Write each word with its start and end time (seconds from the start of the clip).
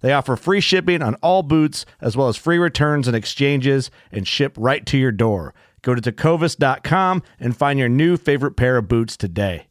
They 0.00 0.12
offer 0.12 0.36
free 0.36 0.60
shipping 0.60 1.02
on 1.02 1.14
all 1.16 1.42
boots, 1.42 1.84
as 2.00 2.16
well 2.16 2.28
as 2.28 2.36
free 2.36 2.58
returns 2.58 3.06
and 3.08 3.16
exchanges, 3.16 3.90
and 4.12 4.26
ship 4.26 4.54
right 4.56 4.84
to 4.86 4.98
your 4.98 5.12
door. 5.12 5.54
Go 5.82 5.94
to 5.94 6.02
tecovas.com 6.02 7.22
and 7.38 7.56
find 7.56 7.78
your 7.78 7.88
new 7.88 8.16
favorite 8.16 8.56
pair 8.56 8.76
of 8.76 8.88
boots 8.88 9.16
today. 9.16 9.66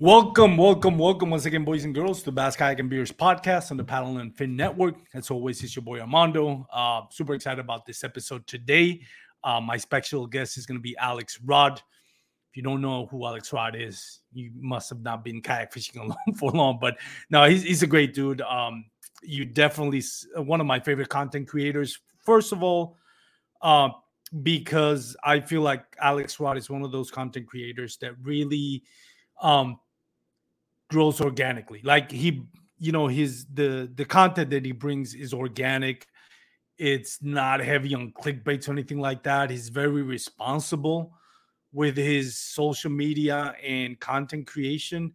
Welcome, 0.00 0.56
welcome, 0.56 0.98
welcome 0.98 1.30
once 1.30 1.46
again, 1.46 1.64
boys 1.64 1.84
and 1.84 1.94
girls, 1.94 2.18
to 2.18 2.24
the 2.26 2.32
Bass 2.32 2.56
Kayak 2.56 2.80
and 2.80 2.90
Beers 2.90 3.12
podcast 3.12 3.70
on 3.70 3.76
the 3.76 3.84
Paddle 3.84 4.18
and 4.18 4.36
Fin 4.36 4.56
Network. 4.56 4.96
As 5.14 5.30
always, 5.30 5.62
it's 5.62 5.76
your 5.76 5.84
boy 5.84 6.00
Armando. 6.00 6.66
Uh, 6.72 7.02
super 7.10 7.34
excited 7.34 7.60
about 7.60 7.86
this 7.86 8.02
episode 8.02 8.44
today. 8.46 9.02
Uh, 9.44 9.60
my 9.60 9.76
special 9.76 10.26
guest 10.26 10.58
is 10.58 10.66
going 10.66 10.78
to 10.78 10.82
be 10.82 10.96
Alex 10.98 11.38
Rudd. 11.44 11.80
If 12.54 12.58
you 12.58 12.62
don't 12.62 12.80
know 12.80 13.06
who 13.06 13.26
Alex 13.26 13.52
Rudd 13.52 13.74
is, 13.74 14.20
you 14.32 14.52
must 14.54 14.88
have 14.90 15.00
not 15.00 15.24
been 15.24 15.42
kayak 15.42 15.72
fishing 15.72 16.00
alone 16.04 16.34
for 16.38 16.52
long. 16.52 16.78
But 16.80 16.98
no, 17.28 17.46
he's, 17.46 17.64
he's 17.64 17.82
a 17.82 17.86
great 17.88 18.14
dude. 18.14 18.42
Um, 18.42 18.84
you 19.24 19.44
definitely 19.44 20.04
one 20.36 20.60
of 20.60 20.66
my 20.68 20.78
favorite 20.78 21.08
content 21.08 21.48
creators. 21.48 21.98
First 22.24 22.52
of 22.52 22.62
all, 22.62 22.96
uh, 23.60 23.88
because 24.44 25.16
I 25.24 25.40
feel 25.40 25.62
like 25.62 25.84
Alex 26.00 26.38
Rudd 26.38 26.56
is 26.56 26.70
one 26.70 26.82
of 26.82 26.92
those 26.92 27.10
content 27.10 27.48
creators 27.48 27.96
that 27.96 28.12
really 28.22 28.84
um, 29.42 29.80
grows 30.88 31.20
organically. 31.20 31.80
Like 31.82 32.12
he, 32.12 32.46
you 32.78 32.92
know, 32.92 33.08
his 33.08 33.46
the 33.52 33.90
the 33.92 34.04
content 34.04 34.50
that 34.50 34.64
he 34.64 34.70
brings 34.70 35.14
is 35.14 35.34
organic. 35.34 36.06
It's 36.78 37.20
not 37.20 37.58
heavy 37.58 37.96
on 37.96 38.12
clickbaits 38.12 38.68
or 38.68 38.72
anything 38.74 39.00
like 39.00 39.24
that. 39.24 39.50
He's 39.50 39.70
very 39.70 40.02
responsible 40.02 41.14
with 41.74 41.96
his 41.96 42.38
social 42.38 42.90
media 42.90 43.54
and 43.62 44.00
content 44.00 44.46
creation. 44.46 45.12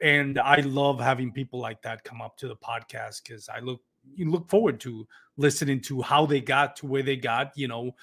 And 0.00 0.38
I 0.38 0.60
love 0.60 1.00
having 1.00 1.32
people 1.32 1.58
like 1.58 1.82
that 1.82 2.04
come 2.04 2.20
up 2.20 2.36
to 2.36 2.48
the 2.48 2.56
podcast 2.56 3.22
because 3.24 3.48
I 3.48 3.60
look 3.60 3.80
you 4.14 4.30
look 4.30 4.48
forward 4.48 4.78
to 4.80 5.06
listening 5.36 5.80
to 5.80 6.02
how 6.02 6.26
they 6.26 6.40
got 6.40 6.76
to 6.76 6.86
where 6.86 7.02
they 7.02 7.16
got, 7.16 7.52
you 7.56 7.66
know, 7.66 7.94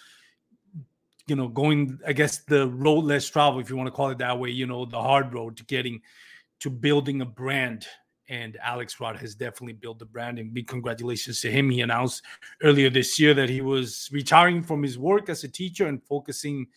you 1.28 1.36
know, 1.36 1.48
going, 1.48 2.00
I 2.06 2.12
guess 2.12 2.40
the 2.40 2.68
road 2.68 3.06
less 3.06 3.28
travel, 3.28 3.60
if 3.62 3.70
you 3.70 3.78
want 3.78 3.88
to 3.88 3.92
call 3.92 4.10
it 4.10 4.18
that 4.18 4.38
way, 4.38 4.50
you 4.50 4.66
know, 4.66 4.86
the 4.86 5.02
hard 5.02 5.34
road 5.34 5.56
to 5.58 5.64
getting 5.66 6.02
to 6.60 6.70
building 6.70 7.22
a 7.22 7.26
brand. 7.26 7.88
And 8.30 8.58
Alex 8.62 9.00
Rudd 9.00 9.18
has 9.18 9.36
definitely 9.36 9.74
built 9.74 10.00
the 10.00 10.06
brand. 10.06 10.40
And 10.40 10.54
big 10.54 10.68
congratulations 10.68 11.42
to 11.42 11.52
him. 11.52 11.70
He 11.70 11.82
announced 11.82 12.24
earlier 12.62 12.90
this 12.90 13.20
year 13.20 13.34
that 13.34 13.50
he 13.50 13.62
was 13.62 14.10
retiring 14.12 14.64
from 14.64 14.84
his 14.84 14.98
work 14.98 15.30
as 15.30 15.44
a 15.44 15.48
teacher 15.48 15.88
and 15.88 16.04
focusing 16.04 16.68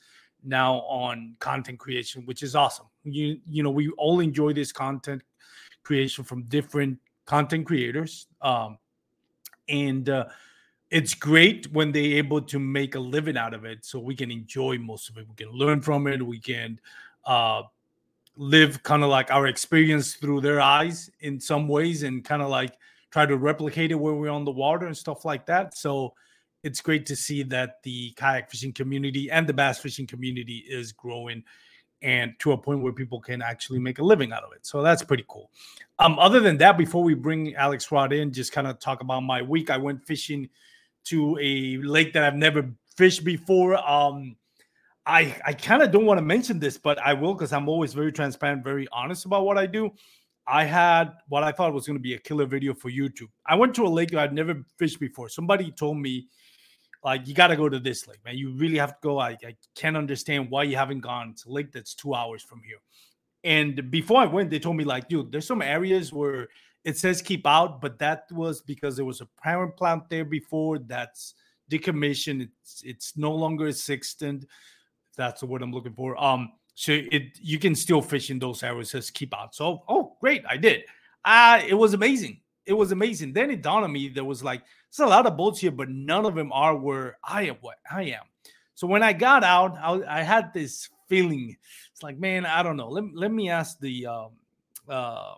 now 0.45 0.77
on 0.83 1.37
content 1.41 1.79
creation, 1.79 2.25
which 2.27 2.43
is 2.43 2.55
awesome. 2.55 2.87
You 3.05 3.39
you 3.47 3.63
know, 3.63 3.71
we 3.71 3.89
all 3.91 4.21
enjoy 4.21 4.53
this 4.53 4.73
content 4.73 5.23
creation 5.83 6.25
from 6.25 6.43
different 6.45 6.99
content 7.27 7.67
creators. 7.67 8.27
Um, 8.41 8.79
and 9.69 10.09
uh, 10.09 10.27
it's 10.91 11.15
great 11.15 11.71
when 11.73 11.93
they're 11.93 12.19
able 12.19 12.41
to 12.41 12.59
make 12.59 12.95
a 12.95 13.01
living 13.01 13.37
out 13.37 13.55
of 13.55 13.65
it 13.65 13.85
so 13.85 13.99
we 13.99 14.15
can 14.15 14.31
enjoy 14.31 14.79
most 14.79 15.09
of 15.09 15.19
it. 15.19 15.27
We 15.29 15.35
can 15.35 15.51
learn 15.51 15.81
from 15.83 16.07
it. 16.07 16.25
We 16.25 16.39
can 16.39 16.81
uh, 17.25 17.63
live 18.37 18.83
kind 18.83 19.03
of 19.03 19.09
like 19.09 19.31
our 19.31 19.47
experience 19.47 20.15
through 20.15 20.43
their 20.43 20.61
eyes 20.61 21.11
in 21.21 21.41
some 21.41 21.67
ways 21.67 22.03
and 22.05 22.25
kind 22.25 22.43
of 22.43 22.49
like 22.49 22.75
try 23.11 23.27
to 23.27 23.37
replicate 23.37 23.91
it 23.91 23.97
when 23.97 24.19
we're 24.19 24.31
on 24.31 24.45
the 24.45 24.51
water 24.51 24.87
and 24.87 24.97
stuff 24.97 25.25
like 25.25 25.47
that. 25.47 25.77
So 25.77 26.15
it's 26.63 26.81
great 26.81 27.07
to 27.07 27.17
see 27.17 27.43
that 27.45 27.83
the 27.83 28.13
kayak 28.13 28.51
fishing 28.51 28.73
community 28.73 29.31
and 29.31 29.47
the 29.47 29.53
bass 29.53 29.79
fishing 29.79 30.07
community 30.07 30.65
is 30.69 30.93
growing 30.93 31.45
and 32.03 32.35
to 32.41 32.53
a 32.53 32.59
point 32.59 32.81
where 32.81 32.93
people 32.93 33.21
can 33.21 33.41
actually 33.41 33.79
make 33.79 33.99
a 33.99 34.05
living 34.05 34.33
out 34.33 34.43
of 34.43 34.53
it. 34.53 34.67
So 34.67 34.83
that's 34.83 35.03
pretty 35.03 35.25
cool. 35.29 35.51
Um, 35.99 36.19
other 36.19 36.41
than 36.41 36.59
that, 36.59 36.77
before 36.77 37.03
we 37.03 37.15
bring 37.15 37.55
Alex 37.55 37.91
Rudd 37.91 38.13
in, 38.13 38.33
just 38.33 38.53
kind 38.53 38.67
of 38.67 38.79
talk 38.79 39.01
about 39.01 39.21
my 39.21 39.43
week. 39.43 39.71
I 39.71 39.77
went 39.79 40.05
fishing 40.07 40.49
to 41.05 41.39
a 41.41 41.79
lake 41.79 42.13
that 42.13 42.23
I've 42.23 42.35
never 42.35 42.69
fished 42.97 43.25
before. 43.25 43.77
Um, 43.89 44.37
I 45.07 45.37
I 45.45 45.53
kind 45.53 45.83
of 45.83 45.93
don't 45.93 46.05
want 46.05 46.19
to 46.19 46.25
mention 46.25 46.59
this, 46.59 46.77
but 46.77 46.99
I 46.99 47.15
will 47.15 47.35
because 47.35 47.53
I'm 47.53 47.69
always 47.69 47.95
very 47.95 48.13
transparent, 48.13 48.65
very 48.65 48.89
honest 48.93 49.25
about 49.25 49.45
what 49.45 49.57
I 49.57 49.67
do. 49.67 49.91
I 50.49 50.65
had 50.65 51.13
what 51.29 51.43
I 51.43 51.53
thought 51.53 51.73
was 51.73 51.87
going 51.87 51.99
to 51.99 52.03
be 52.03 52.15
a 52.15 52.19
killer 52.19 52.47
video 52.47 52.75
for 52.75 52.91
YouTube. 52.91 53.31
I 53.47 53.55
went 53.57 53.75
to 53.77 53.87
a 53.87 53.89
lake 53.89 54.15
I'd 54.15 54.33
never 54.33 54.65
fished 54.79 55.01
before. 55.01 55.29
Somebody 55.29 55.71
told 55.71 55.99
me, 55.99 56.29
like, 57.05 57.27
you 57.27 57.35
got 57.35 57.49
to 57.49 57.57
go 57.57 57.69
to 57.69 57.79
this 57.79 58.07
lake, 58.07 58.25
man. 58.25 58.37
You 58.37 58.53
really 58.53 58.79
have 58.79 58.91
to 58.91 58.99
go. 59.03 59.19
I, 59.19 59.31
I 59.45 59.57
can't 59.75 59.97
understand 59.97 60.51
why 60.51 60.65
you 60.65 60.77
haven't 60.77 61.01
gone. 61.01 61.35
A 61.47 61.51
lake 61.51 61.73
that's 61.73 61.95
two 61.95 62.15
hours 62.15 62.43
from 62.43 62.63
here. 62.63 62.79
And 63.45 63.91
before 63.91 64.21
I 64.21 64.27
went, 64.27 64.51
they 64.51 64.59
told 64.59 64.77
me, 64.77 64.85
like, 64.85 65.09
dude, 65.09 65.31
there's 65.31 65.47
some 65.47 65.63
areas 65.63 66.13
where 66.13 66.49
it 66.85 66.97
says 66.97 67.21
keep 67.23 67.47
out, 67.47 67.81
but 67.81 67.99
that 67.99 68.31
was 68.31 68.63
because 68.63 68.97
there 68.97 69.05
was 69.05 69.21
a 69.21 69.29
parent 69.43 69.77
plant 69.77 70.09
there 70.09 70.25
before 70.25 70.79
that's 70.79 71.35
decommissioned. 71.71 72.43
It's 72.43 72.83
it's 72.85 73.17
no 73.17 73.33
longer 73.33 73.69
extant 73.69 74.47
that's 75.17 75.41
the 75.41 75.47
word 75.47 75.63
I'm 75.63 75.73
looking 75.73 75.95
for. 75.95 76.23
Um, 76.23 76.53
so 76.75 76.93
it 76.93 77.39
you 77.41 77.59
can 77.59 77.75
still 77.75 78.03
fish 78.03 78.31
in 78.31 78.39
those 78.39 78.63
areas, 78.63 78.91
Says 78.91 79.11
keep 79.11 79.35
out. 79.35 79.55
So 79.55 79.83
oh 79.89 80.17
great, 80.21 80.45
I 80.49 80.57
did. 80.57 80.85
Uh 81.25 81.61
it 81.67 81.75
was 81.75 81.95
amazing. 81.95 82.41
It 82.67 82.73
was 82.73 82.93
amazing. 82.93 83.33
Then 83.33 83.51
it 83.51 83.63
dawned 83.63 83.85
on 83.85 83.93
me 83.93 84.09
there 84.09 84.25
was 84.25 84.43
like 84.43 84.63
there's 84.91 85.07
a 85.07 85.11
lot 85.11 85.27
of 85.27 85.37
boats 85.37 85.61
here, 85.61 85.71
but 85.71 85.89
none 85.89 86.27
of 86.27 86.35
them 86.35 86.53
are 86.53 86.77
where 86.77 87.19
I 87.23 87.43
am. 87.43 87.57
What 87.61 87.79
I 87.91 88.03
am. 88.05 88.25
So 88.75 88.87
when 88.87 89.03
I 89.03 89.13
got 89.13 89.45
out, 89.45 89.77
I, 89.79 90.21
I 90.21 90.23
had 90.23 90.53
this 90.53 90.89
feeling. 91.09 91.57
It's 91.93 92.03
like, 92.03 92.19
man, 92.19 92.45
I 92.45 92.63
don't 92.63 92.77
know. 92.77 92.89
Let, 92.89 93.05
let 93.15 93.33
me 93.33 93.49
ask 93.49 93.79
the 93.79 94.07
um, 94.07 94.31
uh, 94.89 95.35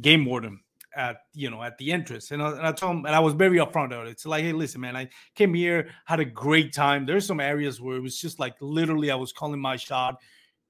game 0.00 0.24
warden 0.24 0.60
at 0.96 1.16
you 1.32 1.50
know 1.50 1.62
at 1.62 1.76
the 1.78 1.90
entrance 1.92 2.30
and 2.30 2.40
I, 2.40 2.50
and 2.50 2.66
I 2.66 2.72
told 2.72 2.96
him 2.96 3.06
and 3.06 3.14
I 3.14 3.20
was 3.20 3.34
very 3.34 3.58
upfront 3.58 3.86
about 3.86 4.06
it. 4.06 4.10
It's 4.10 4.26
like, 4.26 4.44
hey, 4.44 4.52
listen, 4.52 4.80
man, 4.80 4.96
I 4.96 5.08
came 5.34 5.52
here, 5.54 5.90
had 6.04 6.20
a 6.20 6.24
great 6.24 6.72
time. 6.72 7.04
There's 7.04 7.26
some 7.26 7.40
areas 7.40 7.80
where 7.80 7.96
it 7.96 8.00
was 8.00 8.20
just 8.20 8.38
like 8.38 8.54
literally 8.60 9.10
I 9.10 9.16
was 9.16 9.32
calling 9.32 9.60
my 9.60 9.76
shot, 9.76 10.20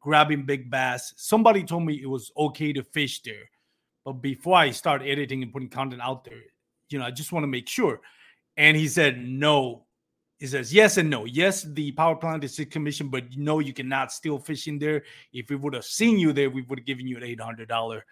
grabbing 0.01 0.47
big 0.47 0.71
bass. 0.71 1.13
Somebody 1.17 1.63
told 1.63 1.85
me 1.85 2.01
it 2.01 2.09
was 2.09 2.33
okay 2.37 2.73
to 2.73 2.83
fish 2.83 3.21
there, 3.23 3.51
but 4.05 4.15
before 4.15 4.57
I 4.57 4.71
start 4.71 5.03
editing 5.03 5.43
and 5.43 5.53
putting 5.53 5.69
content 5.69 6.03
out 6.03 6.25
there, 6.25 6.43
you 6.91 6.99
know, 6.99 7.05
I 7.05 7.11
just 7.11 7.33
want 7.33 7.45
to 7.45 7.49
make 7.49 7.69
sure. 7.69 8.01
And 8.57 8.77
he 8.77 8.87
said 8.89 9.27
no. 9.27 9.87
He 10.39 10.47
says 10.47 10.75
yes 10.75 10.99
and 10.99 11.09
no. 11.09 11.25
Yes, 11.25 11.63
the 11.63 11.93
power 11.93 12.17
plant 12.17 12.45
is 12.45 12.61
commission, 12.71 13.09
but 13.09 13.25
no, 13.37 13.61
you 13.61 13.73
cannot 13.73 14.13
still 14.13 14.39
fish 14.39 14.69
in 14.69 14.79
there. 14.79 15.03
If 15.33 15.49
we 15.49 15.57
would 15.57 15.75
have 15.75 15.85
seen 15.85 16.19
you 16.19 16.33
there, 16.33 16.51
we 16.51 16.63
would 16.63 16.81
have 16.81 16.87
given 16.87 17.07
you 17.07 17.17
an 17.17 17.23
eight 17.23 17.41
hundred 17.41 17.69
dollar 17.69 18.05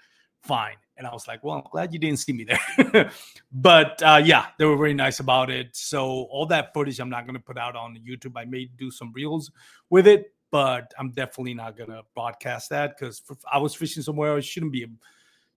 fine. 0.43 0.77
And 0.97 1.07
I 1.07 1.13
was 1.13 1.27
like, 1.27 1.43
well, 1.43 1.57
I'm 1.57 1.71
glad 1.71 1.93
you 1.93 1.99
didn't 1.99 2.19
see 2.19 2.33
me 2.33 2.45
there. 2.45 3.11
but 3.53 4.03
uh, 4.03 4.21
yeah, 4.23 4.47
they 4.59 4.65
were 4.65 4.77
very 4.77 4.95
nice 4.95 5.21
about 5.21 5.51
it. 5.51 5.75
So 5.75 6.05
all 6.31 6.47
that 6.47 6.73
footage 6.75 7.01
I'm 7.01 7.11
not 7.11 7.27
going 7.27 7.35
to 7.35 7.43
put 7.43 7.59
out 7.59 7.77
on 7.77 7.99
YouTube. 8.07 8.33
I 8.37 8.45
may 8.45 8.67
do 8.77 8.91
some 8.91 9.13
reels 9.15 9.51
with 9.91 10.07
it, 10.07 10.33
but 10.51 10.93
I'm 10.99 11.11
definitely 11.11 11.55
not 11.55 11.77
going 11.77 11.91
to 11.91 12.03
broadcast 12.15 12.71
that 12.71 12.97
because 12.97 13.23
I 13.51 13.59
was 13.59 13.75
fishing 13.75 14.03
somewhere 14.03 14.37
I 14.37 14.41
shouldn't 14.41 14.73
be 14.73 14.87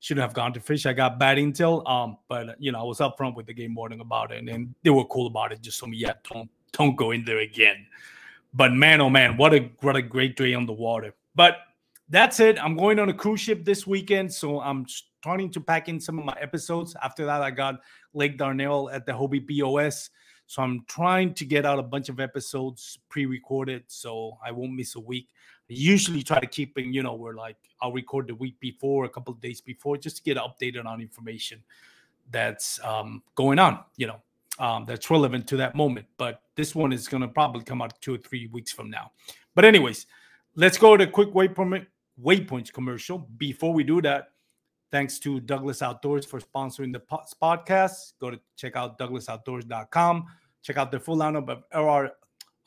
shouldn't 0.06 0.22
have 0.22 0.36
gone 0.36 0.54
to 0.54 0.60
fish. 0.60 0.86
I 0.86 0.94
got 0.94 1.18
bad 1.18 1.40
intel. 1.40 1.88
Um, 1.90 2.18
but 2.30 2.62
you 2.62 2.72
know, 2.72 2.80
I 2.80 2.84
was 2.84 3.00
upfront 3.00 3.36
with 3.36 3.48
the 3.48 3.54
game 3.54 3.74
warden 3.74 4.02
about 4.02 4.32
it, 4.32 4.48
and 4.48 4.76
they 4.84 4.92
were 4.92 5.04
cool 5.06 5.26
about 5.26 5.52
it. 5.52 5.62
Just 5.62 5.80
told 5.80 5.90
me, 5.90 5.98
yeah, 5.98 6.14
don't 6.32 6.48
don't 6.74 6.96
go 6.96 7.10
in 7.10 7.26
there 7.26 7.40
again. 7.40 7.88
But 8.54 8.72
man, 8.72 9.02
oh 9.02 9.10
man, 9.10 9.36
what 9.36 9.56
a 9.56 9.72
what 9.82 9.96
a 9.96 10.04
great 10.04 10.38
day 10.38 10.54
on 10.54 10.68
the 10.68 10.74
water. 10.74 11.16
But 11.34 11.58
that's 12.08 12.40
it. 12.40 12.64
I'm 12.64 12.78
going 12.78 13.00
on 13.00 13.10
a 13.10 13.16
cruise 13.16 13.40
ship 13.40 13.66
this 13.66 13.88
weekend, 13.88 14.32
so 14.32 14.62
I'm 14.62 14.86
starting 14.88 15.50
to 15.50 15.60
pack 15.60 15.90
in 15.90 16.00
some 16.00 16.20
of 16.20 16.26
my 16.26 16.38
episodes. 16.40 16.96
After 17.02 17.26
that, 17.26 17.42
I 17.42 17.50
got 17.50 17.80
Lake 18.14 18.38
Dardanelle 18.38 18.94
at 18.94 19.08
the 19.08 19.12
Hobie 19.12 19.44
BOS. 19.48 20.12
So 20.46 20.62
I'm 20.62 20.86
trying 20.88 21.34
to 21.34 21.46
get 21.46 21.66
out 21.66 21.80
a 21.80 21.84
bunch 21.84 22.10
of 22.10 22.20
episodes 22.20 23.00
pre-recorded 23.10 23.86
so 23.88 24.38
I 24.46 24.52
won't 24.52 24.74
miss 24.74 24.94
a 24.94 25.00
week. 25.00 25.30
Usually 25.68 26.22
try 26.22 26.40
to 26.40 26.48
keep 26.48 26.78
in, 26.78 26.94
you 26.94 27.04
know, 27.04 27.16
where 27.16 27.34
like 27.34 27.58
I'll 27.82 27.92
record 27.92 28.28
the 28.28 28.36
week 28.36 28.60
before, 28.60 29.06
a 29.06 29.10
couple 29.10 29.34
of 29.34 29.42
days 29.42 29.62
before, 29.62 29.98
just 29.98 30.18
to 30.18 30.24
get 30.24 30.38
updated 30.38 30.86
on 30.86 31.02
information 31.02 31.64
that's 32.32 32.80
um, 32.84 33.24
going 33.36 33.60
on, 33.60 33.80
you 33.98 34.08
know, 34.08 34.22
um, 34.60 34.86
that's 34.86 35.10
relevant 35.10 35.48
to 35.48 35.58
that 35.58 35.76
moment. 35.76 36.06
But 36.18 36.42
this 36.56 36.76
one 36.76 36.94
is 36.94 37.08
going 37.08 37.22
to 37.22 37.28
probably 37.28 37.64
come 37.64 37.82
out 37.82 38.00
two 38.02 38.16
or 38.16 38.18
three 38.18 38.48
weeks 38.48 38.72
from 38.72 38.90
now. 38.90 39.12
But 39.54 39.66
anyways, 39.66 40.06
let's 40.56 40.78
go 40.78 40.98
to 40.98 41.08
quick 41.08 41.34
waypoint 41.34 41.88
waypoints 42.22 42.72
commercial. 42.72 43.28
Before 43.38 43.74
we 43.74 43.84
do 43.84 44.02
that, 44.02 44.30
thanks 44.92 45.20
to 45.20 45.40
Douglas 45.40 45.82
Outdoors 45.82 46.26
for 46.26 46.40
sponsoring 46.40 46.94
the 46.94 47.02
podcast. 47.42 48.14
Go 48.20 48.32
to 48.32 48.40
check 48.56 48.76
out 48.76 48.98
douglasoutdoors.com. 48.98 50.26
Check 50.62 50.78
out 50.78 50.92
the 50.92 51.00
full 51.00 51.18
lineup 51.18 51.50
of 51.50 51.64
LR, 51.74 52.10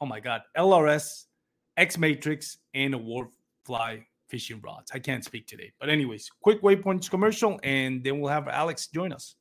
oh 0.00 0.06
my 0.06 0.20
God, 0.20 0.42
LRS, 0.56 1.24
X 1.78 1.96
Matrix, 1.96 2.58
and 2.74 2.92
Award 2.92 3.28
Fly 3.64 4.04
fishing 4.28 4.60
rods. 4.60 4.90
I 4.92 4.98
can't 4.98 5.24
speak 5.24 5.46
today. 5.46 5.72
But, 5.80 5.88
anyways, 5.88 6.30
quick 6.42 6.60
waypoints 6.60 7.08
commercial, 7.08 7.60
and 7.62 8.02
then 8.04 8.20
we'll 8.20 8.32
have 8.32 8.48
Alex 8.48 8.88
join 8.88 9.12
us. 9.12 9.36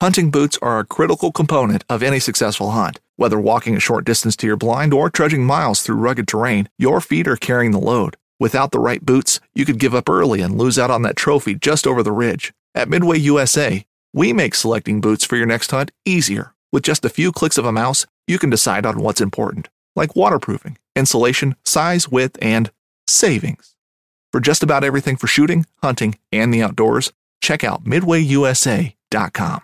Hunting 0.00 0.30
boots 0.30 0.58
are 0.60 0.78
a 0.78 0.84
critical 0.84 1.32
component 1.32 1.84
of 1.88 2.02
any 2.02 2.18
successful 2.18 2.72
hunt. 2.72 3.00
Whether 3.16 3.40
walking 3.40 3.76
a 3.76 3.80
short 3.80 4.04
distance 4.04 4.36
to 4.36 4.46
your 4.46 4.56
blind 4.56 4.92
or 4.92 5.08
trudging 5.08 5.44
miles 5.44 5.82
through 5.82 5.96
rugged 5.96 6.28
terrain, 6.28 6.68
your 6.78 7.00
feet 7.00 7.26
are 7.26 7.36
carrying 7.36 7.70
the 7.70 7.78
load. 7.78 8.16
Without 8.38 8.72
the 8.72 8.80
right 8.80 9.04
boots, 9.04 9.40
you 9.54 9.64
could 9.64 9.78
give 9.78 9.94
up 9.94 10.08
early 10.08 10.42
and 10.42 10.58
lose 10.58 10.78
out 10.78 10.90
on 10.90 11.02
that 11.02 11.16
trophy 11.16 11.54
just 11.54 11.86
over 11.86 12.02
the 12.02 12.12
ridge. 12.12 12.52
At 12.74 12.88
Midway 12.88 13.18
USA, 13.18 13.86
we 14.12 14.32
make 14.32 14.54
selecting 14.54 15.00
boots 15.00 15.24
for 15.24 15.36
your 15.36 15.46
next 15.46 15.70
hunt 15.70 15.92
easier. 16.04 16.54
With 16.72 16.82
just 16.82 17.04
a 17.04 17.08
few 17.08 17.32
clicks 17.32 17.56
of 17.56 17.64
a 17.64 17.72
mouse, 17.72 18.04
you 18.26 18.38
can 18.38 18.50
decide 18.50 18.84
on 18.84 18.98
what's 18.98 19.20
important, 19.20 19.68
like 19.94 20.16
waterproofing, 20.16 20.76
insulation, 20.96 21.56
size, 21.64 22.08
width, 22.08 22.38
and 22.40 22.70
savings. 23.06 23.74
For 24.32 24.40
just 24.40 24.62
about 24.62 24.84
everything 24.84 25.16
for 25.16 25.26
shooting, 25.26 25.66
hunting, 25.82 26.18
and 26.32 26.52
the 26.52 26.62
outdoors, 26.62 27.12
check 27.40 27.62
out 27.62 27.84
midwayusa.com. 27.84 29.62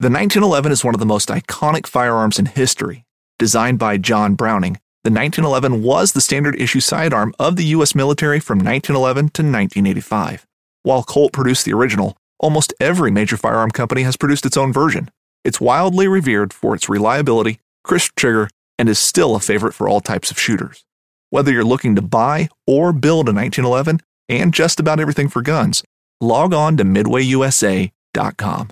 The 0.00 0.08
1911 0.08 0.72
is 0.72 0.84
one 0.84 0.94
of 0.94 1.00
the 1.00 1.06
most 1.06 1.28
iconic 1.28 1.86
firearms 1.86 2.38
in 2.38 2.46
history. 2.46 3.04
Designed 3.38 3.78
by 3.78 3.96
John 3.96 4.34
Browning, 4.34 4.78
the 5.04 5.10
1911 5.10 5.82
was 5.82 6.12
the 6.12 6.20
standard 6.20 6.60
issue 6.60 6.80
sidearm 6.80 7.34
of 7.38 7.56
the 7.56 7.64
U.S. 7.76 7.94
military 7.94 8.40
from 8.40 8.58
1911 8.58 9.30
to 9.30 9.42
1985. 9.42 10.46
While 10.82 11.02
Colt 11.02 11.32
produced 11.32 11.64
the 11.64 11.72
original, 11.72 12.16
almost 12.38 12.74
every 12.80 13.10
major 13.10 13.38
firearm 13.38 13.70
company 13.70 14.02
has 14.02 14.18
produced 14.18 14.44
its 14.44 14.56
own 14.58 14.72
version. 14.72 15.10
It's 15.44 15.60
wildly 15.60 16.06
revered 16.08 16.52
for 16.52 16.74
its 16.74 16.90
reliability, 16.90 17.60
crisp 17.82 18.12
trigger, 18.16 18.50
and 18.80 18.88
is 18.88 18.98
still 18.98 19.36
a 19.36 19.40
favorite 19.40 19.74
for 19.74 19.86
all 19.86 20.00
types 20.00 20.30
of 20.30 20.40
shooters. 20.40 20.86
Whether 21.28 21.52
you're 21.52 21.64
looking 21.64 21.96
to 21.96 22.02
buy 22.02 22.48
or 22.66 22.94
build 22.94 23.28
a 23.28 23.32
1911 23.32 24.00
and 24.30 24.54
just 24.54 24.80
about 24.80 24.98
everything 24.98 25.28
for 25.28 25.42
guns, 25.42 25.84
log 26.18 26.54
on 26.54 26.78
to 26.78 26.84
midwayusa.com. 26.84 28.70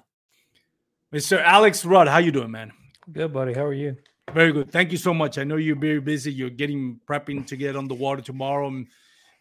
Mr. 1.15 1.43
Alex 1.43 1.85
Rudd, 1.85 2.09
how 2.09 2.17
you 2.17 2.33
doing, 2.33 2.51
man? 2.51 2.73
Good, 3.13 3.35
buddy. 3.35 3.53
How 3.53 3.65
are 3.65 3.75
you? 3.75 3.99
Very 4.33 4.51
good. 4.51 4.73
Thank 4.73 4.93
you 4.93 4.99
so 4.99 5.13
much. 5.13 5.37
I 5.37 5.45
know 5.45 5.57
you're 5.57 5.77
very 5.77 6.01
busy. 6.01 6.33
You're 6.33 6.49
getting 6.49 6.99
prepping 7.07 7.47
to 7.47 7.57
get 7.57 7.77
on 7.77 7.87
the 7.87 7.95
water 7.95 8.23
tomorrow. 8.23 8.67
I'm 8.67 8.89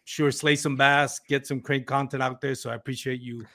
sure 0.04 0.30
slay 0.30 0.56
some 0.56 0.76
bass, 0.76 1.18
get 1.18 1.46
some 1.46 1.60
great 1.60 1.86
content 1.86 2.22
out 2.22 2.42
there. 2.42 2.54
So 2.54 2.68
I 2.68 2.74
appreciate 2.74 3.22
you 3.22 3.46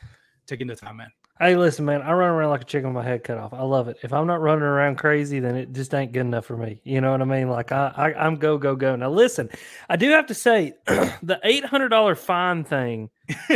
taking 0.48 0.66
the 0.66 0.76
time, 0.76 0.98
man. 0.98 1.12
Hey, 1.40 1.56
listen, 1.56 1.86
man. 1.86 2.02
I 2.04 2.14
run 2.14 2.30
around 2.30 2.52
like 2.52 2.62
a 2.62 2.66
chicken 2.66 2.94
with 2.94 3.04
my 3.04 3.10
head 3.10 3.24
cut 3.24 3.38
off. 3.38 3.54
I 3.54 3.64
love 3.64 3.88
it. 3.88 3.98
If 4.04 4.14
I'm 4.14 4.28
not 4.28 4.40
running 4.40 4.64
around 4.64 4.98
crazy, 4.98 5.40
then 5.40 5.56
it 5.56 5.74
just 5.74 5.94
ain't 5.94 6.12
good 6.12 6.22
enough 6.22 6.46
for 6.46 6.56
me. 6.56 6.80
You 6.84 7.02
know 7.02 7.12
what 7.12 7.22
I 7.22 7.26
mean? 7.26 7.50
Like 7.50 7.72
I, 7.72 7.92
I 7.96 8.14
I'm 8.26 8.36
go 8.36 8.58
go 8.58 8.76
go. 8.76 8.96
Now 8.96 9.10
listen, 9.10 9.50
I 9.90 9.96
do 9.96 10.10
have 10.12 10.28
to 10.28 10.34
say, 10.34 10.74
the 10.86 11.40
eight 11.44 11.66
hundred 11.66 11.90
dollar 11.90 12.16
fine 12.16 12.64
thing, 12.64 13.10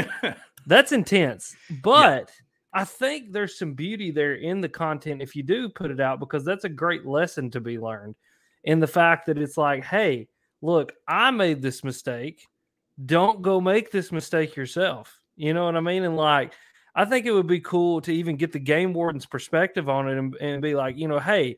that's 0.66 0.92
intense, 0.92 1.56
but. 1.84 2.30
Yeah 2.30 2.44
I 2.78 2.84
think 2.84 3.32
there's 3.32 3.58
some 3.58 3.74
beauty 3.74 4.12
there 4.12 4.36
in 4.36 4.62
the 4.62 4.70
content 4.70 5.22
if 5.22 5.36
you 5.36 5.42
do 5.42 5.68
put 5.68 5.90
it 5.90 6.00
out 6.00 6.20
because 6.20 6.46
that's 6.46 6.64
a 6.64 6.70
great 6.70 7.08
lesson 7.08 7.50
to 7.52 7.60
be 7.60 7.80
learned 7.80 8.14
in 8.66 8.80
the 8.80 8.86
fact 8.86 9.26
that 9.26 9.40
it's 9.40 9.58
like, 9.58 9.84
hey, 9.84 10.28
look, 10.62 10.94
I 11.08 11.32
made 11.32 11.60
this 11.60 11.84
mistake. 11.84 12.46
Don't 13.04 13.42
go 13.42 13.60
make 13.60 13.90
this 13.90 14.12
mistake 14.12 14.56
yourself. 14.56 15.20
You 15.36 15.56
know 15.56 15.66
what 15.66 15.76
I 15.76 15.80
mean? 15.80 16.04
And 16.04 16.18
like, 16.18 16.54
I 16.98 17.06
think 17.06 17.28
it 17.28 17.32
would 17.32 17.46
be 17.46 17.60
cool 17.60 18.02
to 18.02 18.12
even 18.12 18.38
get 18.38 18.52
the 18.52 18.60
game 18.60 18.92
warden's 18.92 19.28
perspective 19.28 19.88
on 19.88 20.10
it 20.10 20.18
and, 20.18 20.36
and 20.42 20.62
be 20.64 20.74
like, 20.74 20.98
you 20.98 21.08
know, 21.08 21.20
hey, 21.20 21.58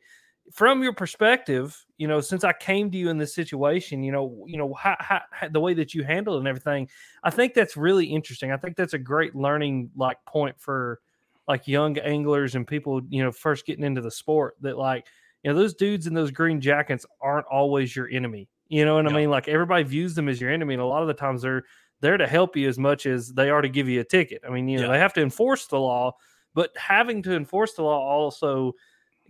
from 0.52 0.82
your 0.82 0.92
perspective, 0.92 1.82
you 1.96 2.06
know, 2.06 2.20
since 2.20 2.44
I 2.44 2.52
came 2.52 2.90
to 2.90 2.98
you 2.98 3.08
in 3.08 3.16
this 3.16 3.34
situation, 3.34 4.02
you 4.02 4.12
know, 4.12 4.44
you 4.46 4.58
know, 4.58 4.74
how, 4.74 4.96
how, 5.00 5.22
the 5.50 5.60
way 5.60 5.72
that 5.72 5.94
you 5.94 6.04
handle 6.04 6.34
it 6.34 6.40
and 6.40 6.48
everything, 6.48 6.90
I 7.24 7.30
think 7.30 7.54
that's 7.54 7.74
really 7.74 8.04
interesting. 8.04 8.52
I 8.52 8.58
think 8.58 8.76
that's 8.76 8.92
a 8.92 8.98
great 8.98 9.34
learning 9.34 9.90
like 9.96 10.18
point 10.26 10.60
for 10.60 11.00
like 11.48 11.66
young 11.66 11.96
anglers 11.96 12.54
and 12.54 12.66
people, 12.66 13.00
you 13.08 13.22
know, 13.22 13.32
first 13.32 13.64
getting 13.64 13.84
into 13.84 14.02
the 14.02 14.10
sport 14.10 14.56
that 14.60 14.76
like, 14.76 15.06
you 15.42 15.50
know, 15.50 15.58
those 15.58 15.72
dudes 15.72 16.06
in 16.06 16.12
those 16.12 16.30
green 16.30 16.60
jackets 16.60 17.06
aren't 17.22 17.46
always 17.46 17.96
your 17.96 18.10
enemy. 18.10 18.46
You 18.68 18.84
know 18.84 18.96
what 18.96 19.06
yeah. 19.06 19.10
I 19.10 19.14
mean? 19.14 19.30
Like 19.30 19.48
everybody 19.48 19.84
views 19.84 20.14
them 20.14 20.28
as 20.28 20.38
your 20.38 20.50
enemy. 20.50 20.74
And 20.74 20.82
a 20.82 20.86
lot 20.86 21.00
of 21.00 21.08
the 21.08 21.14
times 21.14 21.40
they're 21.40 21.64
there 22.00 22.16
to 22.16 22.26
help 22.26 22.56
you 22.56 22.68
as 22.68 22.78
much 22.78 23.06
as 23.06 23.28
they 23.32 23.50
are 23.50 23.60
to 23.60 23.68
give 23.68 23.88
you 23.88 24.00
a 24.00 24.04
ticket. 24.04 24.42
I 24.46 24.50
mean, 24.50 24.68
you 24.68 24.78
know, 24.78 24.86
yeah. 24.86 24.92
they 24.92 24.98
have 24.98 25.12
to 25.14 25.22
enforce 25.22 25.66
the 25.66 25.78
law, 25.78 26.16
but 26.54 26.70
having 26.76 27.22
to 27.22 27.36
enforce 27.36 27.74
the 27.74 27.82
law 27.82 28.00
also 28.00 28.74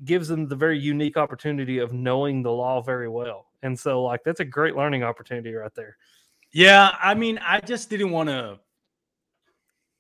gives 0.05 0.29
them 0.29 0.47
the 0.49 0.57
very 0.57 0.79
unique 0.79 1.17
opportunity 1.17 1.79
of 1.79 1.93
knowing 1.93 2.43
the 2.43 2.53
law 2.53 2.81
very 2.81 3.09
well. 3.09 3.47
And 3.63 3.79
so 3.79 4.03
like 4.03 4.23
that's 4.25 4.41
a 4.41 4.45
great 4.45 4.77
learning 4.77 5.03
opportunity 5.03 5.53
right 5.53 5.75
there. 5.75 5.97
Yeah, 6.53 6.97
I 7.01 7.15
mean, 7.15 7.39
I 7.39 7.61
just 7.61 7.91
didn't 7.91 8.11
want 8.11 8.29
to 8.29 8.59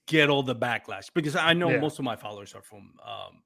get 0.06 0.30
all 0.30 0.42
the 0.42 0.56
backlash 0.56 1.10
because 1.14 1.36
I 1.36 1.52
know 1.52 1.70
yeah. 1.70 1.80
most 1.80 1.98
of 1.98 2.04
my 2.04 2.16
followers 2.16 2.54
are 2.54 2.62
from 2.62 2.94
um, 3.04 3.42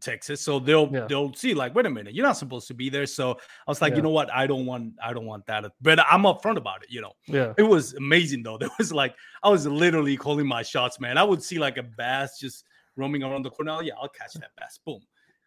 Texas, 0.00 0.40
so 0.40 0.58
they'll 0.58 0.88
yeah. 0.92 1.06
they'll 1.08 1.32
see 1.34 1.54
like, 1.54 1.74
wait 1.74 1.86
a 1.86 1.90
minute, 1.90 2.14
you're 2.14 2.26
not 2.26 2.36
supposed 2.36 2.68
to 2.68 2.74
be 2.74 2.88
there. 2.88 3.06
So 3.06 3.32
I 3.32 3.70
was 3.70 3.80
like, 3.80 3.92
yeah. 3.92 3.96
you 3.96 4.02
know 4.02 4.10
what, 4.10 4.32
I 4.32 4.46
don't 4.46 4.66
want 4.66 4.94
I 5.02 5.12
don't 5.12 5.26
want 5.26 5.46
that, 5.46 5.64
but 5.80 6.00
I'm 6.00 6.22
upfront 6.22 6.56
about 6.56 6.82
it. 6.82 6.90
You 6.90 7.02
know, 7.02 7.12
yeah, 7.26 7.54
it 7.56 7.62
was 7.62 7.94
amazing 7.94 8.42
though. 8.42 8.58
There 8.68 8.70
was 8.78 8.92
like 8.92 9.14
I 9.42 9.48
was 9.48 9.66
literally 9.66 10.16
calling 10.16 10.46
my 10.46 10.62
shots, 10.62 11.00
man. 11.00 11.16
I 11.16 11.24
would 11.24 11.42
see 11.42 11.58
like 11.58 11.76
a 11.76 11.82
bass 11.82 12.38
just 12.38 12.64
roaming 12.96 13.22
around 13.22 13.44
the 13.44 13.50
corner. 13.50 13.72
Oh, 13.72 13.80
yeah, 13.80 13.94
I'll 14.00 14.08
catch 14.08 14.34
that 14.34 14.50
bass. 14.58 14.78
Boom. 14.84 15.00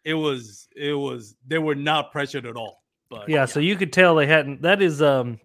It 0.04 0.14
was 0.14 0.68
it 0.74 0.94
was 0.94 1.36
they 1.46 1.58
were 1.58 1.74
not 1.74 2.10
pressured 2.10 2.46
at 2.46 2.56
all. 2.56 2.82
But 3.10 3.28
yeah, 3.28 3.44
so 3.44 3.60
you 3.60 3.76
could 3.76 3.92
tell 3.92 4.14
they 4.16 4.26
hadn't. 4.26 4.62
That 4.62 4.82
is 4.82 5.02
um 5.02 5.38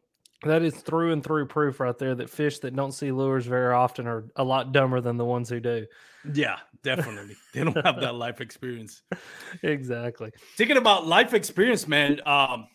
that 0.43 0.61
is 0.61 0.75
through 0.75 1.13
and 1.13 1.23
through 1.23 1.47
proof 1.47 1.79
right 1.79 1.97
there 1.97 2.15
that 2.15 2.29
fish 2.29 2.59
that 2.59 2.75
don't 2.75 2.91
see 2.91 3.11
lures 3.11 3.45
very 3.45 3.73
often 3.73 4.07
are 4.07 4.25
a 4.35 4.43
lot 4.43 4.71
dumber 4.71 5.01
than 5.01 5.17
the 5.17 5.25
ones 5.25 5.49
who 5.49 5.59
do. 5.59 5.85
Yeah, 6.33 6.57
definitely. 6.83 7.35
they 7.53 7.63
don't 7.63 7.85
have 7.85 7.99
that 8.01 8.15
life 8.15 8.41
experience. 8.41 9.03
Exactly. 9.63 10.31
Thinking 10.57 10.77
about 10.77 11.07
life 11.07 11.33
experience, 11.33 11.87
man. 11.87 12.21
Um, 12.25 12.67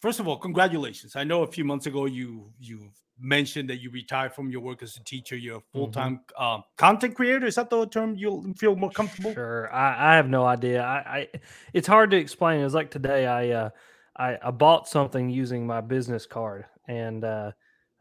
first 0.00 0.20
of 0.20 0.28
all, 0.28 0.36
congratulations. 0.36 1.16
I 1.16 1.24
know 1.24 1.42
a 1.42 1.46
few 1.46 1.64
months 1.64 1.86
ago 1.86 2.06
you 2.06 2.50
you 2.58 2.90
mentioned 3.18 3.70
that 3.70 3.80
you 3.80 3.90
retired 3.90 4.34
from 4.34 4.50
your 4.50 4.60
work 4.60 4.82
as 4.82 4.96
a 4.96 5.04
teacher. 5.04 5.36
You're 5.36 5.58
a 5.58 5.62
full 5.72 5.88
time 5.88 6.20
mm-hmm. 6.36 6.42
um, 6.42 6.64
content 6.76 7.14
creator. 7.14 7.46
Is 7.46 7.54
that 7.54 7.70
the 7.70 7.86
term 7.86 8.16
you 8.16 8.54
feel 8.58 8.74
more 8.74 8.90
comfortable? 8.90 9.32
Sure. 9.34 9.72
I, 9.72 10.12
I 10.12 10.16
have 10.16 10.28
no 10.28 10.44
idea. 10.44 10.82
I, 10.82 10.96
I, 10.96 11.28
it's 11.72 11.86
hard 11.86 12.10
to 12.10 12.16
explain. 12.16 12.60
It 12.60 12.64
was 12.64 12.74
like 12.74 12.90
today. 12.90 13.26
I 13.26 13.50
uh, 13.50 13.70
I, 14.16 14.38
I 14.42 14.50
bought 14.50 14.88
something 14.88 15.30
using 15.30 15.66
my 15.66 15.80
business 15.80 16.26
card 16.26 16.66
and 16.88 17.24
uh, 17.24 17.52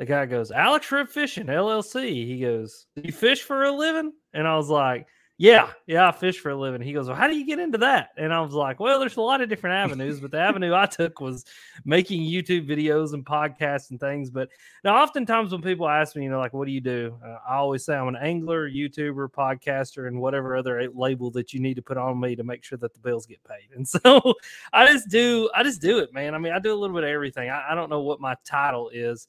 the 0.01 0.05
guy 0.07 0.25
goes, 0.25 0.49
Alex 0.49 0.91
Rip 0.91 1.11
Fishing 1.11 1.45
LLC. 1.45 2.25
He 2.25 2.39
goes, 2.39 2.87
Do 2.95 3.03
you 3.05 3.11
fish 3.11 3.43
for 3.43 3.65
a 3.65 3.71
living? 3.71 4.11
And 4.33 4.47
I 4.47 4.57
was 4.57 4.67
like, 4.67 5.05
yeah, 5.37 5.69
yeah, 5.85 6.07
I 6.07 6.11
fish 6.11 6.39
for 6.39 6.49
a 6.49 6.55
living. 6.55 6.81
He 6.81 6.91
goes, 6.91 7.07
Well, 7.07 7.15
how 7.15 7.27
do 7.27 7.37
you 7.37 7.45
get 7.45 7.59
into 7.59 7.77
that? 7.77 8.09
And 8.17 8.33
I 8.33 8.41
was 8.41 8.55
like, 8.55 8.79
Well, 8.79 8.99
there's 8.99 9.17
a 9.17 9.21
lot 9.21 9.41
of 9.41 9.49
different 9.49 9.75
avenues, 9.75 10.19
but 10.19 10.31
the 10.31 10.39
avenue 10.39 10.73
I 10.73 10.87
took 10.87 11.21
was 11.21 11.45
making 11.85 12.23
YouTube 12.23 12.67
videos 12.67 13.13
and 13.13 13.23
podcasts 13.23 13.91
and 13.91 13.99
things. 13.99 14.31
But 14.31 14.49
now, 14.83 14.95
oftentimes 14.95 15.51
when 15.51 15.61
people 15.61 15.87
ask 15.87 16.15
me, 16.15 16.23
you 16.23 16.31
know, 16.31 16.39
like, 16.39 16.53
what 16.53 16.65
do 16.65 16.71
you 16.71 16.81
do? 16.81 17.15
Uh, 17.23 17.37
I 17.47 17.57
always 17.57 17.85
say 17.85 17.93
I'm 17.93 18.07
an 18.07 18.15
angler, 18.15 18.67
YouTuber, 18.67 19.29
podcaster, 19.29 20.07
and 20.07 20.19
whatever 20.19 20.55
other 20.55 20.89
label 20.95 21.29
that 21.29 21.53
you 21.53 21.59
need 21.59 21.75
to 21.75 21.83
put 21.83 21.97
on 21.97 22.19
me 22.19 22.35
to 22.35 22.43
make 22.43 22.63
sure 22.63 22.79
that 22.79 22.95
the 22.95 23.01
bills 23.01 23.27
get 23.27 23.43
paid. 23.43 23.69
And 23.75 23.87
so 23.87 24.33
I 24.73 24.87
just 24.87 25.09
do, 25.09 25.47
I 25.53 25.61
just 25.61 25.79
do 25.79 25.99
it, 25.99 26.11
man. 26.11 26.33
I 26.33 26.39
mean, 26.39 26.53
I 26.53 26.57
do 26.57 26.73
a 26.73 26.79
little 26.79 26.95
bit 26.95 27.03
of 27.03 27.11
everything. 27.11 27.51
I, 27.51 27.67
I 27.69 27.75
don't 27.75 27.91
know 27.91 28.01
what 28.01 28.19
my 28.19 28.35
title 28.43 28.89
is. 28.91 29.27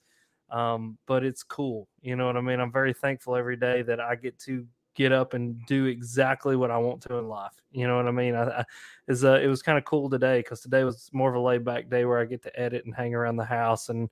Um, 0.53 0.99
but 1.07 1.25
it's 1.25 1.43
cool. 1.43 1.89
You 2.03 2.15
know 2.15 2.27
what 2.27 2.37
I 2.37 2.43
mean? 2.43 2.61
I'm 2.61 2.71
very 2.71 2.93
thankful 2.93 3.35
every 3.35 3.57
day 3.57 3.83
that 3.83 4.01
I 4.01 4.15
get 4.15 4.39
to 4.41 4.67
get 4.95 5.11
up 5.11 5.33
and 5.33 5.59
do 5.67 5.87
exactly 5.87 6.57
what 6.57 6.71
I 6.71 6.77
want 6.77 7.01
to 7.03 7.17
in 7.17 7.27
life. 7.27 7.55
You 7.71 7.87
know 7.87 7.97
what 7.97 8.07
I 8.07 8.11
mean? 8.11 8.35
I, 8.35 8.61
I 8.61 8.65
is 9.09 9.25
uh, 9.25 9.41
it 9.43 9.47
was 9.47 9.63
kind 9.63 9.79
of 9.79 9.85
cool 9.85 10.11
today 10.11 10.41
because 10.41 10.61
today 10.61 10.85
was 10.85 11.09
more 11.13 11.31
of 11.31 11.35
a 11.35 11.41
laid 11.41 11.65
back 11.65 11.89
day 11.89 12.05
where 12.05 12.19
I 12.19 12.27
get 12.27 12.43
to 12.43 12.61
edit 12.61 12.85
and 12.85 12.95
hang 12.95 13.15
around 13.15 13.37
the 13.37 13.45
house 13.45 13.89
and 13.89 14.11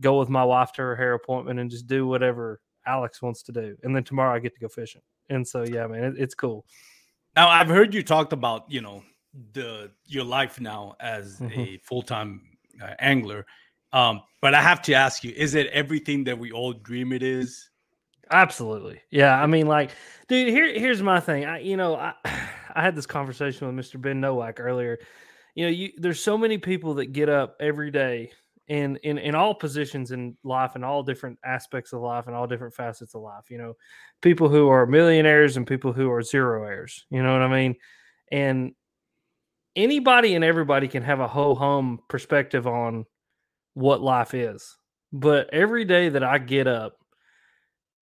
go 0.00 0.18
with 0.18 0.30
my 0.30 0.44
wife 0.44 0.72
to 0.72 0.82
her 0.82 0.96
hair 0.96 1.14
appointment 1.14 1.60
and 1.60 1.70
just 1.70 1.86
do 1.86 2.06
whatever 2.06 2.60
Alex 2.86 3.20
wants 3.20 3.42
to 3.44 3.52
do. 3.52 3.76
And 3.82 3.94
then 3.94 4.04
tomorrow 4.04 4.34
I 4.34 4.38
get 4.38 4.54
to 4.54 4.60
go 4.60 4.68
fishing. 4.68 5.02
And 5.28 5.46
so 5.46 5.64
yeah, 5.64 5.86
man, 5.86 6.04
it, 6.04 6.14
it's 6.18 6.34
cool. 6.34 6.64
Now 7.36 7.48
I've 7.48 7.68
heard 7.68 7.94
you 7.94 8.02
talked 8.02 8.32
about 8.32 8.70
you 8.70 8.80
know 8.80 9.02
the 9.52 9.90
your 10.06 10.24
life 10.24 10.60
now 10.60 10.96
as 11.00 11.38
mm-hmm. 11.38 11.60
a 11.60 11.76
full 11.78 12.02
time 12.02 12.42
uh, 12.82 12.94
angler. 12.98 13.46
Um, 13.92 14.22
but 14.40 14.54
I 14.54 14.62
have 14.62 14.82
to 14.82 14.94
ask 14.94 15.24
you: 15.24 15.32
Is 15.36 15.54
it 15.54 15.68
everything 15.68 16.24
that 16.24 16.38
we 16.38 16.50
all 16.52 16.72
dream 16.72 17.12
it 17.12 17.22
is? 17.22 17.70
Absolutely. 18.30 19.00
Yeah. 19.10 19.40
I 19.40 19.46
mean, 19.46 19.66
like, 19.66 19.90
dude, 20.28 20.48
here 20.48 20.72
here's 20.78 21.02
my 21.02 21.20
thing. 21.20 21.44
I 21.44 21.60
you 21.60 21.76
know, 21.76 21.96
I 21.96 22.14
I 22.74 22.82
had 22.82 22.96
this 22.96 23.06
conversation 23.06 23.74
with 23.74 23.86
Mr. 23.86 24.00
Ben 24.00 24.20
Nowak 24.20 24.58
earlier. 24.60 24.98
You 25.54 25.66
know, 25.66 25.70
you 25.70 25.92
there's 25.98 26.20
so 26.20 26.38
many 26.38 26.58
people 26.58 26.94
that 26.94 27.12
get 27.12 27.28
up 27.28 27.56
every 27.60 27.90
day 27.90 28.32
and 28.68 28.96
in 28.98 29.18
in 29.18 29.34
all 29.34 29.54
positions 29.54 30.12
in 30.12 30.36
life 30.44 30.72
and 30.76 30.84
all 30.84 31.02
different 31.02 31.38
aspects 31.44 31.92
of 31.92 32.00
life 32.00 32.26
and 32.26 32.34
all 32.34 32.46
different 32.46 32.74
facets 32.74 33.14
of 33.14 33.20
life, 33.20 33.50
you 33.50 33.58
know, 33.58 33.76
people 34.22 34.48
who 34.48 34.68
are 34.68 34.86
millionaires 34.86 35.56
and 35.56 35.66
people 35.66 35.92
who 35.92 36.10
are 36.10 36.22
zeroaires, 36.22 37.04
you 37.10 37.22
know 37.22 37.32
what 37.32 37.42
I 37.42 37.48
mean? 37.48 37.76
And 38.30 38.72
anybody 39.76 40.34
and 40.34 40.44
everybody 40.44 40.88
can 40.88 41.02
have 41.02 41.20
a 41.20 41.28
whole 41.28 41.54
home 41.54 42.00
perspective 42.08 42.66
on 42.66 43.04
what 43.74 44.00
life 44.00 44.34
is. 44.34 44.76
But 45.12 45.50
every 45.52 45.84
day 45.84 46.08
that 46.08 46.24
I 46.24 46.38
get 46.38 46.66
up 46.66 46.96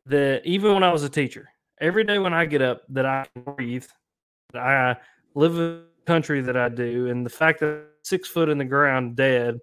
that 0.06 0.42
even 0.44 0.74
when 0.74 0.82
I 0.82 0.92
was 0.92 1.02
a 1.02 1.08
teacher, 1.08 1.48
every 1.80 2.04
day 2.04 2.18
when 2.18 2.34
I 2.34 2.44
get 2.44 2.62
up, 2.62 2.82
that 2.90 3.06
I 3.06 3.26
breathe, 3.34 3.86
that 4.52 4.62
I 4.62 4.96
live 5.34 5.52
in 5.52 5.58
the 5.58 5.84
country 6.06 6.40
that 6.42 6.56
I 6.56 6.68
do, 6.68 7.08
and 7.08 7.24
the 7.24 7.30
fact 7.30 7.60
that 7.60 7.66
I'm 7.66 7.84
six 8.02 8.28
foot 8.28 8.48
in 8.48 8.58
the 8.58 8.64
ground 8.64 9.16
dead, 9.16 9.58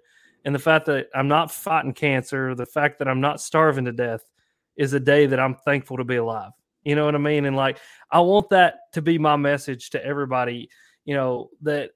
and 0.45 0.55
the 0.55 0.59
fact 0.59 0.85
that 0.85 1.07
I'm 1.13 1.27
not 1.27 1.51
fighting 1.51 1.93
cancer, 1.93 2.55
the 2.55 2.65
fact 2.65 2.99
that 2.99 3.07
I'm 3.07 3.21
not 3.21 3.41
starving 3.41 3.85
to 3.85 3.91
death, 3.91 4.21
is 4.77 4.93
a 4.93 4.99
day 4.99 5.25
that 5.25 5.39
I'm 5.39 5.55
thankful 5.55 5.97
to 5.97 6.03
be 6.03 6.17
alive. 6.17 6.51
You 6.83 6.95
know 6.95 7.05
what 7.05 7.15
I 7.15 7.19
mean? 7.19 7.45
And 7.45 7.55
like, 7.55 7.79
I 8.11 8.21
want 8.21 8.49
that 8.49 8.75
to 8.93 9.01
be 9.01 9.17
my 9.17 9.35
message 9.35 9.89
to 9.89 10.05
everybody. 10.05 10.69
You 11.03 11.15
know 11.15 11.49
that 11.61 11.91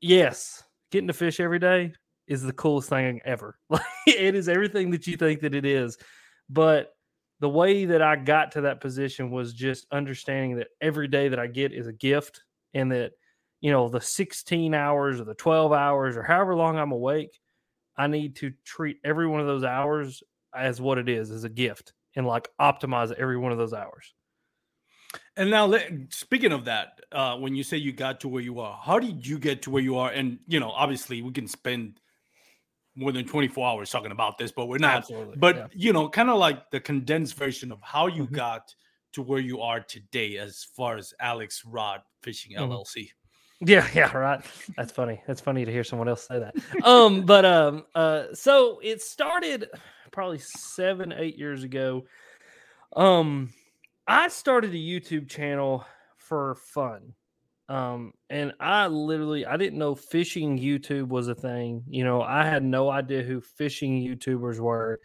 yes, 0.00 0.62
getting 0.90 1.08
to 1.08 1.12
fish 1.12 1.40
every 1.40 1.58
day 1.58 1.92
is 2.30 2.42
the 2.42 2.52
coolest 2.52 2.88
thing 2.88 3.20
ever. 3.24 3.58
Like, 3.68 3.82
it 4.06 4.34
is 4.34 4.48
everything 4.48 4.90
that 4.92 5.06
you 5.06 5.16
think 5.16 5.40
that 5.40 5.54
it 5.54 5.66
is, 5.66 5.98
but 6.48 6.94
the 7.40 7.48
way 7.48 7.84
that 7.86 8.00
I 8.00 8.16
got 8.16 8.52
to 8.52 8.62
that 8.62 8.80
position 8.80 9.30
was 9.30 9.52
just 9.52 9.86
understanding 9.90 10.56
that 10.56 10.68
every 10.80 11.08
day 11.08 11.28
that 11.28 11.38
I 11.38 11.46
get 11.46 11.72
is 11.72 11.86
a 11.86 11.92
gift 11.92 12.42
and 12.74 12.92
that, 12.92 13.12
you 13.60 13.70
know, 13.70 13.88
the 13.88 14.00
16 14.00 14.74
hours 14.74 15.20
or 15.20 15.24
the 15.24 15.34
12 15.34 15.72
hours 15.72 16.16
or 16.16 16.22
however 16.22 16.54
long 16.54 16.78
I'm 16.78 16.92
awake, 16.92 17.38
I 17.96 18.06
need 18.06 18.36
to 18.36 18.52
treat 18.64 18.98
every 19.04 19.26
one 19.26 19.40
of 19.40 19.46
those 19.46 19.64
hours 19.64 20.22
as 20.54 20.80
what 20.80 20.98
it 20.98 21.08
is, 21.08 21.30
as 21.30 21.44
a 21.44 21.48
gift 21.48 21.92
and 22.16 22.26
like 22.26 22.48
optimize 22.60 23.12
every 23.12 23.38
one 23.38 23.52
of 23.52 23.58
those 23.58 23.72
hours. 23.72 24.14
And 25.36 25.50
now, 25.50 25.72
speaking 26.10 26.52
of 26.52 26.66
that, 26.66 27.00
uh, 27.10 27.36
when 27.36 27.54
you 27.54 27.64
say 27.64 27.76
you 27.78 27.92
got 27.92 28.20
to 28.20 28.28
where 28.28 28.42
you 28.42 28.60
are, 28.60 28.78
how 28.82 28.98
did 28.98 29.26
you 29.26 29.38
get 29.38 29.62
to 29.62 29.70
where 29.70 29.82
you 29.82 29.96
are? 29.96 30.10
And, 30.10 30.38
you 30.46 30.60
know, 30.60 30.70
obviously 30.70 31.22
we 31.22 31.32
can 31.32 31.48
spend 31.48 32.00
more 32.94 33.12
than 33.12 33.24
24 33.24 33.66
hours 33.66 33.90
talking 33.90 34.12
about 34.12 34.38
this, 34.38 34.52
but 34.52 34.66
we're 34.66 34.78
not. 34.78 34.98
Absolutely, 34.98 35.36
but 35.36 35.56
yeah. 35.56 35.66
you 35.72 35.92
know, 35.92 36.08
kind 36.08 36.30
of 36.30 36.38
like 36.38 36.70
the 36.70 36.80
condensed 36.80 37.34
version 37.34 37.72
of 37.72 37.78
how 37.82 38.06
you 38.06 38.24
mm-hmm. 38.24 38.34
got 38.34 38.74
to 39.12 39.22
where 39.22 39.40
you 39.40 39.60
are 39.60 39.80
today 39.80 40.38
as 40.38 40.64
far 40.76 40.96
as 40.96 41.12
Alex 41.20 41.62
Rudd 41.64 42.00
Fishing 42.22 42.56
mm-hmm. 42.56 42.72
LLC. 42.72 43.10
Yeah, 43.60 43.86
yeah, 43.94 44.16
right. 44.16 44.44
That's 44.76 44.92
funny. 44.92 45.22
That's 45.26 45.40
funny 45.40 45.64
to 45.64 45.72
hear 45.72 45.84
someone 45.84 46.08
else 46.08 46.26
say 46.26 46.38
that. 46.38 46.84
um, 46.84 47.22
but 47.26 47.44
um, 47.44 47.84
uh, 47.94 48.24
so 48.32 48.80
it 48.82 49.02
started 49.02 49.68
probably 50.12 50.38
seven, 50.38 51.12
eight 51.12 51.38
years 51.38 51.62
ago. 51.62 52.04
Um, 52.96 53.52
I 54.06 54.28
started 54.28 54.72
a 54.72 54.76
YouTube 54.76 55.28
channel 55.28 55.86
for 56.16 56.56
fun. 56.56 57.14
Um, 57.70 58.14
and 58.28 58.52
I 58.58 58.88
literally 58.88 59.46
I 59.46 59.56
didn't 59.56 59.78
know 59.78 59.94
fishing 59.94 60.58
YouTube 60.58 61.06
was 61.06 61.28
a 61.28 61.36
thing. 61.36 61.84
You 61.88 62.02
know, 62.02 62.20
I 62.20 62.44
had 62.44 62.64
no 62.64 62.90
idea 62.90 63.22
who 63.22 63.40
fishing 63.40 64.02
YouTubers 64.02 64.58
were. 64.58 64.98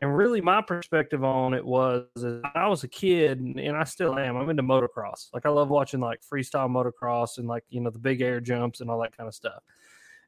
And 0.00 0.16
really 0.16 0.40
my 0.40 0.62
perspective 0.62 1.24
on 1.24 1.54
it 1.54 1.64
was 1.64 2.06
I 2.54 2.68
was 2.68 2.84
a 2.84 2.88
kid 2.88 3.40
and 3.40 3.76
I 3.76 3.82
still 3.82 4.16
am. 4.16 4.36
I'm 4.36 4.48
into 4.48 4.62
motocross. 4.62 5.28
Like 5.32 5.44
I 5.44 5.48
love 5.48 5.70
watching 5.70 5.98
like 5.98 6.20
freestyle 6.20 6.70
motocross 6.70 7.38
and 7.38 7.48
like, 7.48 7.64
you 7.68 7.80
know, 7.80 7.90
the 7.90 7.98
big 7.98 8.20
air 8.20 8.40
jumps 8.40 8.80
and 8.80 8.88
all 8.88 9.00
that 9.00 9.16
kind 9.16 9.26
of 9.26 9.34
stuff. 9.34 9.64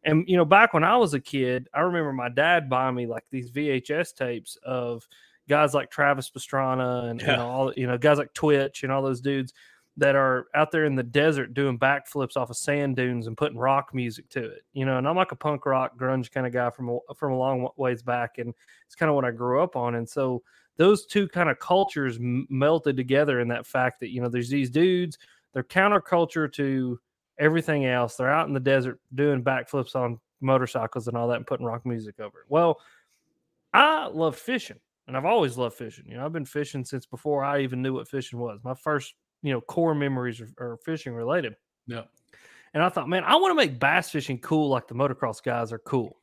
And 0.03 0.29
you 0.29 0.37
know, 0.37 0.45
back 0.45 0.75
when 0.75 0.83
I 0.83 0.97
was 0.97 1.15
a 1.15 1.21
kid, 1.21 1.69
I 1.73 1.83
remember 1.83 2.13
my 2.13 2.31
dad 2.31 2.69
buying 2.69 2.97
me 2.97 3.07
like 3.07 3.25
these 3.31 3.53
VHS 3.53 4.13
tapes 4.17 4.59
of 4.65 5.07
guys 5.49 5.73
like 5.73 5.93
Travis 5.93 6.31
Pastrana 6.31 7.11
and 7.11 7.21
yeah. 7.21 7.31
you 7.31 7.37
know 7.37 7.49
all 7.49 7.73
you 7.77 7.87
know 7.87 7.97
guys 7.97 8.19
like 8.19 8.35
Twitch 8.35 8.83
and 8.83 8.91
all 8.91 9.03
those 9.03 9.21
dudes 9.21 9.53
that 9.99 10.15
are 10.15 10.47
out 10.55 10.71
there 10.71 10.85
in 10.85 10.95
the 10.95 11.03
desert 11.03 11.55
doing 11.55 11.79
backflips 11.79 12.37
off 12.37 12.51
of 12.51 12.57
sand 12.57 12.97
dunes 12.97 13.27
and 13.27 13.37
putting 13.37 13.57
rock 13.57 13.95
music 13.95 14.29
to 14.29 14.45
it. 14.45 14.63
You 14.73 14.85
know, 14.85 14.99
and 14.99 15.09
I'm 15.09 15.17
like 15.17 15.33
a 15.33 15.37
punk 15.37 15.65
rock 15.65 15.97
grunge 15.99 16.31
kind 16.31 16.47
of 16.47 16.53
guy 16.53 16.71
from 16.71 16.99
from 17.17 17.33
a 17.33 17.39
long 17.39 17.69
ways 17.77 18.03
back, 18.03 18.39
and 18.39 18.53
it's 18.87 18.95
kind 18.95 19.09
of 19.09 19.17
what 19.17 19.25
I 19.25 19.31
grew 19.31 19.63
up 19.63 19.75
on. 19.75 19.95
And 19.95 20.09
so 20.09 20.43
those 20.77 21.07
two 21.07 21.29
kind 21.29 21.49
of 21.49 21.59
cultures 21.59 22.17
m- 22.17 22.47
melted 22.51 22.97
together 22.97 23.41
in 23.41 23.49
that 23.49 23.67
fact 23.67 24.01
that 24.01 24.11
you 24.11 24.21
know 24.21 24.29
there's 24.29 24.51
these 24.51 24.71
dudes, 24.71 25.19
they're 25.53 25.63
counterculture 25.63 26.53
to 26.53 27.01
everything 27.39 27.87
else. 27.87 28.17
They're 28.17 28.33
out 28.33 28.49
in 28.49 28.55
the 28.55 28.61
desert 28.61 29.01
doing 29.15 29.43
backflips 29.43 29.97
on 29.97 30.21
motorcycles 30.41 31.09
and 31.09 31.17
all 31.17 31.29
that, 31.29 31.37
and 31.37 31.47
putting 31.47 31.67
rock 31.67 31.87
music 31.87 32.21
over 32.21 32.41
it. 32.41 32.47
Well, 32.49 32.81
I 33.73 34.07
love 34.07 34.37
fishing. 34.37 34.79
And 35.07 35.17
I've 35.17 35.25
always 35.25 35.57
loved 35.57 35.77
fishing. 35.77 36.05
You 36.09 36.17
know, 36.17 36.25
I've 36.25 36.33
been 36.33 36.45
fishing 36.45 36.85
since 36.85 37.07
before 37.07 37.45
I 37.45 37.61
even 37.61 37.81
knew 37.81 37.95
what 37.95 38.09
fishing 38.09 38.41
was. 38.41 38.59
My 38.65 38.75
first 38.75 39.15
you 39.47 39.53
know 39.53 39.61
core 39.61 39.95
memories 39.95 40.41
are, 40.41 40.51
are 40.59 40.77
fishing 40.85 41.15
related. 41.15 41.55
Yeah. 41.87 42.03
And 42.75 42.83
I 42.83 42.89
thought, 42.89 43.09
man, 43.09 43.25
I 43.25 43.37
want 43.37 43.53
to 43.53 43.55
make 43.55 43.79
bass 43.79 44.11
fishing 44.11 44.39
cool 44.41 44.69
like 44.69 44.89
the 44.89 44.95
motocross 44.95 45.43
guys 45.43 45.73
are 45.73 45.79
cool. 45.79 46.19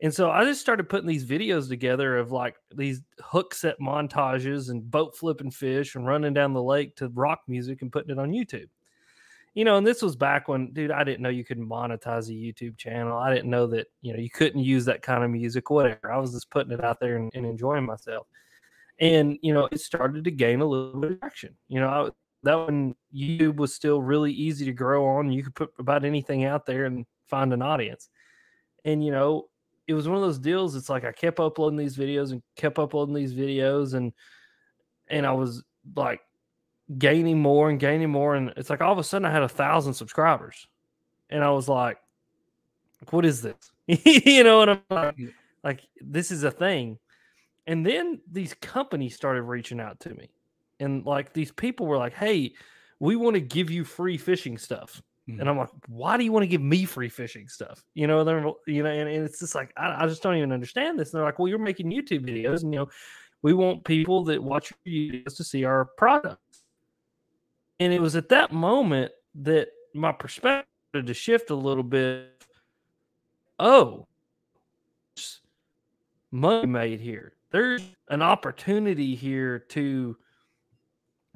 And 0.00 0.12
so 0.14 0.30
I 0.30 0.44
just 0.44 0.60
started 0.60 0.88
putting 0.88 1.08
these 1.08 1.24
videos 1.24 1.68
together 1.68 2.18
of 2.18 2.30
like 2.30 2.56
these 2.74 3.02
hook 3.20 3.54
set 3.54 3.80
montages 3.80 4.70
and 4.70 4.88
boat 4.88 5.16
flipping 5.16 5.50
fish 5.50 5.94
and 5.94 6.06
running 6.06 6.34
down 6.34 6.52
the 6.52 6.62
lake 6.62 6.94
to 6.96 7.08
rock 7.08 7.40
music 7.48 7.82
and 7.82 7.90
putting 7.90 8.10
it 8.10 8.18
on 8.18 8.30
YouTube. 8.30 8.68
You 9.54 9.64
know, 9.64 9.76
and 9.76 9.86
this 9.86 10.02
was 10.02 10.14
back 10.14 10.46
when, 10.46 10.72
dude, 10.72 10.92
I 10.92 11.02
didn't 11.02 11.20
know 11.20 11.30
you 11.30 11.44
could 11.44 11.58
monetize 11.58 12.28
a 12.28 12.32
YouTube 12.32 12.76
channel. 12.76 13.16
I 13.16 13.34
didn't 13.34 13.50
know 13.50 13.66
that, 13.68 13.88
you 14.02 14.12
know, 14.12 14.20
you 14.20 14.30
couldn't 14.30 14.60
use 14.60 14.84
that 14.84 15.02
kind 15.02 15.24
of 15.24 15.30
music, 15.30 15.70
whatever. 15.70 16.12
I 16.12 16.18
was 16.18 16.32
just 16.32 16.50
putting 16.50 16.72
it 16.72 16.84
out 16.84 17.00
there 17.00 17.16
and, 17.16 17.30
and 17.34 17.44
enjoying 17.44 17.84
myself. 17.84 18.26
And, 19.00 19.38
you 19.42 19.54
know, 19.54 19.68
it 19.72 19.80
started 19.80 20.24
to 20.24 20.30
gain 20.30 20.60
a 20.60 20.66
little 20.66 21.00
bit 21.00 21.12
of 21.12 21.20
traction. 21.20 21.56
You 21.66 21.80
know, 21.80 21.88
I, 21.88 22.10
that 22.42 22.54
one 22.54 22.94
YouTube 23.14 23.56
was 23.56 23.74
still 23.74 24.00
really 24.00 24.32
easy 24.32 24.64
to 24.66 24.72
grow 24.72 25.06
on. 25.06 25.32
You 25.32 25.42
could 25.42 25.54
put 25.54 25.70
about 25.78 26.04
anything 26.04 26.44
out 26.44 26.66
there 26.66 26.84
and 26.84 27.04
find 27.26 27.52
an 27.52 27.62
audience. 27.62 28.08
And 28.84 29.04
you 29.04 29.10
know, 29.10 29.48
it 29.86 29.94
was 29.94 30.06
one 30.06 30.16
of 30.16 30.22
those 30.22 30.38
deals. 30.38 30.76
It's 30.76 30.88
like 30.88 31.04
I 31.04 31.12
kept 31.12 31.40
uploading 31.40 31.78
these 31.78 31.96
videos 31.96 32.32
and 32.32 32.42
kept 32.56 32.78
uploading 32.78 33.14
these 33.14 33.34
videos, 33.34 33.94
and 33.94 34.12
and 35.08 35.26
I 35.26 35.32
was 35.32 35.64
like 35.96 36.20
gaining 36.96 37.40
more 37.40 37.70
and 37.70 37.80
gaining 37.80 38.10
more. 38.10 38.34
And 38.34 38.52
it's 38.56 38.70
like 38.70 38.80
all 38.80 38.92
of 38.92 38.98
a 38.98 39.04
sudden 39.04 39.26
I 39.26 39.32
had 39.32 39.42
a 39.42 39.48
thousand 39.48 39.94
subscribers, 39.94 40.68
and 41.30 41.42
I 41.42 41.50
was 41.50 41.68
like, 41.68 41.98
"What 43.10 43.24
is 43.24 43.42
this?" 43.42 43.72
you 43.86 44.44
know, 44.44 44.62
and 44.62 44.70
I'm 44.70 44.82
like, 44.90 45.16
like 45.64 45.80
this 46.00 46.30
is 46.30 46.44
a 46.44 46.50
thing. 46.50 46.98
And 47.66 47.84
then 47.84 48.20
these 48.30 48.54
companies 48.54 49.14
started 49.14 49.42
reaching 49.42 49.80
out 49.80 50.00
to 50.00 50.14
me 50.14 50.30
and 50.80 51.04
like 51.04 51.32
these 51.32 51.52
people 51.52 51.86
were 51.86 51.96
like, 51.96 52.14
"Hey, 52.14 52.54
we 53.00 53.16
want 53.16 53.34
to 53.34 53.40
give 53.40 53.70
you 53.70 53.84
free 53.84 54.16
fishing 54.16 54.58
stuff." 54.58 55.02
Mm-hmm. 55.28 55.40
And 55.40 55.48
I'm 55.48 55.58
like, 55.58 55.70
"Why 55.88 56.16
do 56.16 56.24
you 56.24 56.32
want 56.32 56.44
to 56.44 56.48
give 56.48 56.62
me 56.62 56.84
free 56.84 57.08
fishing 57.08 57.48
stuff?" 57.48 57.84
You 57.94 58.06
know, 58.06 58.24
they're 58.24 58.44
you 58.66 58.82
know, 58.82 58.90
and, 58.90 59.08
and 59.08 59.24
it's 59.24 59.40
just 59.40 59.54
like 59.54 59.72
I, 59.76 60.04
I, 60.04 60.06
just 60.06 60.22
don't 60.22 60.36
even 60.36 60.52
understand 60.52 60.98
this. 60.98 61.12
And 61.12 61.18
they're 61.18 61.26
like, 61.26 61.38
"Well, 61.38 61.48
you're 61.48 61.58
making 61.58 61.90
YouTube 61.90 62.26
videos, 62.26 62.62
and 62.62 62.72
you 62.72 62.80
know, 62.80 62.88
we 63.42 63.52
want 63.52 63.84
people 63.84 64.24
that 64.24 64.42
watch 64.42 64.72
your 64.84 65.12
videos 65.12 65.36
to 65.36 65.44
see 65.44 65.64
our 65.64 65.84
products." 65.84 66.62
And 67.80 67.92
it 67.92 68.00
was 68.00 68.16
at 68.16 68.28
that 68.30 68.52
moment 68.52 69.12
that 69.36 69.68
my 69.94 70.12
perspective 70.12 70.66
to 70.94 71.14
shift 71.14 71.50
a 71.50 71.54
little 71.54 71.82
bit. 71.82 72.32
Oh, 73.60 74.06
money 76.30 76.66
made 76.66 77.00
here. 77.00 77.34
There's 77.50 77.82
an 78.08 78.22
opportunity 78.22 79.14
here 79.14 79.58
to 79.70 80.16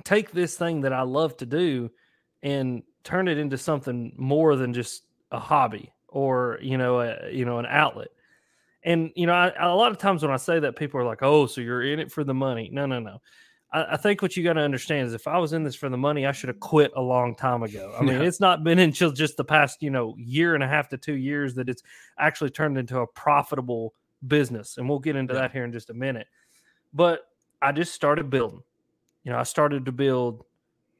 take 0.04 0.32
this 0.32 0.56
thing 0.56 0.82
that 0.82 0.92
I 0.92 1.02
love 1.02 1.37
to 1.38 1.47
do 1.47 1.90
and 2.42 2.82
turn 3.04 3.28
it 3.28 3.38
into 3.38 3.59
something 3.59 4.12
more 4.16 4.56
than 4.56 4.73
just 4.73 5.04
a 5.30 5.38
hobby 5.38 5.92
or 6.09 6.59
you 6.61 6.78
know 6.78 7.00
a, 7.00 7.30
you 7.30 7.44
know 7.44 7.59
an 7.59 7.66
outlet. 7.66 8.09
And 8.85 9.12
you 9.14 9.26
know, 9.26 9.35
I, 9.35 9.52
a 9.59 9.75
lot 9.75 9.92
of 9.92 9.99
times 9.99 10.23
when 10.23 10.32
I 10.32 10.37
say 10.37 10.59
that, 10.61 10.76
people 10.76 11.00
are 11.00 11.04
like, 11.04 11.23
"Oh, 11.23 11.47
so 11.47 11.61
you're 11.61 11.82
in 11.82 12.00
it 12.00 12.11
for 12.11 12.25
the 12.25 12.35
money?" 12.35 12.68
No, 12.73 12.87
no, 12.87 12.99
no. 12.99 13.21
I, 13.73 13.94
I 13.94 13.97
think 13.97 14.23
what 14.23 14.37
you 14.37 14.44
got 14.44 14.54
to 14.54 14.61
understand 14.61 15.06
is 15.06 15.14
if 15.14 15.26
I 15.26 15.38
was 15.38 15.52
in 15.52 15.62
this 15.62 15.75
for 15.75 15.88
the 15.88 15.97
money, 15.97 16.26
I 16.26 16.32
should 16.32 16.49
have 16.49 16.61
quit 16.61 16.92
a 16.97 17.00
long 17.00 17.35
time 17.35 17.62
ago. 17.62 17.94
I 17.99 18.02
mean, 18.02 18.21
yeah. 18.21 18.26
it's 18.26 18.40
not 18.40 18.64
been 18.64 18.78
until 18.80 19.12
just 19.12 19.37
the 19.37 19.44
past, 19.44 19.82
you 19.82 19.90
know, 19.90 20.14
year 20.18 20.54
and 20.54 20.62
a 20.62 20.68
half 20.68 20.88
to 20.90 20.99
two 20.99 21.14
years 21.14 21.54
that 21.54 21.68
it's 21.68 21.82
actually 22.18 22.50
turned 22.50 22.78
into 22.78 22.99
a 22.99 23.06
profitable 23.06 23.94
business. 24.26 24.78
And 24.78 24.88
we'll 24.88 24.99
get 24.99 25.16
into 25.16 25.35
yeah. 25.35 25.42
that 25.42 25.52
here 25.52 25.64
in 25.64 25.73
just 25.73 25.90
a 25.90 25.94
minute. 25.94 26.26
But 26.92 27.23
I 27.61 27.73
just 27.73 27.94
started 27.94 28.30
building. 28.30 28.62
You 29.25 29.33
know, 29.33 29.38
I 29.38 29.45
started 29.45 29.85
to 29.87 29.93
build 29.93 30.45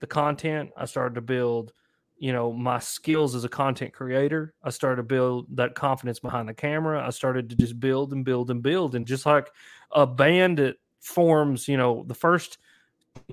the 0.01 0.07
content. 0.07 0.71
I 0.77 0.85
started 0.85 1.15
to 1.17 1.21
build, 1.21 1.73
you 2.19 2.33
know, 2.33 2.53
my 2.53 2.79
skills 2.79 3.35
as 3.35 3.45
a 3.45 3.49
content 3.49 3.93
creator. 3.93 4.55
I 4.63 4.71
started 4.71 4.97
to 4.97 5.03
build 5.03 5.47
that 5.57 5.75
confidence 5.75 6.21
behind 6.21 6.49
the 6.49 6.55
camera. 6.55 7.05
I 7.05 7.11
started 7.11 7.51
to 7.51 7.57
just 7.57 7.81
build 7.81 8.13
and 8.13 8.25
build 8.25 8.51
and 8.51 8.63
build. 8.63 8.95
And 8.95 9.07
just 9.07 9.27
like 9.27 9.51
a 9.91 10.07
band 10.07 10.59
that 10.59 10.77
forms, 11.01 11.67
you 11.67 11.77
know, 11.77 12.05
the 12.07 12.15
first 12.15 12.59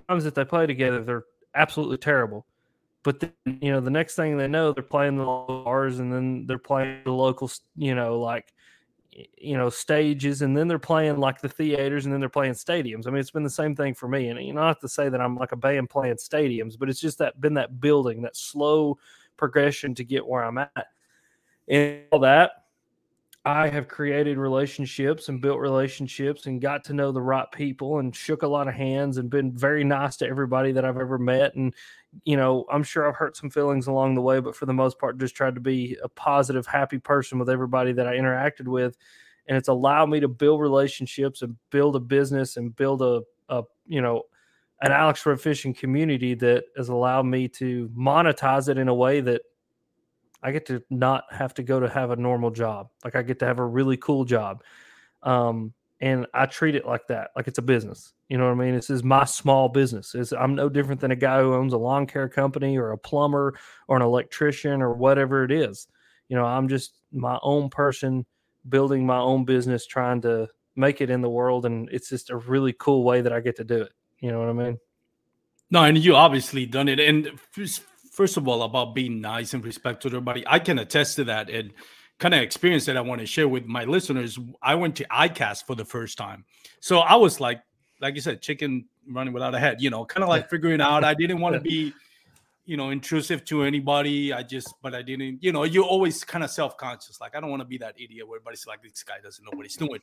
times 0.08 0.24
that 0.24 0.36
they 0.36 0.46
play 0.46 0.66
together, 0.66 1.04
they're 1.04 1.26
absolutely 1.54 1.98
terrible. 1.98 2.46
But 3.04 3.20
then, 3.20 3.32
you 3.62 3.72
know, 3.72 3.80
the 3.80 3.90
next 3.90 4.16
thing 4.16 4.38
they 4.38 4.48
know, 4.48 4.74
they're 4.74 4.84
playing 4.84 5.18
the 5.18 5.24
bars, 5.24 6.00
and 6.00 6.12
then 6.12 6.46
they're 6.48 6.58
playing 6.58 7.02
the 7.06 7.14
local, 7.14 7.50
you 7.78 7.96
know, 7.96 8.20
like, 8.20 8.54
you 9.38 9.58
know, 9.58 9.70
stages, 9.70 10.42
and 10.42 10.56
then 10.56 10.68
they're 10.68 10.80
playing 10.80 11.18
like 11.18 11.42
the 11.42 11.50
theaters, 11.50 12.06
and 12.06 12.14
then 12.14 12.20
they're 12.20 12.30
playing 12.30 12.54
stadiums. 12.54 13.08
I 13.08 13.12
mean, 13.12 13.20
it's 13.20 13.32
been 13.32 13.44
the 13.44 13.50
same 13.50 13.76
thing 13.76 13.94
for 13.94 14.08
me. 14.08 14.30
And 14.30 14.42
you 14.42 14.54
know, 14.54 14.62
not 14.62 14.82
to 14.82 14.90
say 14.90 15.10
that 15.10 15.22
I'm 15.22 15.36
like 15.36 15.52
a 15.52 15.58
band 15.58 15.90
playing 15.90 16.16
stadiums, 16.16 16.78
but 16.78 16.90
it's 16.90 17.00
just 17.00 17.18
that 17.20 17.40
been 17.42 17.56
that 17.56 17.80
building, 17.80 18.22
that 18.24 18.36
slow 18.36 18.98
progression 19.38 19.96
to 19.96 20.04
get 20.04 20.26
where 20.26 20.44
I'm 20.44 20.58
at, 20.58 20.88
and 21.68 22.02
all 22.12 22.20
that 22.20 22.52
I 23.46 23.70
have 23.70 23.88
created 23.88 24.38
relationships 24.38 25.30
and 25.30 25.42
built 25.42 25.60
relationships 25.60 26.46
and 26.46 26.62
got 26.62 26.84
to 26.86 26.94
know 26.94 27.12
the 27.12 27.22
right 27.22 27.50
people 27.52 28.00
and 28.00 28.14
shook 28.14 28.44
a 28.44 28.48
lot 28.48 28.68
of 28.68 28.74
hands 28.74 29.18
and 29.18 29.30
been 29.30 29.58
very 29.58 29.84
nice 29.84 30.18
to 30.18 30.28
everybody 30.28 30.74
that 30.74 30.84
I've 30.84 30.98
ever 30.98 31.18
met. 31.18 31.56
And, 31.56 31.74
you 32.24 32.38
know, 32.38 32.66
I'm 32.72 32.84
sure 32.84 33.08
I've 33.08 33.16
hurt 33.16 33.38
some 33.38 33.50
feelings 33.50 33.88
along 33.88 34.16
the 34.16 34.22
way, 34.22 34.40
but 34.40 34.56
for 34.56 34.66
the 34.66 34.74
most 34.74 35.00
part, 35.00 35.20
just 35.20 35.36
tried 35.36 35.56
to 35.56 35.62
be 35.62 35.98
a 36.04 36.10
positive, 36.10 36.66
happy 36.66 36.98
person 36.98 37.40
with 37.40 37.50
everybody 37.50 37.94
that 37.94 38.08
I 38.08 38.14
interacted 38.14 38.68
with. 38.68 38.98
And 39.48 39.58
it's 39.58 39.68
allowed 39.68 40.10
me 40.10 40.20
to 40.20 40.28
build 40.28 40.62
relationships 40.62 41.42
and 41.42 41.56
build 41.72 41.96
a 41.96 42.00
business 42.00 42.58
and 42.58 42.76
build 42.76 43.02
a, 43.02 43.22
a 43.50 43.64
you 43.88 44.02
know, 44.02 44.24
an 44.82 44.92
Alex 44.92 45.26
Rudd 45.26 45.42
fishing 45.42 45.74
community 45.74 46.36
that 46.36 46.66
has 46.78 46.90
allowed 46.90 47.26
me 47.26 47.48
to 47.50 47.90
monetize 47.90 48.70
it 48.70 48.78
in 48.78 48.88
a 48.88 48.94
way 48.94 49.22
that 49.22 49.42
I 50.42 50.52
get 50.52 50.66
to 50.68 50.82
not 50.90 51.26
have 51.32 51.54
to 51.56 51.64
go 51.64 51.80
to 51.80 51.90
have 51.90 52.12
a 52.12 52.16
normal 52.16 52.52
job. 52.52 52.90
Like 53.04 53.16
I 53.16 53.24
get 53.24 53.40
to 53.40 53.46
have 53.46 53.60
a 53.60 53.66
really 53.66 53.98
cool 53.98 54.24
job. 54.24 54.64
Um, 55.22 55.74
and 56.02 56.28
I 56.34 56.46
treat 56.46 56.76
it 56.76 56.86
like 56.86 57.08
that, 57.08 57.32
like 57.36 57.48
it's 57.48 57.58
a 57.58 57.64
business. 57.64 58.14
You 58.30 58.38
know 58.38 58.46
what 58.46 58.62
I 58.62 58.66
mean? 58.66 58.76
This 58.76 58.90
is 58.90 59.04
my 59.04 59.26
small 59.26 59.68
business. 59.70 60.16
It's, 60.16 60.32
I'm 60.32 60.56
no 60.56 60.70
different 60.70 61.02
than 61.02 61.12
a 61.12 61.16
guy 61.16 61.42
who 61.42 61.54
owns 61.54 61.74
a 61.74 61.78
lawn 61.78 62.08
care 62.08 62.30
company 62.30 62.78
or 62.78 62.92
a 62.92 62.98
plumber 62.98 63.56
or 63.88 63.98
an 63.98 64.02
electrician 64.02 64.82
or 64.82 64.94
whatever 64.94 65.44
it 65.44 65.52
is. 65.52 65.88
You 66.30 66.38
know, 66.38 66.46
I'm 66.46 66.70
just 66.70 66.94
my 67.12 67.38
own 67.42 67.70
person 67.70 68.26
building 68.68 69.06
my 69.06 69.18
own 69.18 69.46
business, 69.46 69.86
trying 69.86 70.22
to 70.22 70.48
make 70.76 71.02
it 71.02 71.10
in 71.10 71.22
the 71.22 71.30
world. 71.30 71.66
And 71.66 71.90
it's 71.92 72.10
just 72.10 72.30
a 72.30 72.38
really 72.38 72.74
cool 72.74 73.04
way 73.04 73.22
that 73.22 73.34
I 73.34 73.42
get 73.42 73.58
to 73.58 73.64
do 73.64 73.82
it. 73.82 73.92
You 74.20 74.32
know 74.32 74.40
what 74.40 74.50
I 74.50 74.54
mean? 74.54 74.78
No, 75.72 75.84
and 75.84 75.98
you 75.98 76.16
obviously 76.16 76.66
done 76.66 76.88
it. 76.88 77.00
And 77.00 77.40
first 77.52 78.38
of 78.38 78.48
all 78.48 78.64
about 78.64 78.96
being 78.96 79.22
nice 79.22 79.54
and 79.54 79.64
respectful 79.64 80.12
to 80.12 80.18
everybody. 80.18 80.44
I 80.48 80.60
can 80.60 80.80
attest 80.80 81.18
to 81.18 81.26
that 81.26 81.50
and 81.50 81.74
kind 82.20 82.34
of 82.34 82.42
experience 82.42 82.86
that 82.86 82.98
I 82.98 83.02
want 83.02 83.22
to 83.22 83.28
share 83.28 83.48
with 83.48 83.66
my 83.66 83.86
listeners. 83.86 84.38
I 84.62 84.76
went 84.76 84.96
to 84.98 85.06
ICAST 85.06 85.66
for 85.66 85.76
the 85.76 85.86
first 85.86 86.18
time, 86.18 86.46
so 86.80 87.00
I 87.00 87.16
was 87.16 87.40
like, 87.40 87.62
like 88.02 88.16
you 88.16 88.22
said, 88.22 88.42
chicken 88.42 88.86
running 89.10 89.34
without 89.34 89.56
a 89.56 89.60
head. 89.60 89.82
You 89.82 89.90
know, 89.90 90.06
kind 90.06 90.24
of 90.24 90.30
like 90.30 90.50
figuring 90.50 90.82
out. 90.82 91.04
I 91.04 91.14
didn't 91.14 91.40
want 91.40 91.56
to 91.56 91.62
be, 91.62 91.94
you 92.66 92.78
know, 92.78 92.90
intrusive 92.90 93.44
to 93.46 93.64
anybody. 93.64 94.32
I 94.34 94.44
just, 94.44 94.74
but 94.82 94.94
I 94.94 95.02
didn't. 95.02 95.44
You 95.44 95.52
know, 95.52 95.64
you're 95.64 95.86
always 95.86 96.24
kind 96.24 96.44
of 96.44 96.52
self 96.52 96.78
conscious. 96.78 97.20
Like 97.20 97.36
I 97.36 97.40
don't 97.40 97.50
want 97.50 97.62
to 97.62 97.68
be 97.68 97.78
that 97.80 97.96
idiot 98.00 98.28
where 98.28 98.38
everybody's 98.38 98.68
like, 98.68 98.84
this 98.84 99.04
guy 99.04 99.16
doesn't 99.24 99.44
know 99.44 99.56
what 99.56 99.66
he's 99.66 99.78
doing. 99.78 100.00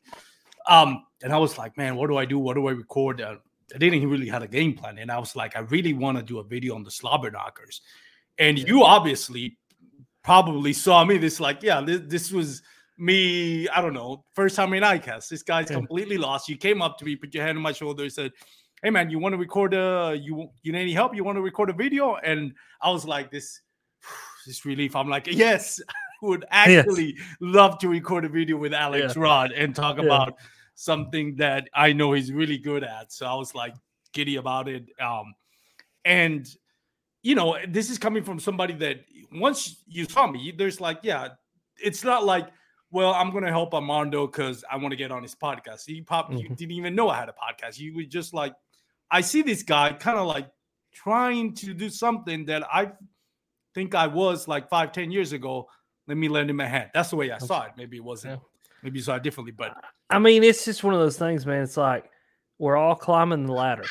Um, 0.67 1.05
and 1.23 1.31
I 1.31 1.37
was 1.37 1.57
like, 1.57 1.77
man, 1.77 1.95
what 1.95 2.07
do 2.07 2.17
I 2.17 2.25
do? 2.25 2.39
What 2.39 2.55
do 2.55 2.67
I 2.67 2.71
record? 2.71 3.21
Uh, 3.21 3.35
I 3.73 3.77
didn't 3.77 4.09
really 4.09 4.27
have 4.29 4.43
a 4.43 4.47
game 4.47 4.73
plan, 4.73 4.97
and 4.97 5.11
I 5.11 5.19
was 5.19 5.35
like, 5.35 5.55
I 5.55 5.59
really 5.59 5.93
want 5.93 6.17
to 6.17 6.23
do 6.23 6.39
a 6.39 6.43
video 6.43 6.75
on 6.75 6.83
the 6.83 6.91
slobber 6.91 7.31
knockers 7.31 7.81
and 8.37 8.59
you 8.59 8.83
obviously 8.83 9.57
probably 10.27 10.73
saw 10.73 11.05
me. 11.05 11.17
This 11.17 11.39
like, 11.39 11.63
yeah, 11.63 11.81
this, 11.81 12.01
this 12.05 12.31
was 12.31 12.61
me. 12.97 13.67
I 13.69 13.81
don't 13.81 13.93
know, 13.93 14.25
first 14.33 14.57
time 14.57 14.73
in 14.73 14.83
ICAST. 14.83 15.29
This 15.29 15.41
guy's 15.41 15.69
completely 15.69 16.17
lost. 16.17 16.49
You 16.49 16.57
came 16.57 16.81
up 16.81 16.97
to 16.99 17.05
me, 17.05 17.15
put 17.15 17.33
your 17.33 17.45
hand 17.45 17.57
on 17.57 17.63
my 17.63 17.71
shoulder, 17.71 18.03
and 18.03 18.11
said, 18.11 18.31
"Hey 18.83 18.89
man, 18.89 19.09
you 19.09 19.19
want 19.19 19.33
to 19.33 19.37
record 19.37 19.73
a 19.73 20.19
you 20.21 20.49
you 20.61 20.73
need 20.73 20.81
any 20.81 20.93
help? 20.93 21.15
You 21.15 21.23
want 21.23 21.37
to 21.37 21.41
record 21.41 21.69
a 21.69 21.73
video?" 21.73 22.15
And 22.17 22.53
I 22.81 22.91
was 22.91 23.05
like, 23.05 23.31
this 23.31 23.61
this 24.45 24.65
relief. 24.65 24.95
I'm 24.95 25.09
like, 25.09 25.27
yes, 25.27 25.79
I 25.87 25.93
would 26.23 26.45
actually 26.49 27.15
yes. 27.17 27.27
love 27.39 27.79
to 27.79 27.87
record 27.87 28.25
a 28.25 28.29
video 28.29 28.57
with 28.57 28.73
Alex 28.73 29.15
yeah. 29.15 29.21
Rudd 29.21 29.51
and 29.53 29.73
talk 29.73 29.97
yeah. 29.97 30.03
about 30.03 30.33
something 30.75 31.37
that 31.37 31.69
I 31.73 31.93
know 31.93 32.11
he's 32.11 32.33
really 32.33 32.57
good 32.57 32.83
at. 32.83 33.13
So 33.13 33.25
I 33.25 33.33
was 33.33 33.55
like 33.55 33.73
giddy 34.13 34.35
about 34.35 34.67
it. 34.67 34.89
Um, 34.99 35.33
and 36.05 36.47
you 37.27 37.35
know, 37.35 37.57
this 37.67 37.89
is 37.89 37.97
coming 37.97 38.23
from 38.23 38.39
somebody 38.39 38.73
that 38.75 39.01
once 39.33 39.83
you 39.85 40.05
saw 40.05 40.27
me, 40.27 40.53
there's 40.57 40.79
like, 40.79 40.99
yeah, 41.03 41.27
it's 41.75 42.01
not 42.01 42.23
like, 42.23 42.47
well, 42.89 43.13
I'm 43.13 43.33
gonna 43.33 43.49
help 43.49 43.73
Armando 43.73 44.27
because 44.27 44.63
I 44.71 44.77
want 44.77 44.93
to 44.93 44.95
get 44.95 45.11
on 45.11 45.23
his 45.23 45.35
podcast. 45.35 45.85
He 45.85 45.99
pop, 45.99 46.29
mm-hmm. 46.29 46.37
you 46.37 46.47
didn't 46.47 46.71
even 46.71 46.95
know 46.95 47.09
I 47.09 47.17
had 47.17 47.27
a 47.27 47.33
podcast. 47.33 47.79
You 47.79 47.93
were 47.93 48.03
just 48.03 48.33
like, 48.33 48.53
I 49.11 49.19
see 49.19 49.41
this 49.41 49.61
guy 49.61 49.91
kind 49.91 50.17
of 50.17 50.25
like 50.25 50.47
trying 50.93 51.53
to 51.55 51.73
do 51.73 51.89
something 51.89 52.45
that 52.45 52.63
I 52.73 52.93
think 53.75 53.93
I 53.93 54.07
was 54.07 54.47
like 54.47 54.69
five, 54.69 54.93
ten 54.93 55.11
years 55.11 55.33
ago. 55.33 55.67
Let 56.07 56.15
me 56.15 56.29
lend 56.29 56.49
him 56.49 56.61
a 56.61 56.67
hand. 56.69 56.91
That's 56.93 57.09
the 57.09 57.17
way 57.17 57.29
I 57.31 57.39
saw 57.39 57.63
it. 57.63 57.71
Maybe 57.75 57.97
it 57.97 58.05
wasn't. 58.05 58.39
Yeah. 58.39 58.47
Maybe 58.83 58.99
you 58.99 59.03
saw 59.03 59.15
it 59.15 59.23
differently, 59.23 59.51
but 59.51 59.75
I 60.09 60.17
mean, 60.17 60.45
it's 60.45 60.63
just 60.63 60.81
one 60.81 60.93
of 60.93 61.01
those 61.01 61.17
things, 61.17 61.45
man. 61.45 61.63
It's 61.63 61.75
like 61.75 62.09
we're 62.57 62.77
all 62.77 62.95
climbing 62.95 63.47
the 63.47 63.51
ladder 63.51 63.83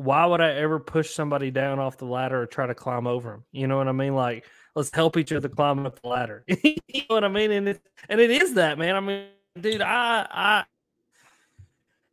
why 0.00 0.24
would 0.24 0.40
I 0.40 0.52
ever 0.52 0.80
push 0.80 1.10
somebody 1.10 1.50
down 1.50 1.78
off 1.78 1.98
the 1.98 2.06
ladder 2.06 2.40
or 2.40 2.46
try 2.46 2.66
to 2.66 2.74
climb 2.74 3.06
over 3.06 3.32
them? 3.32 3.44
You 3.52 3.66
know 3.66 3.76
what 3.76 3.86
I 3.86 3.92
mean? 3.92 4.14
Like, 4.14 4.46
let's 4.74 4.90
help 4.94 5.18
each 5.18 5.30
other 5.30 5.48
climb 5.48 5.84
up 5.84 6.00
the 6.00 6.08
ladder. 6.08 6.42
you 6.48 6.76
know 6.94 7.16
what 7.16 7.24
I 7.24 7.28
mean? 7.28 7.50
And 7.52 7.68
it 7.68 7.82
and 8.08 8.18
it 8.18 8.30
is 8.30 8.54
that, 8.54 8.78
man. 8.78 8.96
I 8.96 9.00
mean, 9.00 9.26
dude, 9.60 9.82
I 9.82 10.26
I 10.30 10.64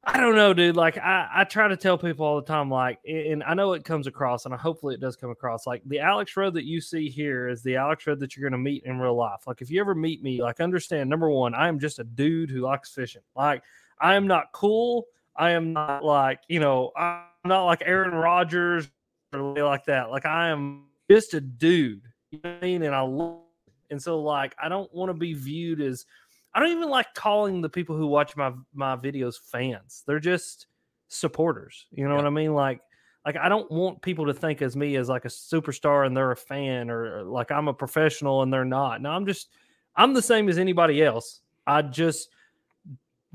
I 0.03 0.19
don't 0.19 0.35
know, 0.35 0.53
dude. 0.53 0.75
Like 0.75 0.97
I, 0.97 1.29
I 1.33 1.43
try 1.45 1.69
to 1.69 1.77
tell 1.77 1.97
people 1.97 2.25
all 2.25 2.35
the 2.35 2.45
time, 2.45 2.69
like, 2.69 2.99
and 3.07 3.41
I 3.43 3.53
know 3.53 3.71
it 3.71 3.85
comes 3.85 4.05
across, 4.05 4.43
and 4.43 4.53
I 4.53 4.57
hopefully 4.57 4.95
it 4.95 5.01
does 5.01 5.15
come 5.15 5.29
across. 5.29 5.65
Like 5.65 5.81
the 5.85 5.99
Alex 5.99 6.35
Rudd 6.35 6.55
that 6.55 6.65
you 6.65 6.81
see 6.81 7.07
here 7.07 7.47
is 7.47 7.63
the 7.63 7.77
Alex 7.77 8.05
Rudd 8.05 8.19
that 8.19 8.35
you're 8.35 8.49
gonna 8.49 8.61
meet 8.61 8.83
in 8.83 8.99
real 8.99 9.15
life. 9.15 9.47
Like 9.47 9.61
if 9.61 9.71
you 9.71 9.79
ever 9.79 9.95
meet 9.95 10.21
me, 10.21 10.41
like 10.41 10.59
understand 10.59 11.09
number 11.09 11.29
one, 11.29 11.55
I 11.55 11.69
am 11.69 11.79
just 11.79 11.99
a 11.99 12.03
dude 12.03 12.49
who 12.49 12.59
likes 12.59 12.89
fishing. 12.93 13.23
Like 13.33 13.63
I 13.97 14.15
am 14.15 14.27
not 14.27 14.51
cool. 14.51 15.05
I 15.37 15.51
am 15.51 15.71
not 15.71 16.03
like, 16.03 16.41
you 16.47 16.59
know, 16.59 16.91
I'm 16.97 17.21
not 17.47 17.65
like 17.65 17.83
Aaron 17.85 18.13
Rodgers 18.13 18.89
or 19.33 19.53
like 19.63 19.85
that. 19.85 20.09
Like 20.09 20.25
I 20.25 20.49
am 20.49 20.85
just 21.09 21.33
a 21.33 21.41
dude. 21.41 22.01
You 22.31 22.39
know 22.43 22.51
what 22.51 22.63
I 22.63 22.65
mean? 22.65 22.83
And 22.83 22.95
I 22.95 23.01
love 23.01 23.41
and 23.89 24.01
so 24.01 24.21
like 24.21 24.55
I 24.61 24.69
don't 24.69 24.93
want 24.93 25.09
to 25.09 25.13
be 25.13 25.33
viewed 25.33 25.81
as 25.81 26.05
I 26.53 26.59
don't 26.59 26.71
even 26.71 26.89
like 26.89 27.13
calling 27.13 27.61
the 27.61 27.69
people 27.69 27.95
who 27.95 28.07
watch 28.07 28.35
my 28.35 28.51
my 28.73 28.95
videos 28.95 29.35
fans. 29.39 30.03
They're 30.05 30.19
just 30.19 30.67
supporters. 31.07 31.85
You 31.91 32.05
know 32.05 32.11
yeah. 32.11 32.17
what 32.17 32.25
I 32.25 32.31
mean? 32.31 32.53
Like 32.53 32.81
like 33.25 33.37
I 33.37 33.49
don't 33.49 33.69
want 33.71 34.01
people 34.01 34.25
to 34.27 34.33
think 34.33 34.61
as 34.61 34.75
me 34.75 34.95
as 34.95 35.09
like 35.09 35.25
a 35.25 35.29
superstar 35.29 36.05
and 36.05 36.15
they're 36.15 36.31
a 36.31 36.35
fan 36.35 36.89
or, 36.89 37.19
or 37.19 37.23
like 37.23 37.51
I'm 37.51 37.67
a 37.67 37.73
professional 37.73 38.41
and 38.41 38.51
they're 38.51 38.65
not. 38.65 39.01
No, 39.01 39.11
I'm 39.11 39.25
just 39.25 39.49
I'm 39.95 40.13
the 40.13 40.21
same 40.21 40.49
as 40.49 40.57
anybody 40.57 41.03
else. 41.03 41.41
I 41.65 41.81
just 41.81 42.29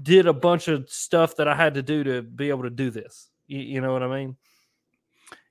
did 0.02 0.26
a 0.26 0.32
bunch 0.32 0.68
of 0.68 0.88
stuff 0.90 1.36
that 1.36 1.46
I 1.46 1.54
had 1.54 1.74
to 1.74 1.82
do 1.82 2.02
to 2.04 2.22
be 2.22 2.48
able 2.48 2.62
to 2.62 2.70
do 2.70 2.90
this. 2.90 3.28
You, 3.52 3.60
you 3.60 3.80
know 3.80 3.92
what 3.92 4.02
I 4.02 4.08
mean? 4.08 4.36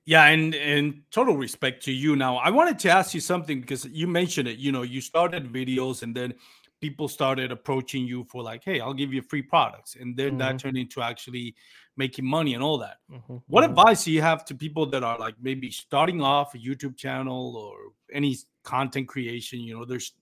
Yeah, 0.04 0.24
and 0.24 0.54
and 0.54 1.02
total 1.12 1.36
respect 1.36 1.84
to 1.84 1.92
you. 1.92 2.16
Now, 2.16 2.36
I 2.36 2.50
wanted 2.50 2.78
to 2.80 2.90
ask 2.90 3.14
you 3.14 3.20
something 3.20 3.60
because 3.60 3.84
you 3.86 4.08
mentioned 4.08 4.48
it. 4.48 4.58
You 4.58 4.72
know, 4.72 4.82
you 4.82 5.00
started 5.00 5.52
videos 5.52 6.02
and 6.02 6.14
then 6.14 6.34
people 6.80 7.06
started 7.06 7.52
approaching 7.52 8.04
you 8.04 8.24
for 8.24 8.42
like, 8.42 8.64
hey, 8.64 8.80
I'll 8.80 8.92
give 8.92 9.14
you 9.14 9.22
free 9.22 9.42
products, 9.42 9.94
and 9.94 10.16
then 10.16 10.30
mm-hmm. 10.30 10.38
that 10.38 10.58
turned 10.58 10.76
into 10.76 11.00
actually 11.00 11.54
making 11.96 12.24
money 12.24 12.54
and 12.54 12.64
all 12.64 12.78
that. 12.78 12.96
Mm-hmm. 13.10 13.36
What 13.46 13.62
mm-hmm. 13.62 13.78
advice 13.78 14.04
do 14.04 14.10
you 14.10 14.22
have 14.22 14.44
to 14.46 14.54
people 14.56 14.86
that 14.86 15.04
are 15.04 15.18
like 15.18 15.36
maybe 15.40 15.70
starting 15.70 16.20
off 16.20 16.54
a 16.54 16.58
YouTube 16.58 16.96
channel 16.96 17.56
or 17.56 17.92
any 18.12 18.36
content 18.64 19.06
creation? 19.06 19.60
You 19.60 19.78
know, 19.78 19.84
there's 19.84 20.14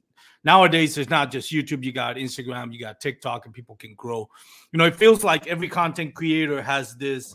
nowadays 0.45 0.95
there's 0.95 1.09
not 1.09 1.31
just 1.31 1.51
YouTube, 1.51 1.85
you 1.85 1.93
got 1.93 2.17
Instagram, 2.17 2.71
you 2.75 2.81
got 2.81 3.01
TikTok, 3.01 3.47
and 3.47 3.55
people 3.55 3.77
can 3.77 3.95
grow. 3.95 4.29
You 4.73 4.79
know, 4.79 4.85
it 4.85 4.97
feels 4.97 5.25
like 5.25 5.47
every 5.47 5.69
content 5.69 6.15
creator 6.15 6.61
has 6.61 6.95
this 6.97 7.35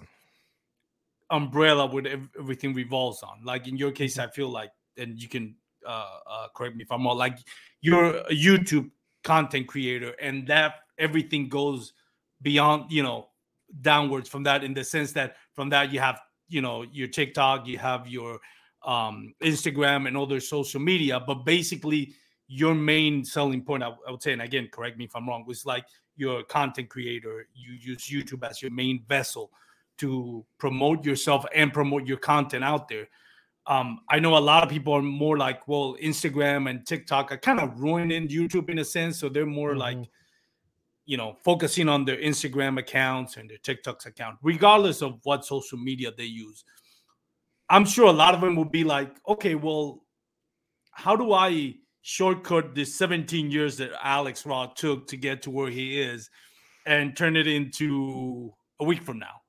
umbrella 1.30 1.86
with 1.86 2.06
everything 2.38 2.74
revolves 2.74 3.24
on. 3.24 3.42
Like 3.44 3.68
in 3.68 3.78
your 3.78 3.92
case, 3.92 4.20
I 4.20 4.28
feel 4.28 4.50
like, 4.50 4.72
and 4.98 5.22
you 5.22 5.28
can 5.28 5.56
uh, 5.86 6.06
uh, 6.28 6.48
correct 6.56 6.76
me 6.76 6.84
if 6.84 6.92
I'm 6.92 7.06
wrong. 7.06 7.18
Like 7.18 7.38
you're 7.82 8.18
a 8.18 8.32
YouTube 8.32 8.92
content 9.24 9.68
creator, 9.68 10.16
and 10.22 10.48
that 10.48 10.76
everything 10.98 11.50
goes 11.50 11.94
beyond, 12.42 12.92
you 12.92 13.04
know, 13.04 13.30
downwards 13.82 14.30
from 14.30 14.44
that. 14.44 14.64
In 14.64 14.74
the 14.74 14.84
sense 14.84 15.12
that 15.14 15.36
from 15.54 15.70
that 15.70 15.92
you 15.92 16.00
have, 16.00 16.20
you 16.48 16.62
know, 16.62 16.84
your 16.84 17.08
TikTok, 17.08 17.68
you 17.68 17.78
have 17.78 18.08
your 18.08 18.40
um, 18.84 19.34
Instagram, 19.44 20.08
and 20.08 20.16
other 20.16 20.40
social 20.40 20.80
media. 20.80 21.20
But 21.20 21.46
basically, 21.46 22.14
your 22.48 22.76
main 22.76 23.26
selling 23.26 23.64
point, 23.64 23.84
I, 23.84 23.90
I 24.08 24.12
would 24.12 24.22
say, 24.22 24.34
and 24.34 24.42
again, 24.42 24.70
correct 24.72 24.98
me 24.98 25.06
if 25.06 25.16
I'm 25.16 25.28
wrong, 25.28 25.44
was 25.48 25.66
like 25.66 25.86
you're 26.16 26.40
a 26.42 26.44
content 26.46 26.90
creator. 26.90 27.48
You 27.54 27.74
use 27.74 28.04
YouTube 28.04 28.48
as 28.48 28.62
your 28.62 28.72
main 28.72 29.04
vessel 29.08 29.52
to 29.98 30.46
promote 30.58 31.06
yourself 31.06 31.46
and 31.54 31.74
promote 31.74 32.06
your 32.06 32.18
content 32.18 32.64
out 32.64 32.88
there. 32.88 33.08
Um, 33.68 34.00
I 34.10 34.20
know 34.20 34.38
a 34.38 34.40
lot 34.40 34.64
of 34.64 34.70
people 34.70 34.94
are 34.94 35.02
more 35.02 35.38
like, 35.38 35.68
well, 35.68 35.96
Instagram 36.02 36.70
and 36.70 36.86
TikTok 36.86 37.32
are 37.32 37.38
kind 37.38 37.60
of 37.60 37.80
ruining 37.80 38.28
YouTube 38.28 38.70
in 38.70 38.80
a 38.80 38.86
sense. 38.86 39.18
So 39.18 39.30
they're 39.30 39.46
more 39.46 39.72
mm-hmm. 39.72 39.80
like, 39.80 39.98
you 41.06 41.18
know, 41.18 41.36
focusing 41.44 41.90
on 41.90 42.06
their 42.06 42.18
Instagram 42.18 42.80
accounts 42.80 43.38
and 43.38 43.50
their 43.50 43.58
TikTok's 43.58 44.06
account, 44.06 44.38
regardless 44.44 45.02
of 45.02 45.20
what 45.24 45.46
social 45.46 45.78
media 45.78 46.12
they 46.16 46.26
use. 46.26 46.64
I'm 47.70 47.86
sure 47.86 48.08
a 48.08 48.14
lot 48.14 48.36
of 48.36 48.42
them 48.42 48.56
will 48.56 48.66
be 48.66 48.84
like, 48.84 49.16
okay, 49.28 49.56
well, 49.56 50.04
how 50.92 51.16
do 51.16 51.34
I 51.34 51.76
shortcut 52.02 52.76
the 52.76 52.86
17 52.86 53.50
years 53.50 53.78
that 53.78 53.92
Alex 54.04 54.46
Rudd 54.46 54.76
took 54.76 55.08
to 55.08 55.18
get 55.18 55.42
to 55.44 55.50
where 55.50 55.70
he 55.70 56.00
is 56.00 56.30
and 56.86 57.18
turn 57.18 57.36
it 57.36 57.48
into 57.48 58.54
a 58.80 58.84
week 58.84 59.02
from 59.02 59.18
now? 59.18 59.42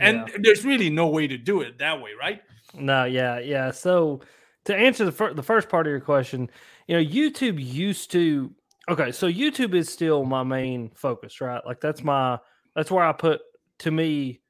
And 0.00 0.28
yeah. 0.28 0.36
there's 0.40 0.64
really 0.64 0.90
no 0.90 1.08
way 1.08 1.26
to 1.26 1.38
do 1.38 1.60
it 1.60 1.78
that 1.78 2.00
way, 2.00 2.10
right? 2.18 2.42
No, 2.74 3.04
yeah, 3.04 3.38
yeah. 3.38 3.70
So 3.70 4.20
to 4.64 4.74
answer 4.74 5.04
the 5.04 5.12
fir- 5.12 5.34
the 5.34 5.42
first 5.42 5.68
part 5.68 5.86
of 5.86 5.90
your 5.90 6.00
question, 6.00 6.50
you 6.86 6.96
know, 6.96 7.04
YouTube 7.04 7.62
used 7.62 8.10
to 8.12 8.52
okay, 8.88 9.12
so 9.12 9.26
YouTube 9.26 9.74
is 9.74 9.88
still 9.88 10.24
my 10.24 10.42
main 10.42 10.90
focus, 10.94 11.40
right? 11.40 11.64
Like 11.64 11.80
that's 11.80 12.02
my 12.02 12.38
that's 12.74 12.90
where 12.90 13.04
I 13.04 13.12
put 13.12 13.40
to 13.80 13.90
me 13.90 14.40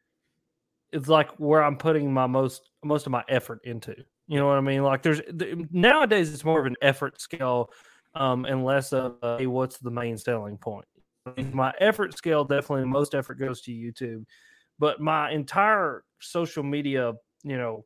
it's 0.92 1.08
like 1.08 1.30
where 1.38 1.62
I'm 1.62 1.76
putting 1.76 2.12
my 2.12 2.26
most 2.26 2.70
most 2.84 3.06
of 3.06 3.12
my 3.12 3.24
effort 3.28 3.60
into. 3.64 3.94
You 4.28 4.38
know 4.38 4.46
what 4.46 4.56
I 4.58 4.62
mean? 4.62 4.82
Like 4.82 5.02
there's 5.02 5.20
nowadays 5.70 6.32
it's 6.32 6.44
more 6.44 6.60
of 6.60 6.66
an 6.66 6.76
effort 6.80 7.20
scale 7.20 7.70
um 8.14 8.44
and 8.44 8.64
less 8.64 8.92
of 8.92 9.16
a, 9.22 9.38
hey, 9.38 9.46
what's 9.46 9.78
the 9.78 9.90
main 9.90 10.16
selling 10.16 10.56
point. 10.56 10.86
My 11.52 11.72
effort 11.80 12.16
scale 12.16 12.44
definitely 12.44 12.84
most 12.84 13.14
effort 13.14 13.38
goes 13.38 13.60
to 13.62 13.72
YouTube 13.72 14.24
but 14.78 15.00
my 15.00 15.30
entire 15.30 16.04
social 16.20 16.62
media, 16.62 17.12
you 17.42 17.56
know, 17.56 17.84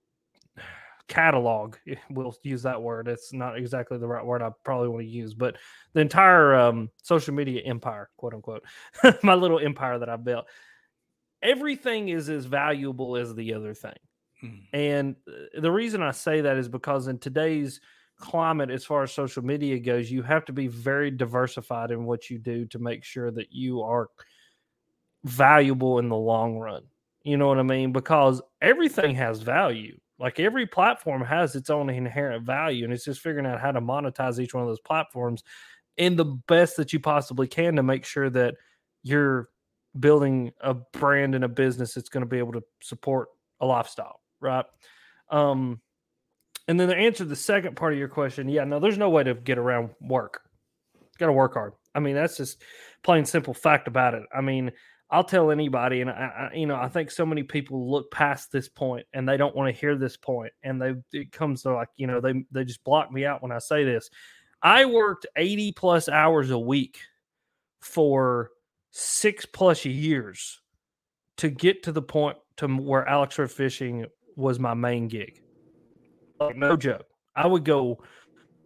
catalog, 1.08 1.76
we'll 2.10 2.34
use 2.42 2.62
that 2.62 2.80
word. 2.80 3.08
It's 3.08 3.32
not 3.32 3.56
exactly 3.56 3.98
the 3.98 4.06
right 4.06 4.24
word 4.24 4.42
I 4.42 4.50
probably 4.64 4.88
want 4.88 5.02
to 5.02 5.08
use, 5.08 5.34
but 5.34 5.56
the 5.94 6.00
entire 6.00 6.54
um, 6.54 6.90
social 7.02 7.34
media 7.34 7.62
empire, 7.62 8.10
quote 8.16 8.34
unquote, 8.34 8.64
my 9.22 9.34
little 9.34 9.58
empire 9.58 9.98
that 9.98 10.08
I 10.08 10.16
built, 10.16 10.46
everything 11.42 12.08
is 12.08 12.28
as 12.28 12.44
valuable 12.44 13.16
as 13.16 13.34
the 13.34 13.54
other 13.54 13.74
thing. 13.74 13.96
Hmm. 14.40 14.56
And 14.72 15.16
uh, 15.26 15.60
the 15.60 15.72
reason 15.72 16.02
I 16.02 16.12
say 16.12 16.42
that 16.42 16.56
is 16.56 16.68
because 16.68 17.08
in 17.08 17.18
today's 17.18 17.80
climate, 18.20 18.70
as 18.70 18.84
far 18.84 19.02
as 19.02 19.12
social 19.12 19.44
media 19.44 19.78
goes, 19.78 20.10
you 20.10 20.22
have 20.22 20.44
to 20.46 20.52
be 20.52 20.66
very 20.66 21.10
diversified 21.10 21.90
in 21.90 22.04
what 22.04 22.30
you 22.30 22.38
do 22.38 22.66
to 22.66 22.78
make 22.78 23.04
sure 23.04 23.30
that 23.30 23.52
you 23.52 23.82
are 23.82 24.08
valuable 25.24 25.98
in 25.98 26.08
the 26.08 26.16
long 26.16 26.58
run. 26.58 26.82
You 27.22 27.36
know 27.36 27.48
what 27.48 27.58
I 27.58 27.62
mean? 27.62 27.92
Because 27.92 28.40
everything 28.60 29.14
has 29.16 29.40
value. 29.40 29.98
Like 30.18 30.40
every 30.40 30.66
platform 30.66 31.22
has 31.22 31.54
its 31.54 31.70
own 31.70 31.90
inherent 31.90 32.44
value, 32.44 32.84
and 32.84 32.92
it's 32.92 33.04
just 33.04 33.20
figuring 33.20 33.46
out 33.46 33.60
how 33.60 33.70
to 33.72 33.80
monetize 33.80 34.40
each 34.40 34.54
one 34.54 34.62
of 34.62 34.68
those 34.68 34.80
platforms 34.80 35.44
in 35.96 36.16
the 36.16 36.24
best 36.24 36.76
that 36.76 36.92
you 36.92 37.00
possibly 37.00 37.46
can 37.46 37.76
to 37.76 37.82
make 37.82 38.04
sure 38.04 38.30
that 38.30 38.54
you're 39.02 39.48
building 39.98 40.52
a 40.60 40.74
brand 40.74 41.34
and 41.34 41.44
a 41.44 41.48
business 41.48 41.94
that's 41.94 42.08
going 42.08 42.22
to 42.22 42.28
be 42.28 42.38
able 42.38 42.52
to 42.52 42.62
support 42.80 43.28
a 43.60 43.66
lifestyle, 43.66 44.20
right? 44.40 44.64
Um, 45.30 45.80
and 46.66 46.78
then 46.78 46.88
to 46.88 46.96
answer 46.96 47.24
the 47.24 47.36
second 47.36 47.76
part 47.76 47.92
of 47.92 47.98
your 47.98 48.08
question, 48.08 48.48
yeah, 48.48 48.64
no, 48.64 48.78
there's 48.78 48.98
no 48.98 49.10
way 49.10 49.24
to 49.24 49.34
get 49.34 49.58
around 49.58 49.90
work. 50.00 50.42
Got 51.18 51.26
to 51.26 51.32
work 51.32 51.54
hard. 51.54 51.72
I 51.94 52.00
mean, 52.00 52.14
that's 52.14 52.36
just 52.36 52.62
plain 53.02 53.24
simple 53.24 53.54
fact 53.54 53.88
about 53.88 54.14
it. 54.14 54.22
I 54.34 54.40
mean, 54.40 54.72
I'll 55.10 55.24
tell 55.24 55.50
anybody, 55.50 56.02
and 56.02 56.10
I, 56.10 56.50
I, 56.52 56.54
you 56.54 56.66
know, 56.66 56.76
I 56.76 56.88
think 56.88 57.10
so 57.10 57.24
many 57.24 57.42
people 57.42 57.90
look 57.90 58.10
past 58.10 58.52
this 58.52 58.68
point 58.68 59.06
and 59.14 59.26
they 59.26 59.38
don't 59.38 59.56
want 59.56 59.74
to 59.74 59.80
hear 59.80 59.96
this 59.96 60.18
point, 60.18 60.52
and 60.62 60.80
they 60.80 60.94
it 61.12 61.32
comes 61.32 61.62
to 61.62 61.72
like, 61.72 61.88
you 61.96 62.06
know, 62.06 62.20
they 62.20 62.44
they 62.50 62.64
just 62.64 62.84
block 62.84 63.10
me 63.10 63.24
out 63.24 63.42
when 63.42 63.52
I 63.52 63.58
say 63.58 63.84
this. 63.84 64.10
I 64.62 64.84
worked 64.84 65.26
eighty 65.36 65.72
plus 65.72 66.08
hours 66.08 66.50
a 66.50 66.58
week 66.58 66.98
for 67.80 68.50
six 68.90 69.46
plus 69.46 69.84
years 69.84 70.60
to 71.38 71.48
get 71.48 71.84
to 71.84 71.92
the 71.92 72.02
point 72.02 72.36
to 72.58 72.66
where 72.66 73.08
Alex 73.08 73.38
Fishing 73.48 74.04
was 74.36 74.58
my 74.58 74.74
main 74.74 75.08
gig. 75.08 75.40
Like 76.38 76.56
no 76.56 76.76
joke, 76.76 77.06
I 77.34 77.46
would 77.46 77.64
go, 77.64 78.02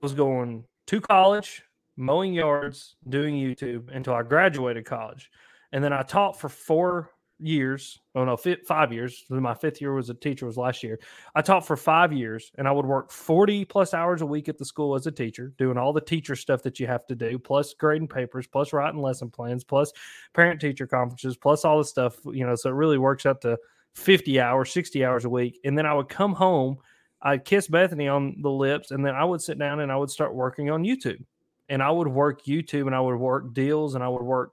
was 0.02 0.12
going 0.12 0.64
to 0.88 1.00
college, 1.00 1.62
mowing 1.96 2.34
yards, 2.34 2.96
doing 3.08 3.36
YouTube 3.36 3.94
until 3.94 4.14
I 4.14 4.22
graduated 4.24 4.86
college 4.86 5.30
and 5.72 5.82
then 5.82 5.92
I 5.92 6.02
taught 6.02 6.38
for 6.38 6.48
four 6.48 7.10
years. 7.38 7.98
Oh 8.14 8.24
no, 8.24 8.36
five 8.36 8.92
years. 8.92 9.24
My 9.28 9.54
fifth 9.54 9.80
year 9.80 9.94
was 9.94 10.10
a 10.10 10.14
teacher. 10.14 10.46
Was 10.46 10.56
last 10.56 10.82
year. 10.82 11.00
I 11.34 11.42
taught 11.42 11.66
for 11.66 11.76
five 11.76 12.12
years, 12.12 12.52
and 12.56 12.68
I 12.68 12.72
would 12.72 12.86
work 12.86 13.10
forty 13.10 13.64
plus 13.64 13.94
hours 13.94 14.22
a 14.22 14.26
week 14.26 14.48
at 14.48 14.58
the 14.58 14.64
school 14.64 14.94
as 14.94 15.06
a 15.06 15.10
teacher, 15.10 15.52
doing 15.58 15.76
all 15.76 15.92
the 15.92 16.00
teacher 16.00 16.36
stuff 16.36 16.62
that 16.62 16.78
you 16.78 16.86
have 16.86 17.06
to 17.06 17.16
do, 17.16 17.38
plus 17.38 17.74
grading 17.74 18.08
papers, 18.08 18.46
plus 18.46 18.72
writing 18.72 19.00
lesson 19.00 19.30
plans, 19.30 19.64
plus 19.64 19.92
parent 20.34 20.60
teacher 20.60 20.86
conferences, 20.86 21.36
plus 21.36 21.64
all 21.64 21.78
the 21.78 21.84
stuff. 21.84 22.16
You 22.26 22.46
know, 22.46 22.54
so 22.54 22.70
it 22.70 22.74
really 22.74 22.98
works 22.98 23.26
out 23.26 23.40
to 23.40 23.58
fifty 23.94 24.38
hours, 24.40 24.72
sixty 24.72 25.04
hours 25.04 25.24
a 25.24 25.30
week. 25.30 25.58
And 25.64 25.76
then 25.76 25.86
I 25.86 25.94
would 25.94 26.08
come 26.08 26.34
home. 26.34 26.76
I'd 27.22 27.44
kiss 27.44 27.68
Bethany 27.68 28.08
on 28.08 28.36
the 28.42 28.50
lips, 28.50 28.90
and 28.90 29.04
then 29.04 29.14
I 29.14 29.24
would 29.24 29.40
sit 29.40 29.58
down 29.58 29.80
and 29.80 29.90
I 29.90 29.96
would 29.96 30.10
start 30.10 30.34
working 30.34 30.70
on 30.70 30.84
YouTube. 30.84 31.24
And 31.68 31.82
I 31.82 31.90
would 31.90 32.08
work 32.08 32.44
YouTube, 32.44 32.86
and 32.86 32.94
I 32.94 33.00
would 33.00 33.16
work 33.16 33.54
deals, 33.54 33.94
and 33.94 34.04
I 34.04 34.08
would 34.08 34.22
work 34.22 34.52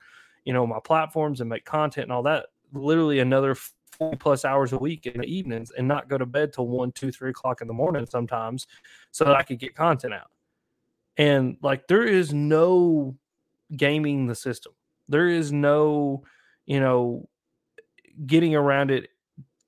you 0.50 0.54
know, 0.54 0.66
my 0.66 0.80
platforms 0.84 1.42
and 1.42 1.50
make 1.52 1.64
content 1.64 2.06
and 2.06 2.12
all 2.12 2.24
that 2.24 2.48
literally 2.74 3.20
another 3.20 3.54
40 4.00 4.18
plus 4.18 4.44
hours 4.44 4.74
a 4.74 4.80
week 4.80 5.06
in 5.06 5.22
the 5.22 5.28
evenings 5.28 5.70
and 5.78 5.88
not 5.88 6.10
go 6.10 6.18
to 6.18 6.26
bed 6.26 6.52
till 6.52 6.68
one, 6.68 6.92
two, 6.92 7.12
three 7.12 7.30
o'clock 7.30 7.62
in 7.62 7.68
the 7.68 7.74
morning 7.74 8.08
sometimes 8.08 8.66
so 9.12 9.26
that 9.26 9.36
I 9.36 9.44
could 9.44 9.60
get 9.60 9.76
content 9.76 10.16
out. 10.16 10.32
And 11.18 11.58
like 11.62 11.88
there 11.88 12.04
is 12.04 12.34
no 12.34 13.16
gaming 13.78 14.26
the 14.26 14.34
system. 14.34 14.74
There 15.08 15.28
is 15.28 15.52
no, 15.52 16.24
you 16.66 16.80
know, 16.80 17.30
getting 18.26 18.56
around 18.56 18.90
it 18.90 19.10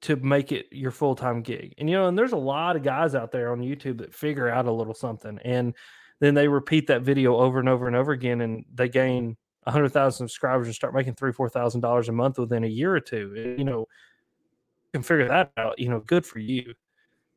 to 0.01 0.15
make 0.15 0.51
it 0.51 0.65
your 0.71 0.89
full 0.89 1.13
time 1.13 1.43
gig. 1.43 1.75
And 1.77 1.87
you 1.87 1.95
know, 1.95 2.07
and 2.07 2.17
there's 2.17 2.31
a 2.31 2.37
lot 2.37 2.75
of 2.75 2.81
guys 2.81 3.13
out 3.13 3.31
there 3.31 3.51
on 3.51 3.59
YouTube 3.59 3.99
that 3.99 4.15
figure 4.15 4.49
out 4.49 4.65
a 4.65 4.71
little 4.71 4.95
something 4.95 5.37
and 5.45 5.75
then 6.21 6.33
they 6.33 6.47
repeat 6.47 6.87
that 6.87 7.03
video 7.03 7.37
over 7.37 7.59
and 7.59 7.69
over 7.69 7.85
and 7.85 7.95
over 7.95 8.13
again 8.13 8.41
and 8.41 8.65
they 8.73 8.89
gain 8.89 9.37
100,000 9.63 10.27
subscribers 10.27 10.67
and 10.67 10.75
start 10.75 10.93
making 10.93 11.13
three, 11.13 11.31
four 11.31 11.49
thousand 11.49 11.81
dollars 11.81 12.09
a 12.09 12.11
month 12.11 12.39
within 12.39 12.63
a 12.63 12.67
year 12.67 12.95
or 12.95 12.99
two. 12.99 13.33
Eh, 13.37 13.59
you 13.59 13.63
know, 13.63 13.87
can 14.93 15.03
figure 15.03 15.27
that 15.27 15.51
out. 15.57 15.77
You 15.79 15.89
know, 15.89 15.99
good 15.99 16.25
for 16.25 16.39
you. 16.39 16.73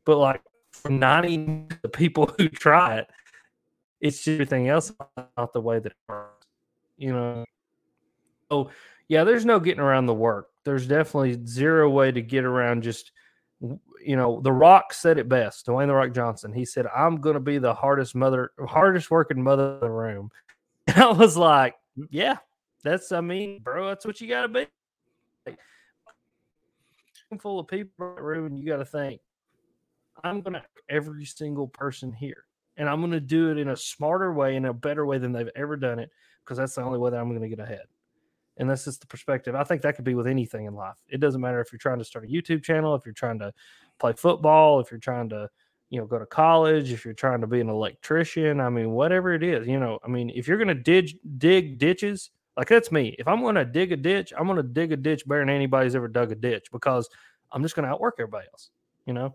But 0.05 0.19
like 0.19 0.43
for 0.73 0.91
90 0.91 1.67
the 1.83 1.89
people 1.89 2.33
who 2.39 2.49
try 2.49 2.99
it, 2.99 3.09
it's 4.01 4.27
everything 4.27 4.69
else 4.69 4.93
not 5.37 5.53
the 5.53 5.61
way 5.61 5.79
that 5.79 5.93
it 5.93 5.99
works. 6.09 6.47
You 6.97 7.13
know. 7.13 7.45
So 8.51 8.71
yeah, 9.09 9.25
there's 9.25 9.45
no 9.45 9.61
getting 9.61 9.81
around 9.81 10.07
the 10.07 10.15
work. 10.15 10.49
There's 10.65 10.87
definitely 10.87 11.45
zero 11.47 11.91
way 11.91 12.11
to 12.11 12.23
get 12.23 12.45
around 12.45 12.83
just 12.83 13.13
you 14.05 14.17
know, 14.17 14.41
The 14.43 14.53
Rock 14.53 14.93
said 14.93 15.19
it 15.19 15.29
best. 15.29 15.67
Dwayne 15.67 15.87
The 15.87 15.95
Rock 15.95 16.13
Johnson. 16.13 16.53
He 16.53 16.65
said, 16.65 16.87
"I'm 16.95 17.21
going 17.21 17.35
to 17.35 17.41
be 17.41 17.59
the 17.59 17.75
hardest 17.75 18.15
mother, 18.15 18.51
hardest 18.67 19.11
working 19.11 19.43
mother 19.43 19.75
in 19.75 19.81
the 19.81 19.91
room." 19.91 20.31
And 20.87 20.99
I 20.99 21.13
was 21.13 21.35
like, 21.35 21.77
yeah, 22.11 22.39
that's 22.83 23.13
I 23.13 23.21
mean, 23.21 23.61
bro, 23.63 23.89
that's 23.89 24.05
what 24.05 24.21
you 24.21 24.29
got 24.29 24.43
to 24.43 24.49
be. 24.49 24.67
Like, 25.47 25.59
full 27.41 27.59
of 27.59 27.67
people 27.67 28.17
in 28.17 28.23
room, 28.23 28.47
and 28.47 28.59
you 28.59 28.67
got 28.67 28.77
to 28.77 28.85
think, 28.85 29.21
I'm 30.23 30.41
gonna 30.41 30.63
every 30.89 31.25
single 31.25 31.67
person 31.67 32.13
here, 32.13 32.45
and 32.77 32.89
I'm 32.89 33.01
gonna 33.01 33.21
do 33.21 33.51
it 33.51 33.59
in 33.59 33.69
a 33.69 33.77
smarter 33.77 34.33
way, 34.33 34.57
in 34.57 34.67
a 34.67 34.73
better 34.73 35.05
way 35.05 35.19
than 35.19 35.33
they've 35.33 35.51
ever 35.57 35.77
done 35.77 35.99
it, 35.99 36.11
because 36.45 36.59
that's 36.59 36.75
the 36.77 36.83
only 36.83 36.99
way 36.99 37.11
that 37.11 37.19
I'm 37.19 37.29
to 37.41 37.49
get 37.49 37.59
ahead. 37.59 37.87
And 38.57 38.71
that's 38.71 38.85
just 38.85 39.01
the 39.01 39.09
perspective. 39.09 39.57
I 39.57 39.65
think 39.65 39.83
that 39.83 39.97
could 39.97 40.05
be 40.05 40.15
with 40.15 40.29
anything 40.29 40.67
in 40.67 40.75
life. 40.75 40.99
It 41.09 41.19
doesn't 41.19 41.41
matter 41.41 41.61
if 41.61 41.73
you're 41.73 41.79
trying 41.81 41.99
to 41.99 42.05
start 42.05 42.25
a 42.25 42.29
YouTube 42.29 42.63
channel, 42.63 42.95
if 42.95 43.05
you're 43.05 43.13
trying 43.13 43.41
to 43.41 43.53
play 43.99 44.13
football, 44.13 44.79
if 44.79 44.93
you're 44.93 45.01
trying 45.01 45.29
to, 45.31 45.51
you 45.91 46.01
know, 46.01 46.07
go 46.07 46.19
to 46.19 46.27
college, 46.27 46.93
if 46.93 47.05
you're 47.05 47.15
trying 47.15 47.41
to 47.41 47.47
be 47.47 47.61
an 47.61 47.69
electrician. 47.69 48.61
I 48.61 48.69
mean, 48.69 48.91
whatever 48.91 49.33
it 49.35 49.43
is, 49.43 49.67
you 49.67 49.79
know, 49.79 49.99
I 50.05 50.09
mean, 50.09 50.31
if 50.35 50.49
you're 50.49 50.59
going 50.59 50.69
to 50.69 50.75
dig 50.75 51.19
dig 51.39 51.79
ditches, 51.79 52.31
like 52.57 52.69
that's 52.69 52.93
me. 52.93 53.15
If 53.19 53.29
I'm 53.29 53.41
going 53.41 53.57
to 53.57 53.65
dig 53.65 53.93
a 53.93 53.97
ditch, 53.97 54.33
I'm 54.37 54.47
going 54.47 54.57
to 54.57 54.63
dig 54.63 54.93
a 54.93 54.97
ditch 54.97 55.27
better 55.27 55.41
than 55.41 55.51
anybody's 55.51 55.95
ever 55.95 56.09
dug 56.09 56.33
a 56.33 56.35
ditch 56.35 56.69
because 56.73 57.09
I'm 57.53 57.63
just 57.63 57.75
going 57.75 57.85
to 57.85 57.91
outwork 57.93 58.17
everybody 58.19 58.47
else, 58.53 58.71
you 59.07 59.13
know? 59.13 59.35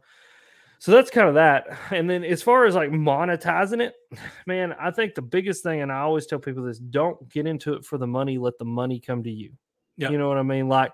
So 0.80 0.94
that's 0.94 1.10
kind 1.10 1.28
of 1.28 1.36
that. 1.36 1.68
And 1.92 2.10
then 2.10 2.24
as 2.24 2.42
far 2.42 2.66
as 2.66 2.76
like 2.76 2.90
monetizing 2.90 3.82
it, 3.82 3.96
man, 4.48 4.74
I 4.80 4.92
think 4.92 5.16
the 5.16 5.22
biggest 5.22 5.64
thing, 5.64 5.82
and 5.82 5.92
I 5.92 6.00
always 6.00 6.26
tell 6.26 6.40
people 6.40 6.64
this 6.64 6.80
don't 6.80 7.30
get 7.30 7.46
into 7.46 7.74
it 7.74 7.86
for 7.86 7.98
the 7.98 8.08
money, 8.08 8.38
let 8.38 8.58
the 8.58 8.66
money 8.66 9.00
come 9.00 9.24
to 9.24 9.32
you. 9.32 9.52
Yeah. 9.98 10.10
You 10.10 10.18
know 10.18 10.30
what 10.30 10.38
I 10.38 10.44
mean? 10.44 10.70
Like, 10.70 10.94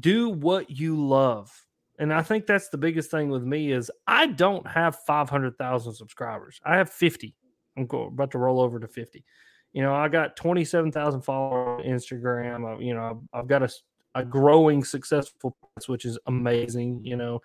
do 0.00 0.28
what 0.28 0.70
you 0.70 1.02
love. 1.02 1.50
And 1.98 2.12
I 2.12 2.22
think 2.22 2.46
that's 2.46 2.68
the 2.68 2.78
biggest 2.78 3.10
thing 3.10 3.30
with 3.30 3.42
me 3.42 3.72
is 3.72 3.90
I 4.06 4.26
don't 4.26 4.66
have 4.66 4.96
500,000 5.06 5.94
subscribers. 5.94 6.60
I 6.64 6.76
have 6.76 6.90
50. 6.90 7.34
I'm 7.76 7.88
about 7.90 8.30
to 8.32 8.38
roll 8.38 8.60
over 8.60 8.78
to 8.78 8.88
50. 8.88 9.24
You 9.72 9.82
know, 9.82 9.94
I 9.94 10.08
got 10.08 10.36
27,000 10.36 11.22
followers 11.22 11.80
on 11.80 11.90
Instagram. 11.90 12.66
I, 12.66 12.80
you 12.80 12.94
know, 12.94 13.22
I've, 13.32 13.46
got 13.46 13.62
a, 13.62 13.70
a 14.14 14.24
growing 14.24 14.84
successful, 14.84 15.56
which 15.86 16.04
is 16.04 16.18
amazing. 16.26 17.00
You 17.04 17.16
know, 17.16 17.42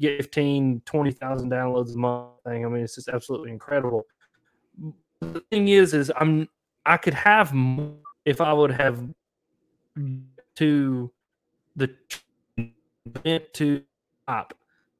get 0.00 0.18
15, 0.18 0.82
20,000 0.84 1.50
downloads 1.50 1.94
a 1.94 1.98
month 1.98 2.30
thing. 2.46 2.64
I 2.64 2.68
mean, 2.68 2.82
it's 2.82 2.96
just 2.96 3.08
absolutely 3.08 3.50
incredible. 3.50 4.06
The 5.20 5.42
thing 5.50 5.68
is, 5.68 5.94
is 5.94 6.12
I'm, 6.16 6.48
I 6.86 6.96
could 6.96 7.14
have 7.14 7.52
more 7.52 7.94
if 8.24 8.40
I 8.40 8.52
would 8.52 8.72
have 8.72 9.00
to 10.56 11.12
the 11.76 11.94
to 13.54 13.82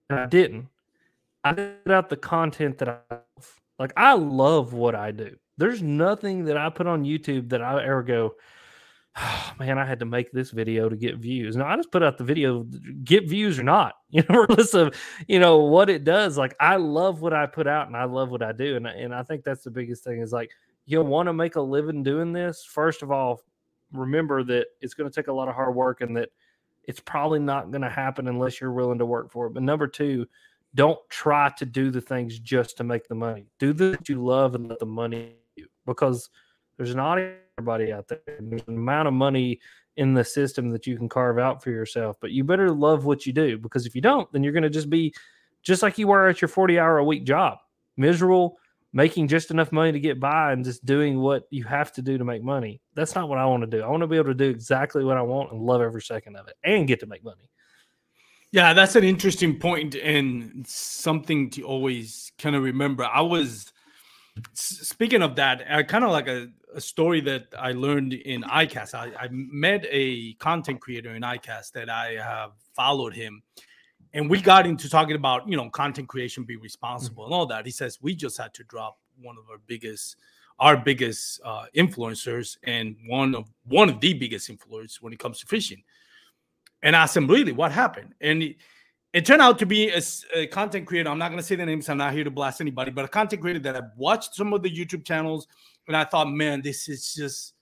and 0.09 0.21
I 0.21 0.27
didn't. 0.27 0.69
I 1.45 1.53
put 1.53 1.93
out 1.93 2.09
the 2.09 2.17
content 2.17 2.79
that 2.79 2.89
I 2.89 2.99
love. 3.11 3.61
Like 3.79 3.93
I 3.97 4.15
love 4.15 4.73
what 4.73 4.95
I 4.95 5.11
do. 5.11 5.37
There's 5.59 5.83
nothing 5.83 6.45
that 6.45 6.57
I 6.57 6.71
put 6.71 6.87
on 6.87 7.05
YouTube 7.05 7.51
that 7.51 7.63
I 7.63 7.83
ever 7.85 8.03
go, 8.03 8.35
oh, 9.17 9.53
man, 9.59 9.79
I 9.79 9.85
had 9.85 10.01
to 10.01 10.07
make 10.07 10.33
this 10.33 10.51
video 10.51 10.89
to 10.89 10.97
get 10.97 11.17
views. 11.17 11.57
No, 11.57 11.65
I 11.65 11.77
just 11.77 11.91
put 11.91 12.03
out 12.03 12.17
the 12.17 12.25
video, 12.25 12.65
get 13.05 13.29
views 13.29 13.59
or 13.59 13.65
not, 13.65 13.95
you 14.11 14.23
know, 14.29 14.41
regardless 14.41 14.75
of 14.75 14.95
you 15.29 15.39
know 15.39 15.59
what 15.59 15.91
it 15.91 16.05
does. 16.05 16.39
Like 16.39 16.55
I 16.61 16.77
love 16.77 17.21
what 17.21 17.33
I 17.33 17.47
put 17.47 17.67
out 17.67 17.87
and 17.87 17.97
I 17.97 18.05
love 18.05 18.31
what 18.31 18.43
I 18.43 18.53
do. 18.53 18.77
And, 18.77 18.87
and 18.87 19.15
I 19.15 19.23
think 19.23 19.45
that's 19.45 19.65
the 19.65 19.71
biggest 19.71 20.05
thing 20.05 20.21
is 20.21 20.33
like 20.33 20.51
you'll 20.87 21.05
want 21.05 21.29
to 21.29 21.33
make 21.33 21.57
a 21.57 21.61
living 21.61 22.03
doing 22.03 22.33
this. 22.33 22.65
First 22.65 23.03
of 23.03 23.11
all, 23.11 23.41
remember 23.93 24.43
that 24.45 24.67
it's 24.81 24.95
going 24.95 25.11
to 25.11 25.15
take 25.15 25.29
a 25.29 25.33
lot 25.33 25.49
of 25.49 25.55
hard 25.55 25.75
work 25.75 26.01
and 26.01 26.17
that 26.17 26.31
it's 26.85 27.01
probably 27.01 27.39
not 27.39 27.71
going 27.71 27.83
to 27.83 27.91
happen 27.91 28.29
unless 28.29 28.61
you're 28.61 28.73
willing 28.73 28.99
to 28.99 29.07
work 29.07 29.31
for 29.31 29.47
it. 29.47 29.55
But 29.55 29.63
number 29.63 29.87
two, 29.87 30.27
don't 30.75 30.99
try 31.09 31.51
to 31.59 31.67
do 31.67 31.91
the 31.91 32.01
things 32.01 32.39
just 32.39 32.77
to 32.79 32.85
make 32.85 33.07
the 33.07 33.15
money. 33.15 33.47
Do 33.59 33.73
the 33.73 33.91
that 33.91 34.09
you 34.09 34.25
love 34.25 34.55
and 34.55 34.69
let 34.69 34.79
the 34.79 34.87
money 34.87 35.37
you 35.57 35.67
because 35.87 36.31
there's 36.77 36.95
not 36.95 37.19
everybody 37.59 37.93
out 37.93 38.09
there. 38.09 38.21
There's 38.27 38.63
an 38.67 38.77
amount 38.77 39.09
of 39.09 39.15
money 39.15 39.61
in 39.97 40.15
the 40.15 40.25
system 40.25 40.71
that 40.71 40.87
you 40.87 40.97
can 40.97 41.09
carve 41.09 41.39
out 41.39 41.63
for 41.63 41.71
yourself. 41.71 42.17
But 42.21 42.31
you 42.31 42.45
better 42.45 42.71
love 42.71 43.05
what 43.05 43.27
you 43.27 43.33
do 43.33 43.59
because 43.59 43.87
if 43.87 43.95
you 43.95 44.01
don't, 44.01 44.31
then 44.33 44.43
you're 44.43 44.53
going 44.53 44.63
to 44.63 44.71
just 44.71 44.89
be 44.89 45.15
just 45.63 45.83
like 45.83 45.99
you 45.99 46.09
were 46.09 46.29
at 46.29 46.41
your 46.41 46.49
40 46.49 46.79
hour 46.79 46.99
a 46.99 47.05
week 47.05 47.25
job, 47.25 47.59
miserable, 47.97 48.59
making 48.93 49.29
just 49.29 49.51
enough 49.51 49.73
money 49.73 49.93
to 49.93 50.01
get 50.01 50.21
by 50.21 50.53
and 50.53 50.65
just 50.65 50.85
doing 50.85 51.19
what 51.19 51.45
you 51.51 51.65
have 51.65 51.93
to 51.93 52.03
do 52.03 52.19
to 52.19 52.25
make 52.25 52.43
money. 52.43 52.81
That's 52.95 53.15
not 53.15 53.29
what 53.29 53.39
I 53.39 53.47
want 53.47 53.63
to 53.63 53.67
do. 53.67 53.83
I 53.83 53.89
want 53.89 54.03
to 54.03 54.07
be 54.07 54.17
able 54.17 54.27
to 54.27 54.35
do 54.35 54.51
exactly 54.51 55.05
what 55.05 55.17
I 55.17 55.23
want 55.23 55.53
and 55.53 55.63
love 55.63 55.81
every 55.81 56.03
second 56.03 56.37
of 56.37 56.49
it 56.49 56.55
and 56.63 56.87
get 56.87 57.01
to 57.01 57.07
make 57.07 57.25
money. 57.25 57.49
Yeah, 58.51 58.75
that's 58.75 58.97
an 58.97 59.05
interesting 59.05 59.59
point 59.59 59.95
and 59.95 60.67
something 60.67 61.49
to 61.51 61.63
always 61.63 62.33
kind 62.39 62.55
of 62.55 62.63
remember. 62.63 63.05
I 63.05 63.23
was 63.23 63.73
speaking 64.55 65.23
of 65.23 65.37
that, 65.37 65.63
uh, 65.63 65.77
I 65.77 65.83
kind 65.83 66.05
of 66.05 66.11
like 66.11 66.29
a, 66.29 66.49
a, 66.75 66.81
story 66.81 67.21
that 67.23 67.47
I 67.59 67.73
learned 67.73 68.13
in 68.13 68.43
ICAST. 68.43 68.95
I, 68.95 69.13
I, 69.19 69.29
met 69.31 69.87
a 69.91 70.35
content 70.35 70.81
creator 70.81 71.15
in 71.15 71.23
ICAST 71.23 71.73
that 71.73 71.91
I 71.91 72.13
have 72.15 72.53
followed 72.75 73.15
him, 73.15 73.43
and 74.15 74.29
we 74.29 74.41
got 74.41 74.67
into 74.67 74.89
talking 74.89 75.17
about 75.17 75.49
you 75.49 75.57
know 75.57 75.69
content 75.71 76.09
creation, 76.09 76.45
be 76.45 76.57
responsible, 76.57 77.25
mm-hmm. 77.25 77.33
and 77.33 77.39
all 77.39 77.47
that. 77.47 77.65
He 77.65 77.73
says 77.73 77.99
we 78.03 78.15
just 78.15 78.39
had 78.39 78.55
to 78.55 78.65
drop 78.65 78.99
one 79.21 79.37
of 79.39 79.45
our 79.51 79.59
biggest, 79.67 80.17
our 80.59 80.77
biggest 80.77 81.41
uh, 81.45 81.67
influencers, 81.77 82.57
and 82.65 82.97
one 83.07 83.35
of 83.35 83.49
one 83.65 83.89
of 83.89 84.01
the 84.01 84.15
biggest 84.15 84.51
influencers 84.51 85.01
when 85.01 85.13
it 85.13 85.19
comes 85.19 85.41
to 85.41 85.47
fishing. 85.47 85.83
And 86.83 86.97
I 86.97 87.03
asked 87.03 87.17
him, 87.17 87.29
really, 87.29 87.53
what 87.53 87.71
happened? 87.71 88.13
And 88.21 88.43
he, 88.43 88.59
it 89.13 89.25
turned 89.25 89.43
out 89.43 89.59
to 89.61 89.67
be 89.67 89.91
a, 89.91 90.03
a, 90.35 90.47
content 90.49 90.87
creator. 90.87 91.11
I'm 91.11 91.19
not 91.19 91.29
going 91.29 91.39
to 91.39 91.47
say 91.47 91.55
the 91.55 91.67
names. 91.67 91.89
I'm 91.89 91.99
not 91.99 92.13
here 92.13 92.25
to 92.25 92.31
blast 92.31 92.61
anybody, 92.61 92.91
but 92.91 93.05
a 93.05 93.09
content 93.09 93.43
creator 93.43 93.61
that 93.61 93.77
i've 93.77 93.97
watched 93.97 94.35
some 94.35 94.53
of 94.53 94.63
the 94.63 94.71
YouTube 94.71 95.05
channels, 95.05 95.47
and 95.87 95.97
I 95.97 96.05
thought, 96.05 96.31
man, 96.31 96.63
this 96.63 96.89
is 96.89 97.15
just 97.15 97.55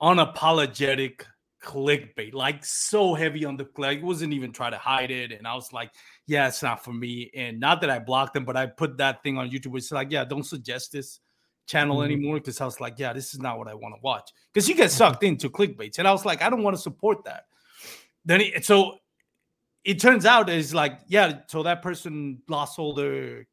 unapologetic 0.00 1.22
clickbait, 1.62 2.34
like 2.34 2.64
so 2.64 3.14
heavy 3.14 3.44
on 3.44 3.56
the 3.56 3.66
like. 3.76 3.98
It 3.98 4.04
wasn't 4.04 4.32
even 4.32 4.52
trying 4.52 4.72
to 4.72 4.78
hide 4.78 5.10
it, 5.10 5.32
and 5.32 5.46
I 5.46 5.54
was 5.54 5.72
like, 5.72 5.90
yeah, 6.26 6.48
it's 6.48 6.62
not 6.62 6.84
for 6.84 6.92
me. 6.92 7.30
And 7.34 7.60
not 7.60 7.80
that 7.80 7.90
I 7.90 7.98
blocked 7.98 8.34
them, 8.34 8.44
but 8.44 8.56
I 8.56 8.66
put 8.66 8.98
that 8.98 9.22
thing 9.22 9.38
on 9.38 9.50
YouTube. 9.50 9.76
It's 9.76 9.92
like, 9.92 10.10
yeah, 10.10 10.24
don't 10.24 10.44
suggest 10.44 10.92
this 10.92 11.20
channel 11.66 11.98
mm-hmm. 11.98 12.12
anymore 12.12 12.36
because 12.36 12.60
I 12.60 12.64
was 12.64 12.80
like, 12.80 12.98
yeah, 12.98 13.12
this 13.12 13.34
is 13.34 13.40
not 13.40 13.58
what 13.58 13.68
I 13.68 13.74
want 13.74 13.94
to 13.94 14.00
watch 14.02 14.30
because 14.52 14.68
you 14.68 14.74
get 14.74 14.90
sucked 14.90 15.22
into 15.22 15.50
clickbaits, 15.50 15.98
and 15.98 16.08
I 16.08 16.12
was 16.12 16.24
like, 16.24 16.42
I 16.42 16.50
don't 16.50 16.62
want 16.62 16.76
to 16.76 16.82
support 16.82 17.24
that. 17.24 17.44
Then 18.24 18.40
he, 18.40 18.60
so 18.62 18.98
it 19.84 20.00
turns 20.00 20.26
out 20.26 20.50
is 20.50 20.74
like, 20.74 21.00
yeah, 21.08 21.40
so 21.48 21.62
that 21.62 21.82
person 21.82 22.42
lost 22.48 22.78
all 22.78 22.94
their 22.94 23.46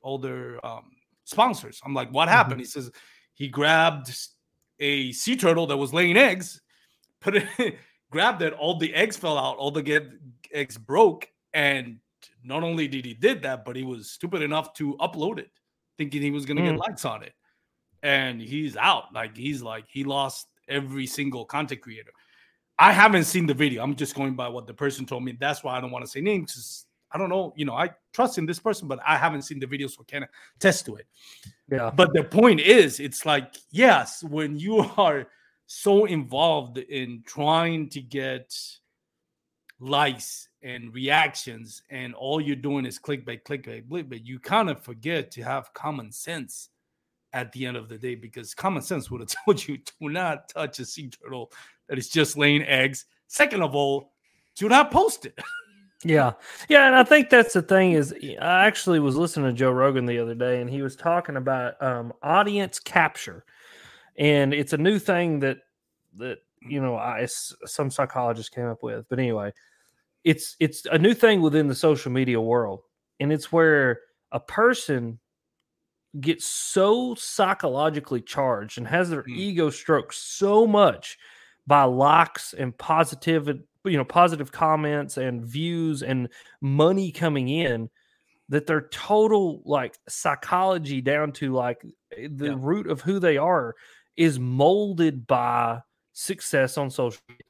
all 0.00 0.18
their 0.18 0.64
um, 0.64 0.90
sponsors. 1.24 1.80
I'm 1.84 1.94
like, 1.94 2.10
what 2.12 2.28
happened? 2.28 2.60
Mm-hmm. 2.60 2.60
He 2.60 2.66
says 2.66 2.90
he 3.34 3.48
grabbed 3.48 4.14
a 4.80 5.12
sea 5.12 5.36
turtle 5.36 5.66
that 5.68 5.76
was 5.76 5.92
laying 5.92 6.16
eggs, 6.16 6.60
put 7.20 7.36
it, 7.36 7.46
grabbed 8.10 8.42
it, 8.42 8.52
all 8.54 8.78
the 8.78 8.94
eggs 8.94 9.16
fell 9.16 9.38
out, 9.38 9.56
all 9.56 9.70
the 9.70 9.82
get, 9.82 10.08
eggs 10.52 10.78
broke, 10.78 11.28
and 11.52 11.98
not 12.42 12.62
only 12.62 12.88
did 12.88 13.04
he 13.04 13.14
did 13.14 13.42
that, 13.42 13.64
but 13.64 13.76
he 13.76 13.82
was 13.82 14.10
stupid 14.10 14.42
enough 14.42 14.72
to 14.74 14.96
upload 14.96 15.38
it, 15.38 15.50
thinking 15.96 16.22
he 16.22 16.30
was 16.30 16.46
gonna 16.46 16.60
mm. 16.60 16.70
get 16.70 16.78
likes 16.78 17.04
on 17.04 17.22
it, 17.22 17.34
and 18.02 18.40
he's 18.40 18.76
out. 18.76 19.12
Like 19.12 19.36
he's 19.36 19.62
like 19.62 19.84
he 19.88 20.04
lost 20.04 20.48
every 20.68 21.06
single 21.06 21.44
content 21.44 21.80
creator. 21.80 22.12
I 22.78 22.92
haven't 22.92 23.24
seen 23.24 23.46
the 23.46 23.54
video. 23.54 23.82
I'm 23.82 23.96
just 23.96 24.14
going 24.14 24.36
by 24.36 24.48
what 24.48 24.66
the 24.66 24.74
person 24.74 25.04
told 25.04 25.24
me. 25.24 25.36
That's 25.38 25.64
why 25.64 25.76
I 25.76 25.80
don't 25.80 25.90
want 25.90 26.04
to 26.04 26.10
say 26.10 26.20
names. 26.20 26.86
I 27.10 27.18
don't 27.18 27.28
know. 27.28 27.52
You 27.56 27.64
know, 27.64 27.74
I 27.74 27.90
trust 28.12 28.38
in 28.38 28.46
this 28.46 28.60
person, 28.60 28.86
but 28.86 29.00
I 29.06 29.16
haven't 29.16 29.42
seen 29.42 29.58
the 29.58 29.66
video, 29.66 29.88
so 29.88 30.02
I 30.02 30.10
can't 30.10 30.24
attest 30.56 30.86
to 30.86 30.96
it. 30.96 31.06
Yeah. 31.70 31.90
But 31.94 32.12
the 32.12 32.22
point 32.22 32.60
is, 32.60 33.00
it's 33.00 33.26
like, 33.26 33.56
yes, 33.70 34.22
when 34.22 34.58
you 34.58 34.78
are 34.96 35.26
so 35.70 36.06
involved 36.06 36.78
in 36.78 37.22
trying 37.26 37.90
to 37.90 38.00
get 38.00 38.56
likes 39.78 40.48
and 40.62 40.92
reactions, 40.94 41.82
and 41.90 42.14
all 42.14 42.40
you're 42.40 42.56
doing 42.56 42.86
is 42.86 42.98
clickbait, 42.98 43.42
clickbait, 43.42 43.86
clickbait, 43.86 44.24
you 44.24 44.40
kind 44.40 44.70
of 44.70 44.80
forget 44.82 45.30
to 45.30 45.42
have 45.42 45.72
common 45.74 46.10
sense 46.10 46.70
at 47.34 47.52
the 47.52 47.66
end 47.66 47.76
of 47.76 47.90
the 47.90 47.98
day 47.98 48.14
because 48.14 48.54
common 48.54 48.80
sense 48.80 49.10
would 49.10 49.20
have 49.20 49.34
told 49.44 49.68
you 49.68 49.76
do 49.76 50.08
not 50.08 50.48
touch 50.48 50.78
a 50.78 50.86
sea 50.86 51.10
turtle 51.10 51.52
that 51.86 51.98
is 51.98 52.08
just 52.08 52.38
laying 52.38 52.62
eggs. 52.62 53.04
Second 53.26 53.62
of 53.62 53.74
all, 53.74 54.12
do 54.56 54.70
not 54.70 54.90
post 54.90 55.26
it. 55.26 55.38
yeah. 56.02 56.32
Yeah. 56.70 56.86
And 56.86 56.96
I 56.96 57.04
think 57.04 57.28
that's 57.28 57.52
the 57.52 57.60
thing 57.60 57.92
is 57.92 58.14
I 58.40 58.64
actually 58.64 59.00
was 59.00 59.16
listening 59.16 59.50
to 59.50 59.52
Joe 59.52 59.70
Rogan 59.70 60.06
the 60.06 60.18
other 60.18 60.34
day 60.34 60.62
and 60.62 60.70
he 60.70 60.80
was 60.80 60.96
talking 60.96 61.36
about 61.36 61.80
um, 61.82 62.14
audience 62.22 62.78
capture. 62.78 63.44
And 64.18 64.52
it's 64.52 64.72
a 64.72 64.78
new 64.78 64.98
thing 64.98 65.40
that, 65.40 65.58
that, 66.16 66.38
you 66.60 66.80
know, 66.80 66.96
I, 66.96 67.26
some 67.26 67.90
psychologists 67.90 68.50
came 68.50 68.66
up 68.66 68.82
with, 68.82 69.08
but 69.08 69.18
anyway, 69.18 69.52
it's, 70.24 70.56
it's 70.60 70.84
a 70.86 70.98
new 70.98 71.14
thing 71.14 71.40
within 71.40 71.68
the 71.68 71.74
social 71.74 72.12
media 72.12 72.40
world. 72.40 72.80
And 73.20 73.32
it's 73.32 73.52
where 73.52 74.00
a 74.32 74.40
person 74.40 75.18
gets 76.20 76.46
so 76.46 77.14
psychologically 77.14 78.20
charged 78.20 78.78
and 78.78 78.86
has 78.88 79.10
their 79.10 79.22
mm. 79.22 79.36
ego 79.36 79.70
stroked 79.70 80.14
so 80.14 80.66
much 80.66 81.18
by 81.66 81.84
likes 81.84 82.54
and 82.54 82.76
positive 82.78 83.46
you 83.84 83.96
know 83.96 84.04
positive 84.04 84.50
comments 84.50 85.18
and 85.18 85.44
views 85.44 86.02
and 86.02 86.28
money 86.60 87.12
coming 87.12 87.48
in 87.48 87.88
that 88.48 88.66
their 88.66 88.88
total 88.88 89.60
like 89.64 89.98
psychology 90.08 91.00
down 91.00 91.30
to 91.30 91.52
like 91.52 91.84
eh, 92.16 92.28
the 92.30 92.46
yeah. 92.46 92.56
root 92.56 92.86
of 92.86 93.00
who 93.02 93.18
they 93.18 93.36
are 93.36 93.74
is 94.18 94.38
molded 94.38 95.26
by 95.26 95.80
success 96.12 96.76
on 96.76 96.90
social 96.90 97.22
media 97.28 97.44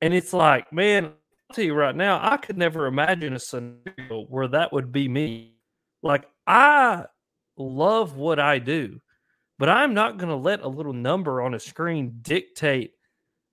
and 0.00 0.14
it's 0.14 0.32
like 0.32 0.72
man 0.72 1.04
i'll 1.06 1.54
tell 1.54 1.64
you 1.64 1.74
right 1.74 1.96
now 1.96 2.20
i 2.22 2.36
could 2.36 2.58
never 2.58 2.86
imagine 2.86 3.32
a 3.32 3.38
scenario 3.38 4.26
where 4.28 4.48
that 4.48 4.72
would 4.72 4.92
be 4.92 5.08
me 5.08 5.54
like 6.02 6.26
i 6.46 7.04
love 7.56 8.16
what 8.16 8.38
i 8.38 8.58
do 8.58 9.00
but 9.58 9.68
I'm 9.68 9.94
not 9.94 10.18
going 10.18 10.30
to 10.30 10.36
let 10.36 10.62
a 10.62 10.68
little 10.68 10.92
number 10.92 11.40
on 11.40 11.54
a 11.54 11.60
screen 11.60 12.18
dictate 12.22 12.92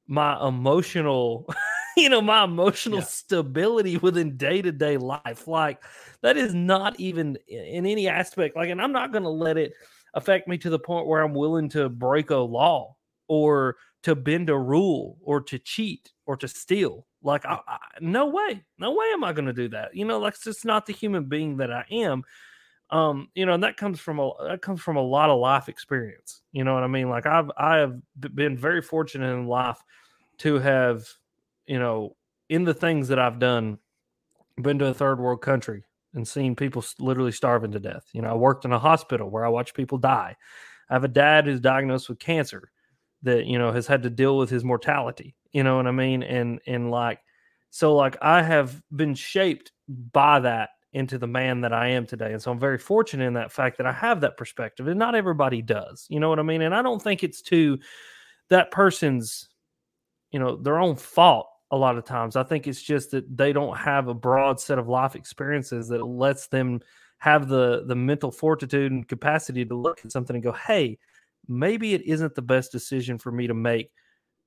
my 0.08 0.48
emotional, 0.48 1.48
you 1.98 2.10
know, 2.10 2.22
my 2.22 2.44
emotional 2.44 3.00
Yeah. 3.00 3.06
stability 3.06 3.98
within 3.98 4.38
day 4.38 4.62
to 4.64 4.72
day 4.72 4.98
life. 4.98 5.48
Like 5.48 5.84
that 6.24 6.38
is 6.38 6.54
not 6.56 7.00
even 7.00 7.38
in 7.48 7.86
any 7.86 8.08
aspect. 8.08 8.56
Like, 8.56 8.70
and 8.70 8.82
I'm 8.82 8.92
not 8.92 9.12
going 9.12 9.24
to 9.24 9.30
let 9.30 9.58
it 9.58 9.74
affect 10.14 10.48
me 10.48 10.58
to 10.58 10.70
the 10.70 10.80
point 10.80 11.08
where 11.08 11.22
I'm 11.22 11.34
willing 11.34 11.70
to 11.70 11.90
break 11.90 12.30
a 12.30 12.36
law 12.36 12.96
or 13.28 13.78
to 14.04 14.16
bend 14.16 14.50
a 14.50 14.58
rule 14.58 15.18
or 15.22 15.42
to 15.42 15.60
cheat 15.60 16.12
or 16.26 16.36
to 16.38 16.48
steal. 16.48 17.06
Like, 17.24 17.46
I, 17.46 17.60
I, 17.68 17.78
no 18.00 18.28
way, 18.28 18.64
no 18.80 18.92
way 18.92 19.06
am 19.14 19.24
I 19.24 19.34
going 19.34 19.46
to 19.46 19.54
do 19.54 19.70
that. 19.70 19.96
You 19.96 20.06
know, 20.06 20.20
like 20.20 20.34
it's 20.34 20.44
just 20.44 20.66
not 20.66 20.86
the 20.86 20.94
human 20.94 21.26
being 21.26 21.58
that 21.58 21.72
I 21.72 21.86
am. 21.92 22.24
Um, 22.90 23.30
you 23.36 23.46
know, 23.46 23.54
and 23.54 23.64
that 23.64 23.78
comes 23.78 24.02
from 24.02 24.20
a 24.20 24.32
that 24.50 24.62
comes 24.62 24.82
from 24.82 24.98
a 24.98 25.02
lot 25.02 25.30
of 25.30 25.40
life 25.40 25.70
experience. 25.70 26.42
You 26.52 26.66
know 26.66 26.74
what 26.74 26.84
I 26.84 26.88
mean? 26.88 27.10
Like 27.10 27.26
I've 27.26 27.50
I 27.56 27.78
have 27.78 27.98
been 28.20 28.58
very 28.58 28.82
fortunate 28.82 29.32
in 29.32 29.48
life 29.48 29.82
to 30.40 30.56
have, 30.56 31.08
you 31.66 31.80
know, 31.80 32.18
in 32.50 32.66
the 32.66 32.74
things 32.74 33.08
that 33.08 33.20
I've 33.20 33.40
done, 33.40 33.78
been 34.62 34.78
to 34.80 34.88
a 34.88 34.94
third 34.94 35.22
world 35.22 35.42
country 35.42 35.86
and 36.14 36.28
seen 36.28 36.56
people 36.56 36.84
literally 37.00 37.32
starving 37.32 37.72
to 37.72 37.80
death. 37.80 38.06
You 38.14 38.22
know, 38.22 38.32
I 38.32 38.36
worked 38.36 38.66
in 38.66 38.74
a 38.74 38.80
hospital 38.80 39.30
where 39.30 39.46
I 39.46 39.50
watched 39.50 39.76
people 39.76 39.98
die. 39.98 40.36
I 40.90 40.94
have 40.94 41.04
a 41.04 41.10
dad 41.10 41.46
who's 41.46 41.60
diagnosed 41.62 42.10
with 42.10 42.20
cancer 42.20 42.72
that 43.24 43.46
you 43.46 43.58
know 43.58 43.72
has 43.72 43.88
had 43.88 44.04
to 44.04 44.10
deal 44.10 44.38
with 44.38 44.50
his 44.50 44.64
mortality. 44.64 45.36
You 45.52 45.64
know 45.64 45.78
what 45.78 45.88
I 45.88 45.92
mean? 45.92 46.24
And 46.24 46.60
and 46.68 46.92
like 46.92 47.20
so 47.70 47.96
like 47.96 48.18
I 48.22 48.42
have 48.42 48.82
been 48.96 49.16
shaped 49.16 49.72
by 50.12 50.40
that 50.42 50.70
into 50.94 51.18
the 51.18 51.28
man 51.28 51.62
that 51.62 51.72
I 51.72 51.88
am 51.88 52.06
today. 52.06 52.34
And 52.34 52.42
so 52.42 52.52
I'm 52.52 52.60
very 52.60 52.78
fortunate 52.78 53.26
in 53.26 53.34
that 53.36 53.52
fact 53.52 53.78
that 53.78 53.88
I 53.88 53.94
have 53.94 54.22
that 54.22 54.36
perspective. 54.36 54.88
And 54.88 55.00
not 55.00 55.16
everybody 55.16 55.62
does. 55.62 56.06
You 56.10 56.20
know 56.20 56.28
what 56.30 56.40
I 56.40 56.44
mean? 56.44 56.62
And 56.62 56.76
I 56.76 56.82
don't 56.82 57.02
think 57.02 57.24
it's 57.24 57.42
to 57.44 57.80
that 58.50 58.72
person's, 58.72 59.48
you 60.32 60.40
know, 60.40 60.58
their 60.58 60.80
own 60.80 60.98
fault 60.98 61.48
a 61.72 61.78
lot 61.78 61.98
of 61.98 62.06
times. 62.06 62.36
I 62.36 62.44
think 62.44 62.68
it's 62.68 62.82
just 62.82 63.12
that 63.12 63.36
they 63.38 63.54
don't 63.54 63.78
have 63.78 64.08
a 64.08 64.14
broad 64.14 64.60
set 64.60 64.78
of 64.80 64.88
life 64.90 65.16
experiences 65.16 65.88
that 65.90 66.06
lets 66.06 66.48
them 66.48 66.82
have 67.20 67.48
the 67.48 67.84
the 67.86 67.96
mental 67.96 68.32
fortitude 68.32 68.92
and 68.92 69.08
capacity 69.08 69.66
to 69.66 69.76
look 69.76 70.02
at 70.04 70.12
something 70.12 70.36
and 70.36 70.44
go, 70.44 70.52
"Hey, 70.54 71.00
maybe 71.48 71.94
it 71.94 72.02
isn't 72.04 72.36
the 72.36 72.42
best 72.42 72.72
decision 72.72 73.18
for 73.18 73.32
me 73.32 73.48
to 73.48 73.54
make, 73.54 73.92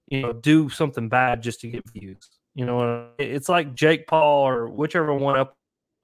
you 0.08 0.22
know, 0.22 0.32
do 0.32 0.68
something 0.68 1.08
bad 1.08 1.42
just 1.42 1.60
to 1.62 1.68
get 1.70 1.84
views." 1.90 2.30
You 2.54 2.66
know, 2.66 3.10
it's 3.18 3.48
like 3.48 3.74
Jake 3.74 4.06
Paul 4.06 4.46
or 4.48 4.68
whichever 4.68 5.14
one 5.14 5.46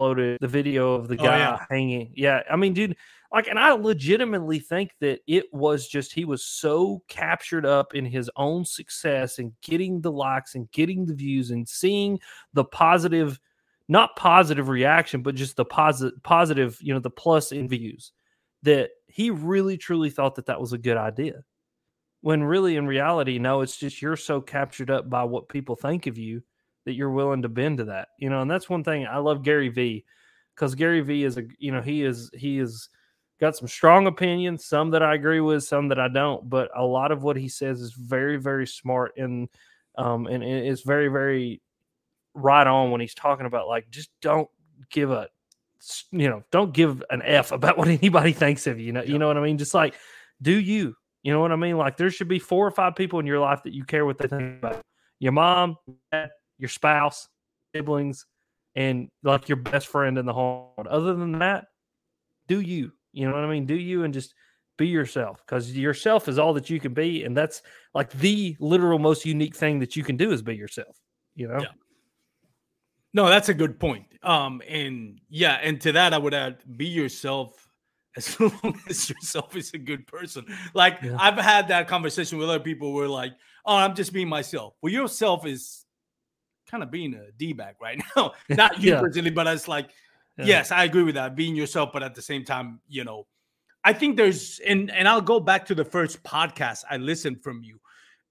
uploaded 0.00 0.38
the 0.40 0.48
video 0.48 0.94
of 0.94 1.08
the 1.08 1.16
Oh, 1.18 1.24
guy 1.24 1.38
yeah. 1.38 1.58
hanging. 1.70 2.12
Yeah, 2.16 2.42
I 2.50 2.56
mean, 2.56 2.72
dude, 2.74 2.96
like, 3.32 3.46
and 3.46 3.58
I 3.58 3.72
legitimately 3.72 4.58
think 4.58 4.92
that 5.00 5.20
it 5.26 5.44
was 5.52 5.86
just 5.86 6.12
he 6.12 6.24
was 6.24 6.44
so 6.44 7.02
captured 7.08 7.64
up 7.64 7.94
in 7.94 8.04
his 8.04 8.28
own 8.36 8.64
success 8.64 9.38
and 9.38 9.52
getting 9.62 10.00
the 10.00 10.10
likes 10.10 10.56
and 10.56 10.70
getting 10.72 11.06
the 11.06 11.14
views 11.14 11.50
and 11.50 11.68
seeing 11.68 12.18
the 12.54 12.64
positive, 12.64 13.38
not 13.88 14.16
positive 14.16 14.68
reaction, 14.68 15.22
but 15.22 15.36
just 15.36 15.56
the 15.56 15.64
positive, 15.64 16.20
positive, 16.24 16.78
you 16.80 16.92
know, 16.92 16.98
the 17.00 17.10
plus 17.10 17.52
in 17.52 17.68
views 17.68 18.12
that 18.62 18.90
he 19.06 19.30
really 19.30 19.76
truly 19.76 20.10
thought 20.10 20.34
that 20.34 20.46
that 20.46 20.60
was 20.60 20.72
a 20.72 20.78
good 20.78 20.96
idea. 20.96 21.44
When 22.22 22.42
really, 22.42 22.76
in 22.76 22.86
reality, 22.86 23.38
no, 23.38 23.60
it's 23.60 23.76
just 23.76 24.02
you're 24.02 24.16
so 24.16 24.40
captured 24.40 24.90
up 24.90 25.08
by 25.08 25.24
what 25.24 25.48
people 25.48 25.76
think 25.76 26.06
of 26.06 26.18
you 26.18 26.42
that 26.84 26.92
you're 26.92 27.10
willing 27.10 27.42
to 27.42 27.48
bend 27.48 27.78
to 27.78 27.84
that, 27.84 28.08
you 28.18 28.28
know. 28.28 28.42
And 28.42 28.50
that's 28.50 28.68
one 28.68 28.84
thing 28.84 29.06
I 29.06 29.18
love 29.18 29.42
Gary 29.42 29.68
Vee 29.68 30.04
because 30.54 30.74
Gary 30.74 31.00
Vee 31.00 31.24
is 31.24 31.38
a, 31.38 31.44
you 31.58 31.72
know, 31.72 31.80
he 31.80 32.02
is 32.02 32.30
he 32.34 32.58
is 32.58 32.88
got 33.40 33.56
some 33.56 33.68
strong 33.68 34.06
opinions, 34.06 34.64
some 34.66 34.90
that 34.90 35.02
I 35.02 35.14
agree 35.14 35.40
with, 35.40 35.64
some 35.64 35.88
that 35.88 35.98
I 35.98 36.08
don't. 36.08 36.48
But 36.48 36.70
a 36.76 36.84
lot 36.84 37.10
of 37.12 37.22
what 37.22 37.36
he 37.36 37.48
says 37.48 37.80
is 37.80 37.92
very, 37.94 38.36
very 38.36 38.66
smart 38.66 39.12
and 39.16 39.48
um 39.98 40.26
and 40.26 40.42
it- 40.44 40.66
it's 40.66 40.82
very, 40.82 41.08
very 41.08 41.60
right 42.34 42.66
on 42.66 42.90
when 42.90 43.00
he's 43.00 43.14
talking 43.14 43.46
about 43.46 43.66
like 43.68 43.90
just 43.90 44.10
don't 44.22 44.48
give 44.90 45.10
a 45.10 45.28
you 46.12 46.28
know 46.28 46.42
don't 46.52 46.72
give 46.72 47.02
an 47.10 47.22
f 47.22 47.52
about 47.58 47.76
what 47.76 47.88
anybody 47.88 48.32
thinks 48.32 48.66
of 48.66 48.78
you 48.78 48.86
you 48.86 48.92
know 48.92 49.02
you 49.02 49.18
know 49.18 49.26
what 49.26 49.36
i 49.36 49.40
mean 49.40 49.58
just 49.58 49.74
like 49.74 49.94
do 50.40 50.52
you 50.52 50.94
you 51.22 51.32
know 51.32 51.40
what 51.40 51.52
i 51.52 51.56
mean 51.56 51.76
like 51.76 51.96
there 51.96 52.10
should 52.10 52.28
be 52.28 52.38
four 52.38 52.66
or 52.66 52.70
five 52.70 52.94
people 52.94 53.18
in 53.18 53.26
your 53.26 53.38
life 53.40 53.62
that 53.64 53.72
you 53.72 53.84
care 53.84 54.06
what 54.06 54.16
they 54.18 54.28
think 54.28 54.62
about 54.62 54.80
your 55.18 55.32
mom 55.32 55.76
your 56.58 56.68
spouse 56.68 57.28
siblings 57.74 58.26
and 58.76 59.08
like 59.22 59.48
your 59.48 59.56
best 59.56 59.88
friend 59.88 60.16
in 60.18 60.26
the 60.26 60.32
whole 60.32 60.72
world. 60.76 60.86
other 60.86 61.14
than 61.14 61.38
that 61.38 61.66
do 62.46 62.60
you 62.60 62.92
you 63.12 63.26
know 63.26 63.34
what 63.34 63.44
i 63.44 63.48
mean 63.50 63.66
do 63.66 63.74
you 63.74 64.04
and 64.04 64.14
just 64.14 64.34
be 64.78 64.86
yourself 64.86 65.42
because 65.44 65.76
yourself 65.76 66.28
is 66.28 66.38
all 66.38 66.54
that 66.54 66.70
you 66.70 66.80
can 66.80 66.94
be 66.94 67.24
and 67.24 67.36
that's 67.36 67.62
like 67.94 68.10
the 68.12 68.56
literal 68.60 68.98
most 68.98 69.26
unique 69.26 69.54
thing 69.54 69.78
that 69.78 69.94
you 69.96 70.02
can 70.02 70.16
do 70.16 70.30
is 70.32 70.40
be 70.42 70.54
yourself 70.56 70.96
you 71.34 71.46
know 71.48 71.60
Yeah. 71.60 71.68
No, 73.12 73.28
that's 73.28 73.48
a 73.48 73.54
good 73.54 73.80
point. 73.80 74.06
Um, 74.22 74.62
and 74.68 75.20
yeah, 75.28 75.54
and 75.62 75.80
to 75.80 75.90
that 75.92 76.14
I 76.14 76.18
would 76.18 76.32
add, 76.32 76.58
be 76.76 76.86
yourself 76.86 77.68
as 78.16 78.38
long 78.38 78.80
as 78.88 79.10
yourself 79.10 79.56
is 79.56 79.72
a 79.74 79.78
good 79.78 80.06
person. 80.06 80.44
Like 80.74 80.98
Yeah. 81.02 81.16
I've 81.18 81.36
had 81.36 81.66
that 81.68 81.88
conversation 81.88 82.38
with 82.38 82.48
other 82.48 82.60
people 82.60 82.92
where 82.92 83.08
like, 83.08 83.32
oh, 83.66 83.74
I'm 83.74 83.96
just 83.96 84.12
being 84.12 84.28
myself. 84.28 84.74
Well, 84.80 84.92
yourself 84.92 85.44
is 85.44 85.84
kind 86.70 86.84
of 86.84 86.92
being 86.92 87.14
a 87.14 87.32
d-bag 87.36 87.74
right 87.82 88.00
now. 88.16 88.32
Not 88.48 88.80
you 88.80 88.92
Yeah. 88.92 89.00
personally, 89.00 89.30
but 89.30 89.48
it's 89.48 89.66
like, 89.66 89.90
Yeah. 90.40 90.56
yes, 90.58 90.72
I 90.72 90.84
agree 90.84 91.02
with 91.02 91.14
that. 91.16 91.34
Being 91.36 91.54
yourself, 91.56 91.90
but 91.92 92.02
at 92.02 92.14
the 92.14 92.22
same 92.22 92.44
time, 92.44 92.80
you 92.88 93.04
know, 93.04 93.26
I 93.84 93.92
think 93.92 94.16
there's 94.16 94.58
and 94.66 94.90
and 94.90 95.08
I'll 95.08 95.20
go 95.20 95.40
back 95.40 95.64
to 95.66 95.74
the 95.74 95.84
first 95.84 96.22
podcast 96.22 96.84
I 96.90 96.96
listened 96.98 97.42
from 97.42 97.62
you. 97.62 97.80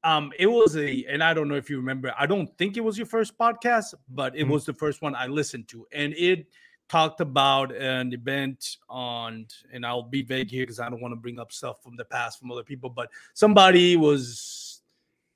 Um, 0.04 0.32
it 0.40 0.48
was 0.48 0.78
a, 0.78 1.04
and 1.10 1.22
I 1.22 1.34
don't 1.34 1.50
know 1.50 1.56
if 1.56 1.70
you 1.70 1.76
remember. 1.78 2.14
I 2.18 2.26
don't 2.26 2.56
think 2.58 2.78
it 2.78 2.82
was 2.82 2.98
your 2.98 3.08
first 3.08 3.38
podcast, 3.38 3.94
but 4.08 4.34
it 4.36 4.46
Mhm. 4.46 4.52
was 4.52 4.66
the 4.66 4.74
first 4.74 5.02
one 5.02 5.14
I 5.14 5.28
listened 5.28 5.68
to, 5.70 5.86
and 5.92 6.14
it 6.14 6.48
talked 6.88 7.20
about 7.22 7.76
an 7.76 8.14
event 8.14 8.78
on, 8.90 9.46
and 9.74 9.86
I'll 9.86 10.02
be 10.02 10.22
vague 10.24 10.50
here 10.50 10.64
because 10.64 10.80
I 10.80 10.90
don't 10.90 11.02
want 11.02 11.12
to 11.12 11.18
bring 11.20 11.38
up 11.38 11.52
stuff 11.52 11.84
from 11.84 11.96
the 11.98 12.06
past 12.06 12.40
from 12.40 12.50
other 12.52 12.64
people, 12.64 12.90
but 12.90 13.10
somebody 13.34 13.98
was 13.98 14.82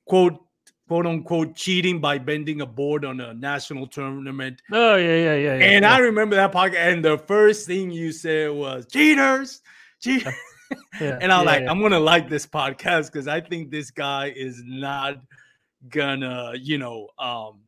quote 0.06 0.40
quote 0.88 1.06
unquote 1.06 1.56
cheating 1.56 2.00
by 2.00 2.18
bending 2.18 2.62
a 2.62 2.66
board 2.66 3.06
on 3.06 3.20
a 3.22 3.34
national 3.34 3.88
tournament 3.88 4.62
oh 4.72 4.96
yeah 4.96 5.16
yeah 5.16 5.36
yeah, 5.36 5.56
yeah 5.56 5.66
and 5.66 5.84
yeah. 5.84 5.94
I 5.94 6.00
remember 6.00 6.36
that 6.36 6.52
podcast, 6.52 6.94
and 6.94 7.04
the 7.04 7.18
first 7.18 7.68
thing 7.68 7.92
you 7.92 8.12
said 8.12 8.52
was 8.52 8.86
cheaters, 8.88 9.62
cheaters. 10.00 10.34
Yeah, 11.00 11.20
and 11.22 11.32
I'm 11.32 11.46
like. 11.46 11.64
I'm 11.68 11.82
gonna 11.82 12.00
like 12.00 12.30
this 12.30 12.48
podcast 12.48 13.12
because 13.12 13.28
I 13.28 13.42
think 13.42 13.70
this 13.70 13.92
guy 13.92 14.34
is 14.36 14.64
not 14.66 15.22
gonna, 15.90 16.54
you 16.60 16.80
know, 16.80 17.10
um, 17.20 17.60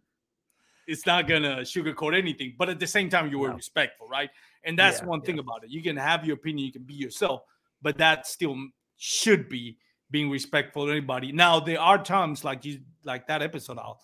it's 0.87 1.05
not 1.05 1.27
gonna 1.27 1.57
sugarcoat 1.61 2.17
anything. 2.17 2.55
But 2.57 2.69
at 2.69 2.79
the 2.79 2.87
same 2.87 3.09
time, 3.09 3.29
you 3.29 3.37
were 3.37 3.49
No. 3.49 3.55
respectful, 3.55 4.07
right? 4.07 4.29
And 4.63 4.77
that's 4.77 5.03
one 5.03 5.21
thing 5.21 5.37
about 5.37 5.63
it. 5.63 5.69
You 5.69 5.83
can 5.83 5.97
have 5.97 6.25
your 6.25 6.35
opinion, 6.35 6.65
you 6.65 6.71
can 6.71 6.83
be 6.83 6.95
yourself, 6.95 7.41
but 7.81 7.97
that 7.99 8.25
still 8.25 8.55
should 8.97 9.49
be 9.49 9.77
being 10.15 10.29
respectful 10.29 10.85
to 10.85 10.91
anybody. 10.91 11.31
Now 11.33 11.59
there 11.59 11.81
are 11.81 11.99
times 12.01 12.43
like 12.49 12.63
you 12.63 12.79
like 13.03 13.27
that 13.27 13.41
episode 13.41 13.77
I'll 13.77 13.99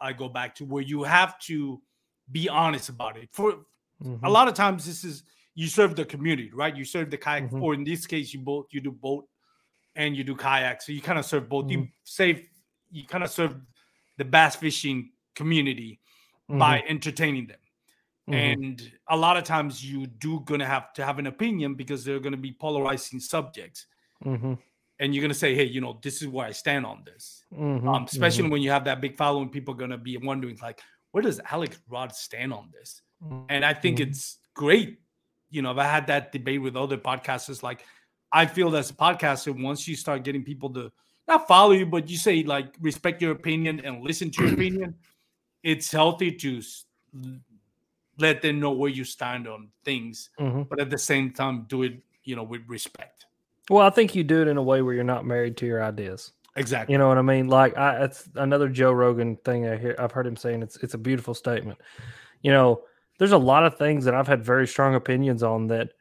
I 0.00 0.14
go 0.14 0.28
back 0.28 0.54
to 0.58 0.64
where 0.64 0.82
you 0.92 1.02
have 1.16 1.38
to 1.50 1.82
be 2.32 2.48
honest 2.48 2.88
about 2.88 3.18
it. 3.22 3.28
For 3.38 3.50
a 3.50 4.04
Mhm. 4.04 4.30
lot 4.38 4.48
of 4.48 4.54
times 4.54 4.86
this 4.86 5.04
is 5.04 5.24
you 5.54 5.66
serve 5.68 5.92
the 6.00 6.06
community 6.14 6.48
right 6.62 6.74
you 6.80 6.86
serve 6.86 7.10
the 7.10 7.18
kayak 7.18 7.50
Mhm. 7.50 7.60
or 7.62 7.74
in 7.78 7.84
this 7.84 8.06
case 8.12 8.32
you 8.34 8.40
both 8.40 8.66
you 8.74 8.80
do 8.80 8.92
boat 9.06 9.24
and 9.96 10.16
you 10.16 10.24
do 10.24 10.34
kayak 10.34 10.80
so 10.80 10.92
you 10.96 11.02
kind 11.08 11.18
of 11.18 11.26
serve 11.32 11.44
both 11.54 11.66
you 11.70 11.80
save 12.04 12.38
you 12.90 13.04
kind 13.12 13.24
of 13.26 13.30
serve 13.30 13.52
the 14.16 14.24
bass 14.24 14.56
fishing 14.56 15.12
community 15.40 16.00
by 16.48 16.74
entertaining 16.94 17.46
them 17.52 17.60
Mhm. 18.28 18.34
and 18.52 18.76
a 19.08 19.16
lot 19.24 19.36
of 19.36 19.44
times 19.44 19.84
you 19.84 20.06
do 20.26 20.40
gonna 20.50 20.70
have 20.74 20.86
to 20.96 21.04
have 21.04 21.18
an 21.24 21.26
opinion 21.34 21.74
because 21.82 22.00
they're 22.04 22.24
gonna 22.26 22.44
be 22.48 22.52
polarizing 22.66 23.20
subjects 23.20 23.86
Mhm. 24.24 24.56
And 25.00 25.14
you're 25.14 25.22
gonna 25.22 25.34
say 25.34 25.54
hey 25.54 25.64
you 25.64 25.80
know 25.80 25.98
this 26.02 26.20
is 26.22 26.28
where 26.28 26.46
i 26.46 26.52
stand 26.52 26.84
on 26.86 27.02
this 27.06 27.44
Mhm. 27.52 27.88
um, 27.88 28.04
especially 28.04 28.44
Mhm. 28.46 28.50
when 28.52 28.62
you 28.62 28.70
have 28.70 28.84
that 28.84 29.00
big 29.00 29.16
following 29.16 29.48
people 29.48 29.72
are 29.74 29.76
gonna 29.78 29.98
be 30.10 30.16
wondering 30.18 30.56
like 30.62 30.78
where 31.12 31.22
does 31.22 31.40
alex 31.50 31.80
rudd 31.88 32.12
stand 32.14 32.52
on 32.52 32.70
this 32.76 33.02
and 33.48 33.64
I 33.64 33.74
think 33.74 33.98
Mhm. 33.98 34.06
it's 34.06 34.38
great. 34.54 35.00
You 35.50 35.60
know, 35.62 35.72
I've 35.72 35.90
had 35.96 36.06
that 36.06 36.32
debate 36.32 36.62
with 36.62 36.74
other 36.76 36.96
podcasters. 36.96 37.62
Like, 37.62 37.84
I 38.32 38.46
feel 38.46 38.74
as 38.76 38.88
a 38.90 38.94
podcaster, 38.94 39.52
once 39.62 39.86
you 39.88 39.94
start 39.96 40.22
getting 40.24 40.42
people 40.42 40.70
to 40.74 40.90
not 41.28 41.46
follow 41.46 41.72
you, 41.72 41.84
but 41.84 42.08
you 42.08 42.16
say 42.16 42.42
like 42.44 42.68
respect 42.80 43.20
your 43.20 43.32
opinion 43.32 43.80
and 43.84 44.02
listen 44.02 44.30
to 44.30 44.42
your 44.44 44.52
opinion, 44.58 44.94
it's 45.62 45.90
healthy 45.92 46.30
to 46.32 46.62
let 48.18 48.40
them 48.42 48.60
know 48.60 48.70
where 48.72 48.90
you 48.90 49.04
stand 49.04 49.46
on 49.48 49.68
things, 49.84 50.30
Mhm. 50.38 50.68
but 50.68 50.80
at 50.80 50.88
the 50.90 50.98
same 50.98 51.30
time, 51.32 51.64
do 51.68 51.82
it, 51.82 52.02
you 52.24 52.36
know, 52.36 52.44
with 52.44 52.62
respect. 52.68 53.26
Well, 53.70 53.86
I 53.86 53.90
think 53.90 54.16
you 54.16 54.24
do 54.24 54.42
it 54.42 54.48
in 54.48 54.56
a 54.56 54.62
way 54.62 54.82
where 54.82 54.94
you're 54.94 55.04
not 55.04 55.24
married 55.24 55.56
to 55.58 55.66
your 55.66 55.82
ideas. 55.82 56.32
Exactly. 56.56 56.92
You 56.92 56.98
know 56.98 57.06
what 57.06 57.18
I 57.18 57.22
mean? 57.22 57.46
Like 57.46 57.78
I 57.78 58.04
it's 58.04 58.28
another 58.34 58.68
Joe 58.68 58.90
Rogan 58.90 59.36
thing 59.44 59.68
I 59.68 59.76
hear 59.76 59.94
I've 59.96 60.10
heard 60.10 60.26
him 60.26 60.34
saying 60.36 60.62
it's 60.62 60.76
it's 60.78 60.94
a 60.94 60.98
beautiful 60.98 61.34
statement. 61.34 61.78
You 62.42 62.50
know, 62.50 62.82
there's 63.18 63.30
a 63.30 63.38
lot 63.38 63.64
of 63.64 63.78
things 63.78 64.04
that 64.04 64.14
I've 64.14 64.26
had 64.26 64.44
very 64.44 64.66
strong 64.66 64.96
opinions 64.96 65.44
on 65.44 65.68
that 65.68 65.92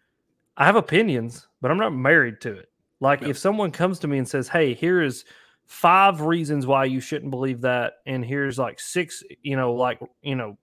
I 0.57 0.65
have 0.65 0.75
opinions, 0.75 1.47
but 1.61 1.69
I'm 1.69 1.77
not 1.77 1.93
married 1.93 2.41
to 2.41 2.53
it. 2.57 2.69
Like 2.99 3.21
if 3.21 3.37
someone 3.37 3.69
comes 3.69 3.99
to 3.99 4.07
me 4.07 4.17
and 4.17 4.27
says, 4.27 4.47
"Hey, 4.47 4.73
here 4.73 5.03
is 5.03 5.23
five 5.67 6.21
reasons 6.21 6.65
why 6.65 6.85
you 6.85 6.99
shouldn't 6.99 7.29
believe 7.29 7.61
that," 7.61 7.93
and 8.07 8.25
here's 8.25 8.57
like 8.57 8.79
six, 8.79 9.23
you 9.43 9.55
know, 9.55 9.73
like 9.73 9.99
you 10.23 10.35
know, 10.35 10.57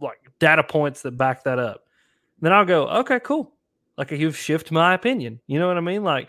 like 0.00 0.18
data 0.38 0.62
points 0.62 1.02
that 1.02 1.18
back 1.18 1.42
that 1.42 1.58
up, 1.58 1.86
then 2.40 2.52
I'll 2.52 2.64
go, 2.64 2.86
"Okay, 2.88 3.18
cool." 3.18 3.52
Like 3.98 4.12
you've 4.12 4.36
shifted 4.36 4.72
my 4.72 4.94
opinion. 4.94 5.40
You 5.48 5.58
know 5.58 5.66
what 5.66 5.76
I 5.76 5.80
mean? 5.80 6.04
Like, 6.04 6.28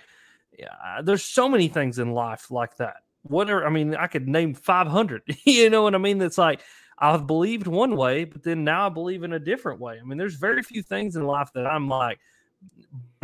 yeah, 0.57 1.01
there's 1.03 1.23
so 1.23 1.49
many 1.49 1.67
things 1.67 1.99
in 1.99 2.11
life 2.11 2.51
like 2.51 2.77
that. 2.77 2.97
Whatever. 3.23 3.65
I 3.65 3.69
mean, 3.69 3.95
I 3.95 4.07
could 4.07 4.27
name 4.27 4.53
500. 4.53 5.23
you 5.45 5.69
know 5.69 5.83
what 5.83 5.95
I 5.95 5.97
mean? 5.97 6.17
That's 6.17 6.37
like 6.37 6.61
I've 6.97 7.27
believed 7.27 7.67
one 7.67 7.95
way, 7.95 8.23
but 8.25 8.43
then 8.43 8.63
now 8.63 8.87
I 8.87 8.89
believe 8.89 9.23
in 9.23 9.33
a 9.33 9.39
different 9.39 9.79
way. 9.79 9.99
I 9.99 10.03
mean, 10.03 10.17
there's 10.17 10.35
very 10.35 10.61
few 10.61 10.81
things 10.81 11.15
in 11.15 11.25
life 11.25 11.51
that 11.53 11.65
I'm 11.65 11.89
like 11.89 12.19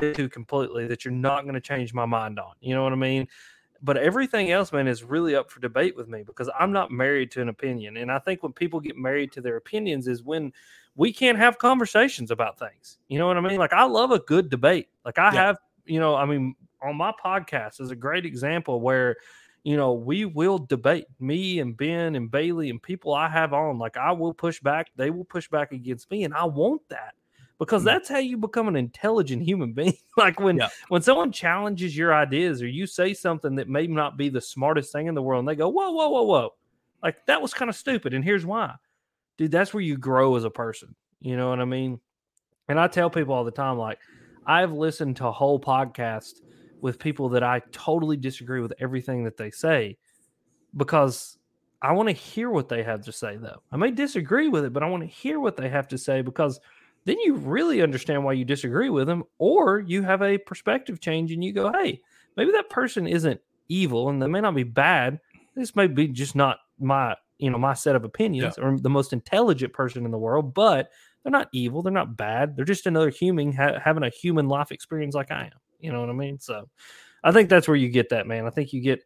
to 0.01 0.29
completely 0.29 0.87
that 0.87 1.05
you're 1.05 1.13
not 1.13 1.43
going 1.43 1.53
to 1.53 1.61
change 1.61 1.93
my 1.93 2.05
mind 2.05 2.39
on. 2.39 2.53
You 2.61 2.75
know 2.75 2.83
what 2.83 2.93
I 2.93 2.97
mean? 2.97 3.27
But 3.81 3.97
everything 3.97 4.51
else, 4.51 4.73
man, 4.73 4.87
is 4.87 5.03
really 5.03 5.35
up 5.35 5.49
for 5.49 5.61
debate 5.61 5.95
with 5.95 6.09
me 6.09 6.23
because 6.23 6.49
I'm 6.59 6.71
not 6.71 6.91
married 6.91 7.31
to 7.31 7.41
an 7.41 7.49
opinion. 7.49 7.97
And 7.97 8.11
I 8.11 8.19
think 8.19 8.43
when 8.43 8.51
people 8.51 8.79
get 8.81 8.97
married 8.97 9.31
to 9.33 9.41
their 9.41 9.55
opinions 9.55 10.07
is 10.07 10.23
when 10.23 10.51
we 10.95 11.13
can't 11.13 11.37
have 11.37 11.57
conversations 11.57 12.31
about 12.31 12.59
things. 12.59 12.97
You 13.07 13.19
know 13.19 13.27
what 13.27 13.37
I 13.37 13.41
mean? 13.41 13.57
Like 13.57 13.71
I 13.71 13.85
love 13.85 14.11
a 14.11 14.19
good 14.19 14.49
debate. 14.49 14.89
Like 15.05 15.17
I 15.17 15.33
yeah. 15.33 15.45
have, 15.45 15.57
you 15.85 15.99
know, 15.99 16.15
I 16.15 16.25
mean, 16.25 16.55
on 16.83 16.95
my 16.95 17.13
podcast 17.23 17.81
is 17.81 17.91
a 17.91 17.95
great 17.95 18.25
example 18.25 18.81
where, 18.81 19.17
you 19.63 19.75
know, 19.75 19.93
we 19.93 20.25
will 20.25 20.57
debate 20.57 21.05
me 21.19 21.59
and 21.59 21.75
Ben 21.75 22.15
and 22.15 22.31
Bailey 22.31 22.69
and 22.69 22.81
people 22.81 23.13
I 23.13 23.29
have 23.29 23.53
on. 23.53 23.77
Like 23.77 23.97
I 23.97 24.11
will 24.11 24.33
push 24.33 24.59
back, 24.59 24.87
they 24.95 25.09
will 25.09 25.25
push 25.25 25.49
back 25.49 25.71
against 25.71 26.09
me, 26.11 26.23
and 26.23 26.33
I 26.33 26.45
want 26.45 26.81
that 26.89 27.13
because 27.59 27.81
mm. 27.81 27.85
that's 27.85 28.09
how 28.09 28.17
you 28.17 28.37
become 28.37 28.67
an 28.67 28.75
intelligent 28.75 29.43
human 29.43 29.73
being. 29.73 29.97
like 30.17 30.39
when 30.39 30.57
yeah. 30.57 30.69
when 30.87 31.01
someone 31.01 31.31
challenges 31.31 31.95
your 31.95 32.13
ideas 32.13 32.61
or 32.61 32.67
you 32.67 32.87
say 32.87 33.13
something 33.13 33.55
that 33.55 33.69
may 33.69 33.85
not 33.87 34.17
be 34.17 34.29
the 34.29 34.41
smartest 34.41 34.91
thing 34.91 35.07
in 35.07 35.15
the 35.15 35.21
world, 35.21 35.39
and 35.39 35.47
they 35.47 35.55
go, 35.55 35.69
"Whoa, 35.69 35.91
whoa, 35.91 36.09
whoa, 36.09 36.23
whoa!" 36.23 36.53
Like 37.03 37.25
that 37.27 37.41
was 37.41 37.53
kind 37.53 37.69
of 37.69 37.75
stupid, 37.75 38.13
and 38.13 38.23
here's 38.23 38.45
why, 38.45 38.75
dude. 39.37 39.51
That's 39.51 39.73
where 39.73 39.83
you 39.83 39.97
grow 39.97 40.35
as 40.35 40.45
a 40.45 40.49
person. 40.49 40.95
You 41.19 41.35
know 41.35 41.49
what 41.49 41.59
I 41.59 41.65
mean? 41.65 41.99
And 42.69 42.79
I 42.79 42.87
tell 42.87 43.09
people 43.09 43.33
all 43.33 43.43
the 43.43 43.51
time, 43.51 43.77
like 43.77 43.99
I've 44.45 44.71
listened 44.71 45.17
to 45.17 45.31
whole 45.31 45.59
podcast 45.59 46.41
with 46.81 46.99
people 46.99 47.29
that 47.29 47.43
I 47.43 47.61
totally 47.71 48.17
disagree 48.17 48.61
with 48.61 48.73
everything 48.79 49.23
that 49.23 49.37
they 49.37 49.51
say 49.51 49.97
because 50.75 51.37
I 51.81 51.93
want 51.93 52.09
to 52.09 52.13
hear 52.13 52.49
what 52.49 52.69
they 52.69 52.83
have 52.83 53.01
to 53.05 53.11
say, 53.11 53.37
though. 53.37 53.61
I 53.71 53.77
may 53.77 53.91
disagree 53.91 54.49
with 54.49 54.65
it, 54.65 54.73
but 54.73 54.83
I 54.83 54.89
want 54.89 55.03
to 55.03 55.07
hear 55.07 55.39
what 55.39 55.57
they 55.57 55.69
have 55.69 55.87
to 55.89 55.97
say 55.97 56.21
because 56.21 56.59
then 57.05 57.17
you 57.19 57.35
really 57.35 57.81
understand 57.81 58.23
why 58.23 58.33
you 58.33 58.45
disagree 58.45 58.89
with 58.89 59.07
them, 59.07 59.23
or 59.37 59.79
you 59.79 60.03
have 60.03 60.21
a 60.21 60.37
perspective 60.37 60.99
change 60.99 61.31
and 61.31 61.43
you 61.43 61.53
go, 61.53 61.71
hey, 61.71 62.01
maybe 62.35 62.51
that 62.51 62.69
person 62.69 63.07
isn't 63.07 63.39
evil 63.69 64.09
and 64.09 64.21
they 64.21 64.27
may 64.27 64.41
not 64.41 64.55
be 64.55 64.63
bad. 64.63 65.19
This 65.55 65.75
may 65.75 65.87
be 65.87 66.07
just 66.07 66.35
not 66.35 66.57
my, 66.79 67.15
you 67.37 67.49
know, 67.49 67.57
my 67.57 67.73
set 67.73 67.95
of 67.95 68.03
opinions 68.03 68.55
yeah. 68.57 68.63
or 68.63 68.77
the 68.77 68.89
most 68.89 69.13
intelligent 69.13 69.73
person 69.73 70.05
in 70.05 70.11
the 70.11 70.17
world, 70.17 70.53
but 70.53 70.89
they're 71.23 71.31
not 71.31 71.49
evil. 71.53 71.81
They're 71.81 71.93
not 71.93 72.17
bad. 72.17 72.55
They're 72.55 72.65
just 72.65 72.85
another 72.85 73.09
human 73.09 73.53
ha- 73.53 73.79
having 73.83 74.03
a 74.03 74.09
human 74.09 74.47
life 74.47 74.71
experience 74.71 75.15
like 75.15 75.31
I 75.31 75.45
am. 75.45 75.59
You 75.79 75.91
know 75.91 76.01
what 76.01 76.09
I 76.09 76.13
mean? 76.13 76.39
So 76.39 76.69
I 77.23 77.31
think 77.31 77.49
that's 77.49 77.67
where 77.67 77.77
you 77.77 77.89
get 77.89 78.09
that, 78.09 78.27
man. 78.27 78.45
I 78.45 78.49
think 78.49 78.73
you 78.73 78.81
get, 78.81 79.03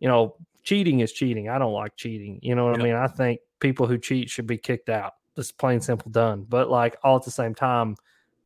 you 0.00 0.08
know, 0.08 0.36
cheating 0.62 1.00
is 1.00 1.12
cheating. 1.12 1.48
I 1.48 1.58
don't 1.58 1.72
like 1.72 1.96
cheating. 1.96 2.38
You 2.42 2.54
know 2.54 2.66
what 2.66 2.78
yeah. 2.78 2.82
I 2.82 2.86
mean? 2.86 2.96
I 2.96 3.06
think 3.06 3.40
people 3.60 3.86
who 3.86 3.98
cheat 3.98 4.30
should 4.30 4.46
be 4.46 4.58
kicked 4.58 4.88
out 4.88 5.14
just 5.36 5.58
plain 5.58 5.80
simple 5.80 6.10
done. 6.10 6.44
But 6.48 6.70
like 6.70 6.96
all 7.02 7.16
at 7.16 7.24
the 7.24 7.30
same 7.30 7.54
time, 7.54 7.96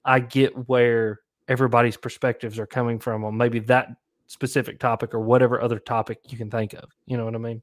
I 0.05 0.21
get 0.21 0.69
where 0.69 1.21
everybody's 1.49 1.97
perspectives 1.97 2.59
are 2.59 2.67
coming 2.67 2.99
from 2.99 3.25
on 3.25 3.37
maybe 3.37 3.61
that 3.61 3.89
specific 4.27 4.79
topic 4.79 5.15
or 5.15 5.21
whatever 5.21 5.61
other 5.61 5.79
topic 5.79 6.19
you 6.29 6.37
can 6.37 6.51
think 6.51 6.75
of. 6.75 6.91
You 7.07 7.17
know 7.17 7.25
what 7.25 7.35
I 7.35 7.39
mean? 7.39 7.63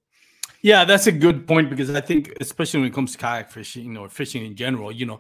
Yeah, 0.62 0.86
that's 0.86 1.08
a 1.08 1.12
good 1.12 1.46
point 1.46 1.70
because 1.70 1.90
I 1.90 2.02
think, 2.02 2.38
especially 2.40 2.82
when 2.82 2.90
it 2.90 2.94
comes 2.94 3.14
to 3.14 3.18
kayak 3.18 3.52
fishing 3.52 3.98
or 3.98 4.08
fishing 4.08 4.46
in 4.46 4.56
general, 4.56 4.92
you 4.92 5.06
know, 5.06 5.20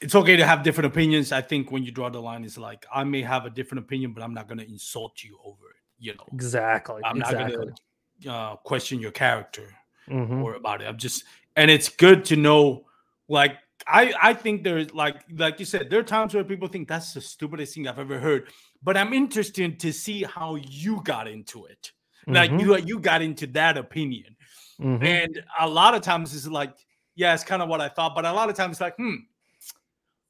it's 0.00 0.14
okay 0.14 0.36
to 0.36 0.46
have 0.46 0.62
different 0.62 0.86
opinions. 0.86 1.32
I 1.32 1.40
think 1.40 1.70
when 1.70 1.84
you 1.84 1.90
draw 1.90 2.08
the 2.08 2.20
line, 2.20 2.44
is 2.44 2.56
like 2.58 2.86
I 2.94 3.04
may 3.04 3.22
have 3.22 3.46
a 3.46 3.50
different 3.50 3.84
opinion, 3.84 4.12
but 4.12 4.22
I'm 4.22 4.34
not 4.34 4.48
going 4.48 4.58
to 4.58 4.68
insult 4.68 5.22
you 5.22 5.38
over 5.44 5.70
it. 5.70 5.82
You 5.98 6.14
know, 6.14 6.24
exactly. 6.32 7.02
I'm 7.04 7.18
exactly. 7.18 7.44
not 7.44 7.52
going 7.52 7.74
to 8.22 8.30
uh, 8.30 8.56
question 8.56 9.00
your 9.00 9.10
character 9.10 9.74
mm-hmm. 10.08 10.42
or 10.42 10.54
about 10.54 10.82
it. 10.82 10.86
I'm 10.86 10.96
just, 10.96 11.24
and 11.56 11.70
it's 11.70 11.88
good 11.88 12.24
to 12.26 12.36
know 12.36 12.86
like 13.28 13.56
I 13.86 14.14
I 14.20 14.34
think 14.34 14.64
there's 14.64 14.92
like 14.94 15.22
like 15.36 15.58
you 15.58 15.66
said, 15.66 15.90
there 15.90 16.00
are 16.00 16.04
times 16.04 16.34
where 16.34 16.44
people 16.44 16.68
think 16.68 16.88
that's 16.88 17.14
the 17.14 17.20
stupidest 17.20 17.74
thing 17.74 17.88
I've 17.88 17.98
ever 17.98 18.18
heard. 18.18 18.48
But 18.82 18.96
I'm 18.96 19.12
interested 19.12 19.80
to 19.80 19.92
see 19.92 20.22
how 20.22 20.56
you 20.56 21.00
got 21.02 21.26
into 21.26 21.66
it. 21.66 21.92
Like 22.26 22.50
mm-hmm. 22.50 22.60
you 22.60 22.76
you 22.78 22.98
got 22.98 23.22
into 23.22 23.46
that 23.48 23.78
opinion. 23.78 24.36
Mm-hmm. 24.80 25.04
And 25.04 25.42
a 25.58 25.68
lot 25.68 25.94
of 25.94 26.02
times 26.02 26.34
it's 26.34 26.46
like, 26.46 26.74
yeah, 27.14 27.34
it's 27.34 27.42
kind 27.42 27.62
of 27.62 27.68
what 27.68 27.80
I 27.80 27.88
thought. 27.88 28.14
But 28.14 28.24
a 28.24 28.32
lot 28.32 28.48
of 28.48 28.54
times 28.54 28.72
it's 28.72 28.80
like, 28.80 28.96
hmm, 28.96 29.16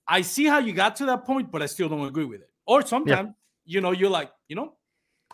I 0.09 0.23
see 0.23 0.47
how 0.47 0.59
you 0.59 0.73
got 0.73 0.97
to 0.97 1.07
that 1.07 1.25
point, 1.25 1.53
but 1.53 1.63
I 1.63 1.67
still 1.67 1.89
don't 1.89 2.07
agree 2.07 2.25
with 2.25 2.41
it. 2.41 2.51
Or 2.67 2.85
sometimes, 2.85 3.29
yeah. 3.67 3.75
you 3.75 3.81
know, 3.81 3.93
you're 3.93 4.11
like, 4.11 4.31
you 4.49 4.57
know, 4.57 4.75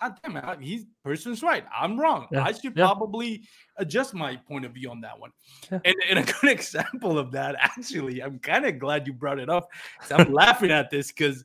God 0.01 0.18
damn 0.22 0.37
it, 0.37 0.61
he's 0.61 0.87
person's 1.05 1.43
right. 1.43 1.64
I'm 1.75 1.99
wrong. 1.99 2.27
Yeah. 2.33 2.43
I 2.43 2.53
should 2.53 2.77
yeah. 2.77 2.85
probably 2.85 3.45
adjust 3.77 4.12
my 4.12 4.37
point 4.37 4.64
of 4.64 4.72
view 4.72 4.91
on 4.91 5.01
that 5.03 5.18
one. 5.18 5.31
And, 5.70 5.95
and, 6.11 6.18
a 6.18 6.22
good 6.22 6.51
example 6.51 7.18
of 7.18 7.31
that, 7.33 7.55
actually, 7.59 8.22
I'm 8.22 8.41
kind 8.41 8.66
of 8.66 8.79
glad 8.79 9.07
you 9.07 9.12
brought 9.12 9.39
it 9.39 9.49
up. 9.49 9.68
I'm 10.11 10.33
laughing 10.33 10.72
at 10.72 10.91
this 10.91 11.12
because 11.12 11.45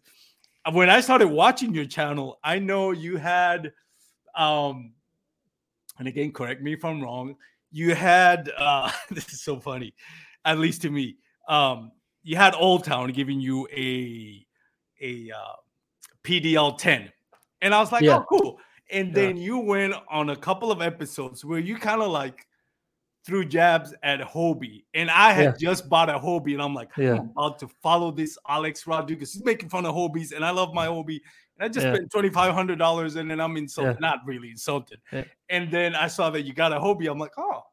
when 0.71 0.89
I 0.89 1.01
started 1.01 1.27
watching 1.27 1.73
your 1.73 1.85
channel, 1.85 2.39
I 2.43 2.57
know 2.59 2.91
you 2.91 3.17
had, 3.17 3.71
um, 4.35 4.93
and 5.99 6.07
again, 6.07 6.31
correct 6.31 6.61
me 6.61 6.73
if 6.73 6.83
I'm 6.83 7.01
wrong. 7.01 7.35
You 7.71 7.93
had 7.93 8.51
uh, 8.57 8.91
this 9.11 9.31
is 9.31 9.41
so 9.41 9.59
funny, 9.59 9.93
at 10.43 10.57
least 10.57 10.81
to 10.83 10.89
me. 10.89 11.17
Um, 11.47 11.91
you 12.23 12.35
had 12.35 12.55
Old 12.55 12.83
Town 12.83 13.11
giving 13.11 13.39
you 13.39 13.67
a 13.71 14.45
a 15.01 15.31
uh, 15.31 15.55
PDL 16.23 16.77
10 16.77 17.11
and 17.61 17.73
I 17.73 17.79
was 17.79 17.91
like, 17.91 18.03
yeah. 18.03 18.17
oh, 18.17 18.25
cool. 18.29 18.59
And 18.91 19.13
then 19.13 19.37
yeah. 19.37 19.43
you 19.43 19.59
went 19.59 19.93
on 20.09 20.29
a 20.31 20.35
couple 20.35 20.71
of 20.71 20.81
episodes 20.81 21.45
where 21.45 21.59
you 21.59 21.75
kind 21.75 22.01
of 22.01 22.09
like 22.09 22.47
threw 23.25 23.45
jabs 23.45 23.93
at 24.01 24.19
Hobie. 24.19 24.85
And 24.93 25.11
I 25.11 25.31
had 25.33 25.43
yeah. 25.43 25.69
just 25.69 25.89
bought 25.89 26.09
a 26.09 26.17
Hobie, 26.17 26.53
and 26.53 26.61
I'm 26.61 26.73
like, 26.73 26.89
yeah. 26.97 27.15
I'm 27.15 27.29
about 27.29 27.59
to 27.59 27.67
follow 27.83 28.11
this 28.11 28.37
Alex 28.47 28.87
Rodriguez. 28.87 29.33
He's 29.33 29.43
making 29.43 29.69
fun 29.69 29.85
of 29.85 29.93
Hobies, 29.93 30.35
and 30.35 30.43
I 30.43 30.51
love 30.51 30.73
my 30.73 30.87
Hobie. 30.87 31.21
And 31.57 31.65
I 31.65 31.67
just 31.67 31.85
spent 31.85 32.09
twenty 32.09 32.29
five 32.29 32.53
hundred 32.53 32.79
dollars, 32.79 33.15
and 33.15 33.29
then 33.29 33.39
I'm 33.39 33.57
insulted, 33.57 33.99
not 33.99 34.19
really 34.25 34.49
insulted. 34.49 34.99
And 35.49 35.71
then 35.71 35.93
I 35.93 36.07
saw 36.07 36.29
that 36.31 36.43
you 36.43 36.53
got 36.53 36.73
a 36.73 36.79
Hobie. 36.79 37.09
I'm 37.09 37.19
like, 37.19 37.33
oh. 37.37 37.63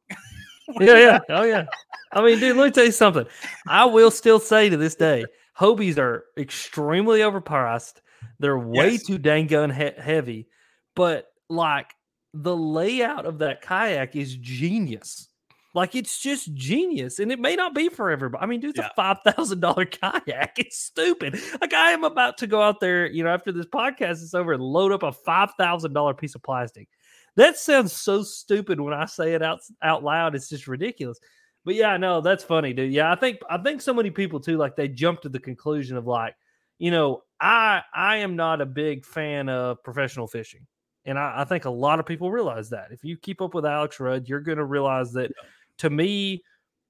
Yeah, 0.80 0.98
yeah, 0.98 1.18
oh 1.30 1.44
yeah. 1.44 1.66
I 2.12 2.24
mean, 2.24 2.38
dude, 2.38 2.56
let 2.56 2.66
me 2.66 2.70
tell 2.70 2.84
you 2.84 2.92
something. 2.92 3.26
I 3.66 3.84
will 3.84 4.10
still 4.10 4.38
say 4.38 4.68
to 4.68 4.76
this 4.76 4.94
day, 4.94 5.24
Hobies 5.58 5.98
are 5.98 6.24
extremely 6.36 7.20
overpriced. 7.20 7.94
They're 8.38 8.58
way 8.58 8.92
yes. 8.92 9.04
too 9.04 9.18
dang 9.18 9.46
gun 9.46 9.70
he- 9.70 9.90
heavy, 9.96 10.48
but 10.94 11.26
like 11.48 11.92
the 12.34 12.56
layout 12.56 13.26
of 13.26 13.38
that 13.38 13.62
kayak 13.62 14.16
is 14.16 14.36
genius. 14.36 15.28
Like 15.74 15.94
it's 15.94 16.18
just 16.18 16.54
genius, 16.54 17.18
and 17.18 17.30
it 17.30 17.38
may 17.38 17.54
not 17.54 17.74
be 17.74 17.90
for 17.90 18.10
everybody. 18.10 18.42
I 18.42 18.46
mean, 18.46 18.60
dude, 18.60 18.70
it's 18.70 18.78
yeah. 18.78 18.88
a 18.88 18.94
five 18.94 19.18
thousand 19.26 19.60
dollar 19.60 19.84
kayak. 19.84 20.58
It's 20.58 20.78
stupid. 20.78 21.38
Like 21.60 21.74
I 21.74 21.92
am 21.92 22.04
about 22.04 22.38
to 22.38 22.46
go 22.46 22.62
out 22.62 22.80
there, 22.80 23.06
you 23.06 23.22
know, 23.22 23.30
after 23.30 23.52
this 23.52 23.66
podcast 23.66 24.22
is 24.22 24.34
over, 24.34 24.54
and 24.54 24.62
load 24.62 24.92
up 24.92 25.02
a 25.02 25.12
five 25.12 25.52
thousand 25.58 25.92
dollar 25.92 26.14
piece 26.14 26.34
of 26.34 26.42
plastic. 26.42 26.88
That 27.36 27.58
sounds 27.58 27.92
so 27.92 28.22
stupid 28.22 28.80
when 28.80 28.94
I 28.94 29.04
say 29.04 29.34
it 29.34 29.42
out 29.42 29.60
out 29.82 30.02
loud. 30.02 30.34
It's 30.34 30.48
just 30.48 30.66
ridiculous. 30.66 31.18
But 31.64 31.74
yeah, 31.74 31.96
no, 31.96 32.20
that's 32.20 32.44
funny, 32.44 32.72
dude. 32.72 32.92
Yeah, 32.92 33.12
I 33.12 33.16
think 33.16 33.38
I 33.50 33.58
think 33.58 33.80
so 33.82 33.92
many 33.92 34.10
people 34.10 34.40
too, 34.40 34.56
like 34.56 34.76
they 34.76 34.88
jump 34.88 35.20
to 35.22 35.28
the 35.28 35.40
conclusion 35.40 35.96
of 35.96 36.06
like, 36.06 36.34
you 36.78 36.90
know, 36.90 37.22
I 37.40 37.82
I 37.94 38.18
am 38.18 38.36
not 38.36 38.60
a 38.60 38.66
big 38.66 39.04
fan 39.04 39.48
of 39.48 39.82
professional 39.82 40.26
fishing. 40.26 40.66
And 41.04 41.18
I, 41.18 41.42
I 41.42 41.44
think 41.44 41.64
a 41.66 41.70
lot 41.70 42.00
of 42.00 42.06
people 42.06 42.30
realize 42.30 42.70
that. 42.70 42.90
If 42.90 43.04
you 43.04 43.16
keep 43.16 43.40
up 43.40 43.54
with 43.54 43.66
Alex 43.66 44.00
Rudd, 44.00 44.28
you're 44.28 44.40
going 44.40 44.58
to 44.58 44.64
realize 44.64 45.12
that 45.12 45.30
to 45.78 45.90
me, 45.90 46.42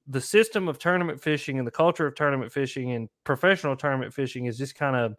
the 0.06 0.20
system 0.20 0.68
of 0.68 0.78
tournament 0.78 1.20
fishing 1.20 1.58
and 1.58 1.66
the 1.66 1.72
culture 1.72 2.06
of 2.06 2.14
tournament 2.14 2.52
fishing 2.52 2.92
and 2.92 3.08
professional 3.24 3.76
tournament 3.76 4.14
fishing 4.14 4.46
is 4.46 4.56
just 4.56 4.74
kind 4.74 4.96
of 4.96 5.16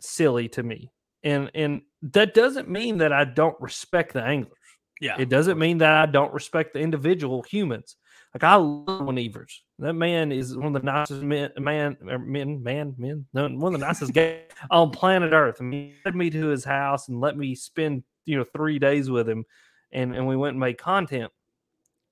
silly 0.00 0.48
to 0.50 0.62
me. 0.62 0.92
And 1.24 1.50
and 1.54 1.82
that 2.02 2.34
doesn't 2.34 2.68
mean 2.68 2.98
that 2.98 3.12
I 3.12 3.24
don't 3.24 3.60
respect 3.60 4.12
the 4.12 4.22
anglers. 4.22 4.52
Yeah. 5.00 5.16
It 5.18 5.28
doesn't 5.28 5.58
mean 5.58 5.78
that 5.78 5.92
I 5.92 6.06
don't 6.06 6.32
respect 6.32 6.72
the 6.72 6.80
individual 6.80 7.42
humans. 7.42 7.96
Like 8.34 8.44
I 8.44 8.56
love 8.56 9.06
Wayne 9.06 9.18
Evers. 9.18 9.62
That 9.78 9.94
man 9.94 10.30
is 10.30 10.56
one 10.56 10.74
of 10.76 10.82
the 10.82 10.86
nicest 10.86 11.22
men, 11.22 11.50
man, 11.58 11.96
er, 12.08 12.18
men, 12.18 12.62
man, 12.62 12.94
men, 12.98 13.26
no, 13.32 13.48
one 13.48 13.74
of 13.74 13.80
the 13.80 13.86
nicest 13.86 14.12
guys 14.12 14.40
on 14.70 14.90
planet 14.90 15.32
Earth. 15.32 15.60
And 15.60 15.72
he 15.72 15.94
led 16.04 16.14
me 16.14 16.30
to 16.30 16.46
his 16.48 16.64
house 16.64 17.08
and 17.08 17.20
let 17.20 17.36
me 17.36 17.54
spend, 17.54 18.02
you 18.26 18.36
know, 18.36 18.44
three 18.44 18.78
days 18.78 19.10
with 19.10 19.28
him, 19.28 19.44
and 19.92 20.14
and 20.14 20.26
we 20.26 20.36
went 20.36 20.52
and 20.52 20.60
made 20.60 20.78
content. 20.78 21.32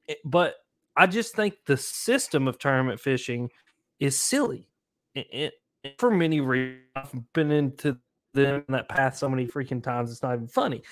Eh, 0.09 0.15
but 0.25 0.55
I 0.97 1.07
just 1.07 1.35
think 1.35 1.57
the 1.67 1.77
system 1.77 2.49
of 2.49 2.59
tournament 2.59 3.01
fishing 3.01 3.51
is 4.01 4.19
silly. 4.19 4.71
It, 5.15 5.27
it, 5.31 5.99
for 5.99 6.11
many 6.11 6.41
reasons, 6.41 6.85
I've 6.97 7.33
been 7.33 7.51
into 7.51 7.99
them 8.35 8.65
that 8.69 8.89
path 8.89 9.17
so 9.17 9.29
many 9.29 9.47
freaking 9.47 9.83
times 9.83 10.11
it's 10.11 10.23
not 10.23 10.35
even 10.35 10.49
funny. 10.49 10.83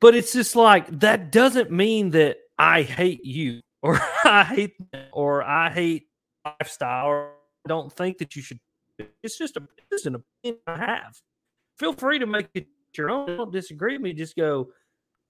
But 0.00 0.14
it's 0.14 0.32
just 0.32 0.56
like 0.56 0.86
that 1.00 1.30
doesn't 1.30 1.70
mean 1.70 2.10
that 2.10 2.38
I 2.58 2.82
hate 2.82 3.24
you 3.24 3.60
or 3.82 4.00
I 4.24 4.44
hate 4.44 4.76
or 5.12 5.42
I 5.42 5.70
hate 5.70 6.08
lifestyle 6.44 7.06
or 7.06 7.30
I 7.64 7.68
don't 7.68 7.92
think 7.92 8.18
that 8.18 8.34
you 8.36 8.42
should. 8.42 8.60
It's 9.22 9.38
just 9.38 9.56
a 9.56 9.62
just 9.90 10.06
an 10.06 10.16
opinion 10.16 10.60
I 10.66 10.78
have. 10.78 11.20
Feel 11.78 11.94
free 11.94 12.18
to 12.18 12.26
make 12.26 12.48
it 12.54 12.66
your 12.96 13.10
own. 13.10 13.36
Don't 13.36 13.52
disagree 13.52 13.94
with 13.94 14.02
me. 14.02 14.12
Just 14.12 14.36
go. 14.36 14.70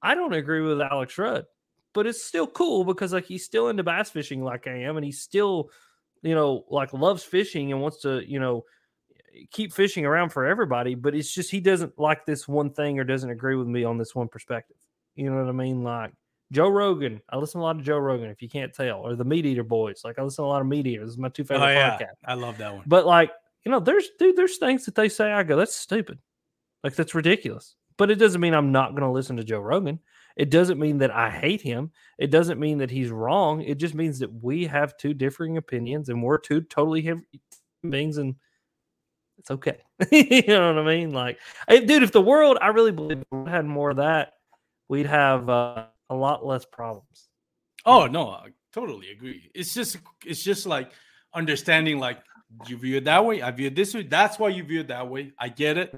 I 0.02 0.14
don't 0.14 0.32
agree 0.32 0.62
with 0.62 0.80
Alex 0.80 1.16
Rudd, 1.18 1.44
but 1.92 2.06
it's 2.06 2.24
still 2.24 2.46
cool 2.46 2.84
because 2.84 3.12
like 3.12 3.26
he's 3.26 3.44
still 3.44 3.68
into 3.68 3.82
bass 3.82 4.10
fishing 4.10 4.42
like 4.42 4.66
I 4.66 4.82
am, 4.82 4.96
and 4.96 5.04
he's 5.04 5.20
still, 5.20 5.70
you 6.22 6.34
know, 6.34 6.64
like 6.68 6.92
loves 6.92 7.22
fishing 7.22 7.70
and 7.70 7.80
wants 7.80 8.00
to, 8.02 8.22
you 8.26 8.40
know, 8.40 8.64
keep 9.50 9.72
fishing 9.72 10.06
around 10.06 10.30
for 10.30 10.46
everybody. 10.46 10.94
But 10.94 11.14
it's 11.14 11.32
just 11.32 11.50
he 11.50 11.60
doesn't 11.60 11.98
like 11.98 12.26
this 12.26 12.46
one 12.48 12.70
thing 12.70 12.98
or 12.98 13.04
doesn't 13.04 13.30
agree 13.30 13.56
with 13.56 13.68
me 13.68 13.84
on 13.84 13.98
this 13.98 14.14
one 14.14 14.28
perspective. 14.28 14.76
You 15.14 15.30
know 15.30 15.40
what 15.40 15.48
I 15.48 15.52
mean? 15.52 15.82
Like 15.82 16.12
Joe 16.52 16.68
Rogan. 16.68 17.20
I 17.30 17.36
listen 17.36 17.60
a 17.60 17.62
lot 17.62 17.76
of 17.76 17.82
Joe 17.82 17.98
Rogan, 17.98 18.30
if 18.30 18.42
you 18.42 18.48
can't 18.48 18.72
tell, 18.74 19.00
or 19.00 19.14
the 19.14 19.24
Meat 19.24 19.46
Eater 19.46 19.62
Boys. 19.62 20.02
Like 20.04 20.18
I 20.18 20.22
listen 20.22 20.42
to 20.42 20.46
a 20.46 20.50
lot 20.50 20.60
of 20.60 20.66
Meat 20.66 20.86
Eaters. 20.86 21.06
This 21.06 21.12
is 21.12 21.18
my 21.18 21.28
two 21.28 21.42
oh, 21.42 21.46
favorite 21.46 21.66
Oh, 21.66 21.70
yeah. 21.70 21.98
podcasts. 21.98 22.16
I 22.24 22.34
love 22.34 22.58
that 22.58 22.74
one. 22.74 22.84
But 22.86 23.06
like, 23.06 23.30
you 23.64 23.70
know, 23.70 23.80
there's 23.80 24.08
dude, 24.18 24.36
there's 24.36 24.58
things 24.58 24.84
that 24.86 24.94
they 24.94 25.08
say 25.08 25.32
I 25.32 25.42
go, 25.42 25.56
that's 25.56 25.74
stupid. 25.74 26.18
Like 26.82 26.94
that's 26.94 27.14
ridiculous. 27.14 27.76
But 27.96 28.10
it 28.10 28.16
doesn't 28.16 28.40
mean 28.40 28.54
I'm 28.54 28.72
not 28.72 28.94
gonna 28.94 29.12
listen 29.12 29.36
to 29.36 29.44
Joe 29.44 29.60
Rogan. 29.60 30.00
It 30.36 30.50
doesn't 30.50 30.78
mean 30.78 30.98
that 30.98 31.10
I 31.10 31.28
hate 31.28 31.60
him. 31.60 31.90
It 32.18 32.30
doesn't 32.30 32.58
mean 32.58 32.78
that 32.78 32.90
he's 32.90 33.10
wrong. 33.10 33.60
It 33.62 33.76
just 33.76 33.94
means 33.94 34.18
that 34.20 34.32
we 34.42 34.64
have 34.66 34.96
two 34.96 35.12
differing 35.12 35.56
opinions 35.56 36.08
and 36.08 36.22
we're 36.22 36.38
two 36.38 36.62
totally 36.62 37.02
human 37.02 37.26
beings 37.88 38.16
and 38.16 38.36
it's 39.40 39.50
okay. 39.50 39.78
you 40.12 40.42
know 40.48 40.74
what 40.74 40.78
I 40.82 40.86
mean? 40.86 41.12
Like, 41.12 41.38
hey, 41.66 41.84
dude, 41.84 42.02
if 42.02 42.12
the 42.12 42.20
world, 42.20 42.58
I 42.60 42.68
really 42.68 42.92
believe 42.92 43.24
had 43.46 43.64
more 43.64 43.90
of 43.90 43.96
that, 43.96 44.34
we'd 44.88 45.06
have 45.06 45.48
uh, 45.48 45.86
a 46.10 46.14
lot 46.14 46.44
less 46.44 46.64
problems. 46.66 47.28
Oh 47.86 48.06
no, 48.06 48.28
I 48.28 48.48
totally 48.72 49.10
agree. 49.10 49.50
It's 49.54 49.72
just 49.72 49.96
it's 50.26 50.42
just 50.44 50.66
like 50.66 50.92
understanding 51.32 51.98
like 51.98 52.18
you 52.68 52.76
view 52.76 52.98
it 52.98 53.04
that 53.04 53.24
way, 53.24 53.40
I 53.40 53.50
view 53.50 53.68
it 53.68 53.74
this 53.74 53.94
way. 53.94 54.02
That's 54.02 54.38
why 54.38 54.50
you 54.50 54.62
view 54.62 54.80
it 54.80 54.88
that 54.88 55.08
way. 55.08 55.32
I 55.38 55.48
get 55.48 55.78
it. 55.78 55.94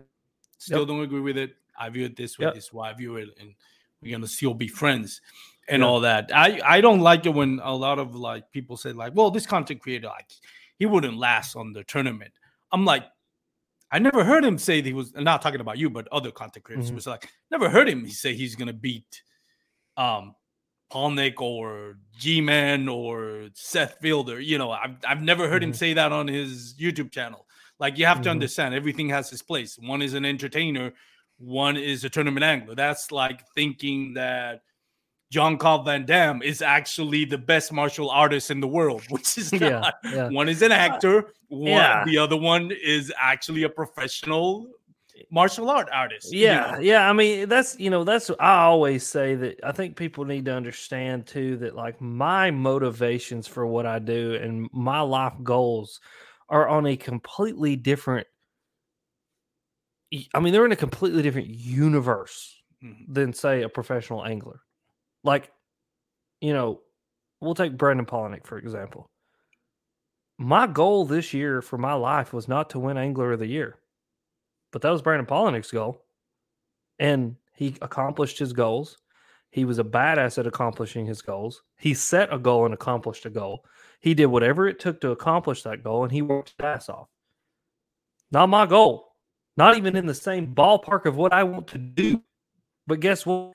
Still 0.59 0.81
Yep. 0.81 0.89
don't 0.89 1.01
agree 1.03 1.21
with 1.21 1.37
it. 1.37 1.57
I 1.77 1.89
view 1.89 2.05
it 2.05 2.15
this 2.17 2.39
way. 2.39 2.47
Yep. 2.47 2.55
This 2.55 2.65
is 2.67 2.73
why 2.73 2.91
I 2.91 2.93
view 2.93 3.17
it, 3.17 3.31
and 3.41 3.53
we're 4.01 4.13
gonna 4.13 4.29
still 4.29 4.55
be 4.55 4.69
friends 4.69 5.21
and 5.69 5.81
Yeah. 5.83 5.89
all 5.89 5.99
that. 6.01 6.31
I 6.33 6.61
I 6.65 6.81
don't 6.81 7.01
like 7.01 7.27
it 7.27 7.35
when 7.35 7.59
a 7.65 7.75
lot 7.75 7.99
of 7.99 8.15
like 8.15 8.53
people 8.53 8.77
say 8.77 8.93
like, 8.93 9.15
well, 9.17 9.33
this 9.33 9.47
content 9.47 9.81
creator 9.81 10.07
like 10.07 10.31
he 10.79 10.87
wouldn't 10.87 11.17
last 11.19 11.57
on 11.57 11.73
the 11.73 11.83
tournament. 11.83 12.33
I'm 12.71 12.85
like. 12.85 13.03
I 13.93 13.99
never 13.99 14.25
heard 14.25 14.45
him 14.45 14.59
say 14.59 14.83
he 14.83 14.95
was 14.95 15.13
not 15.15 15.43
talking 15.43 15.61
about 15.61 15.79
you, 15.79 15.91
but 15.91 16.09
other 16.11 16.31
content 16.33 16.65
creators 16.65 16.91
Mhm. 16.91 16.95
was 16.95 17.07
like 17.07 17.31
never 17.51 17.69
heard 17.69 17.89
him 17.89 18.09
say 18.09 18.35
he's 18.35 18.57
gonna 18.57 18.73
beat 18.73 19.23
um 19.97 20.35
Palaniuk 20.91 21.41
or 21.41 21.99
G 22.19 22.41
Man 22.41 22.89
or 22.89 23.49
Seth 23.55 24.01
Feider. 24.03 24.45
You 24.45 24.59
know, 24.59 24.71
I've, 24.73 24.97
I've 25.07 25.23
never 25.23 25.49
heard 25.49 25.63
him 25.63 25.73
Mhm. 25.73 25.77
say 25.77 25.95
that 25.95 26.13
on 26.13 26.29
his 26.29 26.75
YouTube 26.79 27.11
channel. 27.13 27.47
Like, 27.79 27.99
you 27.99 28.07
have 28.07 28.21
to 28.23 28.29
Mhm. 28.29 28.33
understand 28.33 28.75
everything 28.75 29.09
has 29.11 29.33
its 29.33 29.43
place. 29.43 29.79
One 29.79 30.03
is 30.03 30.15
an 30.15 30.25
entertainer, 30.25 30.93
one 31.39 31.77
is 31.77 32.05
a 32.05 32.11
tournament 32.11 32.45
angler. 32.45 32.75
That's 32.75 33.11
like 33.11 33.47
thinking 33.55 34.15
that 34.15 34.63
Jean-Claude 35.33 35.87
Van 35.87 36.05
Damme 36.05 36.43
is 36.43 36.61
actually 36.61 37.25
the 37.25 37.39
best 37.39 37.73
martial 37.73 38.11
artist 38.11 38.51
in 38.51 38.61
the 38.61 38.69
world, 38.69 39.03
which 39.09 39.39
is 39.39 39.51
Yeah, 39.51 39.69
not. 39.81 39.95
yeah. 40.13 40.29
One 40.29 40.47
is 40.47 40.61
an 40.61 40.73
actor, 40.73 41.33
one, 41.49 41.69
yeah. 41.71 42.05
the 42.05 42.19
other 42.19 42.37
one 42.37 42.71
is 42.85 43.11
actually 43.19 43.63
a 43.63 43.69
professional 43.71 44.67
martial 45.31 45.71
art 45.71 45.89
artist. 45.91 46.31
you 46.33 46.41
Yeah, 46.41 46.73
know? 46.73 46.81
yeah. 46.81 47.09
I 47.09 47.15
mean, 47.15 47.49
that's 47.49 47.79
you 47.81 47.89
know, 47.89 48.05
that's 48.05 48.31
I 48.41 48.65
always 48.65 49.07
say 49.07 49.35
that 49.37 49.59
I 49.65 49.73
think 49.73 49.97
people 49.97 50.27
need 50.27 50.45
to 50.45 50.55
understand 50.55 51.27
too 51.27 51.57
that 51.59 51.75
like 51.75 51.99
my 52.01 52.51
motivations 52.51 53.47
for 53.47 53.67
what 53.67 53.87
I 53.87 54.01
do 54.01 54.35
and 54.35 54.69
my 54.73 55.01
life 55.01 55.35
goals 55.43 55.99
are 56.51 56.69
on 56.69 56.85
a 56.87 56.97
completely 56.97 57.77
different. 57.77 58.27
I 60.35 60.41
mean, 60.41 60.53
they're 60.53 60.67
in 60.67 60.73
a 60.73 60.77
completely 60.77 61.23
different 61.23 61.49
universe 61.49 62.61
Mhm. 62.85 63.07
than 63.09 63.33
say 63.33 63.63
a 63.63 63.69
professional 63.71 64.27
angler. 64.27 64.61
Like, 65.25 65.51
you 66.41 66.53
know, 66.53 66.81
we'll 67.41 67.55
take 67.55 67.77
Brandon 67.77 68.07
Palaniuk 68.07 68.47
for 68.47 68.59
example. 68.59 69.07
My 70.39 70.67
goal 70.67 71.05
this 71.05 71.33
year 71.33 71.63
for 71.63 71.79
my 71.79 71.95
life 71.95 72.33
was 72.33 72.49
not 72.49 72.71
to 72.71 72.79
win 72.79 72.97
Angler 72.97 73.33
of 73.33 73.39
the 73.39 73.47
Year, 73.47 73.79
but 74.73 74.83
that 74.83 74.91
was 74.91 75.03
Brandon 75.03 75.27
Palaniuk's 75.27 75.71
goal 75.71 76.03
and 76.99 77.37
he 77.55 77.77
accomplished 77.83 78.39
his 78.39 78.53
goals. 78.53 78.97
He 79.51 79.65
was 79.65 79.79
a 79.79 79.85
badass 79.85 80.39
at 80.39 80.47
accomplishing 80.47 81.05
his 81.05 81.21
goals. 81.21 81.63
He 81.77 81.95
set 81.95 82.33
a 82.33 82.39
goal 82.39 82.65
and 82.65 82.73
accomplished 82.73 83.27
a 83.27 83.31
goal. 83.31 83.65
He 84.01 84.15
did 84.15 84.27
whatever 84.27 84.67
it 84.67 84.79
took 84.79 85.01
to 85.01 85.11
accomplish 85.11 85.63
that 85.63 85.83
goal, 85.83 86.05
and 86.05 86.13
he 86.13 86.23
worked 86.23 86.55
his 86.57 86.65
ass 86.65 86.89
off. 86.89 87.09
Not 88.31 88.49
my 88.49 88.67
goal, 88.67 89.15
not 89.57 89.77
even 89.77 89.97
in 89.97 90.07
the 90.07 90.15
same 90.15 90.55
ballpark 90.55 91.05
of 91.05 91.17
what 91.17 91.33
I 91.33 91.43
want 91.45 91.67
to 91.69 91.79
do. 91.79 92.23
But 92.87 93.01
guess 93.01 93.27
what? 93.27 93.53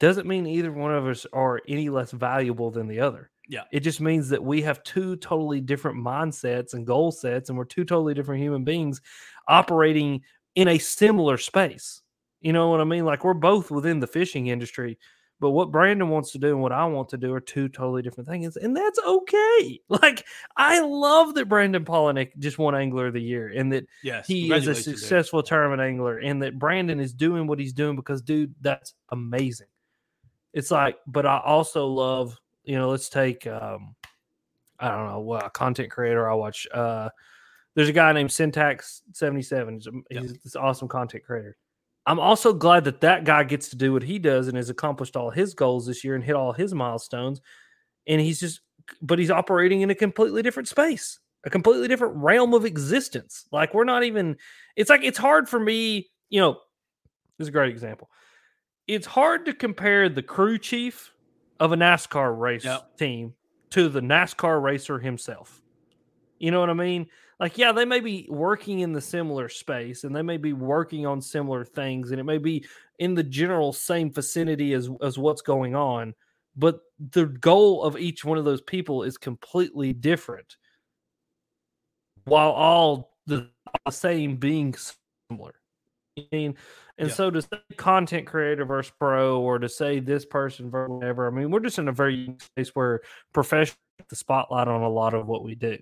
Doesn't 0.00 0.26
mean 0.26 0.46
either 0.46 0.72
one 0.72 0.92
of 0.94 1.06
us 1.06 1.26
are 1.32 1.60
any 1.68 1.88
less 1.90 2.10
valuable 2.10 2.70
than 2.70 2.88
the 2.88 3.00
other. 3.00 3.30
Yeah. 3.48 3.64
It 3.72 3.80
just 3.80 4.00
means 4.00 4.28
that 4.30 4.42
we 4.42 4.62
have 4.62 4.82
two 4.82 5.16
totally 5.16 5.60
different 5.60 5.98
mindsets 5.98 6.74
and 6.74 6.86
goal 6.86 7.12
sets, 7.12 7.48
and 7.48 7.58
we're 7.58 7.64
two 7.64 7.84
totally 7.84 8.14
different 8.14 8.42
human 8.42 8.64
beings 8.64 9.00
operating 9.48 10.22
in 10.54 10.68
a 10.68 10.78
similar 10.78 11.36
space. 11.36 12.02
You 12.40 12.52
know 12.52 12.68
what 12.68 12.80
I 12.80 12.84
mean? 12.84 13.04
Like 13.04 13.24
we're 13.24 13.34
both 13.34 13.70
within 13.70 14.00
the 14.00 14.06
fishing 14.06 14.46
industry, 14.46 14.98
but 15.40 15.50
what 15.50 15.72
Brandon 15.72 16.08
wants 16.08 16.32
to 16.32 16.38
do 16.38 16.48
and 16.48 16.60
what 16.62 16.72
I 16.72 16.84
want 16.86 17.08
to 17.10 17.18
do 17.18 17.34
are 17.34 17.40
two 17.40 17.68
totally 17.68 18.02
different 18.02 18.28
things, 18.28 18.56
and 18.56 18.74
that's 18.76 18.98
okay. 19.06 19.80
Like 19.90 20.24
I 20.56 20.80
love 20.80 21.34
that 21.34 21.48
Brandon 21.48 21.84
Palaniuk 21.84 22.30
just 22.38 22.58
won 22.58 22.74
Angler 22.74 23.08
of 23.08 23.14
the 23.14 23.20
Year, 23.22 23.52
and 23.54 23.72
that 23.72 23.84
Yes. 24.02 24.26
he 24.26 24.50
is 24.52 24.66
a 24.68 24.74
dude. 24.74 24.82
successful 24.84 25.42
tournament 25.42 25.82
angler, 25.82 26.18
and 26.18 26.40
that 26.42 26.58
Brandon 26.58 27.00
is 27.00 27.12
doing 27.12 27.46
what 27.46 27.58
he's 27.58 27.72
doing 27.74 27.96
because, 27.96 28.22
dude, 28.22 28.54
that's 28.60 28.94
amazing. 29.10 29.66
It's 30.52 30.70
like, 30.70 30.96
but 31.06 31.26
I 31.26 31.40
also 31.44 31.86
love, 31.86 32.36
you 32.64 32.76
know, 32.76 32.88
let's 32.90 33.08
take, 33.08 33.46
um, 33.46 33.94
I 34.78 34.88
don't 34.90 35.08
know, 35.08 35.20
what 35.20 35.46
a 35.46 35.50
content 35.50 35.90
creator 35.90 36.28
I 36.28 36.34
watch. 36.34 36.66
Uh, 36.72 37.10
there's 37.74 37.88
a 37.88 37.92
guy 37.92 38.12
named 38.12 38.32
Syntax 38.32 39.02
seventy 39.12 39.42
seven. 39.42 39.74
He's, 39.74 39.86
a- 39.86 39.90
Yeah. 40.10 40.20
he's 40.22 40.32
this 40.42 40.56
awesome 40.56 40.88
content 40.88 41.22
creator. 41.24 41.56
I'm 42.06 42.18
also 42.18 42.52
glad 42.52 42.84
that 42.84 43.02
that 43.02 43.24
guy 43.24 43.44
gets 43.44 43.68
to 43.68 43.76
do 43.76 43.92
what 43.92 44.02
he 44.02 44.18
does 44.18 44.48
and 44.48 44.56
has 44.56 44.70
accomplished 44.70 45.16
all 45.16 45.30
his 45.30 45.54
goals 45.54 45.86
this 45.86 46.02
year 46.02 46.14
and 46.14 46.24
hit 46.24 46.34
all 46.34 46.52
his 46.52 46.74
milestones. 46.74 47.40
And 48.06 48.20
he's 48.20 48.40
just, 48.40 48.60
but 49.02 49.18
he's 49.18 49.30
operating 49.30 49.82
in 49.82 49.90
a 49.90 49.94
completely 49.94 50.42
different 50.42 50.66
space, 50.68 51.20
a 51.44 51.50
completely 51.50 51.86
different 51.86 52.16
realm 52.16 52.54
of 52.54 52.64
existence. 52.64 53.46
Like 53.52 53.74
we're 53.74 53.84
not 53.84 54.02
even. 54.02 54.36
It's 54.74 54.90
like 54.90 55.04
it's 55.04 55.18
hard 55.18 55.48
for 55.48 55.60
me. 55.60 56.10
You 56.30 56.40
know, 56.40 56.52
this 57.38 57.44
is 57.44 57.48
a 57.48 57.52
great 57.52 57.70
example. 57.70 58.10
It's 58.90 59.06
hard 59.06 59.46
to 59.46 59.54
compare 59.54 60.08
the 60.08 60.20
crew 60.20 60.58
chief 60.58 61.14
of 61.60 61.70
a 61.70 61.76
NASCAR 61.76 62.36
race 62.36 62.64
Yep. 62.64 62.96
team 62.96 63.34
to 63.70 63.88
the 63.88 64.00
NASCAR 64.00 64.60
racer 64.60 64.98
himself. 64.98 65.62
You 66.40 66.50
know 66.50 66.58
what 66.58 66.70
I 66.70 66.74
mean? 66.74 67.06
Like, 67.38 67.56
yeah, 67.56 67.70
they 67.70 67.84
may 67.84 68.00
be 68.00 68.26
working 68.28 68.80
in 68.80 68.92
the 68.92 69.00
similar 69.00 69.48
space 69.48 70.02
and 70.02 70.14
they 70.14 70.22
may 70.22 70.38
be 70.38 70.54
working 70.54 71.06
on 71.06 71.22
similar 71.22 71.64
things, 71.64 72.10
and 72.10 72.18
it 72.18 72.24
may 72.24 72.38
be 72.38 72.66
in 72.98 73.14
the 73.14 73.22
general 73.22 73.72
same 73.72 74.10
vicinity 74.10 74.72
as 74.72 74.90
as 75.00 75.16
what's 75.16 75.40
going 75.40 75.76
on, 75.76 76.12
but 76.56 76.80
the 77.12 77.26
goal 77.26 77.84
of 77.84 77.96
each 77.96 78.24
one 78.24 78.38
of 78.38 78.44
those 78.44 78.60
people 78.60 79.04
is 79.04 79.16
completely 79.16 79.92
different. 79.92 80.56
While 82.24 82.50
all 82.50 83.16
the, 83.28 83.50
the 83.84 83.92
same 83.92 84.36
being 84.36 84.74
similar. 85.30 85.59
Mean, 86.32 86.56
and 86.98 87.08
Yeah. 87.08 87.14
so 87.14 87.30
to 87.30 87.42
say 87.42 87.48
content 87.76 88.26
creator 88.26 88.64
versus 88.64 88.92
pro, 88.98 89.40
or 89.40 89.58
to 89.58 89.68
say 89.68 90.00
this 90.00 90.24
person 90.24 90.70
versus 90.70 90.90
whatever, 90.90 91.26
I 91.26 91.30
mean, 91.30 91.50
we're 91.50 91.60
just 91.60 91.78
in 91.78 91.88
a 91.88 91.92
very 91.92 92.14
unique 92.14 92.42
space 92.42 92.70
where 92.74 93.00
professional 93.32 93.76
the 94.08 94.16
spotlight 94.16 94.68
on 94.68 94.82
a 94.82 94.88
lot 94.88 95.14
of 95.14 95.26
what 95.26 95.44
we 95.44 95.54
do. 95.54 95.78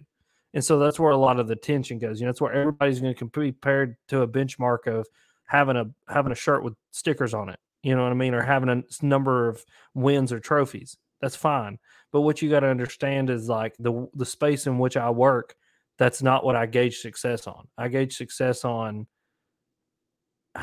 And 0.55 0.65
so 0.65 0.79
that's 0.79 0.99
where 0.99 1.13
a 1.13 1.17
lot 1.17 1.39
of 1.39 1.47
the 1.47 1.57
tension 1.57 1.99
goes. 1.99 2.21
You 2.21 2.27
know, 2.27 2.33
that's 2.33 2.41
where 2.41 2.53
everybody's 2.53 3.01
going 3.01 3.15
to 3.15 3.15
be 3.15 3.19
compared 3.19 3.97
to 4.09 4.23
a 4.23 4.29
benchmark 4.29 4.87
of 4.87 5.07
having 5.47 5.77
a 5.77 5.87
having 6.09 6.33
a 6.33 6.37
shirt 6.37 6.63
with 6.65 6.75
stickers 6.91 7.35
on 7.35 7.49
it. 7.49 7.59
You 7.83 7.95
know 7.95 8.03
what 8.03 8.11
I 8.13 8.17
mean, 8.17 8.35
or 8.35 8.43
having 8.43 8.69
a 8.69 8.83
number 9.05 9.49
of 9.49 9.65
wins 9.95 10.33
or 10.33 10.41
trophies. 10.41 10.97
That's 11.21 11.37
fine. 11.37 11.79
But 12.13 12.23
what 12.23 12.43
you 12.43 12.51
got 12.51 12.61
to 12.61 12.69
understand 12.69 13.31
is 13.31 13.49
like 13.49 13.75
the 13.79 14.09
the 14.15 14.27
space 14.27 14.67
in 14.67 14.79
which 14.79 14.97
I 14.97 15.11
work. 15.11 15.55
That's 15.99 16.23
not 16.23 16.45
what 16.45 16.57
I 16.57 16.67
gauge 16.67 16.99
success 16.99 17.47
on. 17.47 17.69
I 17.77 17.89
gauge 17.89 18.17
success 18.17 18.65
on 18.65 19.07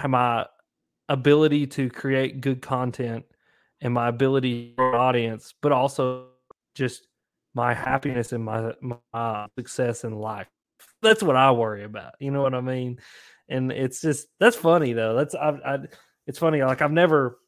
my 0.07 0.45
ability 1.09 1.67
to 1.67 1.89
create 1.89 2.41
good 2.41 2.61
content 2.61 3.25
and 3.81 3.93
my 3.93 4.07
ability 4.07 4.73
for 4.75 4.95
audience, 4.95 5.53
but 5.61 5.71
also 5.71 6.27
just 6.73 7.07
my 7.53 7.73
happiness 7.73 8.31
and 8.33 8.43
my, 8.43 8.73
my 8.81 9.47
success 9.57 10.03
in 10.03 10.13
life. 10.13 10.47
That's 11.01 11.23
what 11.23 11.35
I 11.35 11.51
worry 11.51 11.83
about. 11.83 12.15
You 12.19 12.31
know 12.31 12.41
what 12.41 12.53
I 12.53 12.61
mean? 12.61 12.99
and 13.47 13.71
it's 13.71 14.01
just 14.01 14.27
that's 14.39 14.55
funny 14.55 14.93
though. 14.93 15.15
That's 15.15 15.35
I, 15.35 15.49
I 15.65 15.77
it's 16.27 16.39
funny. 16.39 16.63
Like 16.63 16.81
I've 16.81 16.91
never, 16.91 17.39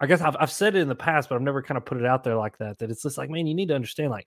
I 0.00 0.06
guess 0.06 0.20
I've 0.20 0.36
I've 0.38 0.52
said 0.52 0.76
it 0.76 0.80
in 0.80 0.88
the 0.88 0.94
past, 0.94 1.28
but 1.28 1.34
I've 1.34 1.42
never 1.42 1.62
kind 1.62 1.78
of 1.78 1.84
put 1.84 1.98
it 1.98 2.06
out 2.06 2.24
there 2.24 2.36
like 2.36 2.58
that. 2.58 2.78
That 2.78 2.90
it's 2.90 3.02
just 3.02 3.18
like, 3.18 3.30
man, 3.30 3.46
you 3.46 3.54
need 3.54 3.68
to 3.68 3.74
understand, 3.74 4.10
like 4.10 4.26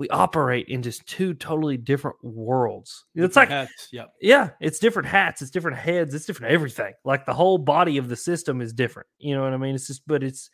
we 0.00 0.08
operate 0.08 0.66
in 0.68 0.82
just 0.82 1.06
two 1.06 1.34
totally 1.34 1.76
different 1.76 2.16
worlds. 2.22 3.04
It's 3.14 3.36
like, 3.36 3.50
hats, 3.50 3.88
yeah. 3.92 4.06
yeah, 4.20 4.50
it's 4.58 4.78
different 4.78 5.06
hats, 5.06 5.42
it's 5.42 5.50
different 5.50 5.76
heads, 5.76 6.14
it's 6.14 6.24
different 6.24 6.52
everything. 6.52 6.94
Like 7.04 7.26
the 7.26 7.34
whole 7.34 7.58
body 7.58 7.98
of 7.98 8.08
the 8.08 8.16
system 8.16 8.62
is 8.62 8.72
different. 8.72 9.08
You 9.18 9.34
know 9.34 9.42
what 9.42 9.52
I 9.52 9.58
mean? 9.58 9.74
It's 9.74 9.86
just, 9.86 10.06
but 10.06 10.22
it's, 10.22 10.50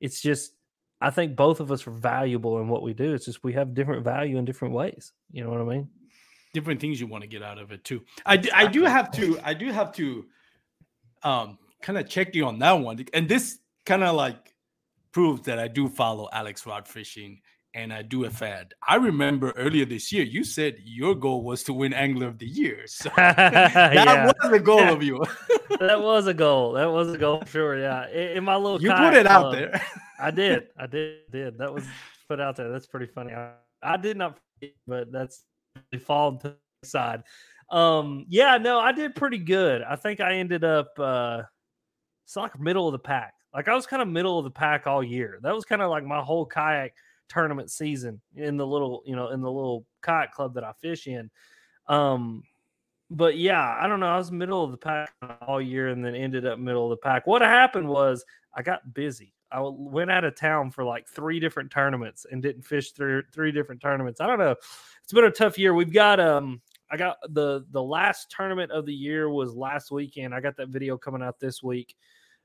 it's 0.00 0.22
just. 0.22 0.52
I 1.00 1.10
think 1.10 1.36
both 1.36 1.60
of 1.60 1.70
us 1.70 1.86
are 1.86 1.90
valuable 1.90 2.60
in 2.60 2.68
what 2.68 2.82
we 2.82 2.94
do. 2.94 3.12
It's 3.12 3.26
just 3.26 3.44
we 3.44 3.52
have 3.54 3.74
different 3.74 4.04
value 4.04 4.38
in 4.38 4.46
different 4.46 4.72
ways. 4.72 5.12
You 5.30 5.44
know 5.44 5.50
what 5.50 5.60
I 5.60 5.64
mean? 5.64 5.88
different 6.54 6.80
things 6.80 7.00
you 7.00 7.06
want 7.06 7.22
to 7.22 7.28
get 7.28 7.42
out 7.42 7.58
of 7.58 7.72
it 7.72 7.84
too. 7.84 8.02
I, 8.24 8.36
d- 8.38 8.50
I 8.52 8.68
do 8.68 8.84
have 8.84 9.10
to 9.16 9.38
I 9.44 9.52
do 9.52 9.70
have 9.70 9.92
to 9.96 10.24
um 11.22 11.58
kind 11.82 11.98
of 11.98 12.08
check 12.08 12.34
you 12.34 12.46
on 12.46 12.60
that 12.60 12.72
one. 12.72 13.04
And 13.12 13.28
this 13.28 13.58
kind 13.84 14.04
of 14.04 14.14
like 14.14 14.54
proves 15.12 15.42
that 15.42 15.58
I 15.58 15.68
do 15.68 15.88
follow 15.88 16.28
Alex 16.32 16.64
Rudd 16.64 16.88
Fishing 16.88 17.40
and 17.74 17.92
I 17.92 18.02
do 18.02 18.24
a 18.24 18.30
fad. 18.30 18.72
I 18.86 18.96
remember 18.96 19.52
earlier 19.56 19.84
this 19.84 20.12
year 20.12 20.22
you 20.24 20.44
said 20.44 20.76
your 20.84 21.14
goal 21.14 21.42
was 21.42 21.62
to 21.64 21.72
win 21.72 21.92
Angler 21.92 22.28
of 22.28 22.38
the 22.38 22.46
Year. 22.46 22.82
So 22.86 23.10
that 23.16 23.92
Yeah. 23.94 24.26
was 24.26 24.50
the 24.50 24.60
goal 24.60 24.80
of 24.92 25.02
you. 25.02 25.24
that 25.80 26.00
was 26.00 26.26
a 26.26 26.34
goal. 26.34 26.72
That 26.72 26.90
was 26.90 27.12
a 27.12 27.18
goal, 27.18 27.42
sure. 27.46 27.78
Yeah, 27.78 28.08
in, 28.08 28.38
in 28.38 28.44
my 28.44 28.56
little 28.56 28.80
you 28.80 28.90
put 28.92 29.14
it 29.14 29.26
out 29.26 29.52
there. 29.52 29.82
I 30.20 30.30
did. 30.30 30.68
I 30.78 30.86
did. 30.86 31.30
Did 31.30 31.58
that 31.58 31.72
was 31.74 31.84
put 32.28 32.40
out 32.40 32.56
there. 32.56 32.70
That's 32.70 32.86
pretty 32.86 33.06
funny. 33.06 33.32
I, 33.34 33.52
I 33.82 33.96
did 33.96 34.16
not, 34.16 34.38
but 34.86 35.10
that's 35.12 35.42
fallen 36.00 36.38
to 36.40 36.56
the 36.82 36.88
side. 36.88 37.22
Um, 37.70 38.26
yeah, 38.28 38.56
no, 38.58 38.78
I 38.78 38.92
did 38.92 39.14
pretty 39.16 39.38
good. 39.38 39.82
I 39.82 39.96
think 39.96 40.20
I 40.20 40.34
ended 40.34 40.62
up 40.64 40.88
uh 40.98 41.42
it's 42.24 42.36
like 42.36 42.58
middle 42.60 42.86
of 42.88 42.92
the 42.92 42.98
pack. 42.98 43.34
Like 43.52 43.68
I 43.68 43.74
was 43.74 43.86
kind 43.86 44.00
of 44.02 44.08
middle 44.08 44.38
of 44.38 44.44
the 44.44 44.50
pack 44.50 44.86
all 44.86 45.02
year. 45.02 45.38
That 45.42 45.54
was 45.54 45.64
kind 45.64 45.82
of 45.82 45.90
like 45.90 46.04
my 46.04 46.20
whole 46.20 46.46
kayak 46.46 46.94
tournament 47.28 47.70
season 47.70 48.20
in 48.36 48.56
the 48.56 48.66
little, 48.66 49.02
you 49.06 49.16
know, 49.16 49.30
in 49.30 49.40
the 49.40 49.50
little 49.50 49.84
kayak 50.02 50.32
club 50.32 50.54
that 50.54 50.64
I 50.64 50.72
fish 50.72 51.06
in. 51.06 51.30
Um, 51.88 52.42
but 53.10 53.36
yeah, 53.36 53.76
I 53.78 53.86
don't 53.86 54.00
know. 54.00 54.08
I 54.08 54.16
was 54.16 54.32
middle 54.32 54.64
of 54.64 54.70
the 54.70 54.76
pack 54.76 55.12
all 55.46 55.60
year 55.60 55.88
and 55.88 56.04
then 56.04 56.14
ended 56.14 56.46
up 56.46 56.58
middle 56.58 56.84
of 56.84 56.90
the 56.90 56.96
pack. 56.96 57.26
What 57.26 57.42
happened 57.42 57.88
was 57.88 58.24
I 58.54 58.62
got 58.62 58.94
busy. 58.94 59.34
I 59.52 59.60
went 59.60 60.10
out 60.10 60.24
of 60.24 60.34
town 60.34 60.72
for 60.72 60.84
like 60.84 61.06
three 61.06 61.38
different 61.38 61.70
tournaments 61.70 62.26
and 62.30 62.42
didn't 62.42 62.62
fish 62.62 62.90
through 62.92 63.22
three 63.32 63.52
different 63.52 63.80
tournaments. 63.80 64.20
I 64.20 64.26
don't 64.26 64.38
know. 64.38 64.56
It's 65.02 65.12
been 65.12 65.24
a 65.24 65.30
tough 65.30 65.58
year. 65.58 65.74
We've 65.74 65.92
got 65.92 66.18
um 66.18 66.60
I 66.90 66.96
got 66.96 67.18
the 67.28 67.64
the 67.70 67.82
last 67.82 68.30
tournament 68.30 68.72
of 68.72 68.86
the 68.86 68.94
year 68.94 69.30
was 69.30 69.54
last 69.54 69.90
weekend. 69.90 70.34
I 70.34 70.40
got 70.40 70.56
that 70.56 70.68
video 70.68 70.96
coming 70.96 71.22
out 71.22 71.38
this 71.38 71.62
week. 71.62 71.94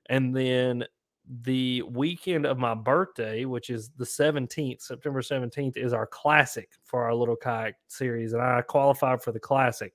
And 0.08 0.36
then 0.36 0.86
the 1.44 1.84
weekend 1.84 2.46
of 2.46 2.58
my 2.58 2.74
birthday, 2.74 3.46
which 3.46 3.70
is 3.70 3.90
the 3.98 4.06
17th, 4.06 4.82
September 4.82 5.22
17th, 5.22 5.78
is 5.78 5.94
our 5.94 6.08
classic 6.08 6.70
for 6.84 7.04
our 7.04 7.14
little 7.14 7.36
kayak 7.36 7.76
series. 7.88 8.34
And 8.34 8.42
I 8.42 8.62
qualified 8.62 9.22
for 9.22 9.32
the 9.32 9.40
classic. 9.40 9.94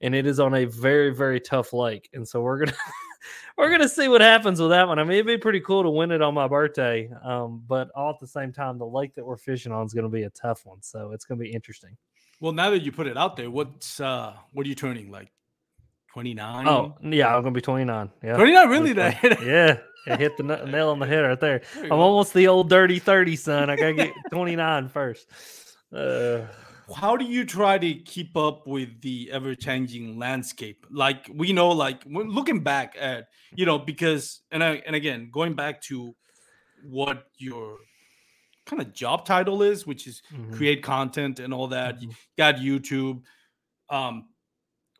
And 0.00 0.14
it 0.14 0.26
is 0.26 0.40
on 0.40 0.54
a 0.54 0.64
very, 0.64 1.10
very 1.10 1.40
tough 1.40 1.72
lake. 1.72 2.10
And 2.12 2.26
so 2.26 2.42
we're 2.42 2.58
gonna 2.58 2.76
we're 3.56 3.70
gonna 3.70 3.88
see 3.88 4.08
what 4.08 4.20
happens 4.20 4.60
with 4.60 4.70
that 4.70 4.88
one. 4.88 4.98
I 4.98 5.04
mean, 5.04 5.12
it'd 5.12 5.26
be 5.26 5.38
pretty 5.38 5.60
cool 5.60 5.84
to 5.84 5.90
win 5.90 6.10
it 6.10 6.20
on 6.20 6.34
my 6.34 6.48
birthday. 6.48 7.08
Um, 7.22 7.62
but 7.68 7.90
all 7.94 8.10
at 8.10 8.18
the 8.18 8.26
same 8.26 8.52
time, 8.52 8.76
the 8.76 8.86
lake 8.86 9.14
that 9.14 9.24
we're 9.24 9.36
fishing 9.36 9.70
on 9.72 9.86
is 9.86 9.94
gonna 9.94 10.08
be 10.08 10.24
a 10.24 10.30
tough 10.30 10.66
one. 10.66 10.82
So 10.82 11.12
it's 11.12 11.24
gonna 11.24 11.40
be 11.40 11.52
interesting. 11.52 11.96
well, 12.40 12.52
now 12.52 12.70
that 12.70 12.82
you 12.82 12.90
put 12.90 13.06
it 13.06 13.16
out 13.16 13.36
there, 13.36 13.50
what's 13.50 14.00
uh 14.00 14.34
what 14.52 14.66
are 14.66 14.68
you 14.68 14.74
turning 14.74 15.10
like 15.10 15.30
29? 16.12 16.68
Oh, 16.68 16.94
yeah, 17.02 17.34
I'm 17.34 17.42
gonna 17.42 17.52
be 17.52 17.60
29. 17.60 18.10
Yeah. 18.22 18.34
29 18.36 18.68
really 18.68 18.92
that 18.94 19.22
yeah, 19.42 19.78
it 20.06 20.20
hit 20.20 20.36
the 20.36 20.42
nail 20.42 20.90
on 20.90 20.98
the 20.98 21.06
head 21.06 21.20
right 21.20 21.40
there. 21.40 21.62
There 21.74 21.84
I'm 21.84 21.92
almost 21.92 22.34
the 22.34 22.48
old 22.48 22.68
dirty 22.68 22.98
30, 22.98 23.36
son. 23.36 23.70
I 23.70 23.76
gotta 23.76 23.94
get 23.94 24.12
29 24.30 24.88
first. 24.88 25.26
Uh, 25.94 26.42
how 26.92 27.16
do 27.16 27.24
you 27.24 27.44
try 27.44 27.78
to 27.78 27.94
keep 27.94 28.36
up 28.36 28.66
with 28.66 29.00
the 29.00 29.30
ever-changing 29.32 30.18
landscape 30.18 30.84
like 30.90 31.30
we 31.32 31.52
know 31.52 31.68
like 31.68 32.02
when 32.04 32.28
looking 32.28 32.60
back 32.60 32.94
at 32.98 33.28
you 33.54 33.64
know 33.64 33.78
because 33.78 34.42
and 34.50 34.62
I, 34.62 34.82
and 34.86 34.94
again 34.94 35.30
going 35.32 35.54
back 35.54 35.80
to 35.82 36.14
what 36.82 37.24
your 37.38 37.78
kind 38.66 38.82
of 38.82 38.92
job 38.92 39.24
title 39.24 39.62
is 39.62 39.86
which 39.86 40.06
is 40.06 40.22
mhm, 40.32 40.52
create 40.52 40.82
content 40.82 41.38
and 41.38 41.54
all 41.54 41.68
that 41.68 42.02
you 42.02 42.08
mhm. 42.08 42.16
got 42.36 42.56
youtube 42.56 43.22
um 43.88 44.26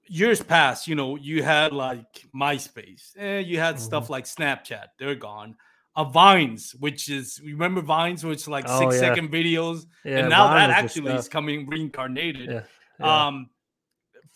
years 0.09 0.43
past 0.43 0.87
you 0.89 0.95
know 0.95 1.17
you 1.17 1.43
had 1.43 1.73
like 1.73 2.27
myspace 2.35 3.13
and 3.17 3.47
you 3.47 3.59
had 3.59 3.77
Mm-hmm. 3.77 3.85
stuff 3.85 4.11
like 4.11 4.25
snapchat 4.25 4.87
they're 4.99 5.15
gone 5.15 5.57
uh, 5.97 6.05
vines 6.05 6.75
which 6.79 7.09
is 7.09 7.41
remember 7.45 7.81
vines 7.81 8.25
which 8.25 8.47
like 8.49 8.65
Oh, 8.69 8.79
six 8.81 8.95
yeah. 8.95 9.01
second 9.01 9.31
videos 9.33 9.87
Yeah, 10.05 10.19
and 10.19 10.29
now 10.29 10.49
Vine 10.49 10.69
that 10.69 10.85
is 10.85 10.85
actually 10.97 11.13
is 11.15 11.29
coming 11.29 11.67
reincarnated. 11.69 12.65
Yeah. 13.01 13.27
Um, 13.27 13.51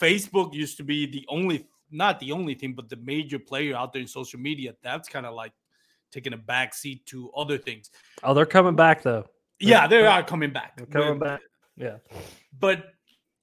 Facebook 0.01 0.55
used 0.55 0.77
to 0.77 0.85
be 0.85 1.07
the 1.07 1.25
only, 1.29 1.67
not 1.91 2.21
the 2.21 2.31
only 2.33 2.55
thing, 2.55 2.75
but 2.75 2.89
the 2.89 2.97
major 2.97 3.39
player 3.39 3.77
out 3.77 3.93
there 3.93 4.01
in 4.03 4.09
social 4.09 4.39
media. 4.39 4.75
That's 4.83 5.09
kind 5.09 5.27
of 5.27 5.35
like 5.35 5.53
taking 6.13 6.33
a 6.33 6.37
back 6.37 6.75
seat 6.75 7.05
to 7.07 7.31
other 7.37 7.59
things. 7.59 7.91
oh, 8.23 8.33
they're 8.35 8.47
coming 8.47 8.77
back 8.77 9.03
though. 9.03 9.27
Yeah, 9.59 9.87
they 9.89 10.01
they're- 10.03 10.23
coming 10.23 10.53
back. 10.53 10.77
They're 10.77 10.87
coming 10.87 11.19
with- 11.19 11.29
back. 11.29 11.41
Yeah. 11.77 11.97
But 12.59 12.93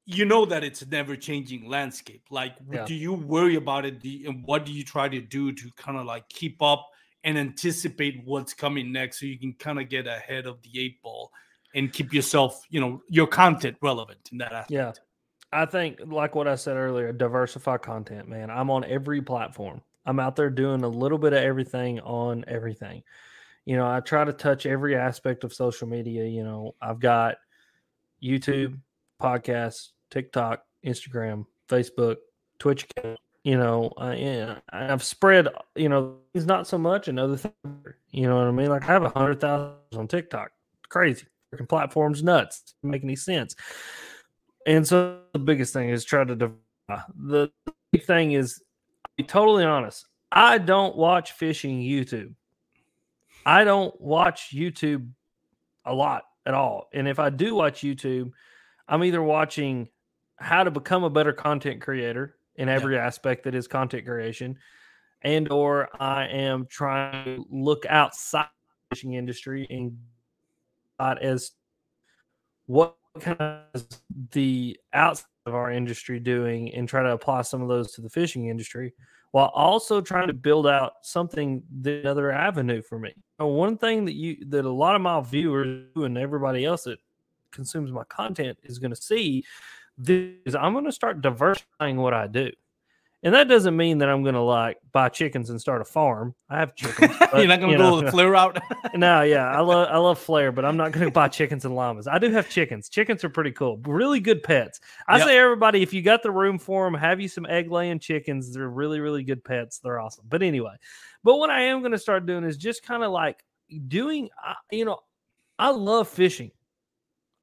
you 0.06 0.24
know 0.24 0.46
that 0.46 0.64
it's 0.64 0.82
a 0.82 0.90
never 0.90 1.16
changing 1.16 1.68
landscape. 1.68 2.24
Like, 2.30 2.56
Yeah. 2.72 2.86
do 2.86 2.94
you 2.94 3.14
worry 3.14 3.56
about 3.56 3.86
it? 3.86 4.00
Do 4.00 4.10
you- 4.10 4.30
and 4.30 4.44
what 4.46 4.66
do 4.66 4.72
you 4.72 4.84
try 4.84 5.10
to 5.10 5.20
do 5.20 5.52
to 5.52 5.72
kind 5.76 5.98
of 5.98 6.06
like 6.06 6.30
keep 6.30 6.62
up 6.62 6.88
and 7.24 7.38
anticipate 7.40 8.22
what's 8.24 8.54
coming 8.54 8.92
next 8.92 9.20
so 9.20 9.26
you 9.26 9.40
can 9.40 9.54
kind 9.54 9.80
of 9.80 9.90
get 9.90 10.06
ahead 10.06 10.46
of 10.46 10.62
the 10.62 10.80
eight 10.80 11.02
ball 11.02 11.32
and 11.74 11.92
keep 11.92 12.14
yourself, 12.14 12.62
you 12.70 12.80
know, 12.80 13.02
your 13.10 13.26
content 13.26 13.78
relevant 13.82 14.30
in 14.32 14.38
that 14.38 14.54
aspect? 14.54 14.72
Yeah. 14.72 14.94
I 15.52 15.66
think, 15.66 16.00
like 16.06 16.36
what 16.36 16.48
I 16.48 16.56
said 16.56 16.78
earlier, 16.78 17.12
diversify 17.12 17.78
content, 17.78 18.28
man. 18.28 18.52
I'm 18.52 18.70
on 18.70 18.84
every 18.84 19.22
platform. 19.22 19.82
I'm 20.06 20.20
out 20.20 20.36
there 20.36 20.50
doing 20.50 20.84
a 20.84 20.88
little 20.88 21.18
bit 21.18 21.34
of 21.34 21.40
everything 21.40 22.00
on 22.02 22.46
everything. 22.48 23.04
You 23.66 23.78
know, 23.78 23.90
I 23.90 24.02
try 24.02 24.24
to 24.24 24.34
touch 24.34 24.68
every 24.68 24.96
aspect 24.96 25.44
of 25.44 25.54
social 25.54 25.88
media. 25.88 26.26
You 26.26 26.44
know, 26.44 26.76
I've 26.80 27.00
got 27.00 27.38
YouTube, 28.22 28.78
mm-hmm. 29.22 29.26
podcasts, 29.26 29.92
TikTok, 30.16 30.64
Instagram, 30.86 31.46
Facebook, 31.68 32.16
Twitch 32.58 32.86
account. 32.86 33.20
You 33.44 33.58
know, 33.58 33.92
I, 33.98 34.56
I've 34.72 35.04
spread. 35.04 35.50
You 35.76 35.90
know, 35.90 36.16
things 36.34 36.46
not 36.46 36.68
so 36.68 36.78
much, 36.78 37.10
and 37.10 37.20
other 37.20 37.38
things. 37.38 37.54
You 38.12 38.28
know 38.28 38.38
what 38.38 38.48
I 38.48 38.52
mean? 38.52 38.70
Like 38.70 38.84
I 38.84 38.88
have 38.88 39.04
a 39.04 39.10
hundred 39.10 39.42
thousand 39.42 39.76
on 39.96 40.08
TikTok. 40.08 40.52
Crazy. 40.90 41.28
Freaking 41.54 41.70
platform's 41.70 42.24
nuts. 42.24 42.62
Doesn't 42.82 42.92
make 42.92 43.04
any 43.04 43.16
sense. 43.16 43.56
And 44.66 44.88
so 44.88 45.20
the 45.34 45.40
biggest 45.40 45.74
thing 45.74 45.90
is 45.90 46.06
try 46.06 46.24
to 46.24 46.36
diversify. 46.36 46.62
Uh, 46.88 47.02
the 47.16 47.52
big 47.92 48.04
thing 48.06 48.32
is, 48.32 48.62
be 49.18 49.24
totally 49.24 49.64
honest, 49.64 50.06
I 50.32 50.60
don't 50.60 50.96
watch 50.96 51.34
fishing 51.34 51.82
YouTube. 51.82 52.34
I 53.46 53.64
don't 53.64 54.00
watch 54.00 54.52
YouTube 54.54 55.10
a 55.84 55.94
lot 55.94 56.24
at 56.46 56.54
all. 56.54 56.90
And 56.94 57.08
if 57.08 57.20
I 57.20 57.30
do 57.30 57.56
watch 57.56 57.82
YouTube, 57.82 58.32
I'm 58.88 59.04
either 59.04 59.22
watching 59.22 59.90
how 60.38 60.64
to 60.64 60.72
become 60.72 61.04
a 61.04 61.10
better 61.10 61.34
content 61.34 61.82
creator 61.82 62.36
in 62.56 62.70
every 62.70 62.98
aspect 62.98 63.44
that 63.44 63.56
is 63.56 63.68
content 63.68 64.06
creation, 64.06 64.58
and 65.22 65.52
or 65.52 65.90
I 66.00 66.28
am 66.28 66.66
trying 66.68 67.26
to 67.26 67.46
look 67.50 67.86
outside 67.88 68.48
the 68.90 68.96
fishing 68.96 69.14
industry 69.14 69.68
and 69.70 69.98
as 71.22 71.52
what 72.68 72.96
kind 73.20 73.40
of 73.40 73.86
the 74.32 74.78
outside 74.94 75.26
of 75.46 75.54
our 75.54 75.72
industry 75.72 76.20
doing 76.20 76.74
and 76.74 76.88
try 76.88 77.04
to 77.04 77.12
apply 77.12 77.42
some 77.42 77.62
of 77.62 77.68
those 77.68 77.92
to 77.94 78.02
the 78.02 78.10
fishing 78.10 78.48
industry 78.48 78.94
while 79.32 79.52
also 79.54 80.00
trying 80.00 80.28
to 80.28 80.34
build 80.34 80.66
out 80.66 80.94
something 81.02 81.62
the 81.82 82.00
another 82.00 82.32
avenue 82.32 82.82
for 82.82 82.98
me. 82.98 83.14
One 83.38 83.78
thing 83.78 84.06
that 84.06 84.14
you 84.14 84.38
that 84.48 84.66
a 84.66 84.70
lot 84.70 84.96
of 84.96 85.02
my 85.02 85.20
viewers 85.22 85.88
and 85.96 86.18
everybody 86.18 86.66
else 86.66 86.84
that 86.84 87.00
consumes 87.52 87.92
my 87.92 88.04
content 88.06 88.58
is 88.64 88.80
going 88.80 88.92
to 88.94 89.02
see 89.02 89.44
is 90.08 90.56
I'm 90.56 90.74
going 90.74 90.86
to 90.86 90.92
start 90.92 91.22
diversifying 91.22 91.98
what 91.98 92.14
I 92.14 92.28
do. 92.28 92.52
And 93.24 93.34
that 93.34 93.48
doesn't 93.48 93.76
mean 93.76 93.98
that 94.00 94.10
I'm 94.10 94.22
going 94.22 94.36
to 94.36 94.42
like 94.42 94.78
buy 94.92 95.10
chickens 95.10 95.50
and 95.50 95.60
start 95.60 95.82
a 95.82 95.86
farm. 95.86 96.36
I 96.48 96.60
have 96.60 96.76
chickens. 96.76 97.12
You're 97.34 97.48
not 97.48 97.60
going 97.60 97.72
you 97.72 97.78
to 97.78 97.84
know, 97.84 98.00
go 98.00 98.06
the 98.06 98.12
flare 98.12 98.30
route. 98.30 98.60
no, 98.94 99.24
yeah, 99.24 99.48
I 99.50 99.62
love 99.62 99.88
I 99.90 99.98
love 99.98 100.20
flair, 100.20 100.52
but 100.52 100.64
I'm 100.64 100.78
not 100.78 100.92
going 100.92 101.08
to 101.08 101.12
buy 101.12 101.28
chickens 101.28 101.66
and 101.66 101.74
llamas. 101.76 102.08
I 102.08 102.20
do 102.20 102.30
have 102.30 102.50
chickens. 102.50 102.88
Chickens 102.88 103.24
are 103.24 103.30
pretty 103.30 103.52
cool, 103.52 103.78
really 103.88 104.20
good 104.20 104.44
pets. 104.44 104.80
I 105.08 105.18
Yep. 105.18 105.28
say 105.28 105.40
everybody, 105.40 105.82
if 105.82 105.92
you 105.92 106.04
got 106.04 106.22
the 106.22 106.30
room 106.30 106.60
for 106.60 106.86
them, 106.86 106.94
have 106.94 107.20
you 107.20 107.28
some 107.28 107.48
egg 107.48 107.72
laying 107.72 107.98
chickens. 107.98 108.54
They're 108.54 108.70
really 108.70 109.00
really 109.00 109.24
good 109.24 109.44
pets. 109.44 109.80
They're 109.80 110.00
awesome. 110.00 110.26
But 110.30 110.44
anyway, 110.44 110.76
but 111.24 111.38
what 111.38 111.50
I 111.50 111.62
am 111.62 111.80
going 111.80 111.94
to 111.94 111.98
start 111.98 112.28
doing 112.28 112.44
is 112.44 112.58
just 112.58 112.84
kind 112.84 113.02
of 113.04 113.12
like 113.12 113.44
doing. 113.88 114.30
uh, 114.46 114.54
You 114.72 114.86
know, 114.86 115.00
I 115.58 115.72
love 115.72 116.08
fishing. 116.10 116.52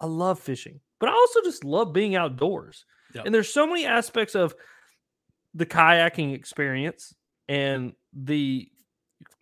I 0.00 0.06
love 0.06 0.38
fishing, 0.38 0.78
but 1.02 1.08
I 1.08 1.12
also 1.14 1.40
just 1.42 1.64
love 1.64 1.92
being 1.92 2.14
outdoors. 2.14 2.84
Yep. 3.12 3.26
And 3.26 3.34
there's 3.34 3.52
so 3.52 3.66
many 3.66 3.84
aspects 3.86 4.36
of 4.36 4.54
the 5.52 5.66
kayaking 5.66 6.32
experience 6.32 7.12
and 7.48 7.94
the 8.12 8.68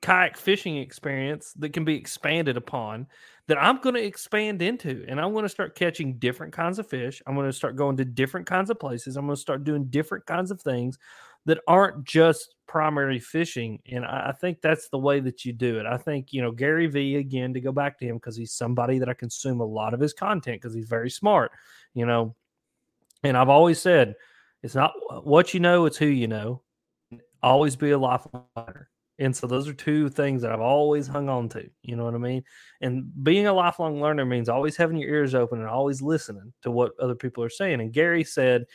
kayak 0.01 0.39
fishing 0.39 0.79
experience 0.79 1.53
that 1.59 1.75
can 1.75 1.85
be 1.85 1.97
expanded 1.97 2.57
upon 2.57 3.07
that 3.47 3.63
I'm 3.63 3.79
going 3.83 3.95
to 3.95 4.03
expand 4.03 4.63
into. 4.63 5.05
And 5.07 5.21
I'm 5.21 5.35
going 5.35 5.43
to 5.43 5.51
start 5.51 5.77
catching 5.77 6.15
different 6.15 6.55
kinds 6.55 6.79
of 6.79 6.89
fish. 6.89 7.21
I'm 7.27 7.35
going 7.35 7.47
to 7.47 7.53
start 7.53 7.77
going 7.77 7.99
to 7.99 8.07
different 8.07 8.47
kinds 8.47 8.71
of 8.71 8.81
places. 8.81 9.19
I'm 9.19 9.27
going 9.27 9.37
to 9.37 9.43
start 9.43 9.63
doing 9.63 9.85
different 9.85 10.25
kinds 10.25 10.51
of 10.51 10.63
things 10.63 10.99
that 11.51 11.59
aren't 11.67 12.05
just 12.05 12.55
primary 12.69 13.19
fishing. 13.19 13.81
And 13.91 14.05
I, 14.05 14.33
think 14.41 14.61
that's 14.61 14.89
the 14.89 14.99
way 14.99 15.19
that 15.19 15.45
you 15.45 15.53
do 15.53 15.81
it. 15.81 15.87
I 15.87 15.97
think, 15.97 16.33
you 16.33 16.41
know, 16.41 16.53
Gary 16.53 16.87
Vee, 16.87 17.17
again, 17.17 17.53
to 17.55 17.61
go 17.61 17.73
back 17.73 17.99
to 17.99 18.07
him, 18.07 18.19
because 18.19 18.37
he's 18.37 18.53
somebody 18.53 19.01
that 19.01 19.09
I 19.09 19.15
consume 19.15 19.61
a 19.61 19.65
lot 19.65 19.93
of 19.93 19.99
his 19.99 20.13
content 20.13 20.63
because 20.63 20.73
he's 20.73 20.87
very 20.87 21.11
smart, 21.11 21.51
you 21.93 22.07
know. 22.07 22.37
And 23.25 23.37
I've 23.37 23.49
always 23.49 23.81
said, 23.81 24.15
it's 24.63 24.77
not 24.77 24.93
what 25.25 25.53
you 25.53 25.59
know, 25.59 25.87
it's 25.87 25.97
who 25.97 26.07
you 26.07 26.29
know. 26.29 26.63
Always 27.43 27.75
be 27.75 27.91
a 27.91 27.99
lifelong 27.99 28.45
learner. 28.57 28.89
And 29.19 29.35
so 29.37 29.49
those 29.49 29.67
are 29.67 29.75
two 29.75 30.09
things 30.09 30.41
that 30.43 30.53
I've 30.53 30.61
always 30.61 31.09
hung 31.09 31.29
on 31.29 31.49
to. 31.49 31.69
You 31.83 31.97
know 31.97 32.05
what 32.05 32.15
I 32.15 32.19
mean? 32.19 32.45
And 32.81 33.11
being 33.25 33.49
a 33.49 33.53
lifelong 33.53 34.01
learner 34.01 34.25
means 34.25 34.49
always 34.49 34.77
having 34.77 34.99
your 34.99 35.11
ears 35.11 35.35
open 35.35 35.59
and 35.59 35.69
always 35.69 36.01
listening 36.01 36.53
to 36.63 36.71
what 36.71 36.93
other 37.01 37.17
people 37.17 37.43
are 37.43 37.51
saying. 37.51 37.81
And 37.81 37.93
Gary 37.93 38.23
said 38.23 38.67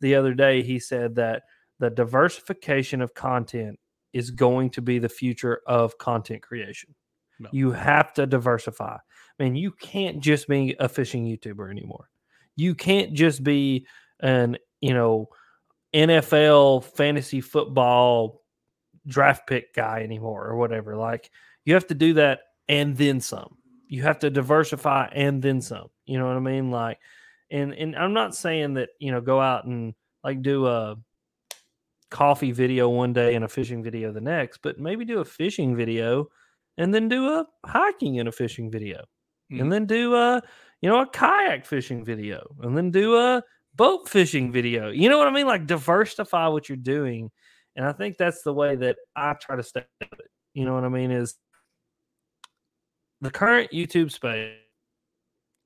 the 0.00 0.16
other 0.16 0.34
day, 0.34 0.60
he 0.62 0.80
said 0.80 1.14
that 1.14 1.44
the 1.78 1.90
diversification 1.90 3.00
of 3.00 3.14
content 3.14 3.78
is 4.12 4.30
going 4.30 4.70
to 4.70 4.82
be 4.82 4.98
the 4.98 5.08
future 5.08 5.60
of 5.66 5.98
content 5.98 6.42
creation. 6.42 6.94
No. 7.38 7.48
You 7.52 7.72
have 7.72 8.12
to 8.14 8.26
diversify. 8.26 8.96
I 8.96 9.42
mean, 9.42 9.56
you 9.56 9.72
can't 9.72 10.20
just 10.20 10.46
be 10.46 10.76
a 10.78 10.88
fishing 10.88 11.24
YouTuber 11.24 11.70
anymore. 11.70 12.08
You 12.54 12.74
can't 12.74 13.12
just 13.12 13.42
be 13.42 13.86
an, 14.20 14.56
you 14.80 14.94
know, 14.94 15.28
NFL 15.92 16.84
fantasy 16.96 17.40
football 17.40 18.42
draft 19.06 19.46
pick 19.46 19.74
guy 19.74 20.02
anymore 20.02 20.46
or 20.46 20.56
whatever. 20.56 20.96
Like 20.96 21.30
you 21.64 21.74
have 21.74 21.86
to 21.88 21.94
do 21.94 22.14
that 22.14 22.40
and 22.68 22.96
then 22.96 23.20
some. 23.20 23.56
You 23.88 24.02
have 24.02 24.18
to 24.20 24.30
diversify 24.30 25.08
and 25.12 25.42
then 25.42 25.60
some. 25.60 25.88
You 26.06 26.18
know 26.18 26.26
what 26.26 26.36
I 26.36 26.40
mean? 26.40 26.70
Like, 26.70 26.98
and 27.50 27.72
and 27.74 27.94
I'm 27.94 28.12
not 28.12 28.34
saying 28.34 28.74
that 28.74 28.90
you 28.98 29.12
know 29.12 29.20
go 29.20 29.40
out 29.40 29.66
and 29.66 29.94
like 30.22 30.42
do 30.42 30.66
a 30.66 30.96
coffee 32.14 32.52
video 32.52 32.88
one 32.88 33.12
day 33.12 33.34
and 33.34 33.44
a 33.44 33.48
fishing 33.48 33.82
video 33.82 34.12
the 34.12 34.20
next, 34.20 34.60
but 34.62 34.78
maybe 34.78 35.04
do 35.04 35.18
a 35.18 35.24
fishing 35.24 35.76
video 35.76 36.28
and 36.78 36.94
then 36.94 37.08
do 37.08 37.28
a 37.28 37.46
hiking 37.66 38.18
and 38.18 38.28
a 38.28 38.32
fishing 38.32 38.70
video, 38.70 39.04
mm. 39.52 39.60
and 39.60 39.70
then 39.70 39.84
do 39.86 40.14
a 40.14 40.40
you 40.80 40.88
know 40.88 41.00
a 41.00 41.06
kayak 41.06 41.66
fishing 41.66 42.04
video, 42.04 42.40
and 42.62 42.76
then 42.76 42.90
do 42.90 43.16
a 43.16 43.42
boat 43.74 44.08
fishing 44.08 44.50
video. 44.52 44.90
You 44.90 45.08
know 45.08 45.18
what 45.18 45.28
I 45.28 45.32
mean? 45.32 45.46
Like 45.46 45.66
diversify 45.66 46.48
what 46.48 46.68
you're 46.68 46.76
doing 46.76 47.30
and 47.76 47.86
I 47.86 47.92
think 47.92 48.16
that's 48.16 48.42
the 48.42 48.52
way 48.52 48.76
that 48.76 48.96
I 49.16 49.34
try 49.34 49.56
to 49.56 49.62
stay 49.62 49.84
with 50.00 50.20
it. 50.20 50.30
You 50.54 50.64
know 50.64 50.74
what 50.74 50.84
I 50.84 50.88
mean? 50.88 51.10
Is 51.10 51.34
the 53.20 53.30
current 53.30 53.72
YouTube 53.72 54.12
space 54.12 54.54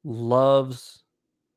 loves 0.05 1.03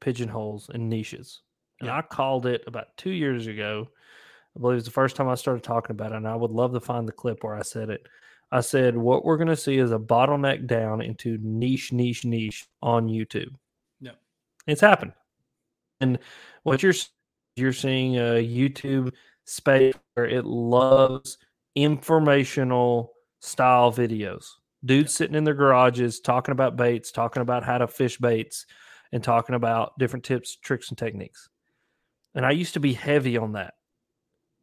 pigeonholes 0.02 0.70
and 0.70 0.90
niches. 0.90 1.42
And 1.80 1.88
yeah. 1.88 1.98
I 1.98 2.02
called 2.02 2.46
it 2.46 2.64
about 2.68 2.98
two 2.98 3.12
years 3.12 3.48
ago. 3.48 3.88
I 4.56 4.60
believe 4.60 4.78
it's 4.78 4.88
the 4.88 4.92
first 4.92 5.16
time 5.16 5.30
I 5.30 5.36
started 5.36 5.64
talking 5.64 5.94
about 5.94 6.12
it. 6.12 6.18
And 6.18 6.28
I 6.28 6.36
would 6.36 6.52
love 6.52 6.74
to 6.74 6.80
find 6.80 7.08
the 7.08 7.14
clip 7.14 7.44
where 7.44 7.56
I 7.56 7.62
said 7.62 7.90
it. 7.90 8.08
I 8.52 8.60
said, 8.60 8.98
what 8.98 9.24
we're 9.24 9.38
going 9.38 9.48
to 9.48 9.56
see 9.56 9.78
is 9.78 9.92
a 9.92 10.00
bottleneck 10.00 10.68
down 10.68 11.02
into 11.02 11.38
niche, 11.42 11.94
niche, 11.94 12.26
niche 12.26 12.68
on 12.82 13.08
YouTube. 13.08 13.56
Yeah. 14.02 14.12
It's 14.68 14.82
happened. 14.82 15.14
And 16.02 16.20
what 16.64 16.84
you're 16.84 16.94
you're 17.56 17.74
seeing 17.74 18.16
a 18.18 18.46
YouTube 18.46 19.14
space 19.46 19.94
where 20.14 20.26
it 20.26 20.46
loves 20.46 21.38
informational 21.76 23.14
style 23.40 23.92
videos. 23.92 24.48
Dudes 24.84 25.14
sitting 25.14 25.36
in 25.36 25.44
their 25.44 25.54
garages 25.54 26.20
talking 26.20 26.54
about 26.54 26.76
baits, 26.76 27.12
talking 27.12 27.42
about 27.42 27.64
how 27.64 27.78
to 27.78 27.88
fish 27.88 28.18
baits, 28.18 28.66
and 29.12 29.24
talking 29.24 29.56
about 29.56 29.98
different 30.00 30.26
tips, 30.26 30.56
tricks, 30.56 30.90
and 30.90 30.98
techniques. 30.98 31.50
And 32.34 32.46
I 32.46 32.52
used 32.52 32.74
to 32.74 32.80
be 32.80 32.94
heavy 32.94 33.38
on 33.38 33.54
that. 33.54 33.76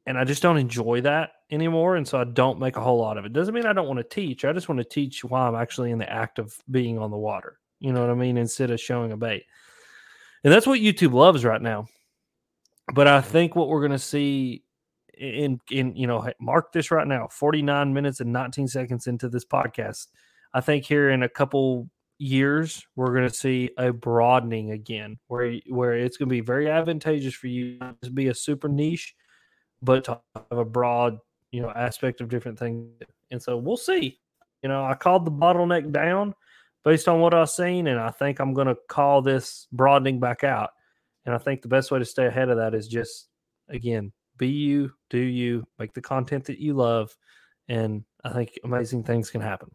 And 0.08 0.16
I 0.18 0.24
just 0.24 0.40
don't 0.40 0.56
enjoy 0.56 1.02
that 1.02 1.32
anymore. 1.50 1.96
And 1.96 2.08
so 2.08 2.18
I 2.18 2.24
don't 2.24 2.58
make 2.58 2.78
a 2.78 2.80
whole 2.80 2.98
lot 2.98 3.18
of 3.18 3.26
it. 3.26 3.34
Doesn't 3.34 3.52
mean 3.52 3.66
I 3.66 3.74
don't 3.74 3.86
want 3.86 3.98
to 3.98 4.04
teach. 4.04 4.42
I 4.42 4.54
just 4.54 4.66
want 4.66 4.78
to 4.78 4.84
teach 4.84 5.22
while 5.22 5.46
I'm 5.46 5.60
actually 5.60 5.90
in 5.90 5.98
the 5.98 6.10
act 6.10 6.38
of 6.38 6.56
being 6.70 6.98
on 6.98 7.10
the 7.10 7.18
water. 7.18 7.58
You 7.78 7.92
know 7.92 8.00
what 8.00 8.08
I 8.08 8.14
mean? 8.14 8.38
Instead 8.38 8.70
of 8.70 8.80
showing 8.80 9.12
a 9.12 9.18
bait. 9.18 9.44
And 10.44 10.50
that's 10.50 10.66
what 10.66 10.80
YouTube 10.80 11.12
loves 11.12 11.44
right 11.44 11.60
now. 11.60 11.88
But 12.94 13.06
I 13.06 13.20
think 13.20 13.54
what 13.54 13.68
we're 13.68 13.80
going 13.80 13.92
to 13.92 13.98
see 13.98 14.64
in 15.12 15.60
in 15.70 15.94
you 15.94 16.06
know 16.06 16.26
mark 16.40 16.72
this 16.72 16.90
right 16.90 17.06
now 17.06 17.26
49 17.26 17.92
minutes 17.92 18.20
and 18.20 18.32
19 18.32 18.68
seconds 18.68 19.08
into 19.08 19.28
this 19.28 19.44
podcast 19.44 20.06
i 20.54 20.60
think 20.60 20.84
here 20.84 21.10
in 21.10 21.24
a 21.24 21.28
couple 21.28 21.90
years 22.18 22.86
we're 22.94 23.12
going 23.12 23.28
to 23.28 23.34
see 23.34 23.68
a 23.78 23.92
broadening 23.92 24.70
again 24.70 25.18
where 25.26 25.54
where 25.70 25.94
it's 25.94 26.16
going 26.16 26.28
to 26.28 26.32
be 26.32 26.40
very 26.40 26.70
advantageous 26.70 27.34
for 27.34 27.48
you 27.48 27.80
to 28.02 28.12
be 28.12 28.28
a 28.28 28.34
super 28.34 28.68
niche 28.68 29.16
but 29.82 30.04
to 30.04 30.20
have 30.34 30.58
a 30.58 30.64
broad 30.64 31.18
you 31.52 31.60
know 31.60 31.70
aspect 31.70 32.20
of 32.20 32.28
different 32.28 32.58
things 32.58 32.88
and 33.30 33.42
so 33.42 33.56
we'll 33.56 33.76
see 33.76 34.18
you 34.62 34.68
know 34.68 34.84
i 34.84 34.94
called 34.94 35.24
the 35.24 35.30
bottleneck 35.30 35.90
down 35.92 36.34
based 36.84 37.08
on 37.08 37.20
what 37.20 37.34
i've 37.34 37.50
seen 37.50 37.86
and 37.86 37.98
i 37.98 38.10
think 38.10 38.38
i'm 38.38 38.54
going 38.54 38.66
to 38.66 38.76
call 38.88 39.22
this 39.22 39.66
broadening 39.72 40.20
back 40.20 40.44
out 40.44 40.70
and 41.26 41.34
i 41.34 41.38
think 41.38 41.62
the 41.62 41.68
best 41.68 41.90
way 41.90 41.98
to 41.98 42.04
stay 42.04 42.26
ahead 42.26 42.48
of 42.48 42.56
that 42.56 42.74
is 42.74 42.88
just 42.88 43.28
again 43.68 44.12
be 44.38 44.48
you, 44.48 44.92
do 45.10 45.18
you, 45.18 45.66
make 45.78 45.92
the 45.92 46.00
content 46.00 46.44
that 46.46 46.58
you 46.58 46.72
love, 46.72 47.14
and 47.68 48.04
I 48.24 48.32
think 48.32 48.58
amazing 48.64 49.02
things 49.02 49.30
can 49.30 49.40
happen. 49.40 49.70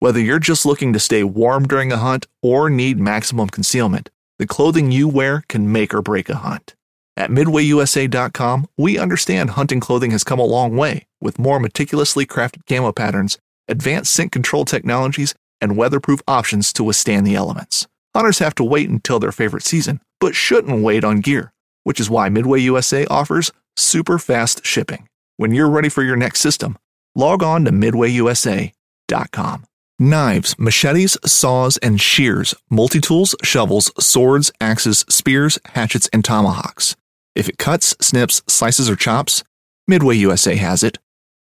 Whether 0.00 0.18
you're 0.18 0.40
just 0.40 0.66
looking 0.66 0.92
to 0.94 0.98
stay 0.98 1.22
warm 1.22 1.68
during 1.68 1.92
a 1.92 1.96
hunt 1.96 2.26
or 2.40 2.68
need 2.68 2.98
maximum 2.98 3.48
concealment, 3.48 4.10
the 4.38 4.46
clothing 4.46 4.90
you 4.90 5.06
wear 5.06 5.44
can 5.48 5.70
make 5.70 5.94
or 5.94 6.02
break 6.02 6.28
a 6.28 6.36
hunt. 6.36 6.74
At 7.16 7.30
MidwayUSA.com, 7.30 8.68
we 8.78 8.98
understand 8.98 9.50
hunting 9.50 9.80
clothing 9.80 10.12
has 10.12 10.24
come 10.24 10.38
a 10.38 10.44
long 10.44 10.76
way 10.76 11.06
with 11.20 11.38
more 11.38 11.60
meticulously 11.60 12.24
crafted 12.24 12.66
camo 12.66 12.92
patterns, 12.92 13.38
advanced 13.68 14.12
scent 14.12 14.32
control 14.32 14.64
technologies, 14.64 15.34
and 15.60 15.76
weatherproof 15.76 16.20
options 16.26 16.72
to 16.72 16.82
withstand 16.82 17.26
the 17.26 17.34
elements. 17.34 17.86
Hunters 18.14 18.38
have 18.40 18.54
to 18.56 18.64
wait 18.64 18.88
until 18.88 19.18
their 19.18 19.32
favorite 19.32 19.62
season, 19.62 20.00
but 20.20 20.34
shouldn't 20.34 20.82
wait 20.82 21.04
on 21.04 21.20
gear, 21.20 21.52
which 21.84 22.00
is 22.00 22.10
why 22.10 22.28
Midway 22.28 22.60
USA 22.60 23.04
offers 23.06 23.52
super 23.76 24.18
fast 24.18 24.64
shipping. 24.64 25.06
When 25.36 25.52
you're 25.52 25.70
ready 25.70 25.88
for 25.88 26.02
your 26.02 26.16
next 26.16 26.40
system, 26.40 26.78
log 27.14 27.42
on 27.42 27.64
to 27.66 27.72
midwayusa.com. 27.72 29.64
Knives, 29.98 30.58
machetes, 30.58 31.16
saws, 31.24 31.76
and 31.76 32.00
shears, 32.00 32.54
multi 32.70 33.00
tools, 33.00 33.34
shovels, 33.42 33.92
swords, 34.04 34.50
axes, 34.60 35.04
spears, 35.08 35.58
hatchets, 35.66 36.08
and 36.12 36.24
tomahawks. 36.24 36.96
If 37.34 37.48
it 37.48 37.58
cuts, 37.58 37.96
snips, 38.00 38.42
slices, 38.46 38.90
or 38.90 38.96
chops, 38.96 39.42
Midway 39.88 40.16
USA 40.16 40.56
has 40.56 40.82
it. 40.82 40.98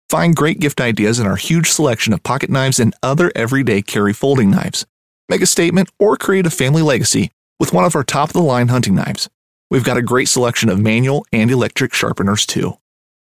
Find 0.09 0.35
great 0.35 0.59
gift 0.59 0.81
ideas 0.81 1.19
in 1.19 1.27
our 1.27 1.35
huge 1.35 1.69
selection 1.69 2.11
of 2.13 2.23
pocket 2.23 2.49
knives 2.49 2.79
and 2.79 2.93
other 3.03 3.31
everyday 3.35 3.81
carry 3.81 4.13
folding 4.13 4.49
knives. 4.49 4.85
Make 5.29 5.41
a 5.41 5.45
statement 5.45 5.89
or 5.99 6.17
create 6.17 6.45
a 6.45 6.49
family 6.49 6.81
legacy 6.81 7.31
with 7.59 7.71
one 7.71 7.85
of 7.85 7.95
our 7.95 8.03
top 8.03 8.29
of 8.29 8.33
the 8.33 8.41
line 8.41 8.67
hunting 8.69 8.95
knives. 8.95 9.29
We've 9.69 9.83
got 9.83 9.97
a 9.97 10.01
great 10.01 10.27
selection 10.27 10.69
of 10.69 10.79
manual 10.79 11.25
and 11.31 11.49
electric 11.49 11.93
sharpeners 11.93 12.45
too. 12.45 12.73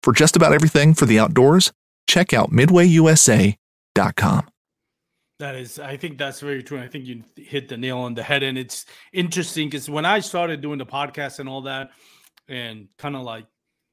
For 0.02 0.14
just 0.14 0.36
about 0.36 0.54
everything 0.54 0.94
for 0.96 1.06
the 1.06 1.20
outdoors, 1.20 1.72
check 2.08 2.34
out 2.34 2.52
midwayusa.com. 2.52 4.48
That 5.40 5.56
is, 5.56 5.78
I 5.78 5.98
think 5.98 6.18
that's 6.18 6.40
very 6.40 6.64
true. 6.64 6.80
I 6.80 6.88
think 6.88 7.06
you 7.06 7.24
hit 7.36 7.68
the 7.68 7.78
nail 7.78 8.00
on 8.00 8.14
the 8.14 8.24
head. 8.24 8.44
And 8.44 8.58
it's 8.58 8.86
interesting 9.12 9.68
because 9.68 9.90
when 9.90 10.06
I 10.06 10.20
started 10.20 10.62
doing 10.62 10.78
the 10.78 10.86
podcast 10.86 11.40
and 11.40 11.50
all 11.50 11.62
that, 11.64 11.92
and 12.48 12.88
kind 12.98 13.16
of 13.16 13.24
like 13.24 13.46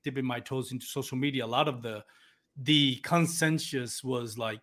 dipping 0.05 0.25
my 0.25 0.41
toes 0.41 0.73
into 0.73 0.87
social 0.87 1.17
media, 1.17 1.45
a 1.45 1.47
lot 1.47 1.69
of 1.69 1.83
the 1.83 2.05
the 2.57 2.97
consensus 2.97 4.05
was 4.05 4.37
like, 4.37 4.61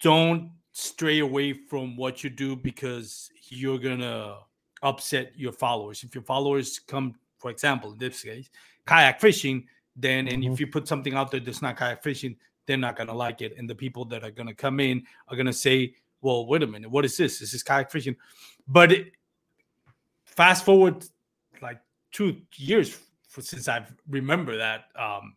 don't 0.00 0.50
stray 0.72 1.20
away 1.20 1.52
from 1.52 1.96
what 1.96 2.22
you 2.24 2.30
do 2.30 2.56
because 2.56 3.30
you're 3.48 3.78
gonna 3.78 4.36
upset 4.82 5.32
your 5.36 5.52
followers. 5.52 6.04
If 6.04 6.14
your 6.14 6.24
followers 6.24 6.78
come, 6.78 7.14
for 7.38 7.50
example, 7.50 7.92
in 7.92 7.98
this 7.98 8.22
case, 8.22 8.48
kayak 8.86 9.20
fishing, 9.20 9.66
then 9.96 10.26
mm-hmm. 10.26 10.34
and 10.34 10.44
if 10.44 10.52
mm-hmm. 10.52 10.60
you 10.60 10.66
put 10.68 10.88
something 10.88 11.14
out 11.14 11.30
there 11.30 11.40
that's 11.40 11.62
not 11.62 11.76
kayak 11.76 12.02
fishing, 12.02 12.36
they're 12.66 12.76
not 12.76 12.96
gonna 12.96 13.14
like 13.14 13.40
it. 13.42 13.56
And 13.56 13.68
the 13.68 13.74
people 13.74 14.04
that 14.06 14.22
are 14.22 14.30
gonna 14.30 14.54
come 14.54 14.80
in 14.80 15.04
are 15.28 15.36
gonna 15.36 15.52
say, 15.52 15.94
"Well, 16.20 16.46
wait 16.46 16.62
a 16.62 16.66
minute, 16.66 16.90
what 16.90 17.04
is 17.04 17.16
this? 17.16 17.38
This 17.38 17.54
is 17.54 17.62
kayak 17.62 17.90
fishing." 17.90 18.16
But 18.66 18.92
it, 18.92 19.12
fast 20.24 20.64
forward 20.64 21.04
like 21.60 21.80
two 22.12 22.40
years 22.56 22.98
for, 23.28 23.42
since 23.42 23.68
I 23.68 23.86
remember 24.08 24.56
that. 24.58 24.84
Um, 24.98 25.34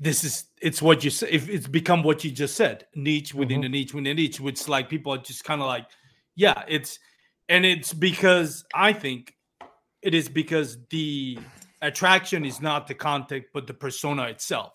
this 0.00 0.22
is 0.22 0.44
it's 0.60 0.80
what 0.80 1.02
you 1.02 1.10
say. 1.10 1.28
If 1.30 1.48
it's 1.48 1.66
become 1.66 2.02
what 2.02 2.22
you 2.22 2.30
just 2.30 2.56
said, 2.56 2.86
niche 2.94 3.34
within 3.34 3.60
mm-hmm. 3.60 3.66
a 3.66 3.68
niche 3.70 3.94
within 3.94 4.06
a 4.12 4.14
niche, 4.14 4.40
which 4.40 4.68
like 4.68 4.88
people 4.88 5.12
are 5.12 5.18
just 5.18 5.44
kind 5.44 5.60
of 5.60 5.66
like, 5.66 5.86
yeah, 6.36 6.62
it's 6.68 6.98
and 7.48 7.64
it's 7.64 7.92
because 7.92 8.64
I 8.74 8.92
think 8.92 9.34
it 10.02 10.14
is 10.14 10.28
because 10.28 10.78
the 10.90 11.38
attraction 11.82 12.44
is 12.44 12.60
not 12.60 12.86
the 12.86 12.94
content, 12.94 13.46
but 13.52 13.66
the 13.66 13.74
persona 13.74 14.24
itself. 14.24 14.74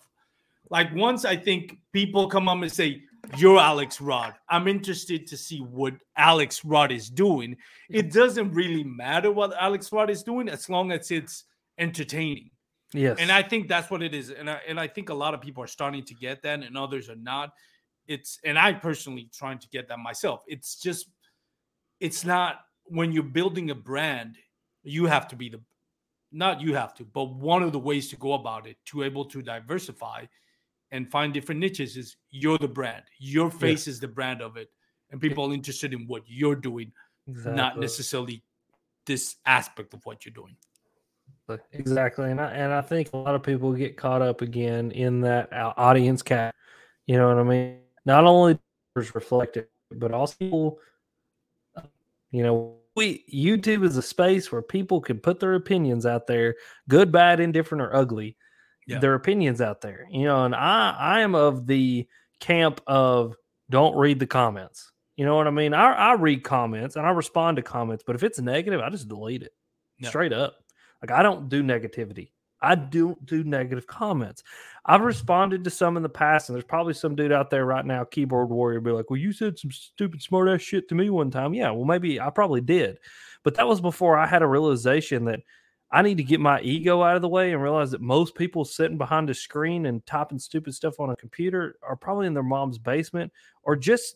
Like 0.70 0.93
once 0.93 1.24
I 1.24 1.36
think 1.36 1.78
people 1.93 2.28
come 2.28 2.49
up 2.49 2.61
and 2.61 2.72
say, 2.72 3.03
You're 3.38 3.59
Alex 3.59 4.01
Rudd, 4.01 4.34
I'm 4.49 4.67
interested 4.67 5.28
to 5.28 5.38
see 5.38 5.59
what 5.59 5.93
Alex 6.17 6.65
Rudd 6.65 6.91
is 6.91 7.09
doing. 7.09 7.55
It 7.89 8.11
doesn't 8.11 8.51
really 8.51 8.84
matter 8.84 9.32
what 9.32 9.53
Alex 9.59 9.91
Rudd 9.91 10.09
is 10.09 10.24
doing 10.24 10.49
as 10.49 10.69
long 10.69 10.91
as 10.91 11.09
it's 11.09 11.45
entertaining. 11.78 12.51
Yes. 12.93 13.17
And 13.19 13.32
I 13.32 13.41
think 13.41 13.67
that's 13.67 13.89
what 13.89 14.03
it 14.03 14.13
is. 14.13 14.30
And 14.30 14.49
I, 14.49 14.59
and 14.67 14.80
I 14.80 14.88
think 14.88 15.09
a 15.09 15.13
lot 15.13 15.34
of 15.34 15.41
people 15.41 15.63
are 15.63 15.67
starting 15.67 16.03
to 16.05 16.13
get 16.13 16.43
that 16.43 16.61
and 16.61 16.78
others 16.78 17.09
are 17.09 17.15
not. 17.15 17.53
It's 18.07 18.39
and 18.43 18.59
I 18.59 18.74
personally 18.74 19.30
trying 19.34 19.59
to 19.59 19.69
get 19.69 19.88
that 19.88 19.99
myself. 19.99 20.43
It's 20.47 20.80
just 20.80 21.07
it's 21.99 22.26
not 22.26 22.59
when 22.84 23.11
you're 23.13 23.24
building 23.24 23.71
a 23.71 23.76
brand, 23.76 24.38
you 24.84 25.05
have 25.05 25.28
to 25.30 25.36
be 25.36 25.49
the 25.49 25.61
not 26.32 26.61
you 26.61 26.76
have 26.76 26.93
to, 26.95 27.05
but 27.05 27.34
one 27.36 27.63
of 27.63 27.71
the 27.71 27.80
ways 27.80 28.09
to 28.09 28.17
go 28.17 28.34
about 28.34 28.67
it 28.67 28.78
to 28.86 29.03
able 29.03 29.26
to 29.26 29.41
diversify 29.41 30.26
and 30.93 31.09
find 31.09 31.33
different 31.33 31.59
niches 31.59 31.97
is 31.97 32.15
you're 32.29 32.59
the 32.59 32.67
brand. 32.67 33.03
Your 33.17 33.49
face 33.49 33.87
is 33.87 33.99
the 33.99 34.07
brand 34.07 34.41
of 34.41 34.55
it. 34.55 34.69
And 35.09 35.19
people 35.19 35.49
are 35.49 35.53
interested 35.53 35.91
in 35.91 36.07
what 36.07 36.21
you're 36.27 36.55
doing, 36.55 36.91
exactly. 37.27 37.53
not 37.53 37.79
necessarily 37.79 38.43
this 39.05 39.35
aspect 39.45 39.93
of 39.93 40.05
what 40.05 40.23
you're 40.23 40.33
doing. 40.33 40.55
Exactly, 41.73 42.31
and 42.31 42.39
I 42.39 42.51
and 42.51 42.71
I 42.71 42.81
think 42.81 43.11
a 43.11 43.17
lot 43.17 43.35
of 43.35 43.43
people 43.43 43.73
get 43.73 43.97
caught 43.97 44.21
up 44.21 44.41
again 44.41 44.91
in 44.91 45.19
that 45.21 45.49
audience 45.51 46.21
cap. 46.21 46.55
You 47.05 47.17
know 47.17 47.27
what 47.27 47.37
I 47.37 47.43
mean? 47.43 47.79
Not 48.05 48.23
only 48.23 48.57
is 48.95 49.13
reflected, 49.13 49.67
but 49.91 50.13
also, 50.13 50.77
you 52.31 52.43
know, 52.43 52.77
we 52.95 53.25
YouTube 53.31 53.83
is 53.83 53.97
a 53.97 54.01
space 54.01 54.51
where 54.51 54.61
people 54.61 55.01
can 55.01 55.19
put 55.19 55.41
their 55.41 55.55
opinions 55.55 56.05
out 56.05 56.27
there, 56.27 56.55
good, 56.87 57.11
bad, 57.11 57.41
indifferent, 57.41 57.81
or 57.81 57.93
ugly. 57.93 58.37
Yeah. 58.88 58.99
Their 58.99 59.13
opinions 59.13 59.61
out 59.61 59.81
there, 59.81 60.07
you 60.11 60.25
know, 60.25 60.43
and 60.45 60.53
I 60.53 60.91
I 60.91 61.19
am 61.21 61.36
of 61.36 61.67
the 61.67 62.07
camp 62.39 62.81
of 62.86 63.36
don't 63.69 63.95
read 63.95 64.19
the 64.19 64.27
comments. 64.27 64.91
You 65.15 65.25
know 65.25 65.36
what 65.36 65.47
I 65.47 65.51
mean? 65.51 65.73
I, 65.73 65.91
I 65.91 66.13
read 66.13 66.43
comments 66.43 66.95
and 66.95 67.05
I 67.05 67.11
respond 67.11 67.57
to 67.57 67.63
comments, 67.63 68.03
but 68.05 68.15
if 68.15 68.23
it's 68.23 68.39
negative, 68.39 68.81
I 68.81 68.89
just 68.89 69.07
delete 69.07 69.43
it 69.43 69.53
Yeah. 69.99 70.09
straight 70.09 70.34
up. 70.34 70.55
Like 71.01 71.11
I 71.11 71.23
don't 71.23 71.49
do 71.49 71.63
negativity. 71.63 72.31
I 72.63 72.75
don't 72.75 73.23
do 73.25 73.43
negative 73.43 73.86
comments. 73.86 74.41
I've 74.86 74.99
mm-hmm. 74.99 75.07
responded 75.07 75.63
to 75.65 75.69
some 75.69 75.97
in 75.97 76.03
the 76.03 76.09
past, 76.09 76.47
and 76.47 76.55
there's 76.55 76.63
probably 76.63 76.93
some 76.93 77.13
dude 77.15 77.34
out 77.34 77.49
there 77.49 77.65
right 77.65 77.86
now, 77.86 78.05
keyboard 78.05 78.49
warrior, 78.49 78.79
be 78.79 78.91
like, 78.91 79.09
"Well, 79.09 79.19
you 79.19 79.34
said 79.34 79.59
some 79.59 79.69
stupid 79.69 80.21
smart 80.21 80.47
ass 80.47 80.61
shit 80.61 80.88
to 80.89 80.95
me 80.95 81.09
one 81.09 81.29
time." 81.29 81.53
Yeah, 81.53 81.71
well, 81.71 81.86
maybe 81.86 82.21
I 82.21 82.29
probably 82.29 82.61
did, 82.61 82.99
but 83.43 83.55
that 83.55 83.67
was 83.67 83.81
before 83.81 84.17
I 84.17 84.25
had 84.25 84.41
a 84.41 84.47
realization 84.47 85.25
that 85.25 85.41
I 85.93 86.01
need 86.01 86.17
to 86.17 86.23
get 86.23 86.39
my 86.39 86.59
ego 86.61 87.03
out 87.03 87.15
of 87.15 87.21
the 87.21 87.29
way 87.29 87.53
and 87.53 87.61
realize 87.61 87.91
that 87.91 88.01
most 88.01 88.33
people 88.33 88.65
sitting 88.65 88.97
behind 88.97 89.29
a 89.29 89.33
screen 89.35 89.85
and 89.85 90.03
typing 90.07 90.39
stupid 90.39 90.73
stuff 90.73 90.99
on 90.99 91.11
a 91.11 91.15
computer 91.15 91.77
are 91.87 91.95
probably 91.95 92.25
in 92.25 92.33
their 92.33 92.41
mom's 92.41 92.79
basement 92.79 93.31
or 93.61 93.75
just 93.75 94.15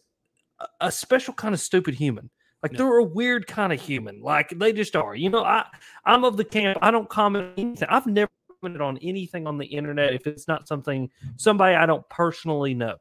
a- 0.81 0.91
special 0.91 1.35
kind 1.35 1.53
of 1.53 1.59
stupid 1.61 1.93
human. 1.93 2.31
Like 2.63 2.71
Yeah. 2.71 2.79
they're 2.79 2.97
a 2.97 3.03
weird 3.03 3.45
kind 3.45 3.71
of 3.71 3.79
human. 3.79 4.21
Like 4.21 4.49
they 4.57 4.73
just 4.73 4.95
are. 4.95 5.13
You 5.13 5.29
know, 5.29 5.43
I 5.43 5.67
I'm 6.03 6.23
of 6.23 6.35
the 6.35 6.43
camp. 6.43 6.79
I 6.81 6.89
don't 6.89 7.07
comment 7.07 7.53
anything. 7.57 7.87
I've 7.87 8.07
never 8.07 8.31
commented 8.59 8.81
on 8.81 8.97
anything 9.03 9.45
on 9.45 9.59
the 9.59 9.67
internet 9.67 10.13
if 10.13 10.25
it's 10.25 10.47
not 10.47 10.67
something 10.67 11.11
somebody 11.35 11.75
I 11.75 11.85
don't 11.85 12.09
personally 12.09 12.73
know. 12.73 12.95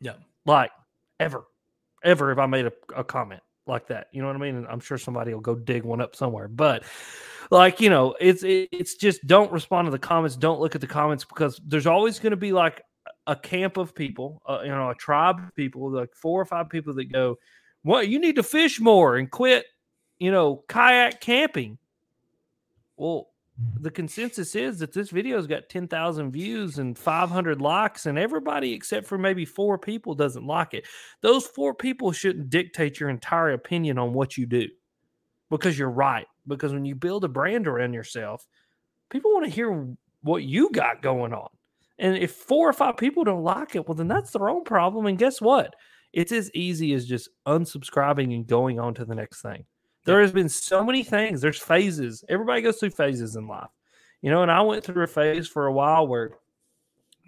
Yeah. 0.00 0.14
Like 0.46 0.70
ever, 1.18 1.42
ever 2.04 2.30
if 2.30 2.38
I 2.38 2.46
made 2.46 2.66
a, 2.66 2.72
a 2.94 3.02
comment 3.02 3.42
like 3.66 3.88
that. 3.88 4.06
You 4.12 4.22
know 4.22 4.28
what 4.28 4.36
I 4.36 4.38
mean? 4.38 4.54
And 4.54 4.68
I'm 4.68 4.78
sure 4.80 4.96
somebody 4.96 5.34
will 5.34 5.40
go 5.40 5.56
dig 5.56 5.82
one 5.82 6.00
up 6.00 6.14
somewhere. 6.14 6.46
But 6.46 6.84
like 7.52 7.82
you 7.82 7.90
know, 7.90 8.16
it's 8.18 8.42
it's 8.46 8.94
just 8.94 9.26
don't 9.26 9.52
respond 9.52 9.86
to 9.86 9.90
the 9.90 9.98
comments. 9.98 10.36
Don't 10.36 10.58
look 10.58 10.74
at 10.74 10.80
the 10.80 10.86
comments 10.86 11.22
because 11.22 11.60
there's 11.66 11.86
always 11.86 12.18
going 12.18 12.30
to 12.30 12.36
be 12.36 12.50
like 12.50 12.82
a 13.26 13.36
camp 13.36 13.76
of 13.76 13.94
people, 13.94 14.40
uh, 14.48 14.60
you 14.62 14.70
know, 14.70 14.88
a 14.88 14.94
tribe 14.94 15.38
of 15.38 15.54
people, 15.54 15.90
like 15.90 16.14
four 16.14 16.40
or 16.40 16.46
five 16.46 16.70
people 16.70 16.94
that 16.94 17.12
go, 17.12 17.36
"Well, 17.84 18.02
you 18.02 18.18
need 18.18 18.36
to 18.36 18.42
fish 18.42 18.80
more 18.80 19.16
and 19.16 19.30
quit, 19.30 19.66
you 20.18 20.32
know, 20.32 20.64
kayak 20.66 21.20
camping." 21.20 21.76
Well, 22.96 23.28
the 23.80 23.90
consensus 23.90 24.56
is 24.56 24.78
that 24.78 24.94
this 24.94 25.10
video's 25.10 25.46
got 25.46 25.68
10,000 25.68 26.32
views 26.32 26.78
and 26.78 26.96
500 26.96 27.60
likes, 27.60 28.06
and 28.06 28.18
everybody 28.18 28.72
except 28.72 29.06
for 29.06 29.18
maybe 29.18 29.44
four 29.44 29.76
people 29.76 30.14
doesn't 30.14 30.46
like 30.46 30.72
it. 30.72 30.86
Those 31.20 31.46
four 31.46 31.74
people 31.74 32.12
shouldn't 32.12 32.48
dictate 32.48 32.98
your 32.98 33.10
entire 33.10 33.50
opinion 33.50 33.98
on 33.98 34.14
what 34.14 34.38
you 34.38 34.46
do 34.46 34.68
because 35.50 35.78
you're 35.78 35.90
right. 35.90 36.26
Because 36.46 36.72
when 36.72 36.84
you 36.84 36.94
build 36.94 37.24
a 37.24 37.28
brand 37.28 37.66
around 37.66 37.94
yourself, 37.94 38.46
people 39.10 39.32
want 39.32 39.44
to 39.44 39.50
hear 39.50 39.88
what 40.22 40.42
you 40.42 40.70
got 40.70 41.02
going 41.02 41.32
on. 41.32 41.48
And 41.98 42.16
if 42.16 42.32
four 42.32 42.68
or 42.68 42.72
five 42.72 42.96
people 42.96 43.24
don't 43.24 43.44
like 43.44 43.76
it, 43.76 43.86
well, 43.86 43.94
then 43.94 44.08
that's 44.08 44.32
their 44.32 44.48
own 44.48 44.64
problem. 44.64 45.06
And 45.06 45.18
guess 45.18 45.40
what? 45.40 45.74
It's 46.12 46.32
as 46.32 46.50
easy 46.52 46.92
as 46.94 47.06
just 47.06 47.28
unsubscribing 47.46 48.34
and 48.34 48.46
going 48.46 48.80
on 48.80 48.94
to 48.94 49.04
the 49.04 49.14
next 49.14 49.40
thing. 49.40 49.64
There 50.04 50.20
has 50.20 50.32
been 50.32 50.48
so 50.48 50.84
many 50.84 51.04
things. 51.04 51.40
There's 51.40 51.60
phases. 51.60 52.24
Everybody 52.28 52.60
goes 52.60 52.78
through 52.78 52.90
phases 52.90 53.36
in 53.36 53.46
life, 53.46 53.70
you 54.20 54.30
know. 54.30 54.42
And 54.42 54.50
I 54.50 54.60
went 54.62 54.84
through 54.84 55.04
a 55.04 55.06
phase 55.06 55.46
for 55.46 55.66
a 55.66 55.72
while 55.72 56.06
where 56.06 56.32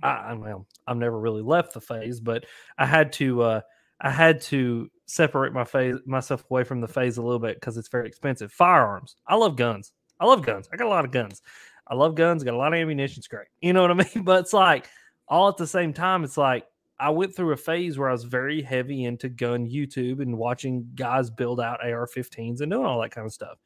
I, 0.03 0.09
I 0.09 0.33
well, 0.35 0.67
I've 0.87 0.97
never 0.97 1.19
really 1.19 1.43
left 1.43 1.73
the 1.73 1.81
phase, 1.81 2.19
but 2.21 2.47
I 2.77 2.87
had 2.87 3.13
to, 3.15 3.43
uh, 3.43 3.61
I 4.01 4.11
had 4.11 4.41
to 4.43 4.91
separate 5.07 5.53
my 5.53 5.65
phase 5.65 5.97
myself 6.07 6.45
away 6.51 6.65
from 6.65 6.81
the 6.81 6.89
phase 6.89 7.19
a 7.19 7.23
little 7.23 7.39
bit 7.39 7.57
because 7.57 7.77
it's 7.77 7.89
very 7.89 8.07
expensive. 8.07 8.53
Firearms. 8.53 9.17
I 9.27 9.37
love 9.37 9.57
guns. 9.57 9.93
I 10.21 10.27
love 10.27 10.45
guns. 10.45 10.69
I 10.73 10.77
got 10.77 10.87
a 10.87 10.91
lot 10.91 11.05
of 11.05 11.11
guns. 11.11 11.43
I 11.87 11.95
love 11.95 12.15
guns. 12.15 12.45
Got 12.45 12.55
a 12.55 12.59
lot 12.59 12.73
of 12.73 12.79
ammunition. 12.79 13.21
It's 13.21 13.29
great. 13.29 13.49
You 13.61 13.73
know 13.73 13.83
what 13.83 13.91
I 13.91 13.95
mean? 14.15 14.25
But 14.25 14.41
it's 14.41 14.53
like 14.53 14.89
all 15.29 15.49
at 15.49 15.57
the 15.57 15.67
same 15.67 15.93
time. 15.93 16.25
It's 16.25 16.37
like 16.37 16.67
I 16.99 17.11
went 17.11 17.35
through 17.35 17.53
a 17.53 17.57
phase 17.57 17.99
where 17.99 18.09
I 18.09 18.13
was 18.13 18.25
very 18.25 18.63
heavy 18.63 19.05
into 19.05 19.29
gun 19.29 19.69
YouTube 19.69 20.23
and 20.23 20.39
watching 20.39 20.89
guys 20.95 21.31
build 21.31 21.61
out 21.61 21.85
AR-15s 21.85 22.61
and 22.61 22.71
doing 22.71 22.87
all 22.87 23.01
that 23.03 23.11
kind 23.11 23.27
of 23.27 23.33
stuff. 23.33 23.59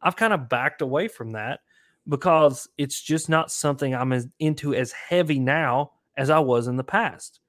I've 0.00 0.16
kind 0.16 0.32
of 0.32 0.48
backed 0.48 0.80
away 0.80 1.08
from 1.08 1.32
that 1.32 1.60
because 2.08 2.68
it's 2.78 3.00
just 3.00 3.28
not 3.28 3.50
something 3.50 3.94
I'm 3.94 4.12
as 4.12 4.28
into 4.38 4.74
as 4.74 4.92
heavy 4.92 5.38
now 5.38 5.92
as 6.16 6.30
I 6.30 6.38
was 6.38 6.68
in 6.68 6.76
the 6.76 6.84
past. 6.84 7.40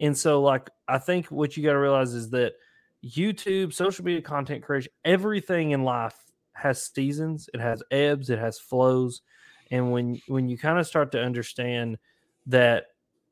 And 0.00 0.16
so, 0.18 0.42
like, 0.42 0.68
I 0.88 0.98
think 0.98 1.26
what 1.26 1.56
you 1.56 1.62
got 1.62 1.72
to 1.72 1.78
realize 1.78 2.12
is 2.12 2.30
that 2.30 2.54
YouTube, 3.04 3.72
social 3.72 4.04
media 4.04 4.22
content 4.22 4.62
creation, 4.62 4.92
everything 5.04 5.72
in 5.72 5.82
life 5.82 6.16
has 6.52 6.82
seasons, 6.82 7.48
it 7.52 7.60
has 7.60 7.82
ebbs, 7.90 8.30
it 8.30 8.38
has 8.38 8.58
flows. 8.58 9.22
And 9.70 9.90
when 9.92 10.20
when 10.28 10.48
you 10.48 10.58
kind 10.58 10.78
of 10.78 10.86
start 10.86 11.12
to 11.12 11.22
understand 11.22 11.98
that 12.46 12.86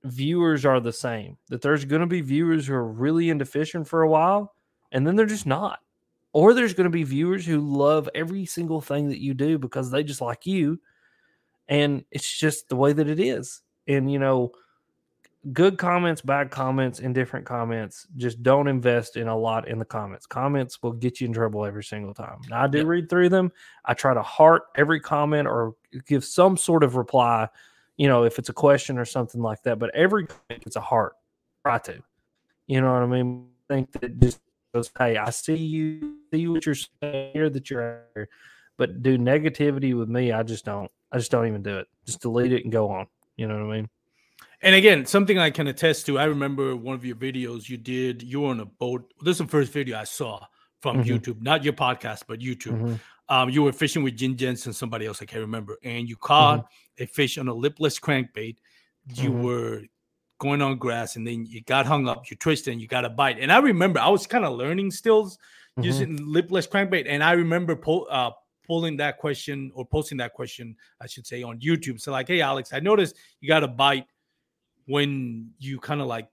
viewers 0.04 0.64
are 0.64 0.80
the 0.80 0.92
same, 0.92 1.36
that 1.48 1.62
there's 1.62 1.84
going 1.84 2.00
to 2.00 2.06
be 2.06 2.20
viewers 2.20 2.66
who 2.66 2.74
are 2.74 2.86
really 2.86 3.30
into 3.30 3.44
fishing 3.44 3.84
for 3.84 4.02
a 4.02 4.08
while, 4.08 4.54
and 4.92 5.06
then 5.06 5.16
they're 5.16 5.26
just 5.26 5.46
not. 5.46 5.80
Or 6.32 6.54
there's 6.54 6.74
going 6.74 6.84
to 6.84 6.90
be 6.90 7.02
viewers 7.02 7.44
who 7.44 7.60
love 7.60 8.08
every 8.14 8.46
single 8.46 8.80
thing 8.80 9.08
that 9.08 9.20
you 9.20 9.34
do 9.34 9.58
because 9.58 9.90
they 9.90 10.04
just 10.04 10.20
like 10.20 10.46
you. 10.46 10.80
And 11.68 12.04
it's 12.10 12.38
just 12.38 12.68
the 12.68 12.76
way 12.76 12.92
that 12.92 13.08
it 13.08 13.18
is. 13.18 13.62
And, 13.88 14.10
you 14.10 14.20
know, 14.20 14.52
good 15.52 15.78
comments, 15.78 16.20
bad 16.20 16.50
comments, 16.50 17.00
indifferent 17.00 17.46
comments. 17.46 18.06
Just 18.16 18.42
don't 18.42 18.68
invest 18.68 19.16
in 19.16 19.28
a 19.28 19.36
lot 19.36 19.68
in 19.68 19.78
the 19.78 19.84
comments. 19.84 20.26
Comments 20.26 20.82
will 20.82 20.92
get 20.92 21.20
you 21.20 21.26
in 21.26 21.32
trouble 21.32 21.64
every 21.64 21.84
single 21.84 22.12
time. 22.12 22.40
Now, 22.48 22.62
I 22.62 22.66
do 22.66 22.78
Yep. 22.78 22.86
read 22.86 23.08
through 23.08 23.30
them. 23.30 23.50
I 23.84 23.94
try 23.94 24.12
to 24.12 24.22
heart 24.22 24.64
every 24.76 25.00
comment 25.00 25.48
or 25.48 25.74
give 26.06 26.24
some 26.24 26.56
sort 26.56 26.84
of 26.84 26.96
reply, 26.96 27.48
you 27.96 28.06
know, 28.06 28.24
if 28.24 28.38
it's 28.38 28.50
a 28.50 28.54
question 28.54 28.98
or 28.98 29.04
something 29.04 29.40
like 29.40 29.62
that. 29.62 29.78
But 29.78 29.94
every 29.94 30.26
comment 30.26 30.64
gets 30.64 30.76
a 30.76 30.80
heart. 30.80 31.14
Try 31.64 31.78
to. 31.78 32.02
You 32.66 32.80
know 32.80 32.92
what 32.92 33.02
I 33.02 33.06
mean? 33.06 33.48
I 33.70 33.74
think 33.74 33.92
that 33.92 34.20
just 34.20 34.40
goes, 34.74 34.90
hey, 34.98 35.16
I 35.16 35.30
see 35.30 35.56
you, 35.56 36.18
see 36.32 36.48
what 36.48 36.66
you're 36.66 36.74
saying 36.74 37.32
here, 37.32 37.48
that 37.50 37.70
you're 37.70 38.02
here. 38.14 38.28
But 38.76 39.02
do 39.02 39.18
negativity 39.18 39.98
with 39.98 40.08
me, 40.08 40.32
I 40.32 40.42
just 40.42 40.64
don't. 40.64 40.90
I 41.12 41.18
just 41.18 41.30
don't 41.30 41.46
even 41.46 41.62
do 41.62 41.78
it. 41.78 41.88
Just 42.06 42.20
delete 42.20 42.52
it 42.52 42.64
and 42.64 42.72
go 42.72 42.88
on. 42.90 43.06
You 43.36 43.48
know 43.48 43.54
what 43.54 43.72
I 43.72 43.76
mean? 43.76 43.88
And 44.62 44.74
again, 44.74 45.06
something 45.06 45.38
I 45.38 45.50
can 45.50 45.68
attest 45.68 46.06
to. 46.06 46.18
I 46.18 46.24
remember 46.24 46.76
one 46.76 46.94
of 46.94 47.04
your 47.04 47.16
videos 47.16 47.68
you 47.68 47.78
did. 47.78 48.22
You 48.22 48.42
were 48.42 48.48
on 48.50 48.60
a 48.60 48.66
boat. 48.66 49.12
This 49.22 49.34
is 49.34 49.38
the 49.38 49.46
first 49.46 49.72
video 49.72 49.98
I 49.98 50.04
saw 50.04 50.44
from 50.80 51.02
Mhm. 51.02 51.06
YouTube, 51.06 51.40
not 51.40 51.64
your 51.64 51.72
podcast, 51.72 52.24
but 52.28 52.40
YouTube. 52.40 52.78
Mhm. 52.78 53.00
Um, 53.28 53.50
you 53.50 53.62
were 53.62 53.72
fishing 53.72 54.02
with 54.02 54.16
Jin 54.16 54.36
Jensen, 54.36 54.72
somebody 54.72 55.06
else. 55.06 55.22
I 55.22 55.24
can't 55.24 55.40
remember. 55.40 55.78
And 55.82 56.08
you 56.08 56.16
caught 56.16 56.66
a 56.98 57.06
fish 57.06 57.38
on 57.38 57.48
a 57.48 57.54
lipless 57.54 57.98
crankbait. 57.98 58.56
You 59.14 59.30
Mhm. 59.30 59.42
were 59.42 59.82
going 60.38 60.60
on 60.62 60.76
grass, 60.78 61.16
and 61.16 61.26
then 61.26 61.46
you 61.46 61.62
got 61.62 61.86
hung 61.86 62.08
up. 62.08 62.30
You 62.30 62.36
twisted, 62.36 62.72
and 62.72 62.82
you 62.82 62.88
got 62.88 63.04
a 63.04 63.10
bite. 63.10 63.38
And 63.38 63.52
I 63.52 63.58
remember 63.58 64.00
I 64.00 64.08
was 64.08 64.26
kind 64.26 64.44
of 64.44 64.56
learning 64.56 64.90
stills 64.90 65.38
Mhm. 65.78 65.84
using 65.84 66.16
lipless 66.16 66.66
crankbait. 66.66 67.06
And 67.06 67.22
I 67.22 67.32
remember 67.32 67.76
po- 67.76 68.04
uh, 68.04 68.32
pulling 68.66 68.96
that 68.98 69.18
question 69.18 69.70
or 69.74 69.86
posting 69.86 70.18
that 70.18 70.32
question, 70.32 70.76
I 71.00 71.06
should 71.06 71.26
say, 71.26 71.42
on 71.42 71.60
YouTube. 71.60 72.00
So 72.00 72.12
like, 72.12 72.28
hey 72.28 72.40
Alex, 72.40 72.72
I 72.72 72.80
noticed 72.80 73.16
you 73.40 73.48
got 73.48 73.64
a 73.64 73.68
bite 73.68 74.06
when 74.86 75.50
you 75.58 75.78
kind 75.78 76.00
of 76.00 76.06
like 76.06 76.28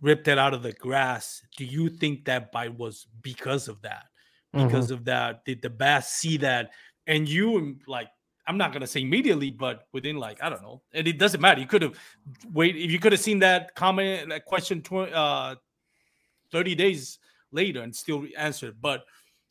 ripped 0.00 0.28
it 0.28 0.38
out 0.38 0.54
of 0.54 0.62
the 0.62 0.72
grass. 0.72 1.42
Do 1.56 1.64
you 1.64 1.88
think 1.88 2.24
that 2.26 2.52
bite 2.52 2.76
was 2.76 3.06
because 3.22 3.68
of 3.68 3.82
that? 3.82 4.06
Mhm. 4.54 4.66
Because 4.66 4.90
of 4.90 5.04
that, 5.04 5.44
did 5.44 5.60
the 5.60 5.70
bass 5.70 6.08
see 6.12 6.36
that? 6.38 6.70
And 7.06 7.28
you 7.28 7.78
like, 7.86 8.08
I'm 8.46 8.56
not 8.56 8.72
gonna 8.72 8.86
say 8.86 9.00
immediately, 9.00 9.50
but 9.50 9.88
within 9.92 10.16
like 10.16 10.42
I 10.42 10.48
don't 10.48 10.62
know, 10.62 10.82
and 10.92 11.06
it 11.06 11.18
doesn't 11.18 11.40
matter. 11.40 11.60
You 11.60 11.66
could 11.66 11.82
have 11.82 11.98
wait 12.52 12.76
if 12.76 12.90
you 12.90 12.98
could 12.98 13.12
have 13.12 13.20
seen 13.20 13.40
that 13.40 13.74
comment, 13.74 14.30
that 14.30 14.44
question, 14.44 14.80
tw- 14.82 15.12
uh, 15.12 15.56
30 16.50 16.74
days 16.74 17.18
later 17.52 17.82
and 17.82 17.94
still 17.94 18.24
answered. 18.36 18.80
But 18.80 19.04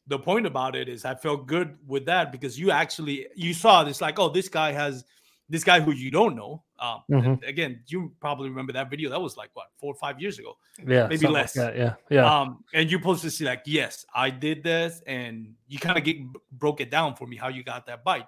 the 0.08 0.18
point 0.18 0.46
about 0.46 0.76
it 0.76 0.88
is, 0.88 1.06
I 1.06 1.14
felt 1.16 1.48
good 1.48 1.78
with 1.86 2.06
that 2.06 2.32
because 2.32 2.58
you 2.58 2.72
actually 2.72 3.28
you 3.36 3.54
saw 3.54 3.84
this 3.84 4.02
like, 4.02 4.18
oh, 4.18 4.30
this 4.30 4.50
guy 4.50 4.72
has 4.72 5.04
this 5.50 5.64
guy 5.64 5.80
who 5.80 5.92
you 5.92 6.12
don't 6.12 6.36
know. 6.36 6.64
Um, 6.80 7.04
Mhm. 7.10 7.48
again, 7.48 7.84
you 7.88 8.14
probably 8.20 8.50
remember 8.50 8.74
that 8.74 8.90
video. 8.90 9.10
That 9.10 9.22
was 9.22 9.38
like 9.38 9.50
what 9.54 9.68
four 9.78 9.94
or 9.94 9.98
five 9.98 10.20
years 10.22 10.40
ago. 10.40 10.58
Yeah, 10.86 11.08
Maybe 11.08 11.26
like 11.26 11.34
less. 11.34 11.54
that, 11.54 11.76
yeah, 11.76 11.96
yeah. 12.10 12.26
Um, 12.40 12.64
and 12.74 12.92
you're 12.92 13.00
supposed 13.00 13.22
to 13.24 13.32
see 13.32 13.46
like, 13.46 13.64
yes, 13.66 14.06
I 14.14 14.30
did 14.30 14.64
this, 14.64 15.02
and 15.08 15.56
you 15.68 15.80
kind 15.80 15.98
of 15.98 16.04
get 16.04 16.18
broke 16.52 16.82
it 16.82 16.92
down 16.92 17.16
for 17.16 17.28
me 17.28 17.38
how 17.38 17.48
you 17.48 17.64
got 17.64 17.86
that 17.88 18.04
bite. 18.04 18.28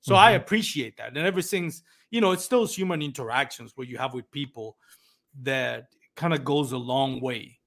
So 0.00 0.14
I 0.14 0.32
Mhm. 0.32 0.36
appreciate 0.36 0.96
that. 0.98 1.08
And 1.08 1.18
ever 1.18 1.42
since, 1.42 1.82
you 2.10 2.20
know, 2.20 2.32
it's 2.32 2.44
still 2.44 2.66
human 2.66 3.02
interactions 3.02 3.72
where 3.76 3.86
you 3.86 3.98
have 3.98 4.14
with 4.14 4.30
people 4.30 4.76
that 5.42 5.88
kind 6.16 6.34
of 6.34 6.44
goes 6.44 6.72
a 6.72 6.78
long 6.78 7.20
way. 7.20 7.58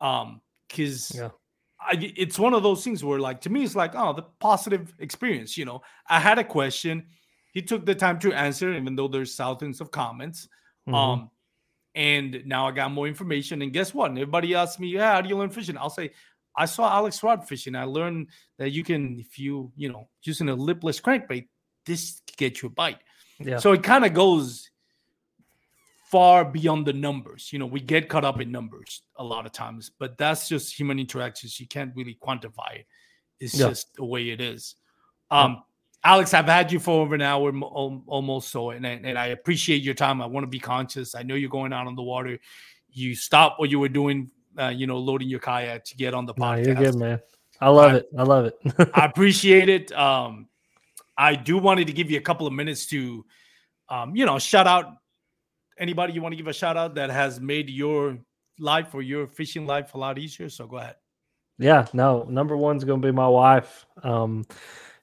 Um, 0.00 0.40
because 0.68 1.12
Yeah. 1.14 1.30
I, 1.80 2.12
it's 2.16 2.38
one 2.38 2.54
of 2.54 2.62
those 2.62 2.82
things 2.84 3.04
where, 3.04 3.18
like, 3.20 3.40
to 3.42 3.50
me, 3.50 3.64
it's 3.64 3.76
like, 3.76 3.94
oh, 3.94 4.12
the 4.12 4.22
positive 4.22 4.94
experience. 4.98 5.56
You 5.56 5.64
know, 5.64 5.82
I 6.08 6.20
had 6.20 6.38
a 6.38 6.44
question. 6.44 7.06
He 7.58 7.62
took 7.62 7.84
the 7.84 7.94
time 7.96 8.20
to 8.20 8.32
answer, 8.32 8.72
even 8.72 8.94
though 8.94 9.08
there's 9.08 9.34
thousands 9.34 9.80
of 9.80 9.90
comments. 9.90 10.48
Mhm. 10.86 10.94
Um, 10.94 11.30
and 11.96 12.42
now 12.46 12.68
I 12.68 12.70
got 12.70 12.92
more 12.92 13.08
information. 13.08 13.62
And 13.62 13.72
guess 13.72 13.92
what? 13.92 14.10
And 14.10 14.18
everybody 14.18 14.54
asks 14.54 14.78
me, 14.78 14.86
yeah, 14.90 15.14
how 15.14 15.20
do 15.22 15.28
you 15.28 15.36
learn 15.36 15.50
fishing? 15.50 15.76
I'll 15.76 15.90
say, 15.90 16.10
I 16.56 16.66
saw 16.66 16.88
Alex 16.88 17.20
Rudd 17.20 17.48
fishing. 17.48 17.74
I 17.74 17.82
learned 17.82 18.28
that 18.58 18.70
you 18.70 18.84
can, 18.84 19.18
if 19.18 19.40
you, 19.40 19.72
you 19.74 19.88
know, 19.90 20.08
using 20.22 20.48
a 20.48 20.54
lipless 20.54 21.00
crankbait, 21.00 21.48
this 21.84 22.22
can 22.28 22.34
get 22.36 22.62
you 22.62 22.68
a 22.68 22.70
bite. 22.70 23.00
yeah, 23.40 23.58
So 23.58 23.72
it 23.72 23.82
kind 23.82 24.04
of 24.04 24.14
goes 24.14 24.70
far 26.12 26.44
beyond 26.44 26.86
the 26.86 26.92
numbers. 26.92 27.52
You 27.52 27.58
know, 27.58 27.66
we 27.66 27.80
get 27.80 28.08
caught 28.08 28.24
up 28.24 28.40
in 28.40 28.52
numbers 28.52 29.02
a 29.16 29.24
lot 29.24 29.46
of 29.46 29.52
times, 29.52 29.90
but 29.98 30.16
that's 30.16 30.48
just 30.48 30.78
human 30.78 31.00
interactions. 31.00 31.58
You 31.58 31.66
can't 31.66 31.92
really 31.96 32.16
quantify 32.22 32.76
it. 32.76 32.86
It's 33.40 33.54
Yeah. 33.58 33.70
just 33.70 33.94
the 33.94 34.04
way 34.04 34.30
it 34.30 34.40
is. 34.40 34.76
Um, 35.32 35.64
Alex, 36.04 36.32
I've 36.32 36.46
had 36.46 36.70
you 36.70 36.78
for 36.78 37.00
over 37.02 37.14
an 37.14 37.22
hour 37.22 37.50
almost 38.06 38.50
so, 38.50 38.70
and, 38.70 38.86
I- 38.86 39.00
and 39.02 39.18
I 39.18 39.26
appreciate 39.28 39.82
your 39.82 39.94
time. 39.94 40.22
I 40.22 40.26
want 40.26 40.44
to 40.44 40.48
be 40.48 40.60
conscious. 40.60 41.14
I 41.14 41.22
know 41.22 41.34
you're 41.34 41.50
going 41.50 41.72
out 41.72 41.86
on 41.86 41.96
the 41.96 42.02
water. 42.02 42.38
You 42.90 43.14
stopped 43.14 43.58
what 43.60 43.68
you 43.70 43.78
were 43.80 43.88
doing, 43.88 44.30
uh, 44.58 44.68
you 44.68 44.86
know, 44.86 44.98
loading 44.98 45.28
your 45.28 45.40
kayak 45.40 45.84
to 45.86 45.96
get 45.96 46.14
on 46.14 46.24
the 46.26 46.34
No, 46.36 46.44
podcast. 46.44 46.66
you're 46.66 46.74
good, 46.76 46.94
man. 46.94 47.20
I 47.60 47.68
love 47.70 47.92
I- 47.92 47.96
it. 47.96 48.08
I 48.16 48.22
love 48.22 48.44
it. 48.46 48.54
I 48.94 49.04
appreciate 49.06 49.68
it. 49.68 49.92
Um, 49.92 50.48
I 51.16 51.34
do 51.34 51.58
wanted 51.58 51.88
to 51.88 51.92
give 51.92 52.10
you 52.10 52.18
a 52.18 52.22
couple 52.22 52.46
of 52.46 52.52
minutes 52.52 52.86
to, 52.86 53.24
um, 53.88 54.14
you 54.14 54.24
know, 54.24 54.38
shout 54.38 54.68
out 54.68 54.94
anybody 55.78 56.12
you 56.12 56.22
want 56.22 56.32
to 56.32 56.36
give 56.36 56.46
a 56.46 56.52
shout 56.52 56.76
out 56.76 56.94
that 56.94 57.10
has 57.10 57.40
made 57.40 57.68
your 57.68 58.18
life 58.60 58.94
or 58.94 59.02
your 59.02 59.26
fishing 59.26 59.66
life 59.66 59.94
a 59.94 59.98
lot 59.98 60.16
easier. 60.18 60.48
So 60.48 60.66
go 60.68 60.76
ahead. 60.76 60.94
Yeah, 61.58 61.86
no, 61.92 62.22
number 62.30 62.56
one's 62.56 62.84
going 62.84 63.02
to 63.02 63.06
be 63.08 63.12
my 63.12 63.26
wife. 63.26 63.84
Um, 64.04 64.46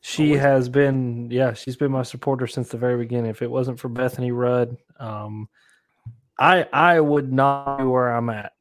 she 0.07 0.27
Always. 0.27 0.41
has 0.41 0.69
been, 0.69 1.31
yeah, 1.31 1.53
she's 1.53 1.75
been 1.75 1.91
my 1.91 2.03
supporter 2.03 2.45
since 2.45 2.69
the 2.69 2.77
very 2.77 2.95
beginning. 2.95 3.31
If 3.31 3.41
it 3.41 3.49
wasn't 3.49 3.79
for 3.79 3.89
Bethany 3.89 4.31
Rudd, 4.31 4.77
um, 4.99 5.49
I 6.37 6.67
I 6.71 6.99
would 6.99 7.33
not 7.33 7.79
be 7.79 7.85
where 7.85 8.15
I'm 8.15 8.29
at. 8.29 8.51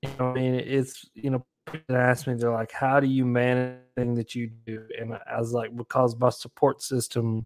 You 0.00 0.08
know, 0.18 0.30
I 0.30 0.32
mean, 0.32 0.54
it's 0.54 1.04
you 1.12 1.28
know, 1.28 1.44
people 1.70 1.94
ask 1.94 2.26
me, 2.26 2.32
they're 2.32 2.50
like, 2.50 2.72
"How 2.72 3.00
do 3.00 3.06
you 3.06 3.26
manage 3.26 3.80
everything 3.98 4.14
that 4.14 4.34
you 4.34 4.46
do?" 4.46 4.86
And 4.98 5.12
I 5.12 5.38
was 5.38 5.52
like, 5.52 5.76
"Because 5.76 6.16
my 6.16 6.30
support 6.30 6.80
system 6.80 7.44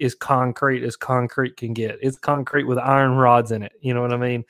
is 0.00 0.16
concrete 0.16 0.82
as 0.82 0.96
concrete 0.96 1.56
can 1.56 1.74
get. 1.74 2.00
It's 2.02 2.18
concrete 2.18 2.64
with 2.64 2.78
iron 2.78 3.12
rods 3.12 3.52
in 3.52 3.62
it. 3.62 3.72
You 3.80 3.94
know 3.94 4.02
what 4.02 4.14
I 4.14 4.16
mean?" 4.16 4.44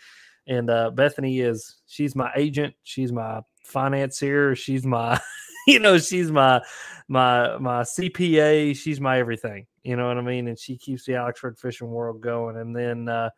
And 0.46 0.70
uh, 0.70 0.92
Bethany 0.92 1.40
is 1.40 1.76
she's 1.86 2.16
my 2.16 2.32
agent. 2.34 2.74
She's 2.84 3.12
my 3.12 3.42
financier. 3.64 4.54
She's 4.57 4.86
my, 4.86 5.20
you 5.68 5.78
know, 5.80 5.98
she's 5.98 6.30
my 6.30 6.62
my 7.08 7.56
my 7.58 7.82
CPA. 7.82 8.76
She's 8.76 9.00
my 9.00 9.18
everything. 9.18 9.66
You 9.82 9.96
know 9.96 10.08
what 10.08 10.18
I 10.18 10.22
mean? 10.22 10.48
And 10.48 10.58
she 10.58 10.76
keeps 10.76 11.04
the 11.04 11.16
Oxford 11.16 11.58
Fishing 11.58 11.88
world 11.90 12.20
going. 12.20 12.56
And 12.56 12.74
then, 12.74 13.08
uh, 13.08 13.30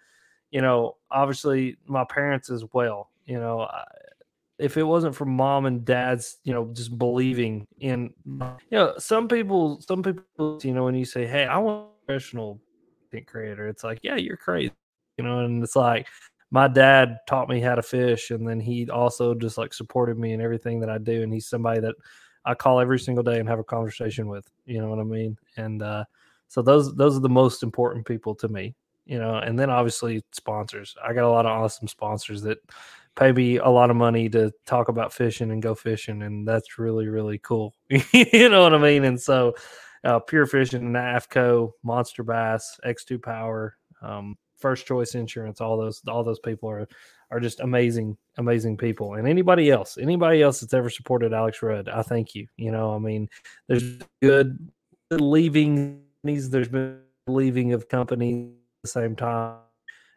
you 0.51 0.63
know, 0.63 0.97
obviously 1.11 1.77
my 1.87 2.05
parents 2.05 2.51
as 2.51 2.65
well. 2.73 3.11
You 3.27 3.39
know, 3.41 3.63
I, 3.63 3.85
if 4.59 4.77
it 4.77 4.83
wasn't 4.85 5.15
for 5.15 5.25
mom 5.27 5.67
and 5.67 5.85
dad's, 5.85 6.39
you 6.45 6.53
know, 6.53 6.71
just 6.73 6.99
believing 6.99 7.67
in, 7.81 8.13
you 8.27 8.57
know, 8.73 8.95
some 8.99 9.29
people, 9.29 9.81
some 9.81 10.03
people, 10.03 10.61
you 10.63 10.75
know, 10.75 10.85
when 10.85 10.95
you 10.95 11.05
say, 11.05 11.27
"Hey, 11.27 11.47
I 11.47 11.59
want 11.59 11.89
a 11.89 12.07
professional 12.07 12.61
content 13.11 13.29
creator," 13.29 13.69
it's 13.69 13.85
like, 13.85 14.01
"Yeah, 14.03 14.17
you're 14.17 14.37
crazy," 14.37 14.73
you 15.19 15.25
know, 15.25 15.41
and 15.45 15.63
it's 15.63 15.77
like 15.77 16.09
my 16.51 16.69
dad 16.69 17.19
taught 17.27 17.49
me 17.49 17.61
how 17.61 17.75
to 17.75 17.83
fish 17.83 18.31
and 18.31 18.49
then 18.49 18.61
he 18.61 18.89
also 18.89 19.35
just 19.35 19.59
like 19.59 19.75
supported 19.75 20.19
me 20.19 20.33
in 20.33 20.41
everything 20.41 20.81
that 20.81 20.91
I 20.91 20.99
do 20.99 21.23
and 21.23 21.33
he's 21.33 21.49
somebody 21.49 21.81
that 21.81 21.95
I 22.45 22.55
call 22.55 22.81
every 22.81 22.99
single 22.99 23.25
day 23.25 23.39
and 23.39 23.49
have 23.49 23.59
a 23.59 23.65
conversation 23.65 24.29
with 24.29 24.49
you 24.65 24.81
know 24.81 24.89
what 24.89 24.99
I 24.99 25.05
mean? 25.05 25.37
And 25.57 25.83
uh 25.83 26.05
so 26.49 26.63
those 26.63 26.95
those 26.95 27.17
are 27.17 27.21
the 27.21 27.29
most 27.29 27.63
important 27.63 28.07
people 28.07 28.35
to 28.37 28.49
me 28.49 28.75
you 29.05 29.19
know 29.19 29.37
and 29.37 29.59
then 29.59 29.71
obviously 29.71 30.25
sponsors. 30.33 30.95
I 31.05 31.13
got 31.13 31.25
a 31.25 31.31
lot 31.31 31.47
of 31.47 31.53
awesome 31.53 31.89
sponsors 31.89 32.43
that 32.43 32.59
pay 33.17 33.33
me 33.33 33.59
a 33.59 33.69
lot 33.69 33.91
of 33.91 33.97
money 33.97 34.29
to 34.31 34.53
talk 34.65 34.89
about 34.89 35.13
fishing 35.13 35.51
and 35.51 35.61
go 35.61 35.75
fishing 35.75 36.23
and 36.23 36.47
that's 36.47 36.79
really 36.79 37.09
really 37.09 37.39
cool. 37.39 37.75
You 38.13 38.49
know 38.49 38.63
what 38.63 38.75
I 38.75 38.79
mean? 38.79 39.05
And 39.05 39.21
so 39.21 39.55
uh, 40.05 40.21
Pure 40.21 40.47
Fishing, 40.47 40.93
NAFCO, 40.93 41.73
Monster 41.83 42.23
Bass, 42.23 42.79
X2 42.87 43.21
Power, 43.23 43.77
um, 44.01 44.37
First 44.59 44.87
Choice 44.87 45.15
Insurance, 45.15 45.61
all 45.61 45.77
those 45.77 46.03
all 46.09 46.25
those 46.25 46.41
people 46.41 46.69
are 46.69 46.89
are 47.31 47.41
just 47.41 47.61
amazing, 47.61 48.17
amazing 48.39 48.77
people. 48.77 49.15
And 49.15 49.29
anybody 49.29 49.71
else, 49.71 49.99
anybody 49.99 50.43
else 50.43 50.61
that's 50.61 50.75
ever 50.75 50.91
supported 50.91 51.33
Alex 51.33 51.63
Rudd, 51.63 51.89
I 51.89 52.03
thank 52.03 52.35
you. 52.35 52.47
You 52.57 52.73
know, 52.73 52.95
I 52.95 52.99
mean, 52.99 53.29
there's 53.67 53.99
good 54.23 54.71
leaving 55.11 56.03
these. 56.25 56.51
there's 56.51 56.69
been 56.69 57.01
leaving 57.27 57.73
of 57.73 57.89
companies 57.89 58.49
at 58.49 58.83
the 58.83 58.89
same 58.89 59.17
time. 59.17 59.57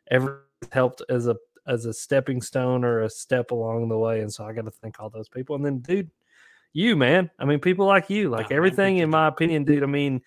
Ever 0.10 0.46
helped 0.72 1.02
as 1.10 1.28
a 1.28 1.36
as 1.68 1.86
a 1.86 1.94
stepping 1.94 2.42
stone 2.42 2.84
or 2.84 3.02
a 3.02 3.10
step 3.10 3.52
along 3.52 3.90
the 3.90 3.98
way. 3.98 4.22
And 4.22 4.34
so 4.34 4.46
I 4.46 4.54
got 4.54 4.66
to 4.66 4.72
thank 4.72 5.00
all 5.00 5.10
those 5.10 5.30
people. 5.30 5.56
And 5.56 5.66
then, 5.66 5.80
dude, 5.80 6.10
you 6.74 6.96
man, 6.96 7.30
I 7.40 7.46
mean, 7.46 7.60
people 7.60 7.86
like 7.86 8.10
you, 8.10 8.30
like 8.30 8.50
man, 8.50 8.58
everything 8.58 8.96
thank 8.96 9.04
in 9.04 9.10
my 9.10 9.28
opinion, 9.28 9.66
dude. 9.66 9.84
I 9.84 9.88
mean, 9.88 10.22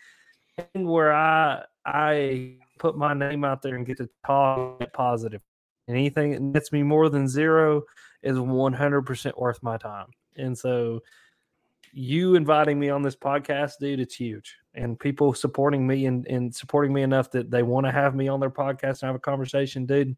where 0.75 1.13
I 1.13 1.65
I 1.85 2.59
put 2.79 2.97
my 2.97 3.15
name 3.15 3.45
out 3.45 3.63
there 3.63 3.77
and 3.77 3.87
get 3.87 3.99
to 3.99 4.09
talk 4.27 4.93
positive. 4.93 5.41
Anything 5.89 6.33
that 6.33 6.43
nets 6.43 6.73
me 6.73 6.83
more 6.83 7.09
than 7.09 7.29
zero 7.29 7.83
is 8.23 8.37
100% 8.37 9.39
worth 9.39 9.63
my 9.63 9.77
time. 9.77 10.07
And 10.37 10.57
so 10.57 11.01
you 11.93 12.35
inviting 12.35 12.79
me 12.79 12.91
on 12.91 13.03
this 13.03 13.17
podcast, 13.17 13.73
dude, 13.81 14.01
it's 14.01 14.15
huge. 14.15 14.57
And 14.75 14.99
people 14.99 15.33
supporting 15.35 15.87
me 15.87 16.07
and, 16.07 16.27
and 16.27 16.55
supporting 16.55 16.93
me 16.93 17.03
enough 17.03 17.31
that 17.33 17.51
they 17.51 17.63
want 17.63 17.87
to 17.87 17.93
have 17.93 18.15
me 18.15 18.29
on 18.29 18.41
their 18.41 18.51
podcast 18.51 19.03
and 19.03 19.09
have 19.09 19.15
a 19.15 19.21
conversation, 19.21 19.87
dude. 19.87 20.17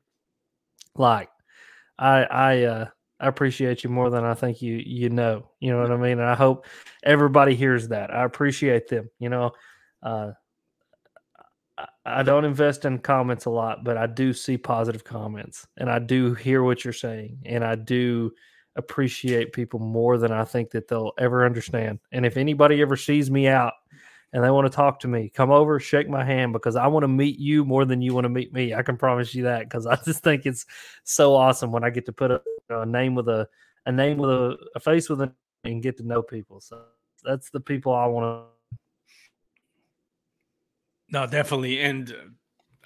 Like, 0.94 1.28
I 1.98 2.22
I 2.24 2.62
uh 2.64 2.86
I 3.20 3.28
appreciate 3.28 3.84
you 3.84 3.90
more 3.90 4.10
than 4.10 4.24
I 4.24 4.34
think 4.34 4.62
you 4.62 4.74
you 4.76 5.10
know. 5.10 5.50
You 5.60 5.72
know 5.72 5.80
what 5.80 5.92
I 5.92 5.96
mean? 5.96 6.18
And 6.18 6.28
I 6.28 6.34
hope 6.34 6.66
everybody 7.02 7.54
hears 7.54 7.88
that. 7.88 8.12
I 8.12 8.24
appreciate 8.24 8.88
them. 8.88 9.10
You 9.18 9.28
know, 9.28 9.52
uh 10.02 10.32
I- 12.04 12.22
don't 12.22 12.44
invest 12.44 12.84
in 12.84 12.98
comments 12.98 13.44
a 13.44 13.50
lot, 13.50 13.84
but 13.84 13.96
I 13.96 14.06
do 14.06 14.32
see 14.32 14.56
positive 14.56 15.04
comments 15.04 15.66
and 15.76 15.90
I 15.90 15.98
do 15.98 16.34
hear 16.34 16.62
what 16.62 16.84
you're 16.84 16.92
saying 16.92 17.38
and 17.44 17.64
I 17.64 17.74
do 17.74 18.32
appreciate 18.76 19.52
people 19.52 19.80
more 19.80 20.18
than 20.18 20.32
I 20.32 20.44
think 20.44 20.70
that 20.70 20.88
they'll 20.88 21.12
ever 21.18 21.44
understand. 21.44 21.98
And 22.12 22.24
if 22.26 22.36
anybody 22.36 22.80
ever 22.82 22.96
sees 22.96 23.30
me 23.30 23.48
out 23.48 23.72
and 24.32 24.44
they 24.44 24.50
want 24.50 24.66
to 24.66 24.74
talk 24.74 25.00
to 25.00 25.08
me, 25.08 25.30
come 25.34 25.50
over, 25.50 25.80
shake 25.80 26.08
my 26.08 26.24
hand 26.24 26.52
because 26.52 26.76
I 26.76 26.86
want 26.86 27.04
to 27.04 27.08
meet 27.08 27.38
you 27.38 27.64
more 27.64 27.84
than 27.84 28.02
you 28.02 28.14
want 28.14 28.24
to 28.24 28.30
meet 28.30 28.52
me. 28.52 28.74
I 28.74 28.82
can 28.82 28.96
promise 28.96 29.34
you 29.34 29.44
that 29.44 29.60
because 29.60 29.86
I 29.86 29.96
just 30.04 30.22
think 30.22 30.46
it's 30.46 30.66
so 31.04 31.34
awesome 31.34 31.72
when 31.72 31.84
I 31.84 31.90
get 31.90 32.06
to 32.06 32.12
put 32.12 32.30
a, 32.30 32.42
a 32.70 32.86
name 32.86 33.14
with 33.14 33.28
a 33.28 33.48
a 33.86 33.92
name 33.92 34.18
with 34.18 34.30
a, 34.30 34.56
a 34.74 34.80
face 34.80 35.08
with 35.08 35.20
a 35.20 35.32
and 35.64 35.82
get 35.82 35.96
to 35.98 36.06
know 36.06 36.22
people. 36.22 36.60
So 36.60 36.82
that's 37.24 37.50
the 37.50 37.60
people 37.60 37.94
I 37.94 38.06
want 38.06 38.24
to 38.24 38.55
No, 41.10 41.26
definitely. 41.26 41.80
And 41.80 42.10
uh, 42.10 42.14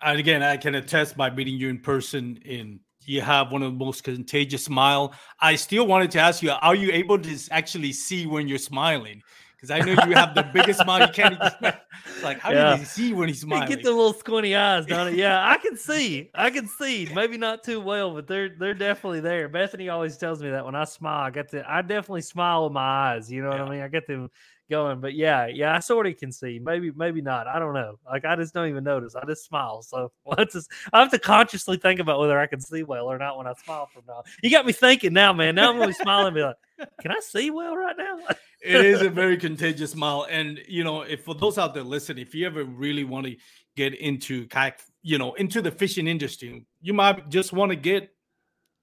and 0.03 0.19
again, 0.19 0.43
I 0.43 0.57
can 0.57 0.75
attest 0.75 1.17
by 1.17 1.31
meeting 1.31 1.55
you 1.55 1.69
in 1.69 1.79
person. 1.79 2.39
In 2.45 2.81
you 3.05 3.21
have 3.23 3.51
one 3.51 3.63
of 3.63 3.73
the 3.73 3.79
most 3.79 4.05
contagious 4.05 4.65
smile. 4.65 5.15
I 5.41 5.57
still 5.57 5.87
wanted 5.87 6.11
to 6.13 6.21
ask 6.21 6.43
you: 6.43 6.51
Are 6.51 6.75
you 6.75 6.91
able 6.93 7.19
to 7.19 7.39
actually 7.51 7.93
see 7.93 8.27
when 8.27 8.49
you're 8.49 8.59
smiling? 8.59 9.23
Because 9.57 9.71
I 9.71 9.81
know 9.81 9.93
you 10.07 10.15
have 10.17 10.35
the 10.35 10.45
biggest 10.55 10.81
smile. 10.81 11.03
You 11.03 11.13
can't. 11.13 11.35
Even, 11.35 11.73
like, 12.23 12.39
how 12.39 12.51
Yeah. 12.51 12.75
do 12.75 12.81
you 12.81 12.87
see 12.87 13.13
when 13.13 13.29
he's 13.29 13.43
smiling? 13.43 13.69
You 13.69 13.77
get 13.77 13.85
the 13.85 13.91
little 13.91 14.15
squinty 14.15 14.57
eyes, 14.57 14.87
don't 14.87 15.09
it? 15.09 15.15
Yeah, 15.17 15.47
I 15.47 15.59
can 15.59 15.77
see. 15.77 16.31
I 16.35 16.49
can 16.51 16.67
see. 16.67 17.07
Maybe 17.15 17.37
not 17.37 17.63
too 17.63 17.81
well, 17.81 18.15
but 18.15 18.27
they're 18.27 18.49
they're 18.59 18.75
definitely 18.75 19.21
there. 19.21 19.49
Bethany 19.49 19.91
always 19.91 20.17
tells 20.17 20.43
me 20.43 20.51
that 20.51 20.65
when 20.65 20.75
I 20.75 20.85
smile, 20.85 21.25
I 21.27 21.31
get 21.31 21.51
to 21.51 21.71
I 21.71 21.83
definitely 21.83 22.23
smile 22.23 22.65
with 22.65 22.73
my 22.73 23.13
eyes. 23.15 23.31
You 23.31 23.43
know 23.43 23.51
what 23.51 23.61
I 23.61 23.71
mean? 23.71 23.83
I 23.83 23.89
get 23.89 24.07
them 24.07 24.31
going. 24.71 25.01
But 25.01 25.15
yeah, 25.15 25.47
yeah, 25.47 25.75
I 25.75 25.81
sort 25.81 26.07
of 26.07 26.17
can 26.17 26.33
see. 26.33 26.59
Maybe, 26.63 26.91
maybe 26.97 27.21
not. 27.21 27.47
I 27.47 27.59
don't 27.59 27.75
know. 27.75 27.99
Like 28.07 28.25
I 28.25 28.37
just 28.37 28.55
don't 28.55 28.69
even 28.69 28.85
notice. 28.85 29.15
I 29.15 29.27
just 29.27 29.45
smile. 29.45 29.83
So 29.83 30.13
let's 30.27 30.55
just, 30.55 30.71
I 30.93 31.01
have 31.01 31.11
to 31.11 31.19
consciously 31.19 31.77
think 31.77 32.01
about 32.01 32.21
whether 32.21 32.39
I 32.39 32.47
can 32.47 32.61
see 32.61 32.83
well 32.83 33.07
or 33.07 33.19
not 33.19 33.37
when 33.37 33.47
I 33.47 33.53
smile 33.65 33.89
from 33.93 34.05
now. 34.09 34.23
You 34.43 34.51
got 34.51 34.65
me 34.65 34.73
thinking 34.73 35.13
now, 35.13 35.33
man. 35.33 35.57
Now 35.57 35.71
I'm 35.71 35.77
gonna 35.77 35.89
be 35.89 35.93
smiling 35.93 36.29
and 36.29 36.35
be 36.35 36.43
like, 36.43 36.57
can 37.03 37.11
I 37.11 37.21
see 37.21 37.51
well 37.51 37.77
right 37.77 37.97
now? 37.99 38.19
it 38.63 38.85
is 38.85 39.03
a 39.03 39.11
very 39.11 39.37
contagious 39.47 39.91
smile. 39.91 40.27
And 40.31 40.61
you 40.69 40.85
know, 40.85 41.03
if 41.03 41.25
for 41.25 41.35
those 41.35 41.59
out 41.59 41.75
there 41.75 41.83
listening, 41.83 42.23
if 42.23 42.35
you 42.35 42.47
ever 42.47 42.65
really 42.65 43.05
want 43.05 43.27
to 43.27 43.37
get 43.77 43.95
into 43.95 44.47
kayak, 44.49 44.81
you 45.03 45.19
know, 45.19 45.35
into 45.35 45.61
the 45.61 45.71
fishing 45.71 46.07
industry, 46.07 46.65
you 46.81 46.95
might 46.95 47.29
just 47.29 47.53
want 47.53 47.71
to 47.71 47.77
get 47.77 48.11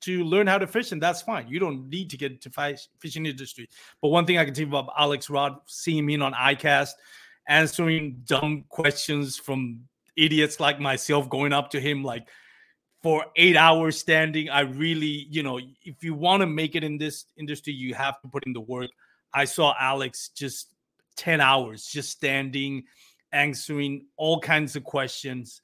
to 0.01 0.23
learn 0.23 0.47
how 0.47 0.57
to 0.57 0.67
fish, 0.67 0.91
and 0.91 1.01
that's 1.01 1.21
fine. 1.21 1.47
You 1.47 1.59
don't 1.59 1.89
need 1.89 2.09
to 2.11 2.17
get 2.17 2.31
into 2.31 2.49
fish, 2.49 2.87
fishing 2.99 3.25
industry. 3.25 3.67
But 4.01 4.09
one 4.09 4.25
thing 4.25 4.37
I 4.37 4.45
can 4.45 4.53
tell 4.53 4.65
you 4.65 4.69
about 4.75 4.93
Alex 4.97 5.29
Rudd, 5.29 5.57
seeing 5.65 6.09
him 6.09 6.21
on 6.21 6.33
ICAST, 6.33 6.91
answering 7.47 8.21
dumb 8.25 8.65
questions 8.69 9.37
from 9.37 9.81
idiots 10.15 10.59
like 10.59 10.79
myself, 10.79 11.29
going 11.29 11.53
up 11.53 11.69
to 11.71 11.79
him 11.79 12.03
like 12.03 12.27
for 13.01 13.25
eight 13.35 13.55
hours 13.55 13.97
standing. 13.97 14.49
I 14.49 14.61
really, 14.61 15.27
you 15.29 15.43
know, 15.43 15.59
if 15.83 16.03
you 16.03 16.13
want 16.13 16.41
to 16.41 16.47
make 16.47 16.75
it 16.75 16.83
in 16.83 16.97
this 16.97 17.25
industry, 17.37 17.73
you 17.73 17.93
have 17.93 18.19
to 18.21 18.27
put 18.27 18.45
in 18.45 18.53
the 18.53 18.61
work. 18.61 18.89
I 19.33 19.45
saw 19.45 19.73
Alex 19.79 20.29
just 20.29 20.73
10 21.17 21.41
hours 21.41 21.85
just 21.85 22.11
standing, 22.11 22.83
answering 23.31 24.05
all 24.17 24.39
kinds 24.39 24.75
of 24.75 24.83
questions 24.83 25.61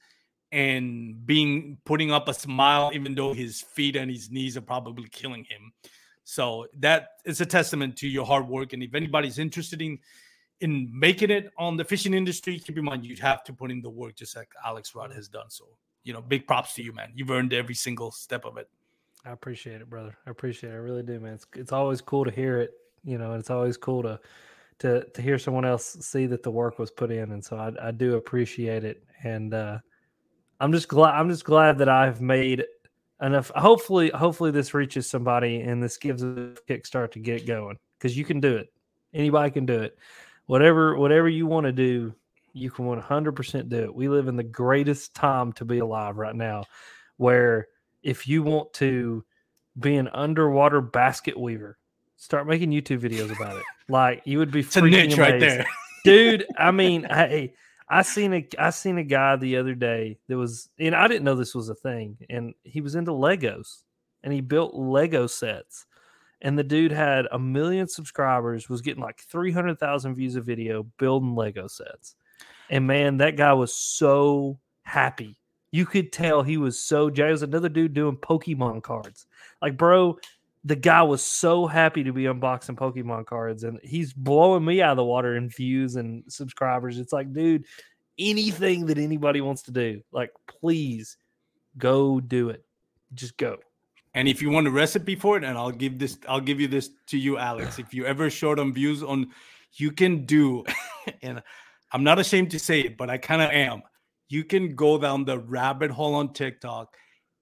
and 0.54 1.26
being 1.26 1.80
putting 1.84 2.12
up 2.12 2.28
a 2.28 2.34
smile 2.34 2.92
even 2.94 3.16
though 3.16 3.34
his 3.34 3.60
feet 3.60 3.96
and 3.96 4.10
his 4.10 4.30
knees 4.30 4.56
are 4.56 4.62
probably 4.62 5.10
killing 5.10 5.44
him. 5.46 5.74
So 6.26 6.68
that 6.78 7.08
is 7.26 7.42
a 7.42 7.46
testament 7.46 7.98
to 7.98 8.08
your 8.08 8.24
hard 8.24 8.48
work 8.48 8.74
and 8.74 8.84
if 8.84 8.94
anybody's 8.94 9.40
interested 9.40 9.82
in 9.82 9.98
in 10.62 10.88
making 10.94 11.32
it 11.32 11.52
on 11.58 11.76
the 11.76 11.84
fishing 11.84 12.14
industry 12.14 12.60
keep 12.60 12.78
in 12.78 12.86
mind 12.86 13.04
you 13.04 13.16
have 13.18 13.44
to 13.44 13.52
put 13.52 13.72
in 13.72 13.82
the 13.82 13.90
work 13.90 14.16
just 14.16 14.36
like 14.36 14.50
alex 14.64 14.94
rudd 14.94 15.12
has 15.12 15.28
done. 15.28 15.50
So 15.50 15.66
you 16.04 16.14
know 16.14 16.22
big 16.22 16.46
props 16.46 16.76
to 16.76 16.84
you 16.84 16.94
man. 16.94 17.12
You've 17.16 17.32
earned 17.32 17.52
every 17.52 17.76
single 17.76 18.12
step 18.12 18.46
of 18.46 18.58
it. 18.58 18.70
I 19.26 19.32
appreciate 19.32 19.82
it 19.82 19.90
brother. 19.90 20.16
I 20.28 20.30
appreciate 20.30 20.70
it. 20.70 20.74
I 20.74 20.78
really 20.78 21.04
do 21.04 21.20
man. 21.20 21.34
It's, 21.34 21.48
it's 21.56 21.72
always 21.72 22.00
cool 22.00 22.26
to 22.26 22.32
hear 22.32 22.62
it 22.62 22.74
you 23.04 23.18
know 23.18 23.32
and 23.32 23.40
it's 23.40 23.50
always 23.50 23.76
cool 23.76 24.04
to 24.04 24.20
to 24.80 25.04
to 25.16 25.22
hear 25.24 25.40
someone 25.40 25.66
else 25.66 25.98
see 26.02 26.28
that 26.28 26.44
the 26.44 26.52
work 26.52 26.78
was 26.78 26.92
put 26.92 27.10
in. 27.10 27.32
And 27.32 27.44
so 27.44 27.58
i, 27.58 27.88
I 27.88 27.90
do 27.90 28.18
appreciate 28.18 28.84
it. 28.84 29.04
And 29.24 29.56
uh 29.56 29.80
I'm 30.60 30.72
just 30.72 30.88
glad 30.88 31.16
I'm 31.16 31.30
just 31.30 31.44
glad 31.44 31.78
that 31.80 31.90
I've 31.90 32.22
made 32.22 32.66
enough. 33.22 33.52
Hopefully, 33.56 34.12
hopefully 34.14 34.52
this 34.52 34.74
reaches 34.74 35.10
somebody 35.10 35.62
and 35.62 35.82
this 35.82 35.98
gives 35.98 36.24
a 36.24 36.56
kickstart 36.68 37.12
to 37.12 37.20
get 37.20 37.48
going 37.48 37.78
because 37.98 38.18
you 38.18 38.26
can 38.26 38.40
do 38.40 38.56
it. 38.56 38.72
Anybody 39.14 39.52
can 39.52 39.66
do 39.66 39.82
it. 39.82 39.98
Whatever 40.46 40.98
whatever 40.98 41.30
you 41.30 41.48
want 41.48 41.66
to 41.66 41.72
do, 41.72 42.14
you 42.54 42.70
can 42.70 42.86
100% 42.86 43.70
do 43.70 43.84
it. 43.84 43.96
We 43.96 44.10
live 44.10 44.28
in 44.28 44.36
the 44.36 44.44
greatest 44.44 45.14
time 45.16 45.54
to 45.54 45.66
be 45.66 45.80
alive 45.80 46.18
right 46.18 46.36
now, 46.36 46.64
where 47.18 47.68
if 48.04 48.28
you 48.28 48.44
want 48.44 48.74
to 48.74 49.24
be 49.80 49.96
an 49.96 50.10
underwater 50.10 50.82
basket 50.82 51.40
weaver, 51.40 51.78
start 52.18 52.46
making 52.46 52.72
YouTube 52.72 53.00
videos 53.00 53.36
about 53.36 53.56
it. 53.58 53.64
Like 53.90 54.22
you 54.26 54.40
would 54.40 54.52
be 54.52 54.60
it's 54.60 54.76
a 54.76 54.82
niche 54.82 55.14
amazed. 55.14 55.18
right 55.18 55.40
there, 55.40 55.66
dude. 56.04 56.46
I 56.58 56.72
mean, 56.72 57.04
hey 57.04 57.54
I 57.94 58.02
seen 58.02 58.34
a 58.34 58.48
I 58.58 58.72
seen 58.72 58.98
a 58.98 59.04
guy 59.04 59.36
the 59.36 59.58
other 59.58 59.76
day 59.76 60.18
that 60.28 60.38
was 60.38 60.70
and 60.80 60.96
I 60.96 61.08
didn't 61.08 61.24
know 61.24 61.36
this 61.36 61.56
was 61.56 61.70
a 61.70 61.76
thing 61.76 62.18
and 62.30 62.54
he 62.64 62.82
was 62.82 62.96
into 62.96 63.12
Legos 63.12 63.84
and 64.24 64.34
he 64.34 64.42
built 64.42 64.74
Lego 64.74 65.28
sets 65.28 65.86
and 66.44 66.60
the 66.60 66.64
dude 66.64 66.92
had 66.92 67.28
a 67.32 67.40
million 67.40 67.88
subscribers 67.88 68.68
was 68.68 68.82
getting 68.82 69.02
like 69.02 69.22
300,000 69.22 70.14
views 70.14 70.36
a 70.36 70.42
video 70.42 70.84
building 70.98 71.36
Lego 71.36 71.68
sets. 71.68 72.16
And 72.70 72.86
man, 72.86 73.18
that 73.18 73.38
guy 73.38 73.54
was 73.54 73.74
so 73.74 74.60
happy. 74.84 75.38
You 75.72 75.86
could 75.86 76.12
tell 76.12 76.44
he 76.44 76.58
was 76.58 76.78
so 76.78 77.10
was 77.10 77.44
another 77.44 77.70
dude 77.70 77.94
doing 77.94 78.18
Pokemon 78.18 78.84
cards. 78.84 79.26
Like, 79.62 79.78
bro, 79.78 80.18
the 80.66 80.76
guy 80.76 81.04
was 81.04 81.24
so 81.24 81.68
happy 81.68 82.04
to 82.04 82.14
be 82.14 82.24
unboxing 82.24 82.78
Pokemon 82.78 83.26
cards 83.26 83.64
and 83.64 83.80
he's 83.84 84.14
blowing 84.14 84.64
me 84.64 84.82
out 84.82 84.92
of 84.92 84.98
the 84.98 85.04
water 85.04 85.36
in 85.36 85.50
views 85.50 85.98
and 85.98 86.24
subscribers. 86.30 87.00
It's 87.00 87.12
like, 87.12 87.34
dude, 87.34 87.66
anything 88.18 88.86
that 88.86 88.98
anybody 88.98 89.42
wants 89.42 89.64
to 89.64 89.72
do, 89.72 90.02
like, 90.12 90.32
please 90.48 91.18
go 91.78 92.20
do 92.20 92.50
it. 92.50 92.64
Just 93.14 93.38
go. 93.38 93.58
And 94.14 94.28
if 94.28 94.42
you 94.42 94.52
want 94.52 94.68
a 94.68 94.72
recipe 94.72 95.16
for 95.16 95.38
it, 95.38 95.44
and 95.44 95.58
I'll 95.58 95.72
give 95.72 96.00
this, 96.00 96.18
I'll 96.30 96.40
give 96.40 96.62
you 96.62 96.68
this 96.68 96.92
to 97.08 97.18
you, 97.18 97.38
Alex. 97.38 97.80
If 97.80 97.94
you 97.94 98.06
ever 98.06 98.30
short 98.30 98.60
on 98.60 98.74
views 98.74 99.04
on, 99.04 99.32
you 99.74 99.92
can 99.92 100.26
do, 100.26 100.64
and 101.22 101.42
I'm 101.92 102.04
not 102.04 102.20
ashamed 102.20 102.52
to 102.52 102.60
say 102.60 102.82
it, 102.82 102.98
but 102.98 103.10
I 103.10 103.18
kind 103.18 103.42
of 103.42 103.50
am. 103.50 103.82
You 104.30 104.44
can 104.44 104.76
go 104.76 104.98
down 104.98 105.26
the 105.26 105.40
rabbit 105.40 105.92
hole 105.92 106.16
on 106.16 106.34
TikTok 106.34 106.96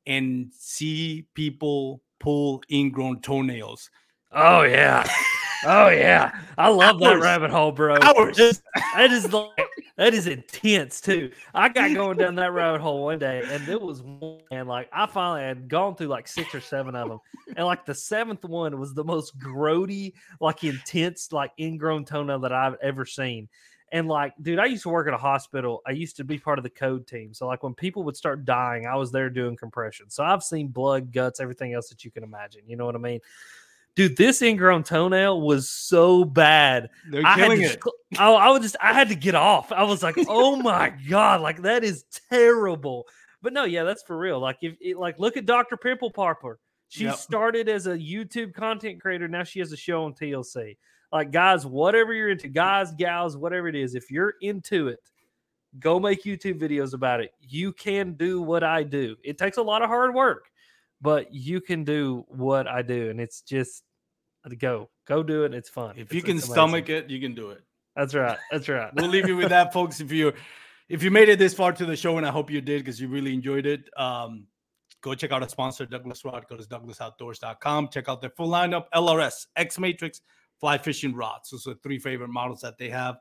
and 0.07 0.51
see 0.53 1.27
people 1.35 2.01
pull 2.21 2.63
ingrown 2.71 3.19
toenails. 3.19 3.89
Oh 4.31 4.61
yeah. 4.61 5.05
Oh 5.65 5.89
yeah. 5.89 6.31
I 6.57 6.69
love 6.69 6.99
that 6.99 7.19
rabbit 7.19 7.51
hole, 7.51 7.71
bro. 7.71 7.97
Hours. 8.01 8.37
that 8.95 9.11
is 9.11 9.33
like 9.33 9.67
that 9.97 10.13
is 10.13 10.27
intense 10.27 11.01
too. 11.01 11.31
I 11.53 11.69
got 11.69 11.93
going 11.93 12.17
down 12.17 12.35
that 12.35 12.53
rabbit 12.53 12.81
hole 12.81 13.03
one 13.03 13.19
day 13.19 13.43
and 13.45 13.67
it 13.67 13.81
was 13.81 14.01
one 14.01 14.39
and 14.51 14.67
like 14.67 14.87
I 14.93 15.07
finally 15.07 15.41
had 15.41 15.67
gone 15.67 15.95
through 15.95 16.07
like 16.07 16.27
six 16.27 16.53
or 16.55 16.61
seven 16.61 16.95
of 16.95 17.09
them. 17.09 17.19
And 17.57 17.65
like 17.65 17.85
the 17.85 17.95
seventh 17.95 18.45
one 18.45 18.79
was 18.79 18.93
the 18.93 19.03
most 19.03 19.37
grody, 19.39 20.13
like 20.39 20.63
intense, 20.63 21.31
like 21.31 21.51
ingrown 21.59 22.05
toenail 22.05 22.39
that 22.39 22.53
I've 22.53 22.77
ever 22.81 23.05
seen. 23.05 23.49
And 23.91 24.07
like, 24.07 24.33
dude, 24.41 24.59
I 24.59 24.65
used 24.65 24.83
to 24.83 24.89
work 24.89 25.07
at 25.07 25.13
a 25.13 25.17
hospital. 25.17 25.81
I 25.85 25.91
used 25.91 26.15
to 26.17 26.23
be 26.23 26.37
part 26.37 26.57
of 26.57 26.63
the 26.63 26.69
code 26.69 27.07
team. 27.07 27.33
So 27.33 27.45
like 27.45 27.61
when 27.61 27.73
people 27.73 28.03
would 28.03 28.15
start 28.15 28.45
dying, 28.45 28.85
I 28.85 28.95
was 28.95 29.11
there 29.11 29.29
doing 29.29 29.57
compression. 29.57 30.09
So 30.09 30.23
I've 30.23 30.43
seen 30.43 30.69
blood, 30.69 31.11
guts, 31.11 31.41
everything 31.41 31.73
else 31.73 31.89
that 31.89 32.05
you 32.05 32.11
can 32.11 32.23
imagine. 32.23 32.61
You 32.67 32.77
know 32.77 32.85
what 32.85 32.95
I 32.95 32.99
mean? 32.99 33.19
Dude, 33.95 34.15
this 34.15 34.41
ingrown 34.41 34.83
toenail 34.83 35.41
was 35.41 35.69
so 35.69 36.23
bad. 36.23 36.89
They're 37.09 37.25
I 37.25 37.35
killing 37.35 37.61
it. 37.61 37.81
I, 38.17 38.31
I 38.31 38.49
was 38.49 38.61
just, 38.61 38.77
I 38.81 38.93
had 38.93 39.09
to 39.09 39.15
get 39.15 39.35
off. 39.35 39.73
I 39.73 39.83
was 39.83 40.01
like, 40.01 40.15
oh 40.29 40.55
my 40.55 40.93
god, 41.09 41.41
like 41.41 41.61
that 41.63 41.83
is 41.83 42.05
terrible. 42.29 43.07
But 43.41 43.51
no, 43.51 43.65
yeah, 43.65 43.83
that's 43.83 44.03
for 44.03 44.17
real. 44.17 44.39
Like 44.39 44.59
if, 44.61 44.75
it, 44.79 44.97
like, 44.97 45.19
look 45.19 45.35
at 45.35 45.45
Dr. 45.45 45.75
Pimple 45.75 46.11
Popper. 46.11 46.59
She 46.87 47.05
yep. 47.05 47.15
started 47.15 47.69
as 47.69 47.87
a 47.87 47.97
YouTube 47.97 48.53
content 48.53 49.01
creator. 49.01 49.27
Now 49.27 49.43
she 49.43 49.59
has 49.59 49.71
a 49.71 49.77
show 49.77 50.03
on 50.03 50.13
TLC. 50.13 50.77
Like, 51.11 51.31
guys, 51.31 51.65
whatever 51.65 52.13
you're 52.13 52.29
into, 52.29 52.47
guys, 52.47 52.91
gals, 52.93 53.35
whatever 53.35 53.67
it 53.67 53.75
is, 53.75 53.95
if 53.95 54.09
you're 54.09 54.35
into 54.41 54.87
it, 54.87 54.99
go 55.79 55.99
make 55.99 56.23
YouTube 56.23 56.59
videos 56.59 56.93
about 56.93 57.21
it. 57.21 57.31
You 57.39 57.73
can 57.73 58.13
do 58.13 58.41
what 58.41 58.63
I 58.63 58.83
do. 58.83 59.15
It 59.23 59.37
takes 59.37 59.57
a 59.57 59.61
lot 59.61 59.81
of 59.81 59.89
hard 59.89 60.13
work, 60.13 60.45
but 61.01 61.33
you 61.33 61.59
can 61.61 61.83
do 61.83 62.25
what 62.29 62.67
I 62.67 62.81
do. 62.81 63.09
And 63.09 63.19
it's 63.19 63.41
just 63.41 63.83
go, 64.57 64.89
go 65.05 65.23
do 65.23 65.43
it. 65.43 65.53
It's 65.53 65.69
fun. 65.69 65.95
If 65.97 66.03
it's, 66.03 66.13
you 66.13 66.21
can 66.21 66.39
stomach 66.39 66.89
it, 66.89 67.09
you 67.09 67.19
can 67.19 67.35
do 67.35 67.49
it. 67.49 67.61
That's 67.95 68.15
right. 68.15 68.37
That's 68.51 68.69
right. 68.69 68.93
we'll 68.95 69.09
leave 69.09 69.27
you 69.27 69.35
with 69.35 69.49
that, 69.49 69.73
folks. 69.73 69.99
If 69.99 70.11
you 70.11 70.33
if 70.87 71.03
you 71.03 71.11
made 71.11 71.29
it 71.29 71.39
this 71.39 71.53
far 71.53 71.71
to 71.73 71.85
the 71.85 71.95
show, 71.95 72.17
and 72.17 72.25
I 72.25 72.31
hope 72.31 72.49
you 72.49 72.61
did 72.61 72.81
because 72.81 72.99
you 72.99 73.07
really 73.07 73.33
enjoyed 73.33 73.65
it. 73.65 73.89
Um, 73.97 74.47
go 75.01 75.13
check 75.13 75.31
out 75.31 75.41
our 75.41 75.49
sponsor, 75.49 75.85
Douglas 75.85 76.23
Rod. 76.23 76.45
Go 76.49 76.57
to 76.57 76.63
douglasoutdoors.com. 76.63 77.89
Check 77.89 78.07
out 78.07 78.21
their 78.21 78.29
full 78.29 78.49
lineup: 78.49 78.85
LRS, 78.95 79.47
X 79.55 79.77
Matrix, 79.77 80.21
fly 80.61 80.77
fishing 80.77 81.13
rods. 81.13 81.49
Those 81.49 81.67
are 81.67 81.73
three 81.83 81.99
favorite 81.99 82.29
models 82.29 82.61
that 82.61 82.77
they 82.77 82.89
have. 82.89 83.17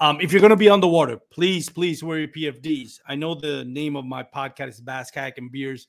Um, 0.00 0.18
if 0.20 0.32
you're 0.32 0.40
going 0.40 0.50
to 0.50 0.56
be 0.56 0.68
on 0.68 0.80
the 0.80 0.88
water, 0.88 1.18
please, 1.30 1.70
please 1.70 2.02
wear 2.02 2.18
your 2.18 2.28
PFDs. 2.28 2.98
I 3.06 3.14
know 3.14 3.34
the 3.34 3.64
name 3.64 3.96
of 3.96 4.04
my 4.04 4.22
podcast 4.22 4.68
is 4.68 4.80
Bass 4.80 5.10
Kayak 5.10 5.38
and 5.38 5.52
Beers. 5.52 5.86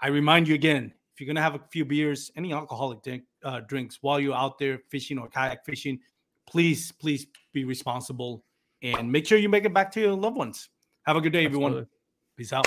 I 0.00 0.08
remind 0.08 0.48
you 0.48 0.54
again, 0.54 0.92
if 1.12 1.20
you're 1.20 1.26
going 1.26 1.36
to 1.36 1.42
have 1.42 1.54
a 1.54 1.60
few 1.70 1.84
beers, 1.84 2.30
any 2.36 2.52
alcoholic 2.52 3.02
drink, 3.02 3.22
uh, 3.44 3.60
drinks 3.60 3.98
while 4.00 4.18
you're 4.18 4.34
out 4.34 4.58
there 4.58 4.80
fishing 4.90 5.18
or 5.18 5.28
kayak 5.28 5.64
fishing, 5.64 5.98
please, 6.46 6.92
please 6.92 7.26
be 7.52 7.64
responsible 7.64 8.44
and 8.82 9.10
make 9.10 9.26
sure 9.26 9.38
you 9.38 9.48
make 9.48 9.66
it 9.66 9.74
back 9.74 9.92
to 9.92 10.00
your 10.00 10.14
loved 10.14 10.36
ones. 10.36 10.70
Have 11.06 11.16
a 11.16 11.20
good 11.20 11.32
day, 11.32 11.44
Absolutely. 11.44 11.66
everyone. 11.66 11.86
Peace 12.36 12.52
out. 12.54 12.66